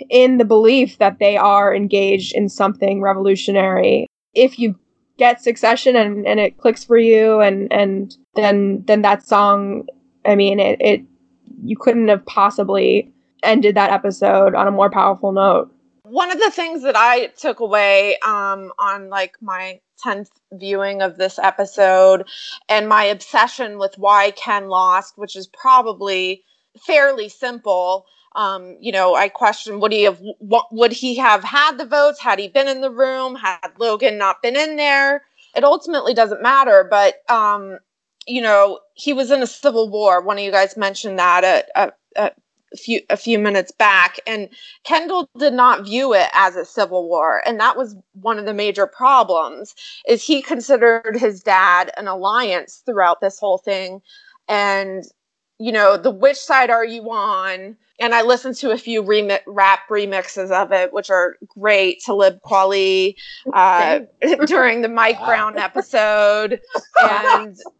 in 0.09 0.37
the 0.37 0.45
belief 0.45 0.97
that 0.97 1.19
they 1.19 1.37
are 1.37 1.73
engaged 1.73 2.35
in 2.35 2.49
something 2.49 3.01
revolutionary. 3.01 4.07
If 4.33 4.59
you 4.59 4.77
get 5.17 5.41
succession 5.41 5.95
and, 5.95 6.27
and 6.27 6.39
it 6.39 6.57
clicks 6.57 6.83
for 6.83 6.97
you 6.97 7.39
and, 7.39 7.71
and 7.73 8.15
then 8.35 8.83
then 8.85 9.01
that 9.01 9.25
song 9.27 9.87
I 10.25 10.35
mean 10.35 10.59
it, 10.59 10.79
it 10.79 11.01
you 11.63 11.75
couldn't 11.75 12.09
have 12.09 12.25
possibly 12.25 13.11
ended 13.43 13.75
that 13.75 13.91
episode 13.91 14.53
on 14.55 14.67
a 14.67 14.71
more 14.71 14.89
powerful 14.89 15.31
note. 15.31 15.71
One 16.09 16.31
of 16.31 16.39
the 16.39 16.51
things 16.51 16.83
that 16.83 16.95
I 16.95 17.27
took 17.27 17.59
away 17.59 18.17
um, 18.25 18.71
on 18.79 19.09
like 19.09 19.35
my 19.41 19.81
10th 20.03 20.29
viewing 20.53 21.01
of 21.01 21.17
this 21.17 21.39
episode 21.39 22.27
and 22.69 22.87
my 22.87 23.03
obsession 23.05 23.77
with 23.77 23.97
why 23.97 24.31
Ken 24.31 24.69
lost, 24.69 25.17
which 25.17 25.35
is 25.35 25.47
probably 25.47 26.43
fairly 26.85 27.29
simple. 27.29 28.05
Um, 28.35 28.77
you 28.79 28.91
know, 28.91 29.15
I 29.15 29.29
question 29.29 29.79
would 29.79 29.91
he 29.91 30.03
have 30.03 30.21
what 30.39 30.67
would 30.71 30.91
he 30.91 31.15
have 31.15 31.43
had 31.43 31.77
the 31.77 31.85
votes 31.85 32.21
had 32.21 32.39
he 32.39 32.47
been 32.47 32.67
in 32.67 32.81
the 32.81 32.91
room, 32.91 33.35
had 33.35 33.71
Logan 33.79 34.17
not 34.17 34.41
been 34.41 34.55
in 34.55 34.75
there? 34.75 35.23
It 35.55 35.63
ultimately 35.63 36.13
doesn't 36.13 36.41
matter, 36.41 36.87
but 36.89 37.15
um, 37.29 37.79
you 38.27 38.41
know, 38.41 38.79
he 38.93 39.13
was 39.13 39.31
in 39.31 39.41
a 39.41 39.47
civil 39.47 39.89
war. 39.89 40.21
One 40.21 40.37
of 40.37 40.43
you 40.43 40.51
guys 40.51 40.77
mentioned 40.77 41.17
that 41.17 41.43
at, 41.43 41.69
at, 41.75 41.97
at 42.15 42.35
few 42.75 43.01
a 43.09 43.17
few 43.17 43.39
minutes 43.39 43.71
back 43.71 44.19
and 44.27 44.49
Kendall 44.83 45.29
did 45.37 45.53
not 45.53 45.85
view 45.85 46.13
it 46.13 46.29
as 46.33 46.55
a 46.55 46.65
civil 46.65 47.07
war 47.07 47.41
and 47.45 47.59
that 47.59 47.77
was 47.77 47.95
one 48.13 48.37
of 48.37 48.45
the 48.45 48.53
major 48.53 48.87
problems 48.87 49.73
is 50.07 50.23
he 50.23 50.41
considered 50.41 51.17
his 51.17 51.41
dad 51.41 51.91
an 51.97 52.07
alliance 52.07 52.81
throughout 52.85 53.21
this 53.21 53.39
whole 53.39 53.57
thing 53.57 54.01
and 54.49 55.05
you 55.59 55.71
know 55.71 55.97
the 55.97 56.11
which 56.11 56.37
side 56.37 56.69
are 56.69 56.85
you 56.85 57.09
on 57.09 57.77
and 57.99 58.13
I 58.13 58.21
listened 58.21 58.55
to 58.57 58.71
a 58.71 58.77
few 58.77 59.01
remi- 59.01 59.39
rap 59.47 59.87
remixes 59.89 60.51
of 60.51 60.71
it, 60.71 60.93
which 60.93 61.09
are 61.09 61.35
great. 61.47 62.01
Talib 62.05 62.39
Kweli 62.45 63.15
uh, 63.53 64.01
during 64.45 64.81
the 64.81 64.89
Mike 64.89 65.17
Brown 65.25 65.57
episode, 65.57 66.61
and 67.01 67.57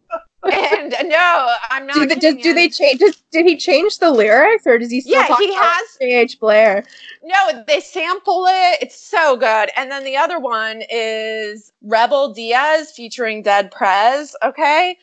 and 0.52 1.10
no, 1.10 1.54
I'm 1.70 1.86
not. 1.86 1.96
Do, 1.96 2.06
the, 2.06 2.16
do, 2.16 2.42
do 2.42 2.54
they 2.54 2.70
change? 2.70 3.00
Does, 3.00 3.16
did 3.32 3.46
he 3.46 3.58
change 3.58 4.00
the 4.00 4.12
lyrics, 4.12 4.66
or 4.66 4.78
does 4.78 4.92
he 4.92 5.02
still 5.02 5.14
Yeah, 5.22 5.28
talk 5.28 5.40
he 5.40 5.50
about 5.50 5.64
has- 5.64 5.98
J.H. 6.00 6.40
Blair? 6.40 6.84
No, 7.24 7.64
they 7.68 7.80
sample 7.82 8.46
it. 8.48 8.78
It's 8.82 9.00
so 9.00 9.36
good. 9.36 9.70
And 9.76 9.92
then 9.92 10.04
the 10.04 10.16
other 10.16 10.40
one 10.40 10.84
is 10.90 11.72
Rebel 11.82 12.34
Diaz 12.34 12.92
featuring 12.92 13.42
Dead 13.42 13.72
Prez. 13.72 14.36
Okay, 14.44 14.98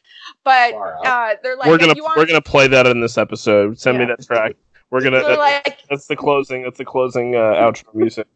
but 0.45 0.75
uh, 0.75 1.35
they're 1.43 1.57
like, 1.57 1.69
we're 1.69 1.79
gonna 1.79 1.95
want, 1.97 2.17
we're 2.17 2.27
gonna 2.27 2.41
play 2.41 2.67
that 2.69 2.87
in 2.87 3.01
this 3.01 3.19
episode. 3.19 3.79
Send 3.79 3.99
me 3.99 4.05
that 4.07 4.25
track. 4.25 4.57
We're 4.91 5.01
gonna. 5.03 5.21
they're 5.21 5.37
that- 5.37 5.39
like, 5.67 5.79
that's 5.91 6.07
the 6.07 6.17
closing. 6.17 6.63
That's 6.63 6.79
the 6.79 6.85
closing 6.85 7.35
uh, 7.35 7.39
outro 7.39 7.95
music. 7.95 8.27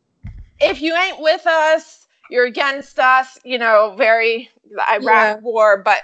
if 0.61 0.81
you 0.83 0.95
ain't 0.95 1.21
with 1.21 1.47
us, 1.47 2.07
you're 2.31 2.47
against 2.47 2.99
us. 2.99 3.39
You 3.45 3.59
know, 3.59 3.95
very 3.97 4.51
Iraq 4.91 5.03
Yeah. 5.03 5.37
war, 5.37 5.83
but. 5.83 5.99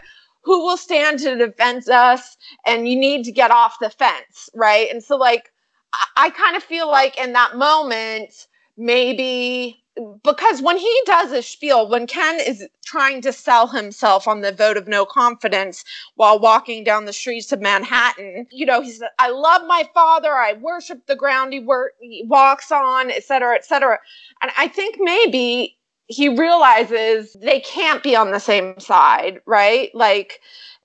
Who 0.44 0.64
will 0.64 0.76
stand 0.76 1.18
to 1.20 1.36
defend 1.36 1.88
us? 1.88 2.36
And 2.66 2.88
you 2.88 2.96
need 2.96 3.24
to 3.24 3.32
get 3.32 3.50
off 3.50 3.78
the 3.80 3.90
fence, 3.90 4.50
right? 4.54 4.88
And 4.90 5.02
so, 5.02 5.16
like, 5.16 5.52
I, 5.92 6.06
I 6.16 6.30
kind 6.30 6.56
of 6.56 6.62
feel 6.62 6.88
like 6.88 7.18
in 7.18 7.32
that 7.32 7.56
moment, 7.56 8.46
maybe 8.76 9.84
because 10.24 10.60
when 10.60 10.76
he 10.76 11.02
does 11.06 11.30
a 11.30 11.42
spiel, 11.42 11.88
when 11.88 12.06
Ken 12.06 12.40
is 12.40 12.66
trying 12.84 13.20
to 13.22 13.32
sell 13.32 13.68
himself 13.68 14.26
on 14.26 14.40
the 14.40 14.50
vote 14.50 14.76
of 14.76 14.88
no 14.88 15.06
confidence 15.06 15.84
while 16.16 16.38
walking 16.38 16.82
down 16.82 17.04
the 17.04 17.12
streets 17.12 17.52
of 17.52 17.60
Manhattan, 17.60 18.46
you 18.50 18.66
know, 18.66 18.80
he 18.80 18.90
said, 18.90 19.08
I 19.18 19.30
love 19.30 19.62
my 19.66 19.88
father, 19.94 20.32
I 20.32 20.54
worship 20.54 21.06
the 21.06 21.14
ground 21.14 21.52
he, 21.52 21.60
wor- 21.60 21.92
he 22.00 22.24
walks 22.26 22.72
on, 22.72 23.10
et 23.10 23.24
cetera, 23.24 23.54
et 23.54 23.64
cetera. 23.64 23.98
And 24.42 24.50
I 24.58 24.66
think 24.66 24.96
maybe 24.98 25.76
he 26.06 26.28
realizes 26.28 27.35
they 27.40 27.60
can't 27.60 28.02
be 28.02 28.14
on 28.14 28.31
the 28.31 28.40
same 28.40 28.78
side, 28.78 29.40
right? 29.47 29.90
Like, 29.94 30.40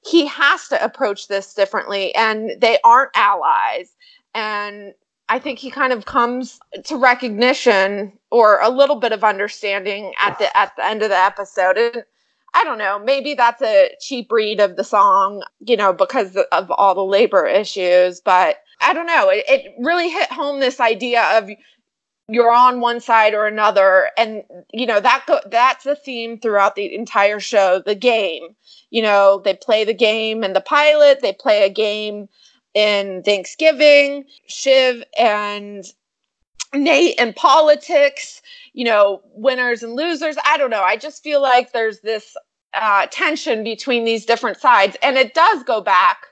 he 0.06 0.26
has 0.28 0.68
to 0.70 0.84
approach 0.84 1.28
this 1.28 1.54
differently, 1.54 2.14
and 2.16 2.52
they 2.60 2.80
aren't 2.84 3.12
allies. 3.16 3.96
And 4.34 4.94
I 5.28 5.40
think 5.40 5.60
he 5.60 5.70
kind 5.70 5.94
of 5.94 6.06
comes 6.06 6.60
to 6.86 6.96
recognition 6.96 8.14
or 8.32 8.60
a 8.62 8.70
little 8.70 8.96
bit 8.96 9.12
of 9.12 9.24
understanding 9.24 10.14
at 10.20 10.40
the 10.40 10.56
at 10.58 10.76
the 10.76 10.86
end 10.86 11.04
of 11.04 11.10
the 11.10 11.18
episode. 11.18 11.78
And 11.78 12.04
I 12.54 12.64
don't 12.64 12.80
know, 12.80 12.98
maybe 12.98 13.36
that's 13.36 13.62
a 13.62 13.92
cheap 14.00 14.32
read 14.32 14.60
of 14.60 14.76
the 14.76 14.84
song, 14.84 15.44
you 15.60 15.78
know, 15.78 15.94
because 15.94 16.36
of 16.52 16.72
all 16.72 16.96
the 16.96 17.04
labor 17.04 17.46
issues. 17.46 18.22
But 18.22 18.64
I 18.82 18.94
don't 18.94 19.06
know. 19.06 19.30
It, 19.30 19.46
it 19.48 19.76
really 19.80 20.10
hit 20.10 20.32
home 20.32 20.60
this 20.60 20.80
idea 20.80 21.24
of 21.38 21.50
you're 22.30 22.52
on 22.52 22.80
one 22.80 23.00
side 23.00 23.34
or 23.34 23.46
another, 23.46 24.12
and 24.18 24.44
you 24.72 24.86
know 24.86 25.00
that 25.00 25.24
go- 25.28 25.42
that's 25.48 25.86
a 25.86 25.96
theme 25.96 26.40
throughout 26.40 26.76
the 26.76 26.94
entire 26.94 27.40
show. 27.40 27.82
The 27.86 27.96
game, 27.96 28.56
you 28.90 29.02
know, 29.02 29.42
they 29.44 29.56
play 29.56 29.84
the 29.84 29.94
game 29.94 30.44
in 30.44 30.54
the 30.54 30.62
pilot. 30.62 31.22
They 31.22 31.34
play 31.34 31.64
a 31.64 31.70
game 31.70 32.30
in 32.74 33.24
Thanksgiving, 33.24 34.26
Shiv 34.48 35.04
and 35.18 35.86
Nate 36.74 37.18
in 37.18 37.34
politics, 37.34 38.42
you 38.74 38.86
know, 38.86 39.22
winners 39.34 39.82
and 39.84 39.96
losers. 39.96 40.38
I 40.46 40.58
don't 40.58 40.70
know. 40.70 40.84
I 40.84 40.98
just 40.98 41.24
feel 41.24 41.42
like 41.42 41.72
there's 41.72 42.02
this 42.02 42.38
uh, 42.74 43.08
tension 43.08 43.64
between 43.64 44.06
these 44.06 44.26
different 44.26 44.58
sides. 44.58 44.96
And 45.02 45.18
it 45.18 45.34
does 45.34 45.64
go 45.64 45.82
back 45.82 46.28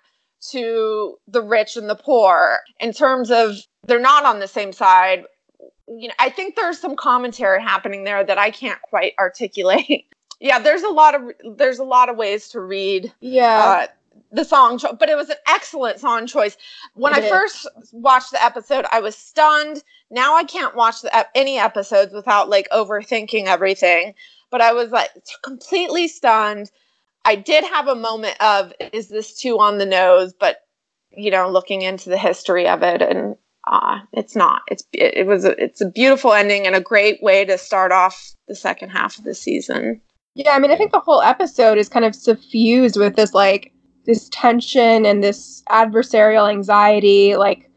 to 0.51 1.17
the 1.27 1.41
rich 1.41 1.75
and 1.75 1.89
the 1.89 1.95
poor 1.95 2.59
in 2.79 2.93
terms 2.93 3.31
of 3.31 3.55
they're 3.85 3.99
not 3.99 4.25
on 4.25 4.39
the 4.39 4.47
same 4.47 4.71
side. 4.71 5.23
You 5.88 6.09
know, 6.09 6.14
I 6.19 6.30
think 6.30 6.55
there's 6.55 6.80
some 6.80 6.95
commentary 6.95 7.61
happening 7.61 8.03
there 8.03 8.23
that 8.23 8.38
I 8.38 8.51
can't 8.51 8.81
quite 8.81 9.14
articulate. 9.19 10.05
yeah, 10.39 10.59
there's 10.59 10.84
a 10.84 10.89
lot 10.89 11.15
of 11.15 11.31
there's 11.57 11.80
a 11.80 11.84
lot 11.84 12.09
of 12.09 12.18
ways 12.18 12.49
to 12.49 12.59
read 12.59 13.14
Yeah. 13.22 13.59
uh, 13.59 13.88
the 14.31 14.43
song, 14.43 14.77
cho- 14.77 14.93
but 14.93 15.09
it 15.09 15.15
was 15.15 15.30
an 15.30 15.38
excellent 15.47 15.99
song 15.99 16.27
choice. 16.27 16.57
When 16.95 17.14
It 17.14 17.19
I 17.19 17.26
is. 17.26 17.30
first 17.30 17.68
watched 17.93 18.31
the 18.31 18.43
episode, 18.43 18.85
I 18.91 18.99
was 18.99 19.15
stunned. 19.15 19.84
Now 20.11 20.35
I 20.35 20.43
can't 20.43 20.76
watch 20.76 21.01
the, 21.01 21.15
ep- 21.15 21.31
any 21.35 21.57
episodes 21.57 22.14
without 22.14 22.49
like 22.49 22.68
overthinking 22.72 23.45
everything. 23.45 24.14
But 24.49 24.61
I 24.61 24.73
was 24.73 24.91
like 24.91 25.11
completely 25.43 26.07
stunned. 26.07 26.72
I 27.26 27.35
did 27.35 27.64
have 27.65 27.88
a 27.88 27.95
moment 27.95 28.35
of, 28.41 28.73
is 28.93 29.09
this 29.09 29.34
too 29.38 29.59
on 29.59 29.77
the 29.77 29.85
nose? 29.85 30.34
But 30.38 30.64
you 31.11 31.31
know, 31.31 31.49
looking 31.49 31.81
into 31.81 32.09
the 32.09 32.18
history 32.18 32.68
of 32.68 32.84
it, 32.84 33.01
and 33.01 33.35
uh, 33.68 33.99
it's 34.14 34.35
not. 34.35 34.61
It's 34.69 34.84
it, 34.94 35.18
it 35.18 35.27
was 35.27 35.45
a, 35.45 35.61
it's 35.61 35.81
a 35.81 35.89
beautiful 35.89 36.34
ending 36.34 36.65
and 36.65 36.76
a 36.76 36.81
great 36.81 37.22
way 37.22 37.45
to 37.45 37.57
start 37.57 37.91
off 37.91 38.34
the 38.48 38.56
second 38.56 38.89
half 38.89 39.18
of 39.18 39.26
the 39.26 39.35
season. 39.35 40.02
Yeah, 40.35 40.52
I 40.52 40.60
mean, 40.60 40.72
I 40.72 40.77
think 40.77 40.91
the 40.91 40.99
whole 40.99 41.22
episode 41.22 41.77
is 41.77 41.89
kind 41.89 42.06
of 42.06 42.15
suffused 42.15 42.98
with 42.98 43.15
this 43.15 43.34
like 43.34 43.73
this 44.06 44.30
tension 44.30 45.06
and 45.06 45.23
this 45.23 45.64
adversarial 45.69 46.49
anxiety. 46.49 47.35
Like, 47.35 47.69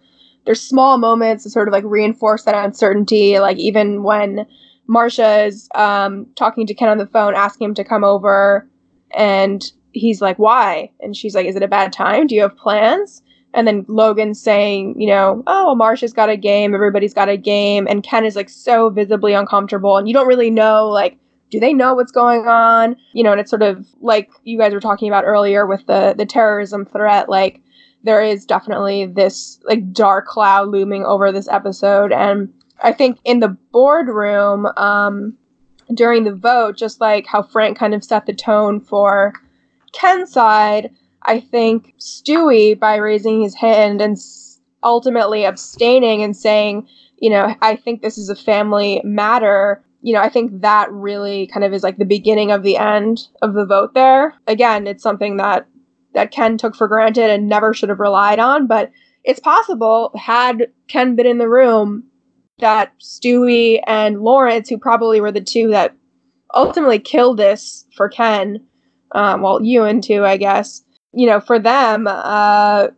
there's 0.45 0.63
small 0.63 0.97
moments 0.97 1.43
to 1.45 1.51
sort 1.51 1.69
of 1.69 1.73
like 1.73 1.85
reinforce 1.85 2.45
that 2.45 2.55
uncertainty. 2.55 3.39
Like, 3.39 3.59
even 3.59 4.03
when 4.03 4.47
Marcia 4.87 5.45
is 5.45 5.69
um, 5.75 6.27
talking 6.37 6.67
to 6.67 6.75
Ken 6.75 6.89
on 6.89 6.99
the 6.99 7.07
phone, 7.07 7.35
asking 7.35 7.67
him 7.67 7.75
to 7.75 7.85
come 7.85 8.05
over, 8.05 8.69
and 9.13 9.73
he's 9.93 10.21
like, 10.21 10.39
"Why?" 10.39 10.93
And 11.01 11.17
she's 11.17 11.35
like, 11.35 11.47
"Is 11.47 11.57
it 11.57 11.63
a 11.63 11.69
bad 11.69 11.93
time? 11.93 12.27
Do 12.29 12.35
you 12.35 12.43
have 12.43 12.57
plans?" 12.57 13.23
And 13.53 13.67
then 13.67 13.85
Logan 13.89 14.35
saying, 14.35 15.01
you 15.01 15.09
know, 15.09 15.43
oh, 15.47 15.75
Marcia's 15.75 16.13
got 16.13 16.29
a 16.29 16.37
game, 16.37 16.75
everybody's 16.75 17.15
got 17.15 17.29
a 17.29 17.37
game, 17.37 17.87
and 17.89 18.05
Ken 18.05 18.25
is 18.25 18.37
like 18.37 18.49
so 18.49 18.91
visibly 18.91 19.33
uncomfortable, 19.33 19.97
and 19.97 20.07
you 20.07 20.15
don't 20.15 20.29
really 20.29 20.51
know 20.51 20.89
like 20.89 21.19
do 21.51 21.59
they 21.59 21.75
know 21.75 21.95
what's 21.95 22.13
going 22.13 22.47
on? 22.47 22.97
You 23.13 23.25
know 23.25 23.33
and 23.33 23.41
it's 23.41 23.51
sort 23.51 23.63
of 23.63 23.87
like 24.01 24.31
you 24.45 24.57
guys 24.57 24.73
were 24.73 24.81
talking 24.81 25.09
about 25.09 25.25
earlier 25.25 25.67
with 25.67 25.85
the 25.87 26.15
the 26.17 26.27
terrorism 26.27 26.87
threat 26.87 27.29
like 27.29 27.61
there 28.03 28.23
is 28.23 28.47
definitely 28.47 29.07
this 29.07 29.61
like 29.65 29.93
dark 29.93 30.27
cloud 30.27 30.69
looming 30.69 31.05
over 31.05 31.33
this 31.33 31.49
episode. 31.49 32.13
And 32.13 32.53
i 32.83 32.93
think 32.93 33.19
in 33.25 33.41
the 33.41 33.57
boardroom 33.73 34.67
um 34.77 35.37
during 35.95 36.25
the 36.25 36.35
vote 36.35 36.77
just 36.77 37.01
like 37.01 37.27
how 37.27 37.43
frank 37.43 37.77
kind 37.79 37.95
of 37.95 38.05
set 38.05 38.27
the 38.27 38.33
tone 38.33 38.81
for 38.81 39.33
ken's 39.93 40.33
side 40.33 40.91
i 41.25 41.41
think 41.41 41.95
stewy 41.99 42.79
by 42.79 42.97
raising 42.97 43.43
his 43.43 43.55
hand 43.55 44.01
and 44.01 44.17
ultimately 44.83 45.45
abstaining 45.45 46.23
and 46.23 46.37
saying 46.37 46.87
you 47.19 47.31
know 47.31 47.55
i 47.63 47.77
think 47.77 48.03
this 48.03 48.19
is 48.19 48.29
a 48.29 48.37
family 48.37 49.01
matter 49.05 49.85
you 50.03 50.15
know, 50.15 50.21
I 50.21 50.29
think 50.29 50.63
that 50.63 50.91
really 50.91 51.47
kind 51.49 51.65
of 51.65 51.73
is 51.73 51.83
like 51.83 51.99
the 51.99 52.05
beginning 52.05 52.51
of 52.51 52.63
the 52.63 52.77
end 52.77 53.29
of 53.43 53.55
the 53.55 53.67
vote 53.67 53.95
there. 53.95 54.35
Again, 54.47 54.87
it's 54.87 55.03
something 55.03 55.37
that 55.37 55.67
that 56.15 56.33
Ken 56.33 56.59
took 56.59 56.75
for 56.75 56.89
granted 56.89 57.31
and 57.31 57.49
never 57.49 57.73
should 57.73 57.89
have 57.89 58.01
relied 58.01 58.41
on, 58.41 58.67
but 58.67 58.91
it's 59.23 59.39
possible 59.39 60.11
had 60.17 60.67
Ken 60.89 61.15
been 61.15 61.27
in 61.27 61.39
the 61.39 61.49
room 61.49 62.05
that 62.59 62.93
Stewy 63.01 63.81
and 63.87 64.23
Lawrence, 64.23 64.69
who 64.69 64.77
probably 64.77 65.21
were 65.21 65.31
the 65.31 65.41
two 65.41 65.69
that 65.69 65.95
ultimately 66.55 66.99
killed 66.99 67.37
this 67.37 67.87
for 67.95 68.09
Ken, 68.09 68.67
um, 69.13 69.43
well, 69.43 69.63
Ewan 69.63 70.01
too, 70.01 70.25
I 70.25 70.37
guess. 70.37 70.83
You 71.13 71.27
know, 71.27 71.41
for 71.41 71.59
them, 71.59 72.07
uh, 72.07 72.89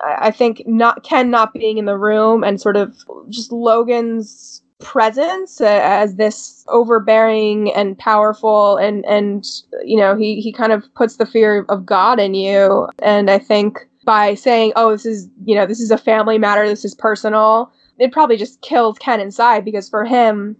I 0.00 0.30
think 0.30 0.64
not 0.66 1.04
Ken 1.04 1.30
not 1.30 1.54
being 1.54 1.78
in 1.78 1.84
the 1.84 1.96
room 1.96 2.42
and 2.42 2.60
sort 2.60 2.76
of 2.76 2.96
just 3.28 3.52
Logan's 3.52 4.62
presence 4.80 5.60
uh, 5.60 5.80
as 5.82 6.16
this 6.16 6.64
overbearing 6.68 7.72
and 7.72 7.96
powerful 7.96 8.76
and 8.76 9.04
and 9.06 9.46
you 9.84 9.96
know 9.96 10.16
he 10.16 10.40
he 10.40 10.52
kind 10.52 10.72
of 10.72 10.84
puts 10.94 11.16
the 11.16 11.24
fear 11.24 11.64
of 11.68 11.86
God 11.86 12.18
in 12.18 12.34
you 12.34 12.88
and 12.98 13.30
I 13.30 13.38
think 13.38 13.78
by 14.04 14.34
saying 14.34 14.72
oh 14.76 14.90
this 14.90 15.06
is 15.06 15.30
you 15.46 15.54
know 15.54 15.64
this 15.64 15.80
is 15.80 15.92
a 15.92 15.96
family 15.96 16.38
matter 16.38 16.68
this 16.68 16.84
is 16.84 16.94
personal 16.94 17.72
it 17.98 18.12
probably 18.12 18.36
just 18.36 18.60
kills 18.62 18.98
Ken 18.98 19.20
inside 19.20 19.64
because 19.64 19.88
for 19.88 20.04
him, 20.04 20.56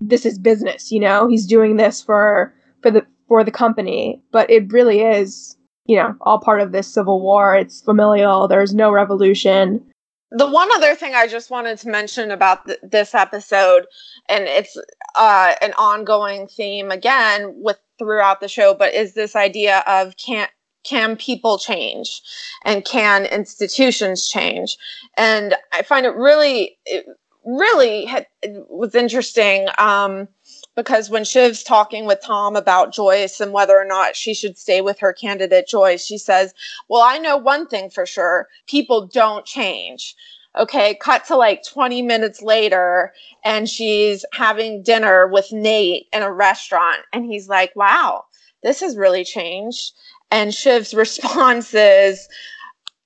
this 0.00 0.24
is 0.24 0.38
business. 0.38 0.90
You 0.90 1.00
know, 1.00 1.28
he's 1.28 1.46
doing 1.46 1.76
this 1.76 2.02
for 2.02 2.54
for 2.82 2.90
the 2.90 3.06
for 3.28 3.44
the 3.44 3.50
company, 3.50 4.22
but 4.32 4.50
it 4.50 4.72
really 4.72 5.00
is, 5.00 5.56
you 5.92 5.98
know, 5.98 6.16
all 6.22 6.38
part 6.38 6.62
of 6.62 6.72
this 6.72 6.88
civil 6.88 7.20
war. 7.20 7.54
It's 7.54 7.82
familial. 7.82 8.48
There's 8.48 8.74
no 8.74 8.90
revolution. 8.90 9.84
The 10.30 10.48
one 10.48 10.72
other 10.72 10.94
thing 10.94 11.14
I 11.14 11.26
just 11.26 11.50
wanted 11.50 11.76
to 11.80 11.90
mention 11.90 12.30
about 12.30 12.64
th- 12.64 12.78
this 12.82 13.14
episode, 13.14 13.84
and 14.26 14.44
it's 14.44 14.74
uh, 15.16 15.52
an 15.60 15.74
ongoing 15.74 16.48
theme 16.48 16.90
again 16.90 17.52
with 17.56 17.78
throughout 17.98 18.40
the 18.40 18.48
show, 18.48 18.72
but 18.72 18.94
is 18.94 19.12
this 19.12 19.36
idea 19.36 19.84
of 19.86 20.16
can't 20.16 20.50
can 20.82 21.14
people 21.14 21.58
change 21.58 22.22
and 22.64 22.84
can 22.84 23.24
institutions 23.26 24.26
change 24.26 24.76
and 25.16 25.54
i 25.70 25.80
find 25.80 26.04
it 26.04 26.14
really 26.16 26.76
it 26.86 27.06
really 27.44 28.04
had, 28.04 28.26
it 28.42 28.66
was 28.68 28.92
interesting 28.96 29.68
um, 29.78 30.26
because 30.74 31.10
when 31.10 31.24
shiv's 31.24 31.62
talking 31.62 32.06
with 32.06 32.20
tom 32.24 32.56
about 32.56 32.92
joyce 32.92 33.40
and 33.40 33.52
whether 33.52 33.76
or 33.78 33.84
not 33.84 34.16
she 34.16 34.34
should 34.34 34.58
stay 34.58 34.80
with 34.80 34.98
her 34.98 35.12
candidate 35.12 35.66
joyce 35.66 36.04
she 36.04 36.18
says 36.18 36.54
well 36.88 37.02
i 37.02 37.18
know 37.18 37.36
one 37.36 37.66
thing 37.66 37.90
for 37.90 38.06
sure 38.06 38.48
people 38.66 39.06
don't 39.06 39.46
change 39.46 40.14
okay 40.58 40.94
cut 40.94 41.24
to 41.24 41.36
like 41.36 41.62
20 41.64 42.02
minutes 42.02 42.42
later 42.42 43.12
and 43.44 43.68
she's 43.68 44.24
having 44.32 44.82
dinner 44.82 45.26
with 45.26 45.52
nate 45.52 46.06
in 46.12 46.22
a 46.22 46.32
restaurant 46.32 47.00
and 47.12 47.24
he's 47.24 47.48
like 47.48 47.74
wow 47.74 48.24
this 48.62 48.80
has 48.80 48.96
really 48.96 49.24
changed 49.24 49.92
and 50.32 50.52
Shiv's 50.52 50.94
response 51.04 51.72
is 51.74 52.28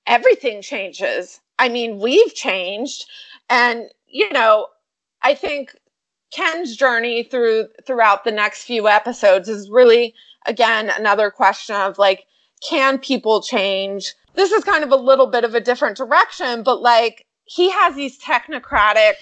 everything 0.07 0.63
changes. 0.63 1.39
I 1.59 1.69
mean, 1.69 1.99
we've 1.99 2.33
changed. 2.33 3.05
And, 3.49 3.89
you 4.07 4.31
know, 4.31 4.67
I 5.21 5.35
think 5.35 5.75
Ken's 6.31 6.75
journey 6.75 7.23
through 7.23 7.67
throughout 7.85 8.23
the 8.23 8.31
next 8.31 8.63
few 8.63 8.87
episodes 8.87 9.47
is 9.47 9.69
really 9.69 10.13
again 10.45 10.89
another 10.89 11.31
question 11.31 11.75
of 11.75 11.97
like 11.97 12.25
can 12.67 12.97
people 12.97 13.41
change? 13.41 14.13
This 14.33 14.51
is 14.51 14.63
kind 14.63 14.83
of 14.83 14.91
a 14.91 14.95
little 14.95 15.27
bit 15.27 15.43
of 15.43 15.55
a 15.55 15.61
different 15.61 15.97
direction, 15.97 16.63
but 16.63 16.81
like 16.81 17.25
he 17.45 17.69
has 17.71 17.95
these 17.95 18.19
technocratic 18.19 19.13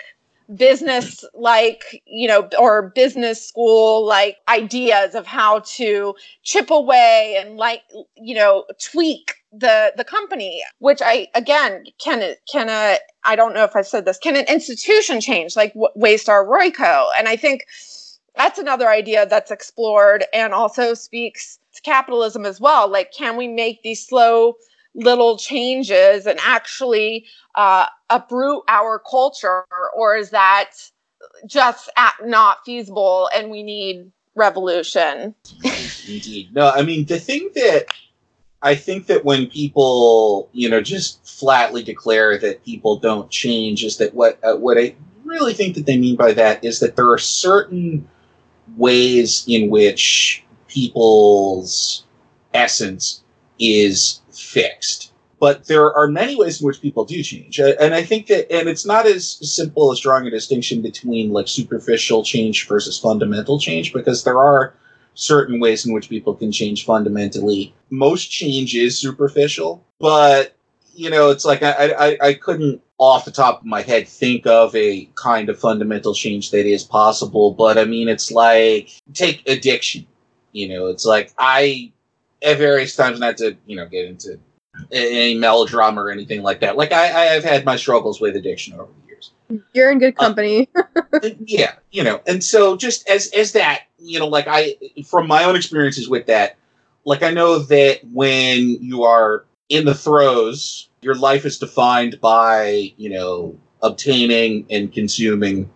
business 0.55 1.25
like 1.33 2.03
you 2.05 2.27
know 2.27 2.47
or 2.59 2.89
business 2.89 3.43
school 3.47 4.05
like 4.05 4.37
ideas 4.47 5.15
of 5.15 5.25
how 5.25 5.59
to 5.61 6.13
chip 6.43 6.69
away 6.69 7.35
and 7.39 7.57
like 7.57 7.81
you 8.15 8.35
know 8.35 8.63
tweak 8.79 9.33
the 9.57 9.93
the 9.95 10.03
company 10.03 10.61
which 10.79 11.01
i 11.03 11.27
again 11.33 11.85
can 11.97 12.33
can 12.51 12.69
a 12.69 12.97
i 13.23 13.35
don't 13.35 13.53
know 13.53 13.63
if 13.63 13.75
i've 13.75 13.87
said 13.87 14.05
this 14.05 14.17
can 14.17 14.35
an 14.35 14.45
institution 14.47 15.21
change 15.21 15.55
like 15.55 15.73
waystar 15.95 16.45
royco 16.45 17.07
and 17.17 17.27
i 17.27 17.35
think 17.35 17.65
that's 18.35 18.59
another 18.59 18.89
idea 18.89 19.25
that's 19.25 19.51
explored 19.51 20.25
and 20.33 20.53
also 20.53 20.93
speaks 20.93 21.57
to 21.73 21.81
capitalism 21.81 22.45
as 22.45 22.59
well 22.59 22.89
like 22.89 23.13
can 23.13 23.37
we 23.37 23.47
make 23.47 23.81
these 23.83 24.05
slow 24.05 24.55
little 24.95 25.37
changes 25.37 26.25
and 26.25 26.39
actually 26.41 27.25
uh, 27.55 27.87
uproot 28.09 28.63
our 28.67 28.99
culture, 28.99 29.65
or 29.95 30.15
is 30.15 30.29
that 30.31 30.71
just 31.47 31.89
not 32.23 32.57
feasible 32.65 33.29
and 33.35 33.51
we 33.51 33.63
need 33.63 34.11
revolution? 34.35 35.35
Indeed. 36.07 36.53
No, 36.53 36.71
I 36.71 36.81
mean, 36.81 37.05
the 37.05 37.19
thing 37.19 37.49
that 37.55 37.87
I 38.65 38.73
think 38.73 39.05
that 39.05 39.23
when 39.23 39.45
people, 39.45 40.49
you 40.51 40.67
know, 40.67 40.81
just 40.81 41.23
flatly 41.23 41.83
declare 41.83 42.39
that 42.39 42.65
people 42.65 42.97
don't 42.97 43.29
change 43.29 43.83
is 43.83 43.97
that 43.97 44.15
what 44.15 44.39
uh, 44.43 44.55
what 44.55 44.79
I 44.79 44.95
really 45.23 45.53
think 45.53 45.75
that 45.75 45.85
they 45.85 45.97
mean 45.97 46.15
by 46.15 46.33
that 46.33 46.65
is 46.65 46.79
that 46.79 46.95
there 46.95 47.11
are 47.11 47.19
certain 47.19 48.09
ways 48.75 49.45
in 49.47 49.69
which 49.69 50.43
people's 50.67 52.05
essence 52.55 53.23
is 53.59 54.21
fixed. 54.31 55.13
But 55.39 55.65
there 55.67 55.93
are 55.93 56.07
many 56.07 56.35
ways 56.35 56.59
in 56.59 56.65
which 56.65 56.81
people 56.81 57.05
do 57.05 57.21
change. 57.21 57.59
And 57.59 57.93
I 57.93 58.01
think 58.01 58.27
that, 58.27 58.51
and 58.51 58.67
it's 58.67 58.85
not 58.85 59.05
as 59.05 59.37
simple 59.47 59.91
as 59.91 59.99
drawing 59.99 60.25
a 60.25 60.31
distinction 60.31 60.81
between 60.81 61.31
like 61.31 61.47
superficial 61.47 62.23
change 62.23 62.67
versus 62.67 62.97
fundamental 62.97 63.59
change, 63.59 63.93
because 63.93 64.23
there 64.23 64.39
are 64.39 64.73
certain 65.15 65.59
ways 65.59 65.85
in 65.85 65.93
which 65.93 66.09
people 66.09 66.35
can 66.35 66.51
change 66.51 66.85
fundamentally. 66.85 67.73
Most 67.89 68.29
change 68.29 68.75
is 68.75 68.99
superficial, 68.99 69.83
but 69.99 70.55
you 70.93 71.09
know, 71.09 71.29
it's 71.29 71.43
like 71.43 71.63
I, 71.63 71.91
I, 71.91 72.17
I 72.21 72.33
couldn't 72.35 72.81
off 72.97 73.25
the 73.25 73.31
top 73.31 73.59
of 73.59 73.65
my 73.65 73.81
head 73.81 74.07
think 74.07 74.47
of 74.47 74.73
a 74.75 75.09
kind 75.15 75.49
of 75.49 75.59
fundamental 75.59 76.13
change 76.13 76.51
that 76.51 76.65
is 76.65 76.83
possible. 76.83 77.51
But 77.51 77.77
I 77.77 77.85
mean, 77.85 78.07
it's 78.07 78.31
like 78.31 78.89
take 79.13 79.47
addiction. 79.49 80.07
You 80.51 80.69
know, 80.69 80.87
it's 80.87 81.05
like 81.05 81.33
I 81.37 81.91
at 82.41 82.57
various 82.57 82.95
times, 82.95 83.19
not 83.19 83.37
to 83.37 83.57
you 83.65 83.75
know 83.75 83.87
get 83.87 84.05
into 84.05 84.39
any 84.91 85.35
melodrama 85.35 86.01
or 86.01 86.11
anything 86.11 86.43
like 86.43 86.61
that. 86.61 86.77
Like 86.77 86.91
I, 86.91 87.03
I 87.03 87.25
have 87.25 87.43
had 87.43 87.65
my 87.65 87.75
struggles 87.75 88.21
with 88.21 88.35
addiction 88.35 88.73
over 88.73 88.91
the. 88.91 89.04
You're 89.73 89.91
in 89.91 89.99
good 89.99 90.15
uh, 90.17 90.23
company. 90.23 90.69
Uh, 90.75 90.83
yeah, 91.45 91.73
you 91.91 92.03
know, 92.03 92.21
and 92.27 92.43
so 92.43 92.75
just 92.75 93.07
as 93.09 93.31
as 93.31 93.51
that, 93.53 93.83
you 93.97 94.19
know, 94.19 94.27
like 94.27 94.45
I 94.47 94.75
from 95.05 95.27
my 95.27 95.43
own 95.43 95.55
experiences 95.55 96.09
with 96.09 96.25
that, 96.27 96.57
like 97.05 97.23
I 97.23 97.31
know 97.31 97.59
that 97.59 97.99
when 98.11 98.81
you 98.81 99.03
are 99.03 99.45
in 99.69 99.85
the 99.85 99.95
throes, 99.95 100.89
your 101.01 101.15
life 101.15 101.45
is 101.45 101.57
defined 101.57 102.19
by 102.21 102.93
you 102.97 103.09
know 103.09 103.57
obtaining 103.81 104.65
and 104.69 104.91
consuming 104.91 105.69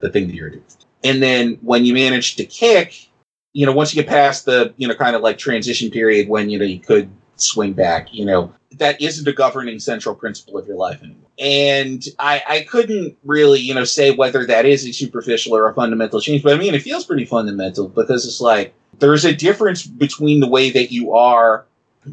the 0.00 0.10
thing 0.10 0.28
that 0.28 0.34
you're 0.34 0.50
doing. 0.50 0.64
And 1.04 1.22
then 1.22 1.58
when 1.62 1.84
you 1.84 1.94
manage 1.94 2.36
to 2.36 2.44
kick, 2.44 3.08
you 3.52 3.66
know, 3.66 3.72
once 3.72 3.94
you 3.94 4.02
get 4.02 4.08
past 4.08 4.44
the, 4.44 4.72
you 4.76 4.86
know, 4.86 4.94
kind 4.94 5.16
of 5.16 5.22
like 5.22 5.38
transition 5.38 5.90
period 5.90 6.28
when, 6.28 6.50
you 6.50 6.58
know, 6.58 6.64
you 6.64 6.80
could 6.80 7.10
swing 7.36 7.72
back, 7.72 8.12
you 8.12 8.24
know, 8.24 8.52
that 8.72 9.00
isn't 9.00 9.26
a 9.26 9.32
governing 9.32 9.78
central 9.78 10.14
principle 10.14 10.58
of 10.58 10.66
your 10.66 10.76
life 10.76 11.02
anymore. 11.02 11.30
And 11.38 12.04
I, 12.18 12.42
I 12.48 12.60
couldn't 12.62 13.16
really, 13.24 13.60
you 13.60 13.74
know, 13.74 13.84
say 13.84 14.10
whether 14.14 14.46
that 14.46 14.66
is 14.66 14.86
a 14.86 14.92
superficial 14.92 15.56
or 15.56 15.68
a 15.68 15.74
fundamental 15.74 16.20
change, 16.20 16.42
but 16.42 16.54
I 16.54 16.58
mean, 16.58 16.74
it 16.74 16.82
feels 16.82 17.04
pretty 17.04 17.24
fundamental 17.24 17.88
because 17.88 18.26
it's 18.26 18.40
like 18.40 18.74
there's 18.98 19.24
a 19.24 19.34
difference 19.34 19.86
between 19.86 20.40
the 20.40 20.48
way 20.48 20.70
that 20.70 20.92
you 20.92 21.14
are 21.14 21.66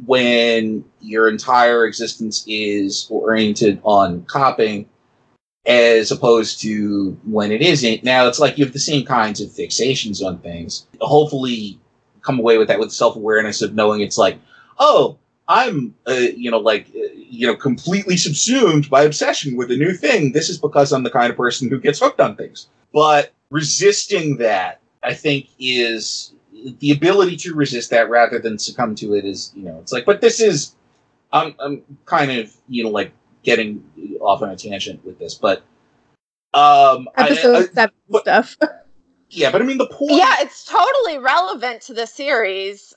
when 0.06 0.84
your 1.02 1.30
entire 1.30 1.86
existence 1.86 2.44
is 2.48 3.08
oriented 3.10 3.80
on 3.84 4.24
copying 4.26 4.88
as 5.66 6.12
opposed 6.12 6.62
to 6.62 7.18
when 7.26 7.52
it 7.52 7.62
isn't. 7.62 8.04
Now 8.04 8.28
it's 8.28 8.40
like 8.40 8.58
you 8.58 8.66
have 8.66 8.74
the 8.74 8.80
same 8.80 9.06
kinds 9.06 9.42
of 9.42 9.50
fixations 9.50 10.24
on 10.24 10.40
things. 10.40 10.86
Hopefully, 11.02 11.80
come 12.22 12.40
away 12.40 12.58
with 12.58 12.68
that 12.68 12.80
with 12.80 12.92
self 12.92 13.16
awareness 13.16 13.62
of 13.62 13.74
knowing 13.74 14.02
it's 14.02 14.18
like, 14.18 14.40
oh, 14.80 15.18
I'm, 15.48 15.94
uh, 16.08 16.14
you 16.14 16.50
know, 16.50 16.60
like, 16.60 16.88
uh, 16.96 17.08
you 17.14 17.46
know, 17.48 17.56
completely 17.56 18.18
subsumed 18.18 18.90
by 18.90 19.04
obsession 19.04 19.56
with 19.56 19.72
a 19.72 19.76
new 19.76 19.94
thing. 19.94 20.32
This 20.32 20.50
is 20.50 20.58
because 20.58 20.92
I'm 20.92 21.04
the 21.04 21.10
kind 21.10 21.30
of 21.30 21.38
person 21.38 21.70
who 21.70 21.80
gets 21.80 22.00
hooked 22.00 22.20
on 22.20 22.36
things. 22.36 22.68
But 22.94 23.32
resisting 23.52 24.38
that, 24.38 24.80
I 25.04 25.14
think, 25.14 25.48
is 25.60 26.34
the 26.80 26.92
ability 26.92 27.38
to 27.38 27.54
resist 27.54 27.90
that 27.92 28.10
rather 28.10 28.40
than 28.40 28.58
succumb 28.58 28.96
to 28.96 29.14
it 29.14 29.26
is, 29.26 29.52
you 29.56 29.64
know, 29.64 29.78
it's 29.80 29.92
like, 29.92 30.06
but 30.06 30.22
this 30.22 30.40
is, 30.40 30.76
I'm, 31.32 31.54
I'm 31.60 31.84
kind 32.06 32.32
of, 32.32 32.56
you 32.68 32.84
know, 32.84 32.90
like 32.90 33.12
getting 33.44 33.84
off 34.22 34.42
on 34.42 34.50
a 34.50 34.56
tangent 34.56 35.06
with 35.06 35.20
this, 35.20 35.36
but 35.36 35.64
um, 36.56 37.08
episode 37.18 37.56
I, 37.56 37.60
I, 37.60 37.66
seven 37.66 37.96
but, 38.10 38.22
stuff. 38.22 38.58
Yeah, 39.32 39.52
but 39.52 39.62
I 39.62 39.66
mean 39.66 39.80
the 39.80 39.88
point. 39.88 40.12
Yeah, 40.12 40.36
it's 40.40 40.64
totally 40.64 41.18
relevant 41.18 41.82
to 41.84 41.94
the 41.94 42.06
series. 42.06 42.94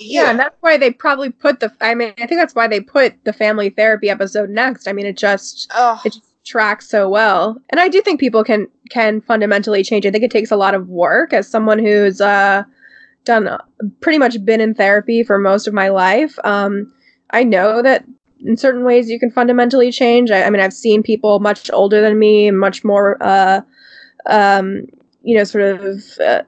Yeah. 0.00 0.22
yeah, 0.22 0.30
and 0.30 0.38
that's 0.38 0.56
why 0.60 0.78
they 0.78 0.90
probably 0.90 1.30
put 1.30 1.60
the. 1.60 1.72
I 1.80 1.94
mean, 1.94 2.14
I 2.18 2.26
think 2.26 2.40
that's 2.40 2.54
why 2.54 2.66
they 2.66 2.80
put 2.80 3.22
the 3.24 3.32
family 3.32 3.70
therapy 3.70 4.08
episode 4.10 4.50
next. 4.50 4.88
I 4.88 4.92
mean, 4.92 5.06
it 5.06 5.16
just 5.16 5.70
Ugh. 5.74 6.00
it 6.04 6.14
just 6.14 6.44
tracks 6.44 6.88
so 6.88 7.08
well, 7.08 7.56
and 7.68 7.78
I 7.78 7.88
do 7.88 8.00
think 8.00 8.18
people 8.18 8.42
can 8.42 8.66
can 8.90 9.20
fundamentally 9.20 9.84
change. 9.84 10.06
I 10.06 10.10
think 10.10 10.24
it 10.24 10.30
takes 10.30 10.50
a 10.50 10.56
lot 10.56 10.74
of 10.74 10.88
work 10.88 11.32
as 11.32 11.46
someone 11.46 11.78
who's 11.78 12.20
uh 12.20 12.64
done 13.24 13.48
pretty 14.00 14.18
much 14.18 14.42
been 14.44 14.60
in 14.60 14.74
therapy 14.74 15.22
for 15.22 15.38
most 15.38 15.66
of 15.66 15.74
my 15.74 15.88
life. 15.88 16.38
Um, 16.44 16.92
I 17.30 17.44
know 17.44 17.82
that 17.82 18.04
in 18.44 18.56
certain 18.56 18.84
ways 18.84 19.10
you 19.10 19.18
can 19.18 19.30
fundamentally 19.30 19.92
change. 19.92 20.30
I, 20.30 20.44
I 20.44 20.50
mean, 20.50 20.60
I've 20.60 20.72
seen 20.72 21.02
people 21.02 21.40
much 21.40 21.70
older 21.70 22.00
than 22.00 22.18
me, 22.18 22.50
much 22.50 22.84
more, 22.84 23.22
uh, 23.22 23.60
um, 24.26 24.86
you 25.22 25.36
know, 25.36 25.44
sort 25.44 25.64
of 25.64 26.02
uh, 26.18 26.42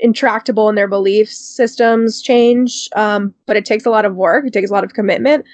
intractable 0.00 0.68
in 0.68 0.74
their 0.74 0.88
belief 0.88 1.30
systems 1.30 2.22
change. 2.22 2.88
Um, 2.94 3.34
but 3.46 3.56
it 3.56 3.64
takes 3.64 3.86
a 3.86 3.90
lot 3.90 4.04
of 4.04 4.16
work. 4.16 4.46
It 4.46 4.52
takes 4.52 4.70
a 4.70 4.72
lot 4.72 4.84
of 4.84 4.94
commitment. 4.94 5.44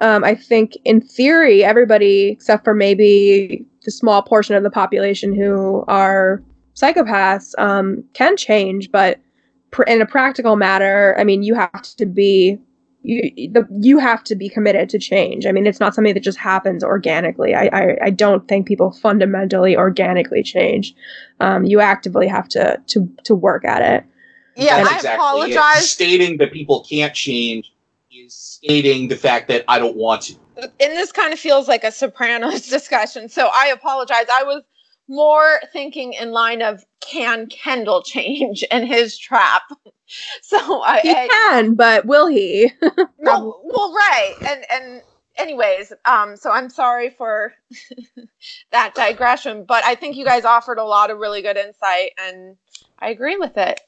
Um, 0.00 0.24
I 0.24 0.34
think, 0.34 0.76
in 0.84 1.00
theory, 1.00 1.64
everybody 1.64 2.28
except 2.28 2.64
for 2.64 2.74
maybe 2.74 3.64
the 3.84 3.90
small 3.90 4.22
portion 4.22 4.56
of 4.56 4.62
the 4.62 4.70
population 4.70 5.34
who 5.34 5.84
are 5.86 6.42
psychopaths 6.74 7.52
um, 7.58 8.02
can 8.14 8.36
change. 8.36 8.90
But 8.90 9.20
pr- 9.70 9.82
in 9.84 10.00
a 10.00 10.06
practical 10.06 10.56
matter, 10.56 11.14
I 11.18 11.24
mean, 11.24 11.42
you 11.42 11.54
have 11.54 11.82
to 11.96 12.06
be 12.06 12.58
you 13.02 13.50
the, 13.52 13.66
you 13.70 13.98
have 13.98 14.22
to 14.24 14.34
be 14.34 14.48
committed 14.48 14.88
to 14.90 14.98
change. 14.98 15.46
I 15.46 15.52
mean, 15.52 15.66
it's 15.66 15.80
not 15.80 15.94
something 15.94 16.14
that 16.14 16.22
just 16.22 16.38
happens 16.38 16.84
organically. 16.84 17.54
I 17.54 17.68
I, 17.72 17.96
I 18.04 18.10
don't 18.10 18.46
think 18.48 18.66
people 18.66 18.92
fundamentally 18.92 19.76
organically 19.76 20.42
change. 20.42 20.94
Um, 21.40 21.64
you 21.64 21.80
actively 21.80 22.28
have 22.28 22.48
to 22.50 22.80
to 22.88 23.08
to 23.24 23.34
work 23.34 23.64
at 23.64 23.82
it. 23.82 24.04
Yeah, 24.56 24.78
That's 24.78 24.90
I 24.90 24.96
exactly 24.96 25.10
it. 25.10 25.54
apologize. 25.56 25.90
Stating 25.90 26.36
that 26.38 26.52
people 26.52 26.84
can't 26.88 27.14
change 27.14 27.72
is 28.12 28.34
stating 28.34 29.08
the 29.08 29.16
fact 29.16 29.48
that 29.48 29.64
I 29.68 29.78
don't 29.78 29.96
want 29.96 30.22
to. 30.22 30.34
and 30.58 30.72
this 30.78 31.10
kind 31.12 31.32
of 31.32 31.38
feels 31.38 31.66
like 31.68 31.84
a 31.84 31.90
Sopranos 31.90 32.68
discussion, 32.68 33.28
so 33.28 33.48
I 33.52 33.68
apologize. 33.68 34.26
I 34.32 34.42
was 34.42 34.62
more 35.08 35.60
thinking 35.72 36.12
in 36.14 36.30
line 36.30 36.62
of 36.62 36.84
can 37.00 37.46
Kendall 37.46 38.02
change 38.02 38.62
in 38.70 38.86
his 38.86 39.18
trap. 39.18 39.62
So 40.42 40.82
I, 40.82 41.00
He 41.00 41.10
I 41.10 41.28
can, 41.28 41.74
but 41.74 42.04
will 42.04 42.26
he? 42.26 42.70
well, 43.18 43.60
well, 43.64 43.92
right, 43.94 44.34
and 44.42 44.64
and 44.70 45.02
anyways, 45.36 45.92
um, 46.04 46.36
so 46.36 46.50
I'm 46.50 46.68
sorry 46.68 47.10
for 47.10 47.54
that 48.72 48.94
digression, 48.94 49.64
but 49.64 49.84
I 49.84 49.94
think 49.94 50.16
you 50.16 50.24
guys 50.24 50.44
offered 50.44 50.78
a 50.78 50.84
lot 50.84 51.10
of 51.10 51.18
really 51.18 51.42
good 51.42 51.56
insight, 51.56 52.10
and 52.18 52.56
I 52.98 53.10
agree 53.10 53.36
with 53.36 53.56
it. 53.56 53.80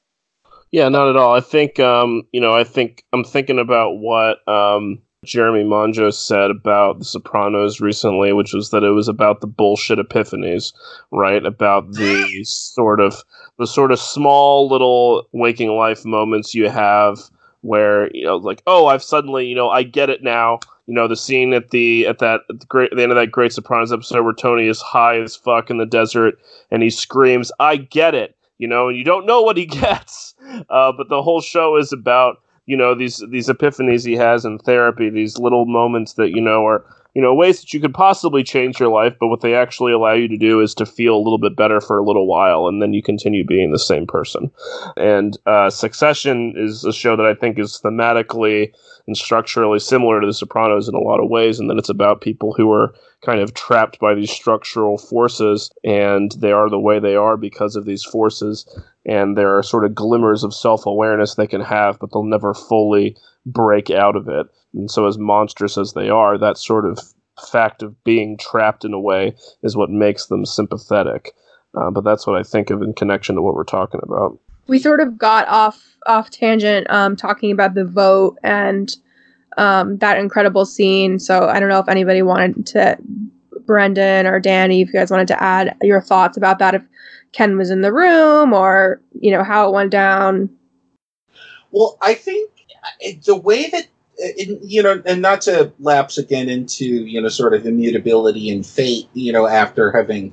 Yeah, 0.71 0.89
not 0.89 1.09
at 1.09 1.17
all. 1.17 1.35
I 1.35 1.41
think 1.41 1.79
um, 1.79 2.23
you 2.33 2.41
know, 2.41 2.55
I 2.55 2.65
think 2.65 3.05
I'm 3.13 3.25
thinking 3.25 3.59
about 3.59 3.99
what 3.99 4.47
um 4.49 5.03
Jeremy 5.25 5.65
Monjo 5.65 6.13
said 6.13 6.51
about 6.51 6.99
The 6.99 7.05
Sopranos 7.05 7.81
recently, 7.81 8.33
which 8.33 8.53
was 8.53 8.71
that 8.71 8.85
it 8.85 8.91
was 8.91 9.09
about 9.09 9.41
the 9.41 9.47
bullshit 9.47 9.99
epiphanies, 9.99 10.73
right? 11.11 11.45
About 11.45 11.93
the 11.93 12.45
sort 12.45 13.01
of 13.01 13.23
the 13.59 13.67
sort 13.67 13.93
of 13.93 13.99
small 13.99 14.69
little 14.69 15.29
waking 15.33 15.71
life 15.71 16.05
moments 16.05 16.55
you 16.55 16.69
have 16.69 17.19
where 17.65 18.15
you 18.15 18.25
know, 18.25 18.37
like, 18.37 18.63
oh, 18.67 18.87
I've 18.87 19.03
suddenly, 19.03 19.47
you 19.47 19.55
know, 19.55 19.71
I 19.71 19.83
get 19.83 20.11
it 20.11 20.23
now. 20.23 20.61
You 20.87 20.93
know, 20.93 21.09
the 21.09 21.17
scene 21.17 21.55
at 21.55 21.71
the 21.71 22.07
at 22.07 22.19
that 22.19 22.43
at 22.51 22.61
the 22.61 22.67
great 22.67 22.95
the 22.95 23.03
end 23.03 23.11
of 23.11 23.17
that 23.17 23.33
Great 23.33 23.53
Sopranos 23.53 23.93
episode 23.93 24.23
where 24.23 24.35
Tony 24.35 24.69
is 24.69 24.83
high 24.83 25.19
as 25.19 25.35
fuck 25.35 25.71
in 25.71 25.79
the 25.79 25.87
desert 25.87 26.39
and 26.71 26.83
he 26.83 26.91
screams, 26.91 27.51
"I 27.59 27.77
get 27.77 28.15
it." 28.15 28.37
You 28.59 28.69
know, 28.69 28.89
and 28.89 28.97
you 28.97 29.03
don't 29.03 29.27
know 29.27 29.41
what 29.41 29.57
he 29.57 29.67
gets, 29.81 30.35
uh, 30.69 30.93
but 30.93 31.09
the 31.09 31.23
whole 31.23 31.41
show 31.41 31.77
is 31.77 31.91
about 31.91 32.43
you 32.67 32.77
know 32.77 32.95
these 32.95 33.23
these 33.31 33.49
epiphanies 33.49 34.07
he 34.07 34.15
has 34.15 34.45
in 34.45 34.59
therapy 34.59 35.09
these 35.09 35.39
little 35.39 35.65
moments 35.65 36.15
that 36.15 36.31
you 36.31 36.41
know 36.41 36.67
are 36.67 36.85
you 37.15 37.23
know 37.23 37.35
ways 37.35 37.61
that 37.61 37.73
you 37.73 37.81
could 37.81 37.95
possibly 37.95 38.43
change 38.43 38.79
your 38.79 38.89
life 38.89 39.15
but 39.19 39.29
what 39.29 39.41
they 39.41 39.55
actually 39.55 39.93
allow 39.93 40.13
you 40.13 40.29
to 40.29 40.37
do 40.37 40.61
is 40.61 40.75
to 40.75 40.85
feel 40.85 41.15
a 41.15 41.23
little 41.23 41.39
bit 41.39 41.57
better 41.57 41.81
for 41.81 41.99
a 41.99 42.05
little 42.05 42.27
while 42.27 42.67
and 42.67 42.83
then 42.83 42.93
you 42.93 43.03
continue 43.03 43.45
being 43.45 43.71
the 43.71 43.79
same 43.79 44.07
person. 44.07 44.51
And 44.97 45.39
uh, 45.47 45.71
succession 45.71 46.55
is 46.57 46.85
a 46.85 46.93
show 46.93 47.17
that 47.17 47.27
i 47.27 47.35
think 47.35 47.59
is 47.59 47.81
thematically 47.83 48.73
and 49.07 49.17
structurally 49.17 49.79
similar 49.79 50.21
to 50.21 50.27
the 50.27 50.35
sopranos 50.35 50.89
in 50.89 50.95
a 50.95 50.99
lot 50.99 51.21
of 51.21 51.29
ways 51.31 51.59
and 51.59 51.71
then 51.71 51.79
it's 51.79 51.89
about 51.89 52.21
people 52.21 52.53
who 52.53 52.73
are 52.73 52.95
kind 53.23 53.41
of 53.41 53.55
trapped 53.55 53.99
by 53.99 54.15
these 54.15 54.31
structural 54.31 54.99
forces 54.99 55.71
and 55.83 56.33
they 56.39 56.53
are 56.53 56.69
the 56.69 56.79
way 56.79 56.99
they 56.99 57.17
are 57.17 57.37
because 57.37 57.77
of 57.77 57.85
these 57.85 58.05
forces 58.05 58.67
and 59.07 59.37
there 59.37 59.57
are 59.57 59.63
sort 59.63 59.85
of 59.85 59.95
glimmers 59.95 60.45
of 60.45 60.55
self-awareness 60.55 61.35
they 61.35 61.47
can 61.47 61.61
have 61.61 61.99
but 61.99 62.13
they'll 62.13 62.25
never 62.25 62.55
fully 62.55 63.17
break 63.47 63.91
out 63.91 64.17
of 64.17 64.29
it 64.29 64.47
and 64.73 64.91
so 64.91 65.07
as 65.07 65.19
monstrous 65.19 65.77
as 65.77 65.93
they 65.93 66.09
are 66.09 66.39
that 66.39 66.59
sort 66.59 66.87
of 66.87 66.99
fact 67.51 67.83
of 67.83 68.03
being 68.05 68.39
trapped 68.39 68.85
in 68.85 68.95
a 68.95 69.01
way 69.01 69.35
is 69.63 69.77
what 69.77 69.91
makes 69.91 70.27
them 70.27 70.47
sympathetic 70.47 71.33
uh, 71.77 71.91
but 71.91 72.05
that's 72.05 72.27
what 72.27 72.37
i 72.37 72.43
think 72.43 72.71
of 72.71 72.81
in 72.81 72.93
connection 72.95 73.35
to 73.35 73.43
what 73.43 73.55
we're 73.55 73.65
talking 73.65 74.01
about 74.03 74.39
we 74.67 74.79
sort 74.79 75.01
of 75.01 75.19
got 75.19 75.47
off 75.49 75.97
off 76.07 76.31
tangent 76.31 76.89
um, 76.91 77.17
talking 77.17 77.51
about 77.51 77.75
the 77.75 77.85
vote 77.85 78.39
and 78.43 78.97
um, 79.57 79.99
that 79.99 80.19
incredible 80.19 80.67
scene. 80.67 81.19
So 81.19 81.49
I 81.49 81.61
don't 81.61 81.69
know 81.69 81.79
if 81.79 81.89
anybody 81.89 82.23
wanted 82.23 82.67
to, 82.69 82.99
Brendan 83.67 84.27
or 84.27 84.41
Danny, 84.41 84.83
if 84.83 84.89
you 84.89 84.95
guys 84.95 85.11
wanted 85.11 85.29
to 85.29 85.43
add 85.43 85.77
your 85.83 86.01
thoughts 86.01 86.37
about 86.37 86.59
that, 86.59 86.75
if 86.75 86.83
Ken 87.33 87.57
was 87.57 87.71
in 87.71 87.81
the 87.81 87.93
room 87.93 88.53
or 88.53 89.01
you 89.21 89.31
know 89.31 89.43
how 89.43 89.69
it 89.69 89.73
went 89.73 89.91
down. 89.91 90.51
Well, 91.71 91.99
I 92.01 92.15
think 92.15 92.51
it, 92.51 92.54
the 93.25 93.37
way 93.37 93.69
that 93.71 93.87
you 94.63 94.83
know, 94.83 95.03
and 95.05 95.21
not 95.21 95.41
to 95.43 95.73
lapse 95.81 96.19
again 96.19 96.49
into 96.49 96.85
you 96.85 97.21
know 97.21 97.29
sort 97.29 97.55
of 97.55 97.67
immutability 97.67 98.51
and 98.51 98.65
fate, 98.65 99.09
you 99.15 99.33
know, 99.33 99.47
after 99.47 99.91
having 99.93 100.33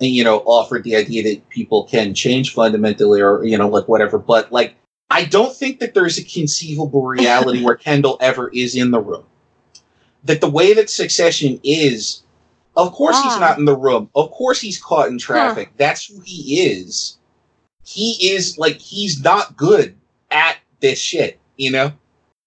you 0.00 0.22
know 0.24 0.38
offered 0.40 0.84
the 0.84 0.96
idea 0.96 1.22
that 1.22 1.48
people 1.48 1.84
can 1.84 2.14
change 2.14 2.52
fundamentally 2.52 3.20
or 3.22 3.44
you 3.44 3.56
know 3.56 3.68
like 3.68 3.88
whatever, 3.88 4.18
but 4.18 4.52
like 4.52 4.74
I 5.10 5.24
don't 5.24 5.54
think 5.56 5.80
that 5.80 5.94
there's 5.94 6.18
a 6.18 6.24
conceivable 6.24 7.02
reality 7.06 7.62
where 7.64 7.76
Kendall 7.86 8.16
ever 8.20 8.48
is 8.50 8.74
in 8.74 8.90
the 8.90 9.00
room. 9.00 9.24
That 10.24 10.40
the 10.40 10.50
way 10.50 10.72
that 10.74 10.90
Succession 10.90 11.60
is, 11.62 12.22
of 12.76 12.92
course 12.92 13.16
he's 13.22 13.32
Ah. 13.34 13.38
not 13.40 13.58
in 13.58 13.64
the 13.64 13.76
room. 13.76 14.10
Of 14.14 14.30
course 14.32 14.60
he's 14.60 14.82
caught 14.82 15.08
in 15.08 15.18
traffic. 15.18 15.70
That's 15.76 16.06
who 16.06 16.20
he 16.20 16.60
is. 16.66 17.16
He 17.84 18.30
is 18.32 18.58
like 18.58 18.76
he's 18.78 19.22
not 19.22 19.56
good 19.56 19.94
at 20.30 20.56
this 20.80 20.98
shit, 20.98 21.38
you 21.56 21.70
know? 21.70 21.92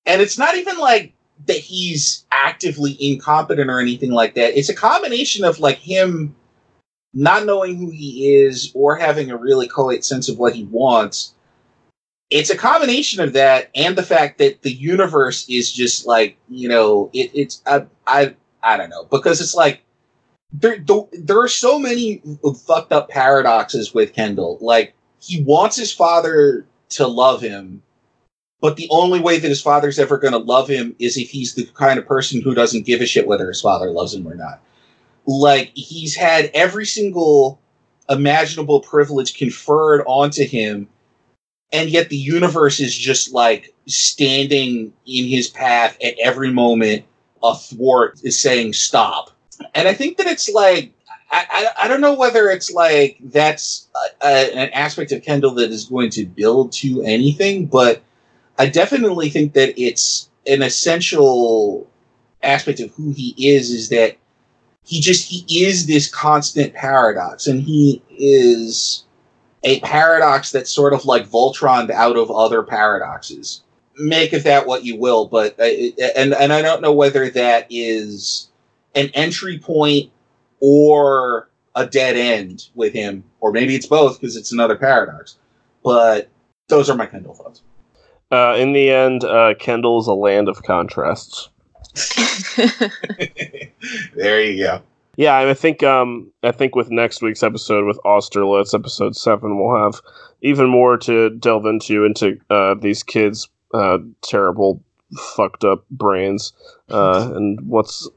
And 0.06 0.22
it's 0.22 0.38
not 0.38 0.56
even 0.56 0.78
like 0.78 1.14
that 1.46 1.58
he's 1.58 2.26
actively 2.32 2.98
incompetent 3.00 3.70
or 3.70 3.80
anything 3.80 4.12
like 4.12 4.36
that. 4.36 4.58
It's 4.58 4.70
a 4.70 4.76
combination 4.76 5.46
of 5.46 5.60
like 5.60 5.78
him 5.78 6.36
not 7.14 7.46
knowing 7.46 7.78
who 7.78 7.90
he 7.90 8.36
is 8.36 8.72
or 8.74 8.96
having 8.96 9.32
a 9.32 9.38
really 9.38 9.68
coherent 9.68 10.06
sense 10.06 10.30
of 10.30 10.38
what 10.38 10.54
he 10.54 10.66
wants. 10.66 11.34
It's 12.30 12.50
a 12.50 12.58
combination 12.58 13.22
of 13.22 13.34
that 13.34 13.70
and 13.74 13.96
the 13.96 14.04
fact 14.04 14.38
that 14.40 14.62
the 14.62 14.72
universe 14.72 15.48
is 15.50 15.72
just 15.72 16.06
like, 16.06 16.38
you 16.50 16.68
know, 16.68 17.10
it, 17.14 17.32
it's 17.34 17.62
I, 17.66 17.86
I 18.06 18.36
I 18.62 18.78
don't 18.78 18.90
know 18.90 19.06
because 19.06 19.40
it's 19.40 19.56
like 19.56 19.82
there 20.52 20.78
there 21.14 21.40
are 21.40 21.48
so 21.48 21.80
many 21.80 22.22
fucked 22.66 22.92
up 22.92 23.10
paradoxes 23.10 23.94
with 23.94 24.14
Kendall. 24.14 24.58
Like 24.62 24.94
he 25.20 25.42
wants 25.44 25.78
his 25.78 25.94
father 25.94 26.66
to 26.90 27.08
love 27.08 27.42
him, 27.42 27.82
but 28.62 28.76
the 28.76 28.88
only 28.90 29.20
way 29.20 29.40
that 29.40 29.48
his 29.48 29.62
father's 29.62 30.00
ever 30.00 30.18
going 30.18 30.34
to 30.34 30.40
love 30.40 30.68
him 30.68 30.96
is 31.00 31.18
if 31.18 31.30
he's 31.30 31.54
the 31.54 31.66
kind 31.76 32.00
of 32.00 32.08
person 32.08 32.42
who 32.42 32.56
doesn't 32.56 32.86
give 32.86 33.02
a 33.02 33.06
shit 33.06 33.28
whether 33.28 33.48
his 33.48 33.62
father 33.62 33.92
loves 33.92 34.14
him 34.14 34.28
or 34.28 34.36
not. 34.36 34.62
Like 35.26 35.72
he's 35.76 36.16
had 36.16 36.50
every 36.54 36.86
single 36.86 37.60
imaginable 38.10 38.80
privilege 38.80 39.38
conferred 39.38 40.04
onto 40.08 40.46
him, 40.46 40.88
and 41.72 41.90
yet 41.90 42.10
the 42.10 42.18
universe 42.18 42.80
is 42.80 42.96
just 42.96 43.34
like 43.34 43.74
standing 43.86 44.94
in 45.06 45.26
his 45.26 45.50
path 45.50 45.98
at 46.04 46.16
every 46.20 46.52
moment. 46.52 47.04
Athwart 47.44 48.20
is 48.24 48.42
saying 48.42 48.74
stop, 48.74 49.32
and 49.76 49.88
I 49.88 49.94
think 49.94 50.18
that 50.18 50.28
it's 50.28 50.50
like 50.50 50.94
I, 51.30 51.46
I, 51.50 51.86
I 51.86 51.88
don't 51.88 52.02
know 52.02 52.16
whether 52.16 52.50
it's 52.50 52.72
like 52.72 53.18
that's 53.22 53.90
a, 54.24 54.28
a, 54.28 54.56
an 54.56 54.70
aspect 54.70 55.12
of 55.12 55.22
Kendall 55.22 55.54
that 55.56 55.70
is 55.70 55.86
going 55.86 56.10
to 56.12 56.26
build 56.26 56.72
to 56.74 57.04
anything, 57.04 57.66
but 57.66 58.02
I 58.58 58.68
definitely 58.68 59.30
think 59.30 59.54
that 59.54 59.80
it's 59.80 60.30
an 60.48 60.62
essential 60.62 61.88
aspect 62.44 62.80
of 62.80 62.92
who 62.92 63.12
he 63.12 63.36
is 63.38 63.70
is 63.72 63.90
that 63.90 64.18
he 64.84 65.02
just 65.02 65.30
he 65.30 65.66
is 65.66 65.86
this 65.86 66.10
constant 66.10 66.74
paradox 66.74 67.46
and 67.46 67.62
he 67.62 68.02
is 68.10 69.04
a 69.64 69.80
paradox 69.82 70.52
that's 70.52 70.72
sort 70.72 70.94
of 70.94 71.06
like 71.06 71.28
Voltron 71.28 71.90
out 71.90 72.16
of 72.16 72.32
other 72.32 72.64
paradoxes. 72.64 73.64
Make 73.98 74.34
of 74.34 74.44
that 74.44 74.68
what 74.68 74.86
you 74.86 74.96
will, 74.96 75.28
but 75.28 75.60
uh, 75.60 75.64
and 76.16 76.34
and 76.34 76.54
I 76.54 76.62
don't 76.62 76.82
know 76.82 76.94
whether 76.94 77.30
that 77.32 77.68
is 77.70 78.50
an 78.96 79.10
entry 79.14 79.58
point 79.60 80.12
or 80.60 81.50
a 81.76 81.86
dead 81.86 82.16
end 82.16 82.70
with 82.76 82.94
him, 82.94 83.24
or 83.40 83.52
maybe 83.52 83.76
it's 83.76 83.88
both 83.88 84.20
because 84.20 84.36
it's 84.36 84.52
another 84.52 84.76
paradox. 84.76 85.38
But 85.84 86.30
those 86.68 86.90
are 86.90 86.96
my 86.96 87.08
Kendall 87.08 87.34
thoughts. 87.34 87.62
Uh, 88.32 88.56
in 88.58 88.74
the 88.74 88.90
end 88.90 89.24
uh, 89.24 89.54
kendall 89.60 90.00
is 90.00 90.08
a 90.08 90.14
land 90.14 90.48
of 90.50 90.64
contrasts 90.64 91.50
there 94.16 94.42
you 94.42 94.64
go. 94.64 94.82
Yeah, 95.16 95.38
I 95.38 95.54
think 95.54 95.84
um 95.84 96.32
I 96.44 96.52
think 96.52 96.76
with 96.76 96.92
next 96.92 97.22
week's 97.22 97.44
episode 97.44 97.86
with 97.86 98.00
Austerlitz, 98.06 98.74
episode 98.74 99.16
seven, 99.16 99.58
we'll 99.58 99.76
have 99.84 100.00
even 100.42 100.68
more 100.70 100.98
to 101.00 101.32
delve 101.32 101.66
into 101.66 102.06
into 102.06 102.40
uh, 102.50 102.76
these 102.76 103.02
kids' 103.02 103.50
uh, 103.74 103.98
terrible, 104.22 104.84
fucked 105.36 105.64
up 105.64 105.86
brains 105.90 106.54
uh, 106.90 107.32
and 107.36 107.60
what's 107.62 108.08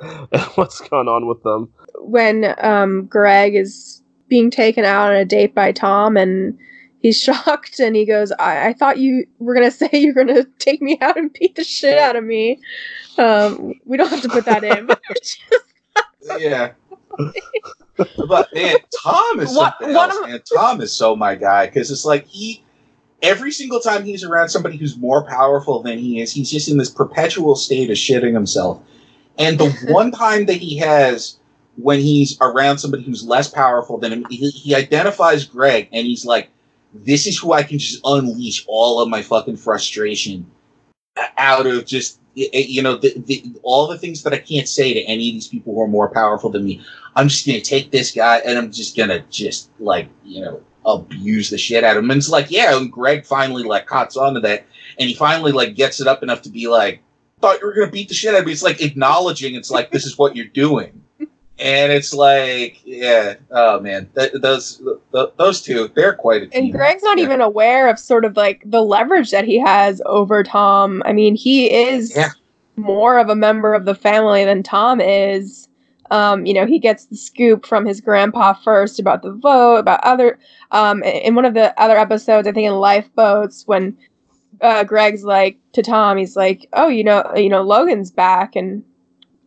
and 0.00 0.42
what's 0.54 0.80
gone 0.88 1.08
on 1.08 1.26
with 1.26 1.42
them. 1.42 1.72
when 1.98 2.54
um, 2.58 3.06
Greg 3.06 3.56
is 3.56 4.02
being 4.28 4.50
taken 4.50 4.84
out 4.84 5.10
on 5.10 5.16
a 5.16 5.24
date 5.24 5.54
by 5.54 5.72
Tom 5.72 6.16
and 6.16 6.56
he's 7.06 7.20
shocked 7.22 7.78
and 7.80 7.94
he 7.96 8.04
goes, 8.04 8.32
I, 8.32 8.68
I 8.68 8.72
thought 8.72 8.98
you 8.98 9.26
were 9.38 9.54
going 9.54 9.66
to 9.70 9.70
say 9.70 9.88
you 9.92 10.12
were 10.14 10.24
going 10.24 10.34
to 10.36 10.44
take 10.58 10.82
me 10.82 10.98
out 11.00 11.16
and 11.16 11.32
beat 11.32 11.54
the 11.56 11.64
shit 11.64 11.98
out 11.98 12.16
of 12.16 12.24
me. 12.24 12.60
Um, 13.18 13.74
we 13.84 13.96
don't 13.96 14.08
have 14.10 14.22
to 14.22 14.28
put 14.28 14.44
that 14.46 14.64
in. 14.64 14.88
Yeah. 16.38 16.72
but 18.28 18.48
man, 18.54 18.76
Tom 19.02 19.40
is 19.40 19.54
What- 19.54 19.74
something 19.78 19.94
one 19.94 20.10
else. 20.10 20.18
of- 20.24 20.28
man. 20.28 20.40
Tom 20.54 20.80
is 20.80 20.92
so 20.92 21.14
my 21.16 21.34
guy 21.36 21.66
because 21.66 21.90
it's 21.90 22.04
like 22.04 22.26
he, 22.26 22.64
every 23.22 23.52
single 23.52 23.80
time 23.80 24.04
he's 24.04 24.24
around 24.24 24.48
somebody 24.48 24.76
who's 24.76 24.96
more 24.96 25.24
powerful 25.24 25.82
than 25.82 25.98
he 25.98 26.20
is, 26.20 26.32
he's 26.32 26.50
just 26.50 26.68
in 26.68 26.78
this 26.78 26.90
perpetual 26.90 27.54
state 27.56 27.90
of 27.90 27.96
shitting 27.96 28.34
himself. 28.34 28.82
And 29.38 29.58
the 29.58 29.70
one 29.92 30.10
time 30.10 30.46
that 30.46 30.54
he 30.56 30.76
has 30.78 31.36
when 31.76 32.00
he's 32.00 32.36
around 32.40 32.78
somebody 32.78 33.02
who's 33.04 33.22
less 33.24 33.48
powerful 33.48 33.98
than 33.98 34.12
him, 34.12 34.26
he, 34.30 34.50
he 34.50 34.74
identifies 34.74 35.44
Greg 35.44 35.88
and 35.92 36.06
he's 36.06 36.24
like, 36.26 36.48
this 37.04 37.26
is 37.26 37.38
who 37.38 37.52
I 37.52 37.62
can 37.62 37.78
just 37.78 38.00
unleash 38.04 38.64
all 38.68 39.00
of 39.00 39.08
my 39.08 39.22
fucking 39.22 39.56
frustration 39.56 40.50
out 41.38 41.66
of 41.66 41.86
just 41.86 42.20
eh, 42.36 42.48
you 42.52 42.82
know 42.82 42.96
the, 42.96 43.14
the, 43.26 43.44
all 43.62 43.86
the 43.86 43.98
things 43.98 44.22
that 44.22 44.32
I 44.32 44.38
can't 44.38 44.68
say 44.68 44.94
to 44.94 45.00
any 45.02 45.28
of 45.28 45.34
these 45.34 45.48
people 45.48 45.74
who 45.74 45.80
are 45.82 45.88
more 45.88 46.08
powerful 46.08 46.50
than 46.50 46.64
me. 46.64 46.82
I'm 47.14 47.28
just 47.28 47.46
gonna 47.46 47.60
take 47.60 47.90
this 47.90 48.12
guy 48.12 48.38
and 48.38 48.58
I'm 48.58 48.70
just 48.70 48.96
gonna 48.96 49.20
just 49.30 49.70
like 49.78 50.08
you 50.24 50.42
know 50.42 50.62
abuse 50.84 51.50
the 51.50 51.58
shit 51.58 51.82
out 51.82 51.96
of 51.96 52.04
him. 52.04 52.10
And 52.10 52.18
it's 52.18 52.28
like 52.28 52.50
yeah, 52.50 52.76
and 52.76 52.92
Greg 52.92 53.24
finally 53.24 53.62
like 53.62 53.86
cots 53.86 54.16
onto 54.16 54.40
that, 54.40 54.66
and 54.98 55.08
he 55.08 55.14
finally 55.14 55.52
like 55.52 55.74
gets 55.74 56.00
it 56.00 56.06
up 56.06 56.22
enough 56.22 56.42
to 56.42 56.50
be 56.50 56.68
like, 56.68 57.00
thought 57.40 57.60
you 57.60 57.66
were 57.66 57.74
gonna 57.74 57.90
beat 57.90 58.08
the 58.08 58.14
shit 58.14 58.34
out 58.34 58.40
of 58.40 58.46
me. 58.46 58.52
It's 58.52 58.62
like 58.62 58.82
acknowledging 58.82 59.54
it's 59.54 59.70
like 59.70 59.90
this 59.90 60.04
is 60.04 60.18
what 60.18 60.36
you're 60.36 60.46
doing 60.46 61.02
and 61.58 61.90
it's 61.90 62.12
like, 62.12 62.80
yeah, 62.84 63.34
oh 63.50 63.80
man, 63.80 64.08
th- 64.14 64.32
those 64.34 64.82
th- 65.12 65.30
those 65.38 65.62
two, 65.62 65.90
they're 65.94 66.14
quite 66.14 66.42
a 66.42 66.46
team. 66.48 66.64
And 66.64 66.72
Greg's 66.72 67.02
not 67.02 67.18
yeah. 67.18 67.24
even 67.24 67.40
aware 67.40 67.88
of 67.88 67.98
sort 67.98 68.24
of 68.24 68.36
like 68.36 68.62
the 68.66 68.82
leverage 68.82 69.30
that 69.30 69.44
he 69.44 69.58
has 69.58 70.02
over 70.04 70.42
Tom. 70.42 71.02
I 71.06 71.12
mean, 71.12 71.34
he 71.34 71.72
is 71.72 72.14
yeah. 72.14 72.30
more 72.76 73.18
of 73.18 73.30
a 73.30 73.36
member 73.36 73.72
of 73.72 73.86
the 73.86 73.94
family 73.94 74.44
than 74.44 74.62
Tom 74.62 75.00
is. 75.00 75.68
Um, 76.10 76.46
you 76.46 76.54
know, 76.54 76.66
he 76.66 76.78
gets 76.78 77.06
the 77.06 77.16
scoop 77.16 77.66
from 77.66 77.84
his 77.84 78.00
grandpa 78.00 78.52
first 78.52 79.00
about 79.00 79.22
the 79.22 79.32
vote, 79.32 79.78
about 79.78 80.04
other. 80.04 80.38
Um, 80.70 81.02
in 81.02 81.34
one 81.34 81.44
of 81.44 81.54
the 81.54 81.78
other 81.80 81.96
episodes, 81.96 82.46
I 82.46 82.52
think 82.52 82.68
in 82.68 82.74
Lifeboats, 82.74 83.66
when 83.66 83.96
uh, 84.60 84.84
Greg's 84.84 85.24
like 85.24 85.58
to 85.72 85.82
Tom, 85.82 86.16
he's 86.16 86.36
like, 86.36 86.68
"Oh, 86.74 86.88
you 86.88 87.02
know, 87.02 87.32
you 87.34 87.48
know, 87.48 87.62
Logan's 87.62 88.10
back," 88.10 88.54
and 88.54 88.84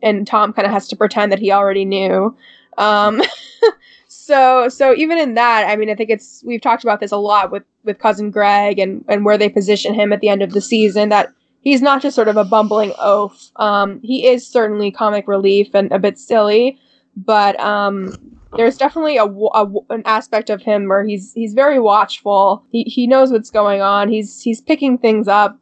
and 0.02 0.26
Tom 0.26 0.52
kind 0.52 0.66
of 0.66 0.72
has 0.72 0.88
to 0.88 0.96
pretend 0.96 1.32
that 1.32 1.38
he 1.38 1.52
already 1.52 1.84
knew. 1.84 2.36
Um, 2.78 3.22
so 4.08 4.68
so 4.68 4.94
even 4.94 5.18
in 5.18 5.34
that, 5.34 5.66
I 5.68 5.76
mean, 5.76 5.90
I 5.90 5.94
think 5.94 6.10
it's 6.10 6.42
we've 6.46 6.60
talked 6.60 6.82
about 6.82 7.00
this 7.00 7.12
a 7.12 7.16
lot 7.16 7.50
with 7.50 7.64
with 7.84 7.98
cousin 7.98 8.30
Greg 8.30 8.78
and 8.78 9.04
and 9.08 9.24
where 9.24 9.38
they 9.38 9.48
position 9.48 9.94
him 9.94 10.12
at 10.12 10.20
the 10.20 10.28
end 10.28 10.42
of 10.42 10.52
the 10.52 10.60
season 10.60 11.08
that 11.08 11.32
he's 11.60 11.82
not 11.82 12.02
just 12.02 12.14
sort 12.14 12.28
of 12.28 12.36
a 12.36 12.44
bumbling 12.44 12.92
oaf. 12.98 13.50
Um, 13.56 14.00
he 14.02 14.26
is 14.26 14.46
certainly 14.46 14.90
comic 14.90 15.28
relief 15.28 15.74
and 15.74 15.90
a 15.92 15.98
bit 15.98 16.18
silly, 16.18 16.78
but 17.16 17.58
um, 17.60 18.14
there's 18.56 18.76
definitely 18.76 19.16
a, 19.16 19.24
a, 19.24 19.66
an 19.90 20.02
aspect 20.04 20.50
of 20.50 20.62
him 20.62 20.88
where 20.88 21.04
he's 21.04 21.32
he's 21.34 21.54
very 21.54 21.78
watchful. 21.78 22.64
He 22.70 22.84
he 22.84 23.06
knows 23.06 23.30
what's 23.30 23.50
going 23.50 23.80
on. 23.80 24.08
He's 24.08 24.42
he's 24.42 24.60
picking 24.60 24.98
things 24.98 25.28
up. 25.28 25.58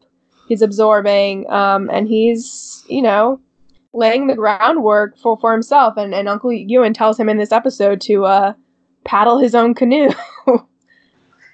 He's 0.48 0.62
absorbing, 0.62 1.48
um, 1.50 1.90
and 1.90 2.08
he's 2.08 2.84
you 2.88 3.02
know 3.02 3.40
laying 3.92 4.26
the 4.26 4.34
groundwork 4.34 5.18
for, 5.18 5.38
for 5.38 5.52
himself. 5.52 5.96
And, 5.96 6.14
and 6.14 6.28
Uncle 6.28 6.52
Ewan 6.52 6.94
tells 6.94 7.18
him 7.18 7.28
in 7.28 7.38
this 7.38 7.52
episode 7.52 8.00
to 8.02 8.24
uh, 8.24 8.52
paddle 9.04 9.38
his 9.38 9.54
own 9.54 9.74
canoe. 9.74 10.10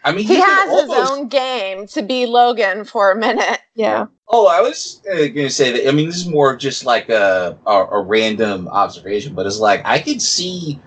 I 0.04 0.12
mean, 0.12 0.26
he 0.26 0.36
has 0.36 0.70
almost... 0.70 1.00
his 1.00 1.10
own 1.10 1.28
game 1.28 1.86
to 1.88 2.02
be 2.02 2.26
Logan 2.26 2.84
for 2.84 3.10
a 3.10 3.16
minute. 3.16 3.60
Yeah. 3.74 4.06
Oh, 4.28 4.46
I 4.46 4.60
was 4.60 5.00
uh, 5.10 5.16
going 5.16 5.34
to 5.34 5.50
say 5.50 5.72
that. 5.72 5.88
I 5.88 5.92
mean, 5.92 6.06
this 6.06 6.16
is 6.16 6.28
more 6.28 6.52
of 6.52 6.58
just 6.58 6.84
like 6.84 7.08
a, 7.08 7.58
a, 7.66 7.72
a 7.72 8.02
random 8.02 8.68
observation, 8.68 9.34
but 9.34 9.46
it's 9.46 9.58
like 9.58 9.80
I 9.84 9.98
could 9.98 10.20
see 10.20 10.78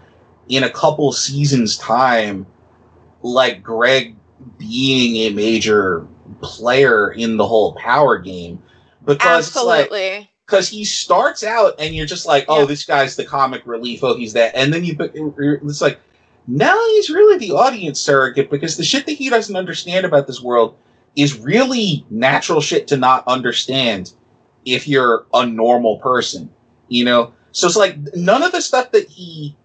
in 0.49 0.63
a 0.63 0.69
couple 0.69 1.11
seasons' 1.11 1.77
time, 1.77 2.45
like 3.23 3.63
Greg 3.63 4.15
being 4.57 5.17
a 5.27 5.33
major 5.33 6.07
player 6.41 7.11
in 7.11 7.37
the 7.37 7.47
whole 7.47 7.73
power 7.75 8.17
game 8.17 8.61
because 9.03 9.47
Absolutely. 9.47 9.99
it's 9.99 10.19
like 10.19 10.29
because 10.47 10.69
he 10.69 10.85
starts 10.85 11.43
out 11.43 11.75
and 11.77 11.93
you're 11.93 12.05
just 12.05 12.25
like, 12.25 12.45
oh, 12.47 12.61
yeah. 12.61 12.65
this 12.65 12.85
guy's 12.85 13.17
the 13.17 13.25
comic 13.25 13.61
relief. 13.65 14.03
Oh, 14.03 14.15
he's 14.15 14.33
that, 14.33 14.55
and 14.55 14.73
then 14.73 14.83
you 14.85 14.95
put 14.95 15.11
it's 15.13 15.81
like, 15.81 15.99
now 16.47 16.77
he's 16.91 17.09
really 17.09 17.37
the 17.37 17.51
audience 17.51 17.99
surrogate 17.99 18.49
because 18.49 18.77
the 18.77 18.83
shit 18.83 19.05
that 19.05 19.13
he 19.13 19.29
doesn't 19.29 19.55
understand 19.55 20.05
about 20.05 20.25
this 20.25 20.41
world 20.41 20.77
is 21.17 21.37
really 21.37 22.05
natural 22.09 22.61
shit 22.61 22.87
to 22.87 22.95
not 22.95 23.27
understand 23.27 24.13
if 24.65 24.87
you're 24.87 25.25
a 25.33 25.45
normal 25.45 25.97
person, 25.99 26.49
you 26.87 27.03
know. 27.03 27.33
So 27.51 27.67
it's 27.67 27.75
like 27.75 27.97
none 28.15 28.43
of 28.43 28.53
the 28.53 28.61
stuff 28.61 28.91
that 28.91 29.07
he 29.09 29.57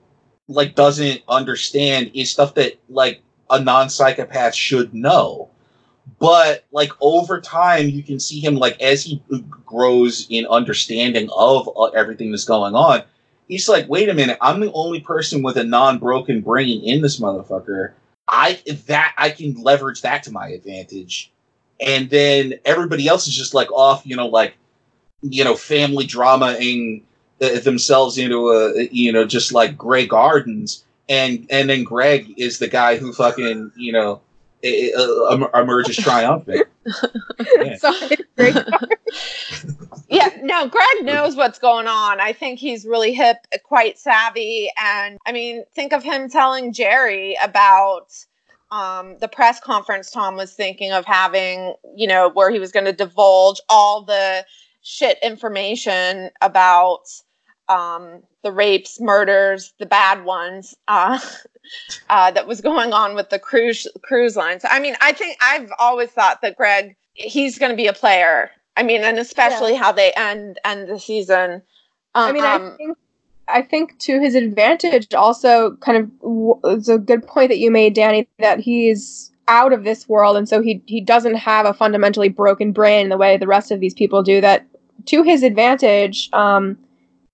like 0.48 0.74
doesn't 0.74 1.22
understand 1.28 2.10
is 2.14 2.30
stuff 2.30 2.54
that 2.54 2.80
like 2.88 3.22
a 3.50 3.60
non 3.60 3.88
psychopath 3.88 4.54
should 4.54 4.92
know 4.92 5.51
but 6.22 6.64
like 6.70 6.92
over 7.00 7.40
time 7.40 7.88
you 7.88 8.02
can 8.02 8.20
see 8.20 8.38
him 8.38 8.54
like 8.54 8.80
as 8.80 9.02
he 9.02 9.20
grows 9.66 10.26
in 10.30 10.46
understanding 10.46 11.28
of 11.36 11.68
uh, 11.76 11.86
everything 11.86 12.30
that's 12.30 12.44
going 12.44 12.74
on 12.74 13.02
he's 13.48 13.68
like 13.68 13.88
wait 13.88 14.08
a 14.08 14.14
minute 14.14 14.38
i'm 14.40 14.60
the 14.60 14.72
only 14.72 15.00
person 15.00 15.42
with 15.42 15.56
a 15.56 15.64
non-broken 15.64 16.40
brain 16.40 16.82
in 16.84 17.02
this 17.02 17.20
motherfucker. 17.20 17.92
I 18.28 18.62
that 18.86 19.14
i 19.18 19.30
can 19.30 19.54
leverage 19.54 20.02
that 20.02 20.22
to 20.24 20.32
my 20.32 20.48
advantage. 20.48 21.30
And 21.80 22.08
then 22.08 22.54
everybody 22.64 23.08
else 23.08 23.26
is 23.26 23.36
just 23.36 23.54
like 23.54 23.70
off 23.72 24.06
you 24.06 24.16
know 24.16 24.28
like 24.28 24.54
you 25.22 25.44
know 25.44 25.56
family 25.56 26.06
dramaing 26.06 27.02
uh, 27.40 27.58
themselves 27.58 28.16
into 28.16 28.50
a 28.50 28.84
you 28.92 29.12
know 29.12 29.24
just 29.26 29.52
like 29.52 29.76
grey 29.76 30.06
gardens. 30.06 30.84
And 31.08 31.46
and 31.50 31.68
then 31.68 31.82
greg 31.82 32.32
is 32.38 32.58
the 32.58 32.68
guy 32.68 32.96
who 32.96 33.12
fucking 33.12 33.72
you 33.76 33.92
know 33.92 34.20
it, 34.62 34.94
uh, 34.94 35.48
emerges 35.60 35.96
triumphant. 35.96 36.66
yeah. 37.60 37.76
Sorry, 37.76 38.16
yeah, 40.08 40.30
no, 40.42 40.68
Greg 40.68 41.04
knows 41.04 41.36
what's 41.36 41.58
going 41.58 41.86
on. 41.86 42.20
I 42.20 42.32
think 42.32 42.58
he's 42.58 42.86
really 42.86 43.12
hip, 43.12 43.38
quite 43.64 43.98
savvy, 43.98 44.70
and 44.82 45.18
I 45.26 45.32
mean, 45.32 45.64
think 45.74 45.92
of 45.92 46.02
him 46.02 46.28
telling 46.28 46.72
Gerri 46.72 47.34
about 47.42 48.12
um, 48.70 49.18
the 49.18 49.28
press 49.28 49.60
conference 49.60 50.10
Tom 50.10 50.36
was 50.36 50.54
thinking 50.54 50.92
of 50.92 51.04
having, 51.04 51.74
you 51.94 52.06
know, 52.06 52.30
where 52.30 52.50
he 52.50 52.58
was 52.58 52.72
going 52.72 52.86
to 52.86 52.92
divulge 52.92 53.60
all 53.68 54.02
the 54.02 54.46
shit 54.82 55.18
information 55.22 56.30
about 56.40 57.02
um, 57.72 58.22
the 58.42 58.52
rapes, 58.52 59.00
murders, 59.00 59.72
the 59.78 59.86
bad 59.86 60.24
ones 60.24 60.74
uh, 60.88 61.18
uh, 62.10 62.30
that 62.30 62.46
was 62.46 62.60
going 62.60 62.92
on 62.92 63.14
with 63.14 63.30
the 63.30 63.38
cruise 63.38 63.86
cruise 64.02 64.36
lines. 64.36 64.62
I 64.68 64.80
mean, 64.80 64.96
I 65.00 65.12
think 65.12 65.38
I've 65.40 65.72
always 65.78 66.10
thought 66.10 66.42
that 66.42 66.56
Greg 66.56 66.96
he's 67.14 67.58
going 67.58 67.70
to 67.70 67.76
be 67.76 67.86
a 67.86 67.92
player. 67.92 68.50
I 68.76 68.82
mean, 68.82 69.02
and 69.02 69.18
especially 69.18 69.72
yeah. 69.72 69.82
how 69.82 69.92
they 69.92 70.12
end 70.12 70.58
end 70.64 70.88
the 70.88 70.98
season. 70.98 71.62
Um, 72.14 72.28
I 72.28 72.32
mean, 72.32 72.44
I 72.44 72.54
um, 72.54 72.76
think 72.76 72.98
I 73.48 73.62
think 73.62 73.98
to 74.00 74.20
his 74.20 74.34
advantage, 74.34 75.14
also 75.14 75.76
kind 75.76 75.98
of 75.98 76.60
it's 76.64 76.88
a 76.88 76.98
good 76.98 77.26
point 77.26 77.50
that 77.50 77.58
you 77.58 77.70
made, 77.70 77.94
Danny, 77.94 78.28
that 78.38 78.60
he's 78.60 79.30
out 79.48 79.72
of 79.72 79.84
this 79.84 80.08
world, 80.08 80.36
and 80.36 80.48
so 80.48 80.62
he 80.62 80.82
he 80.86 81.00
doesn't 81.00 81.34
have 81.34 81.66
a 81.66 81.74
fundamentally 81.74 82.28
broken 82.28 82.72
brain 82.72 83.08
the 83.08 83.18
way 83.18 83.36
the 83.36 83.46
rest 83.46 83.70
of 83.70 83.80
these 83.80 83.94
people 83.94 84.22
do. 84.22 84.40
That 84.40 84.66
to 85.06 85.22
his 85.22 85.42
advantage. 85.42 86.28
Um, 86.32 86.78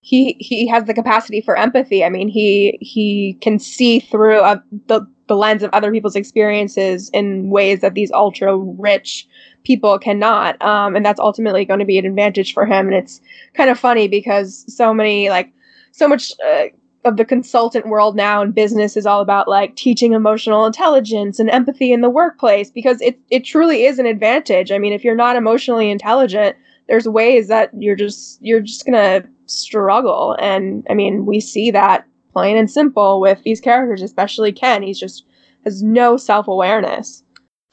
he 0.09 0.39
he 0.41 0.67
has 0.67 0.85
the 0.85 0.95
capacity 0.95 1.43
for 1.43 1.55
empathy. 1.55 2.03
I 2.03 2.09
mean, 2.09 2.29
he 2.29 2.79
he 2.81 3.37
can 3.43 3.59
see 3.59 4.01
through 4.01 4.39
uh, 4.39 4.59
the 4.87 5.07
the 5.27 5.37
lens 5.37 5.63
of 5.63 5.69
other 5.75 5.93
people's 5.93 6.17
experiences 6.17 7.11
in 7.11 7.51
ways 7.51 7.81
that 7.83 7.93
these 7.93 8.11
ultra 8.11 8.57
rich 8.57 9.29
people 9.65 9.99
cannot. 9.99 10.61
Um, 10.63 10.97
and 10.97 11.05
that's 11.05 11.21
ultimately 11.21 11.67
going 11.67 11.81
to 11.81 11.85
be 11.85 11.99
an 11.99 12.07
advantage 12.07 12.55
for 12.55 12.65
him. 12.65 12.87
And 12.87 12.95
it's 12.95 13.21
kind 13.53 13.69
of 13.69 13.79
funny 13.79 14.09
because 14.09 14.65
so 14.75 14.95
many 14.95 15.29
like 15.29 15.53
so 15.93 16.09
much. 16.09 16.33
Uh, 16.43 16.69
of 17.05 17.17
the 17.17 17.25
consultant 17.25 17.87
world 17.87 18.17
now 18.17 18.43
and 18.43 18.55
business 18.55 18.97
is 18.97 19.07
all 19.07 19.21
about 19.21 19.47
like 19.49 19.77
teaching 19.77 20.13
emotional 20.13 20.67
intelligence 20.67 21.39
and 21.39 21.49
empathy 21.49 21.93
in 21.93 22.01
the 22.01 22.11
workplace 22.11 22.73
because 22.73 23.01
it 23.01 23.19
it 23.31 23.45
truly 23.45 23.85
is 23.85 24.01
an 24.01 24.05
advantage. 24.05 24.73
I 24.73 24.79
mean, 24.79 24.93
if 24.93 25.05
you're 25.05 25.15
not 25.15 25.37
emotionally 25.37 25.91
intelligent, 25.91 26.57
there's 26.89 27.09
ways 27.09 27.47
that 27.49 27.71
you're 27.73 27.97
just 27.97 28.39
you're 28.43 28.61
just 28.61 28.85
going 28.85 28.95
to 28.95 29.29
struggle. 29.49 30.37
And 30.41 30.87
I 30.91 30.95
mean, 30.95 31.27
we 31.27 31.41
see 31.41 31.71
that 31.71 32.07
plain 32.33 32.57
and 32.57 32.71
simple 32.71 33.21
with 33.21 33.43
these 33.43 33.61
characters, 33.61 34.03
especially 34.03 34.53
Ken. 34.53 34.83
He's 34.83 35.01
just 35.01 35.25
has 35.65 35.83
no 35.83 36.17
self 36.17 36.49
awareness. 36.49 37.23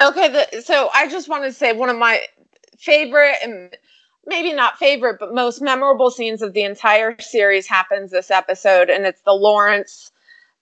Okay, 0.02 0.28
the, 0.28 0.62
so 0.62 0.90
I 0.94 1.08
just 1.08 1.30
want 1.30 1.46
to 1.46 1.54
say 1.54 1.72
one 1.72 1.90
of 1.90 1.98
my 1.98 2.22
favorite 2.78 3.38
and 3.44 3.76
maybe 4.26 4.54
not 4.54 4.78
favorite, 4.78 5.18
but 5.20 5.34
most 5.34 5.62
memorable 5.62 6.12
scenes 6.12 6.42
of 6.42 6.54
the 6.54 6.64
entire 6.64 7.16
series 7.20 7.68
happens 7.68 8.12
this 8.12 8.32
episode, 8.32 8.90
and 8.90 9.06
it's 9.06 9.22
the 9.22 9.32
Lawrence 9.32 10.12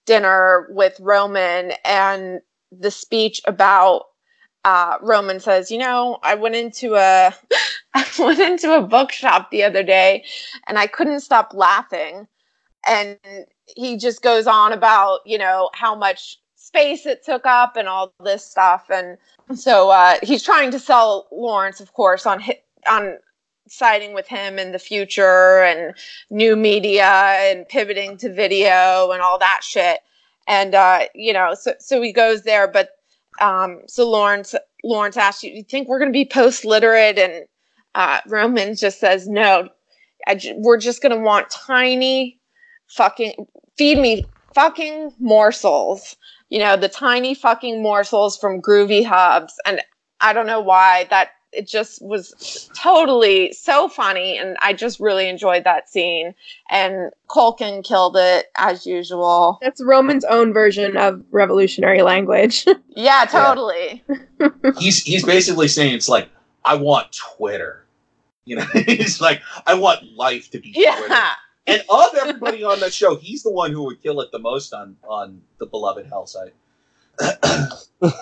dinner 0.06 0.68
with 0.70 0.98
Roman 1.00 1.72
and 1.84 2.40
the 2.70 2.90
speech 2.90 3.40
about 3.46 4.04
uh, 4.64 4.98
Roman 5.02 5.40
says, 5.40 5.70
you 5.70 5.78
know, 5.78 6.18
I 6.22 6.34
went 6.34 6.54
into 6.54 6.94
a 6.94 7.34
I 7.96 8.06
went 8.18 8.40
into 8.40 8.74
a 8.74 8.82
bookshop 8.82 9.50
the 9.50 9.62
other 9.62 9.82
day 9.82 10.24
and 10.66 10.78
I 10.78 10.86
couldn't 10.86 11.20
stop 11.20 11.54
laughing. 11.54 12.26
And 12.86 13.18
he 13.66 13.96
just 13.96 14.20
goes 14.22 14.46
on 14.46 14.72
about, 14.72 15.20
you 15.24 15.38
know, 15.38 15.70
how 15.74 15.94
much 15.94 16.38
space 16.56 17.06
it 17.06 17.24
took 17.24 17.46
up 17.46 17.76
and 17.76 17.88
all 17.88 18.12
this 18.22 18.44
stuff. 18.44 18.90
And 18.90 19.16
so 19.54 19.90
uh, 19.90 20.16
he's 20.22 20.42
trying 20.42 20.70
to 20.72 20.78
sell 20.78 21.28
Lawrence, 21.30 21.80
of 21.80 21.92
course, 21.92 22.26
on 22.26 22.40
hi- 22.40 22.60
on 22.88 23.18
siding 23.68 24.12
with 24.12 24.26
him 24.26 24.58
in 24.58 24.72
the 24.72 24.78
future 24.78 25.62
and 25.62 25.94
new 26.30 26.56
media 26.56 27.06
and 27.06 27.66
pivoting 27.68 28.16
to 28.18 28.32
video 28.32 29.10
and 29.12 29.22
all 29.22 29.38
that 29.38 29.60
shit. 29.62 30.00
And 30.46 30.74
uh, 30.74 31.06
you 31.14 31.32
know, 31.32 31.54
so 31.54 31.74
so 31.78 32.02
he 32.02 32.12
goes 32.12 32.42
there, 32.42 32.66
but 32.68 32.90
um, 33.40 33.80
so 33.86 34.10
Lawrence 34.10 34.54
Lawrence 34.82 35.16
asks 35.16 35.42
you, 35.42 35.52
"You 35.52 35.62
think 35.62 35.88
we're 35.88 35.98
going 35.98 36.12
to 36.12 36.16
be 36.16 36.26
post 36.26 36.64
literate?" 36.64 37.18
And 37.18 37.46
uh, 37.94 38.20
Roman 38.26 38.76
just 38.76 39.00
says, 39.00 39.28
"No, 39.28 39.68
I 40.26 40.34
j- 40.36 40.54
we're 40.56 40.78
just 40.78 41.02
going 41.02 41.14
to 41.14 41.20
want 41.20 41.50
tiny 41.50 42.38
fucking 42.88 43.46
feed 43.76 43.98
me 43.98 44.26
fucking 44.54 45.12
morsels." 45.18 46.16
You 46.48 46.58
know, 46.60 46.76
the 46.76 46.88
tiny 46.88 47.34
fucking 47.34 47.82
morsels 47.82 48.36
from 48.36 48.60
Groovy 48.60 49.04
Hubs, 49.04 49.54
and 49.66 49.80
I 50.20 50.32
don't 50.32 50.46
know 50.46 50.60
why 50.60 51.06
that 51.10 51.30
it 51.54 51.66
just 51.68 52.02
was 52.02 52.68
totally 52.74 53.52
so 53.52 53.88
funny 53.88 54.36
and 54.36 54.56
I 54.60 54.72
just 54.72 55.00
really 55.00 55.28
enjoyed 55.28 55.64
that 55.64 55.88
scene 55.88 56.34
and 56.70 57.10
Culkin 57.28 57.84
killed 57.84 58.16
it 58.18 58.46
as 58.56 58.86
usual. 58.86 59.58
That's 59.62 59.82
Roman's 59.82 60.24
own 60.24 60.52
version 60.52 60.96
of 60.96 61.22
revolutionary 61.30 62.02
language. 62.02 62.66
Yeah, 62.96 63.24
totally. 63.24 64.04
he's 64.78 65.02
he's 65.02 65.24
basically 65.24 65.66
saying 65.66 65.94
it's 65.94 66.08
like 66.08 66.28
I 66.64 66.76
want 66.76 67.10
Twitter. 67.10 67.83
You 68.44 68.56
know, 68.56 68.64
he's 68.86 69.20
like 69.20 69.40
I 69.66 69.74
want 69.74 70.12
life 70.16 70.50
to 70.50 70.58
be 70.58 70.72
Twitter. 70.72 70.90
Yeah. 71.08 71.30
And 71.66 71.82
of 71.88 72.14
everybody 72.20 72.62
on 72.62 72.78
that 72.80 72.92
show, 72.92 73.16
he's 73.16 73.42
the 73.42 73.50
one 73.50 73.70
who 73.72 73.84
would 73.84 74.02
kill 74.02 74.20
it 74.20 74.30
the 74.32 74.38
most 74.38 74.74
on 74.74 74.96
on 75.08 75.40
the 75.58 75.66
beloved 75.66 76.06
hell 76.06 76.26
site. 76.26 76.52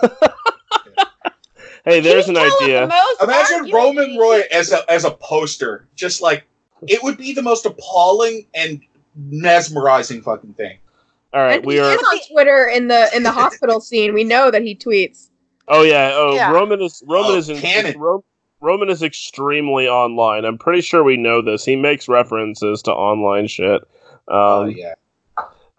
Hey, 1.85 1.99
there's 1.99 2.27
He'd 2.27 2.37
an 2.37 2.49
idea. 2.61 2.81
the 2.81 2.87
most, 2.87 3.21
Imagine 3.23 3.65
arguably. 3.65 3.73
Roman 3.73 4.17
Roy 4.17 4.43
as 4.51 4.71
a 4.71 4.89
as 4.89 5.03
a 5.03 5.11
poster, 5.11 5.85
just 5.95 6.21
like 6.21 6.45
it 6.87 7.03
would 7.03 7.17
be 7.17 7.33
the 7.33 7.41
most 7.41 7.65
appalling 7.65 8.45
and 8.53 8.81
mesmerizing 9.17 10.21
fucking 10.21 10.53
thing. 10.53 10.77
All 11.33 11.41
right, 11.41 11.57
and 11.57 11.65
we 11.65 11.73
he 11.73 11.79
are. 11.81 11.91
is 11.91 11.97
on 12.01 12.19
Twitter 12.31 12.67
in 12.73 12.87
the 12.87 13.13
in 13.13 13.23
the 13.23 13.31
hospital 13.33 13.81
scene. 13.81 14.13
We 14.13 14.23
know 14.23 14.49
that 14.49 14.61
he 14.61 14.75
tweets. 14.75 15.27
Oh 15.67 15.81
yeah. 15.83 16.11
Oh, 16.13 16.33
Yeah. 16.35 16.51
Roman 16.53 16.81
is 16.81 17.03
Roman 17.05 17.31
Oh, 17.31 17.37
is 17.37 17.49
in, 17.49 17.57
canon. 17.57 17.99
Ro- 17.99 18.23
Roman 18.63 18.89
is 18.89 19.03
extremely 19.03 19.87
online. 19.87 20.45
I'm 20.45 20.57
pretty 20.57 20.81
sure 20.81 21.03
we 21.03 21.17
know 21.17 21.41
this. 21.41 21.65
He 21.65 21.75
makes 21.75 22.07
references 22.07 22.81
to 22.83 22.91
online 22.91 23.47
shit. 23.47 23.81
Um, 24.29 24.39
Oh 24.39 24.65
yeah. 24.65 24.93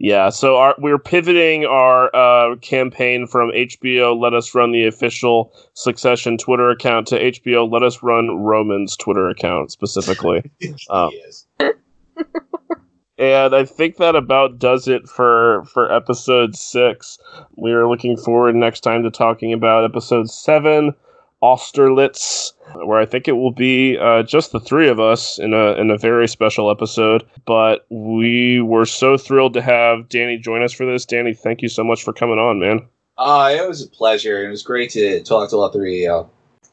Yeah, 0.01 0.29
so 0.29 0.57
our, 0.57 0.75
we're 0.79 0.99
pivoting 0.99 1.65
our 1.65 2.15
uh, 2.15 2.57
campaign 2.57 3.27
from 3.27 3.53
HBO 3.53 4.21
Let 4.21 4.35
Us 4.35 4.55
Run 4.55 4.73
the 4.73 4.87
official 4.87 5.53
Succession 5.75 6.37
Twitter 6.37 6.69
account 6.69 7.07
to 7.07 7.19
HBO 7.19 7.71
Let 7.73 7.85
Us 7.85 8.03
Run 8.03 8.37
Roman's 8.37 8.97
Twitter 8.97 9.29
account 9.29 9.71
specifically. 9.71 10.51
Oh. 10.91 11.11
He 11.11 11.71
and 13.17 13.55
I 13.55 13.65
think 13.65 13.97
that 13.97 14.17
about 14.17 14.59
does 14.59 14.89
it 14.89 15.09
for 15.09 15.65
for 15.73 15.91
episode 15.91 16.57
six. 16.57 17.19
We 17.57 17.73
are 17.73 17.89
looking 17.89 18.17
forward 18.17 18.57
next 18.57 18.81
time 18.81 19.05
to 19.05 19.11
talking 19.11 19.53
about 19.53 19.85
episode 19.85 20.29
seven, 20.29 20.95
Austerlitz, 21.43 22.53
where 22.75 22.99
I 22.99 23.07
think 23.07 23.29
it 23.29 23.33
will 23.33 23.51
be 23.53 23.99
uh, 23.99 24.23
just 24.23 24.53
the 24.53 24.61
three 24.61 24.89
of 24.89 24.99
us 24.99 25.39
in 25.39 25.53
a 25.53 25.73
in 25.73 25.91
a 25.91 25.99
very 25.99 26.27
special 26.29 26.71
episode. 26.71 27.25
But 27.45 27.87
we 27.91 28.61
were 28.61 28.87
so 28.87 29.17
thrilled 29.17 29.55
to 29.55 29.63
have 29.63 30.09
Danny 30.09 30.39
join 30.39 30.63
us 30.63 30.73
for 30.73 30.87
this. 30.87 31.05
Danny, 31.05 31.35
thank 31.35 31.63
you 31.63 31.69
so 31.69 31.85
much 31.85 32.03
for 32.03 32.13
coming 32.13 32.39
on, 32.39 32.59
man. 32.61 32.87
Uh, 33.19 33.55
it 33.57 33.69
was 33.69 33.83
a 33.83 33.89
pleasure. 33.89 34.47
It 34.47 34.51
was 34.51 34.63
great 34.63 34.91
to 34.91 35.23
talk 35.23 35.51
to 35.51 35.57
all 35.57 35.71
three 35.71 36.05
of 36.05 36.11
y'all. 36.11 36.31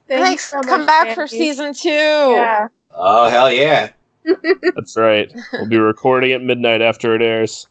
Thank 0.07 0.25
Thanks. 0.25 0.49
so 0.49 0.61
Come 0.61 0.81
much, 0.81 0.87
back 0.87 1.15
for 1.15 1.27
season 1.27 1.73
two. 1.73 1.89
Yeah. 1.89 2.67
Oh 2.91 3.29
hell 3.29 3.51
yeah! 3.51 3.91
That's 4.75 4.97
right. 4.97 5.31
We'll 5.53 5.67
be 5.67 5.77
recording 5.77 6.31
at 6.31 6.41
midnight 6.41 6.81
after 6.81 7.15
it 7.15 7.21
airs 7.21 7.67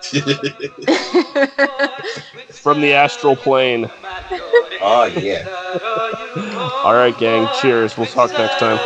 from 2.50 2.80
the 2.80 2.92
astral 2.94 3.36
plane. 3.36 3.90
oh 4.80 5.04
yeah. 5.04 5.46
All 6.84 6.94
right, 6.94 7.16
gang. 7.18 7.48
Cheers. 7.60 7.96
We'll 7.96 8.06
talk 8.06 8.30
next 8.32 8.58
time. 8.58 8.78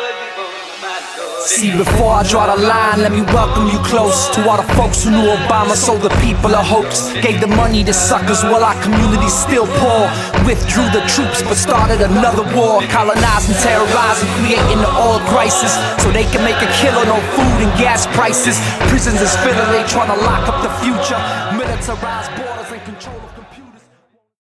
See, 1.44 1.76
before 1.76 2.16
I 2.16 2.22
draw 2.24 2.48
the 2.48 2.56
line, 2.56 3.04
let 3.04 3.12
me 3.12 3.20
welcome 3.20 3.68
you 3.68 3.76
close 3.84 4.32
to 4.32 4.48
all 4.48 4.56
the 4.56 4.64
folks 4.80 5.04
who 5.04 5.10
knew 5.12 5.28
Obama 5.28 5.76
sold 5.76 6.00
the 6.00 6.08
people 6.24 6.56
a 6.56 6.62
hoax. 6.64 7.12
Gave 7.20 7.40
the 7.44 7.46
money 7.46 7.84
to 7.84 7.92
suckers 7.92 8.42
while 8.42 8.64
our 8.64 8.72
community 8.80 9.28
still 9.28 9.68
poor. 9.76 10.08
Withdrew 10.48 10.88
the 10.96 11.04
troops 11.04 11.44
but 11.44 11.60
started 11.60 12.00
another 12.00 12.48
war. 12.56 12.80
Colonizing, 12.88 13.60
terrorizing, 13.60 14.30
creating 14.40 14.80
the 14.80 14.92
oil 14.96 15.20
crisis. 15.28 15.76
So 16.00 16.08
they 16.16 16.24
can 16.24 16.40
make 16.48 16.56
a 16.64 16.70
killing 16.80 17.12
on 17.12 17.20
food 17.36 17.58
and 17.60 17.72
gas 17.76 18.08
prices. 18.16 18.56
Prisons 18.88 19.20
is 19.20 19.36
filling, 19.44 19.68
they 19.68 19.84
trying 19.84 20.08
to 20.16 20.20
lock 20.24 20.48
up 20.48 20.64
the 20.64 20.72
future. 20.80 21.20
Militarized 21.52 22.32
borders. 22.40 22.73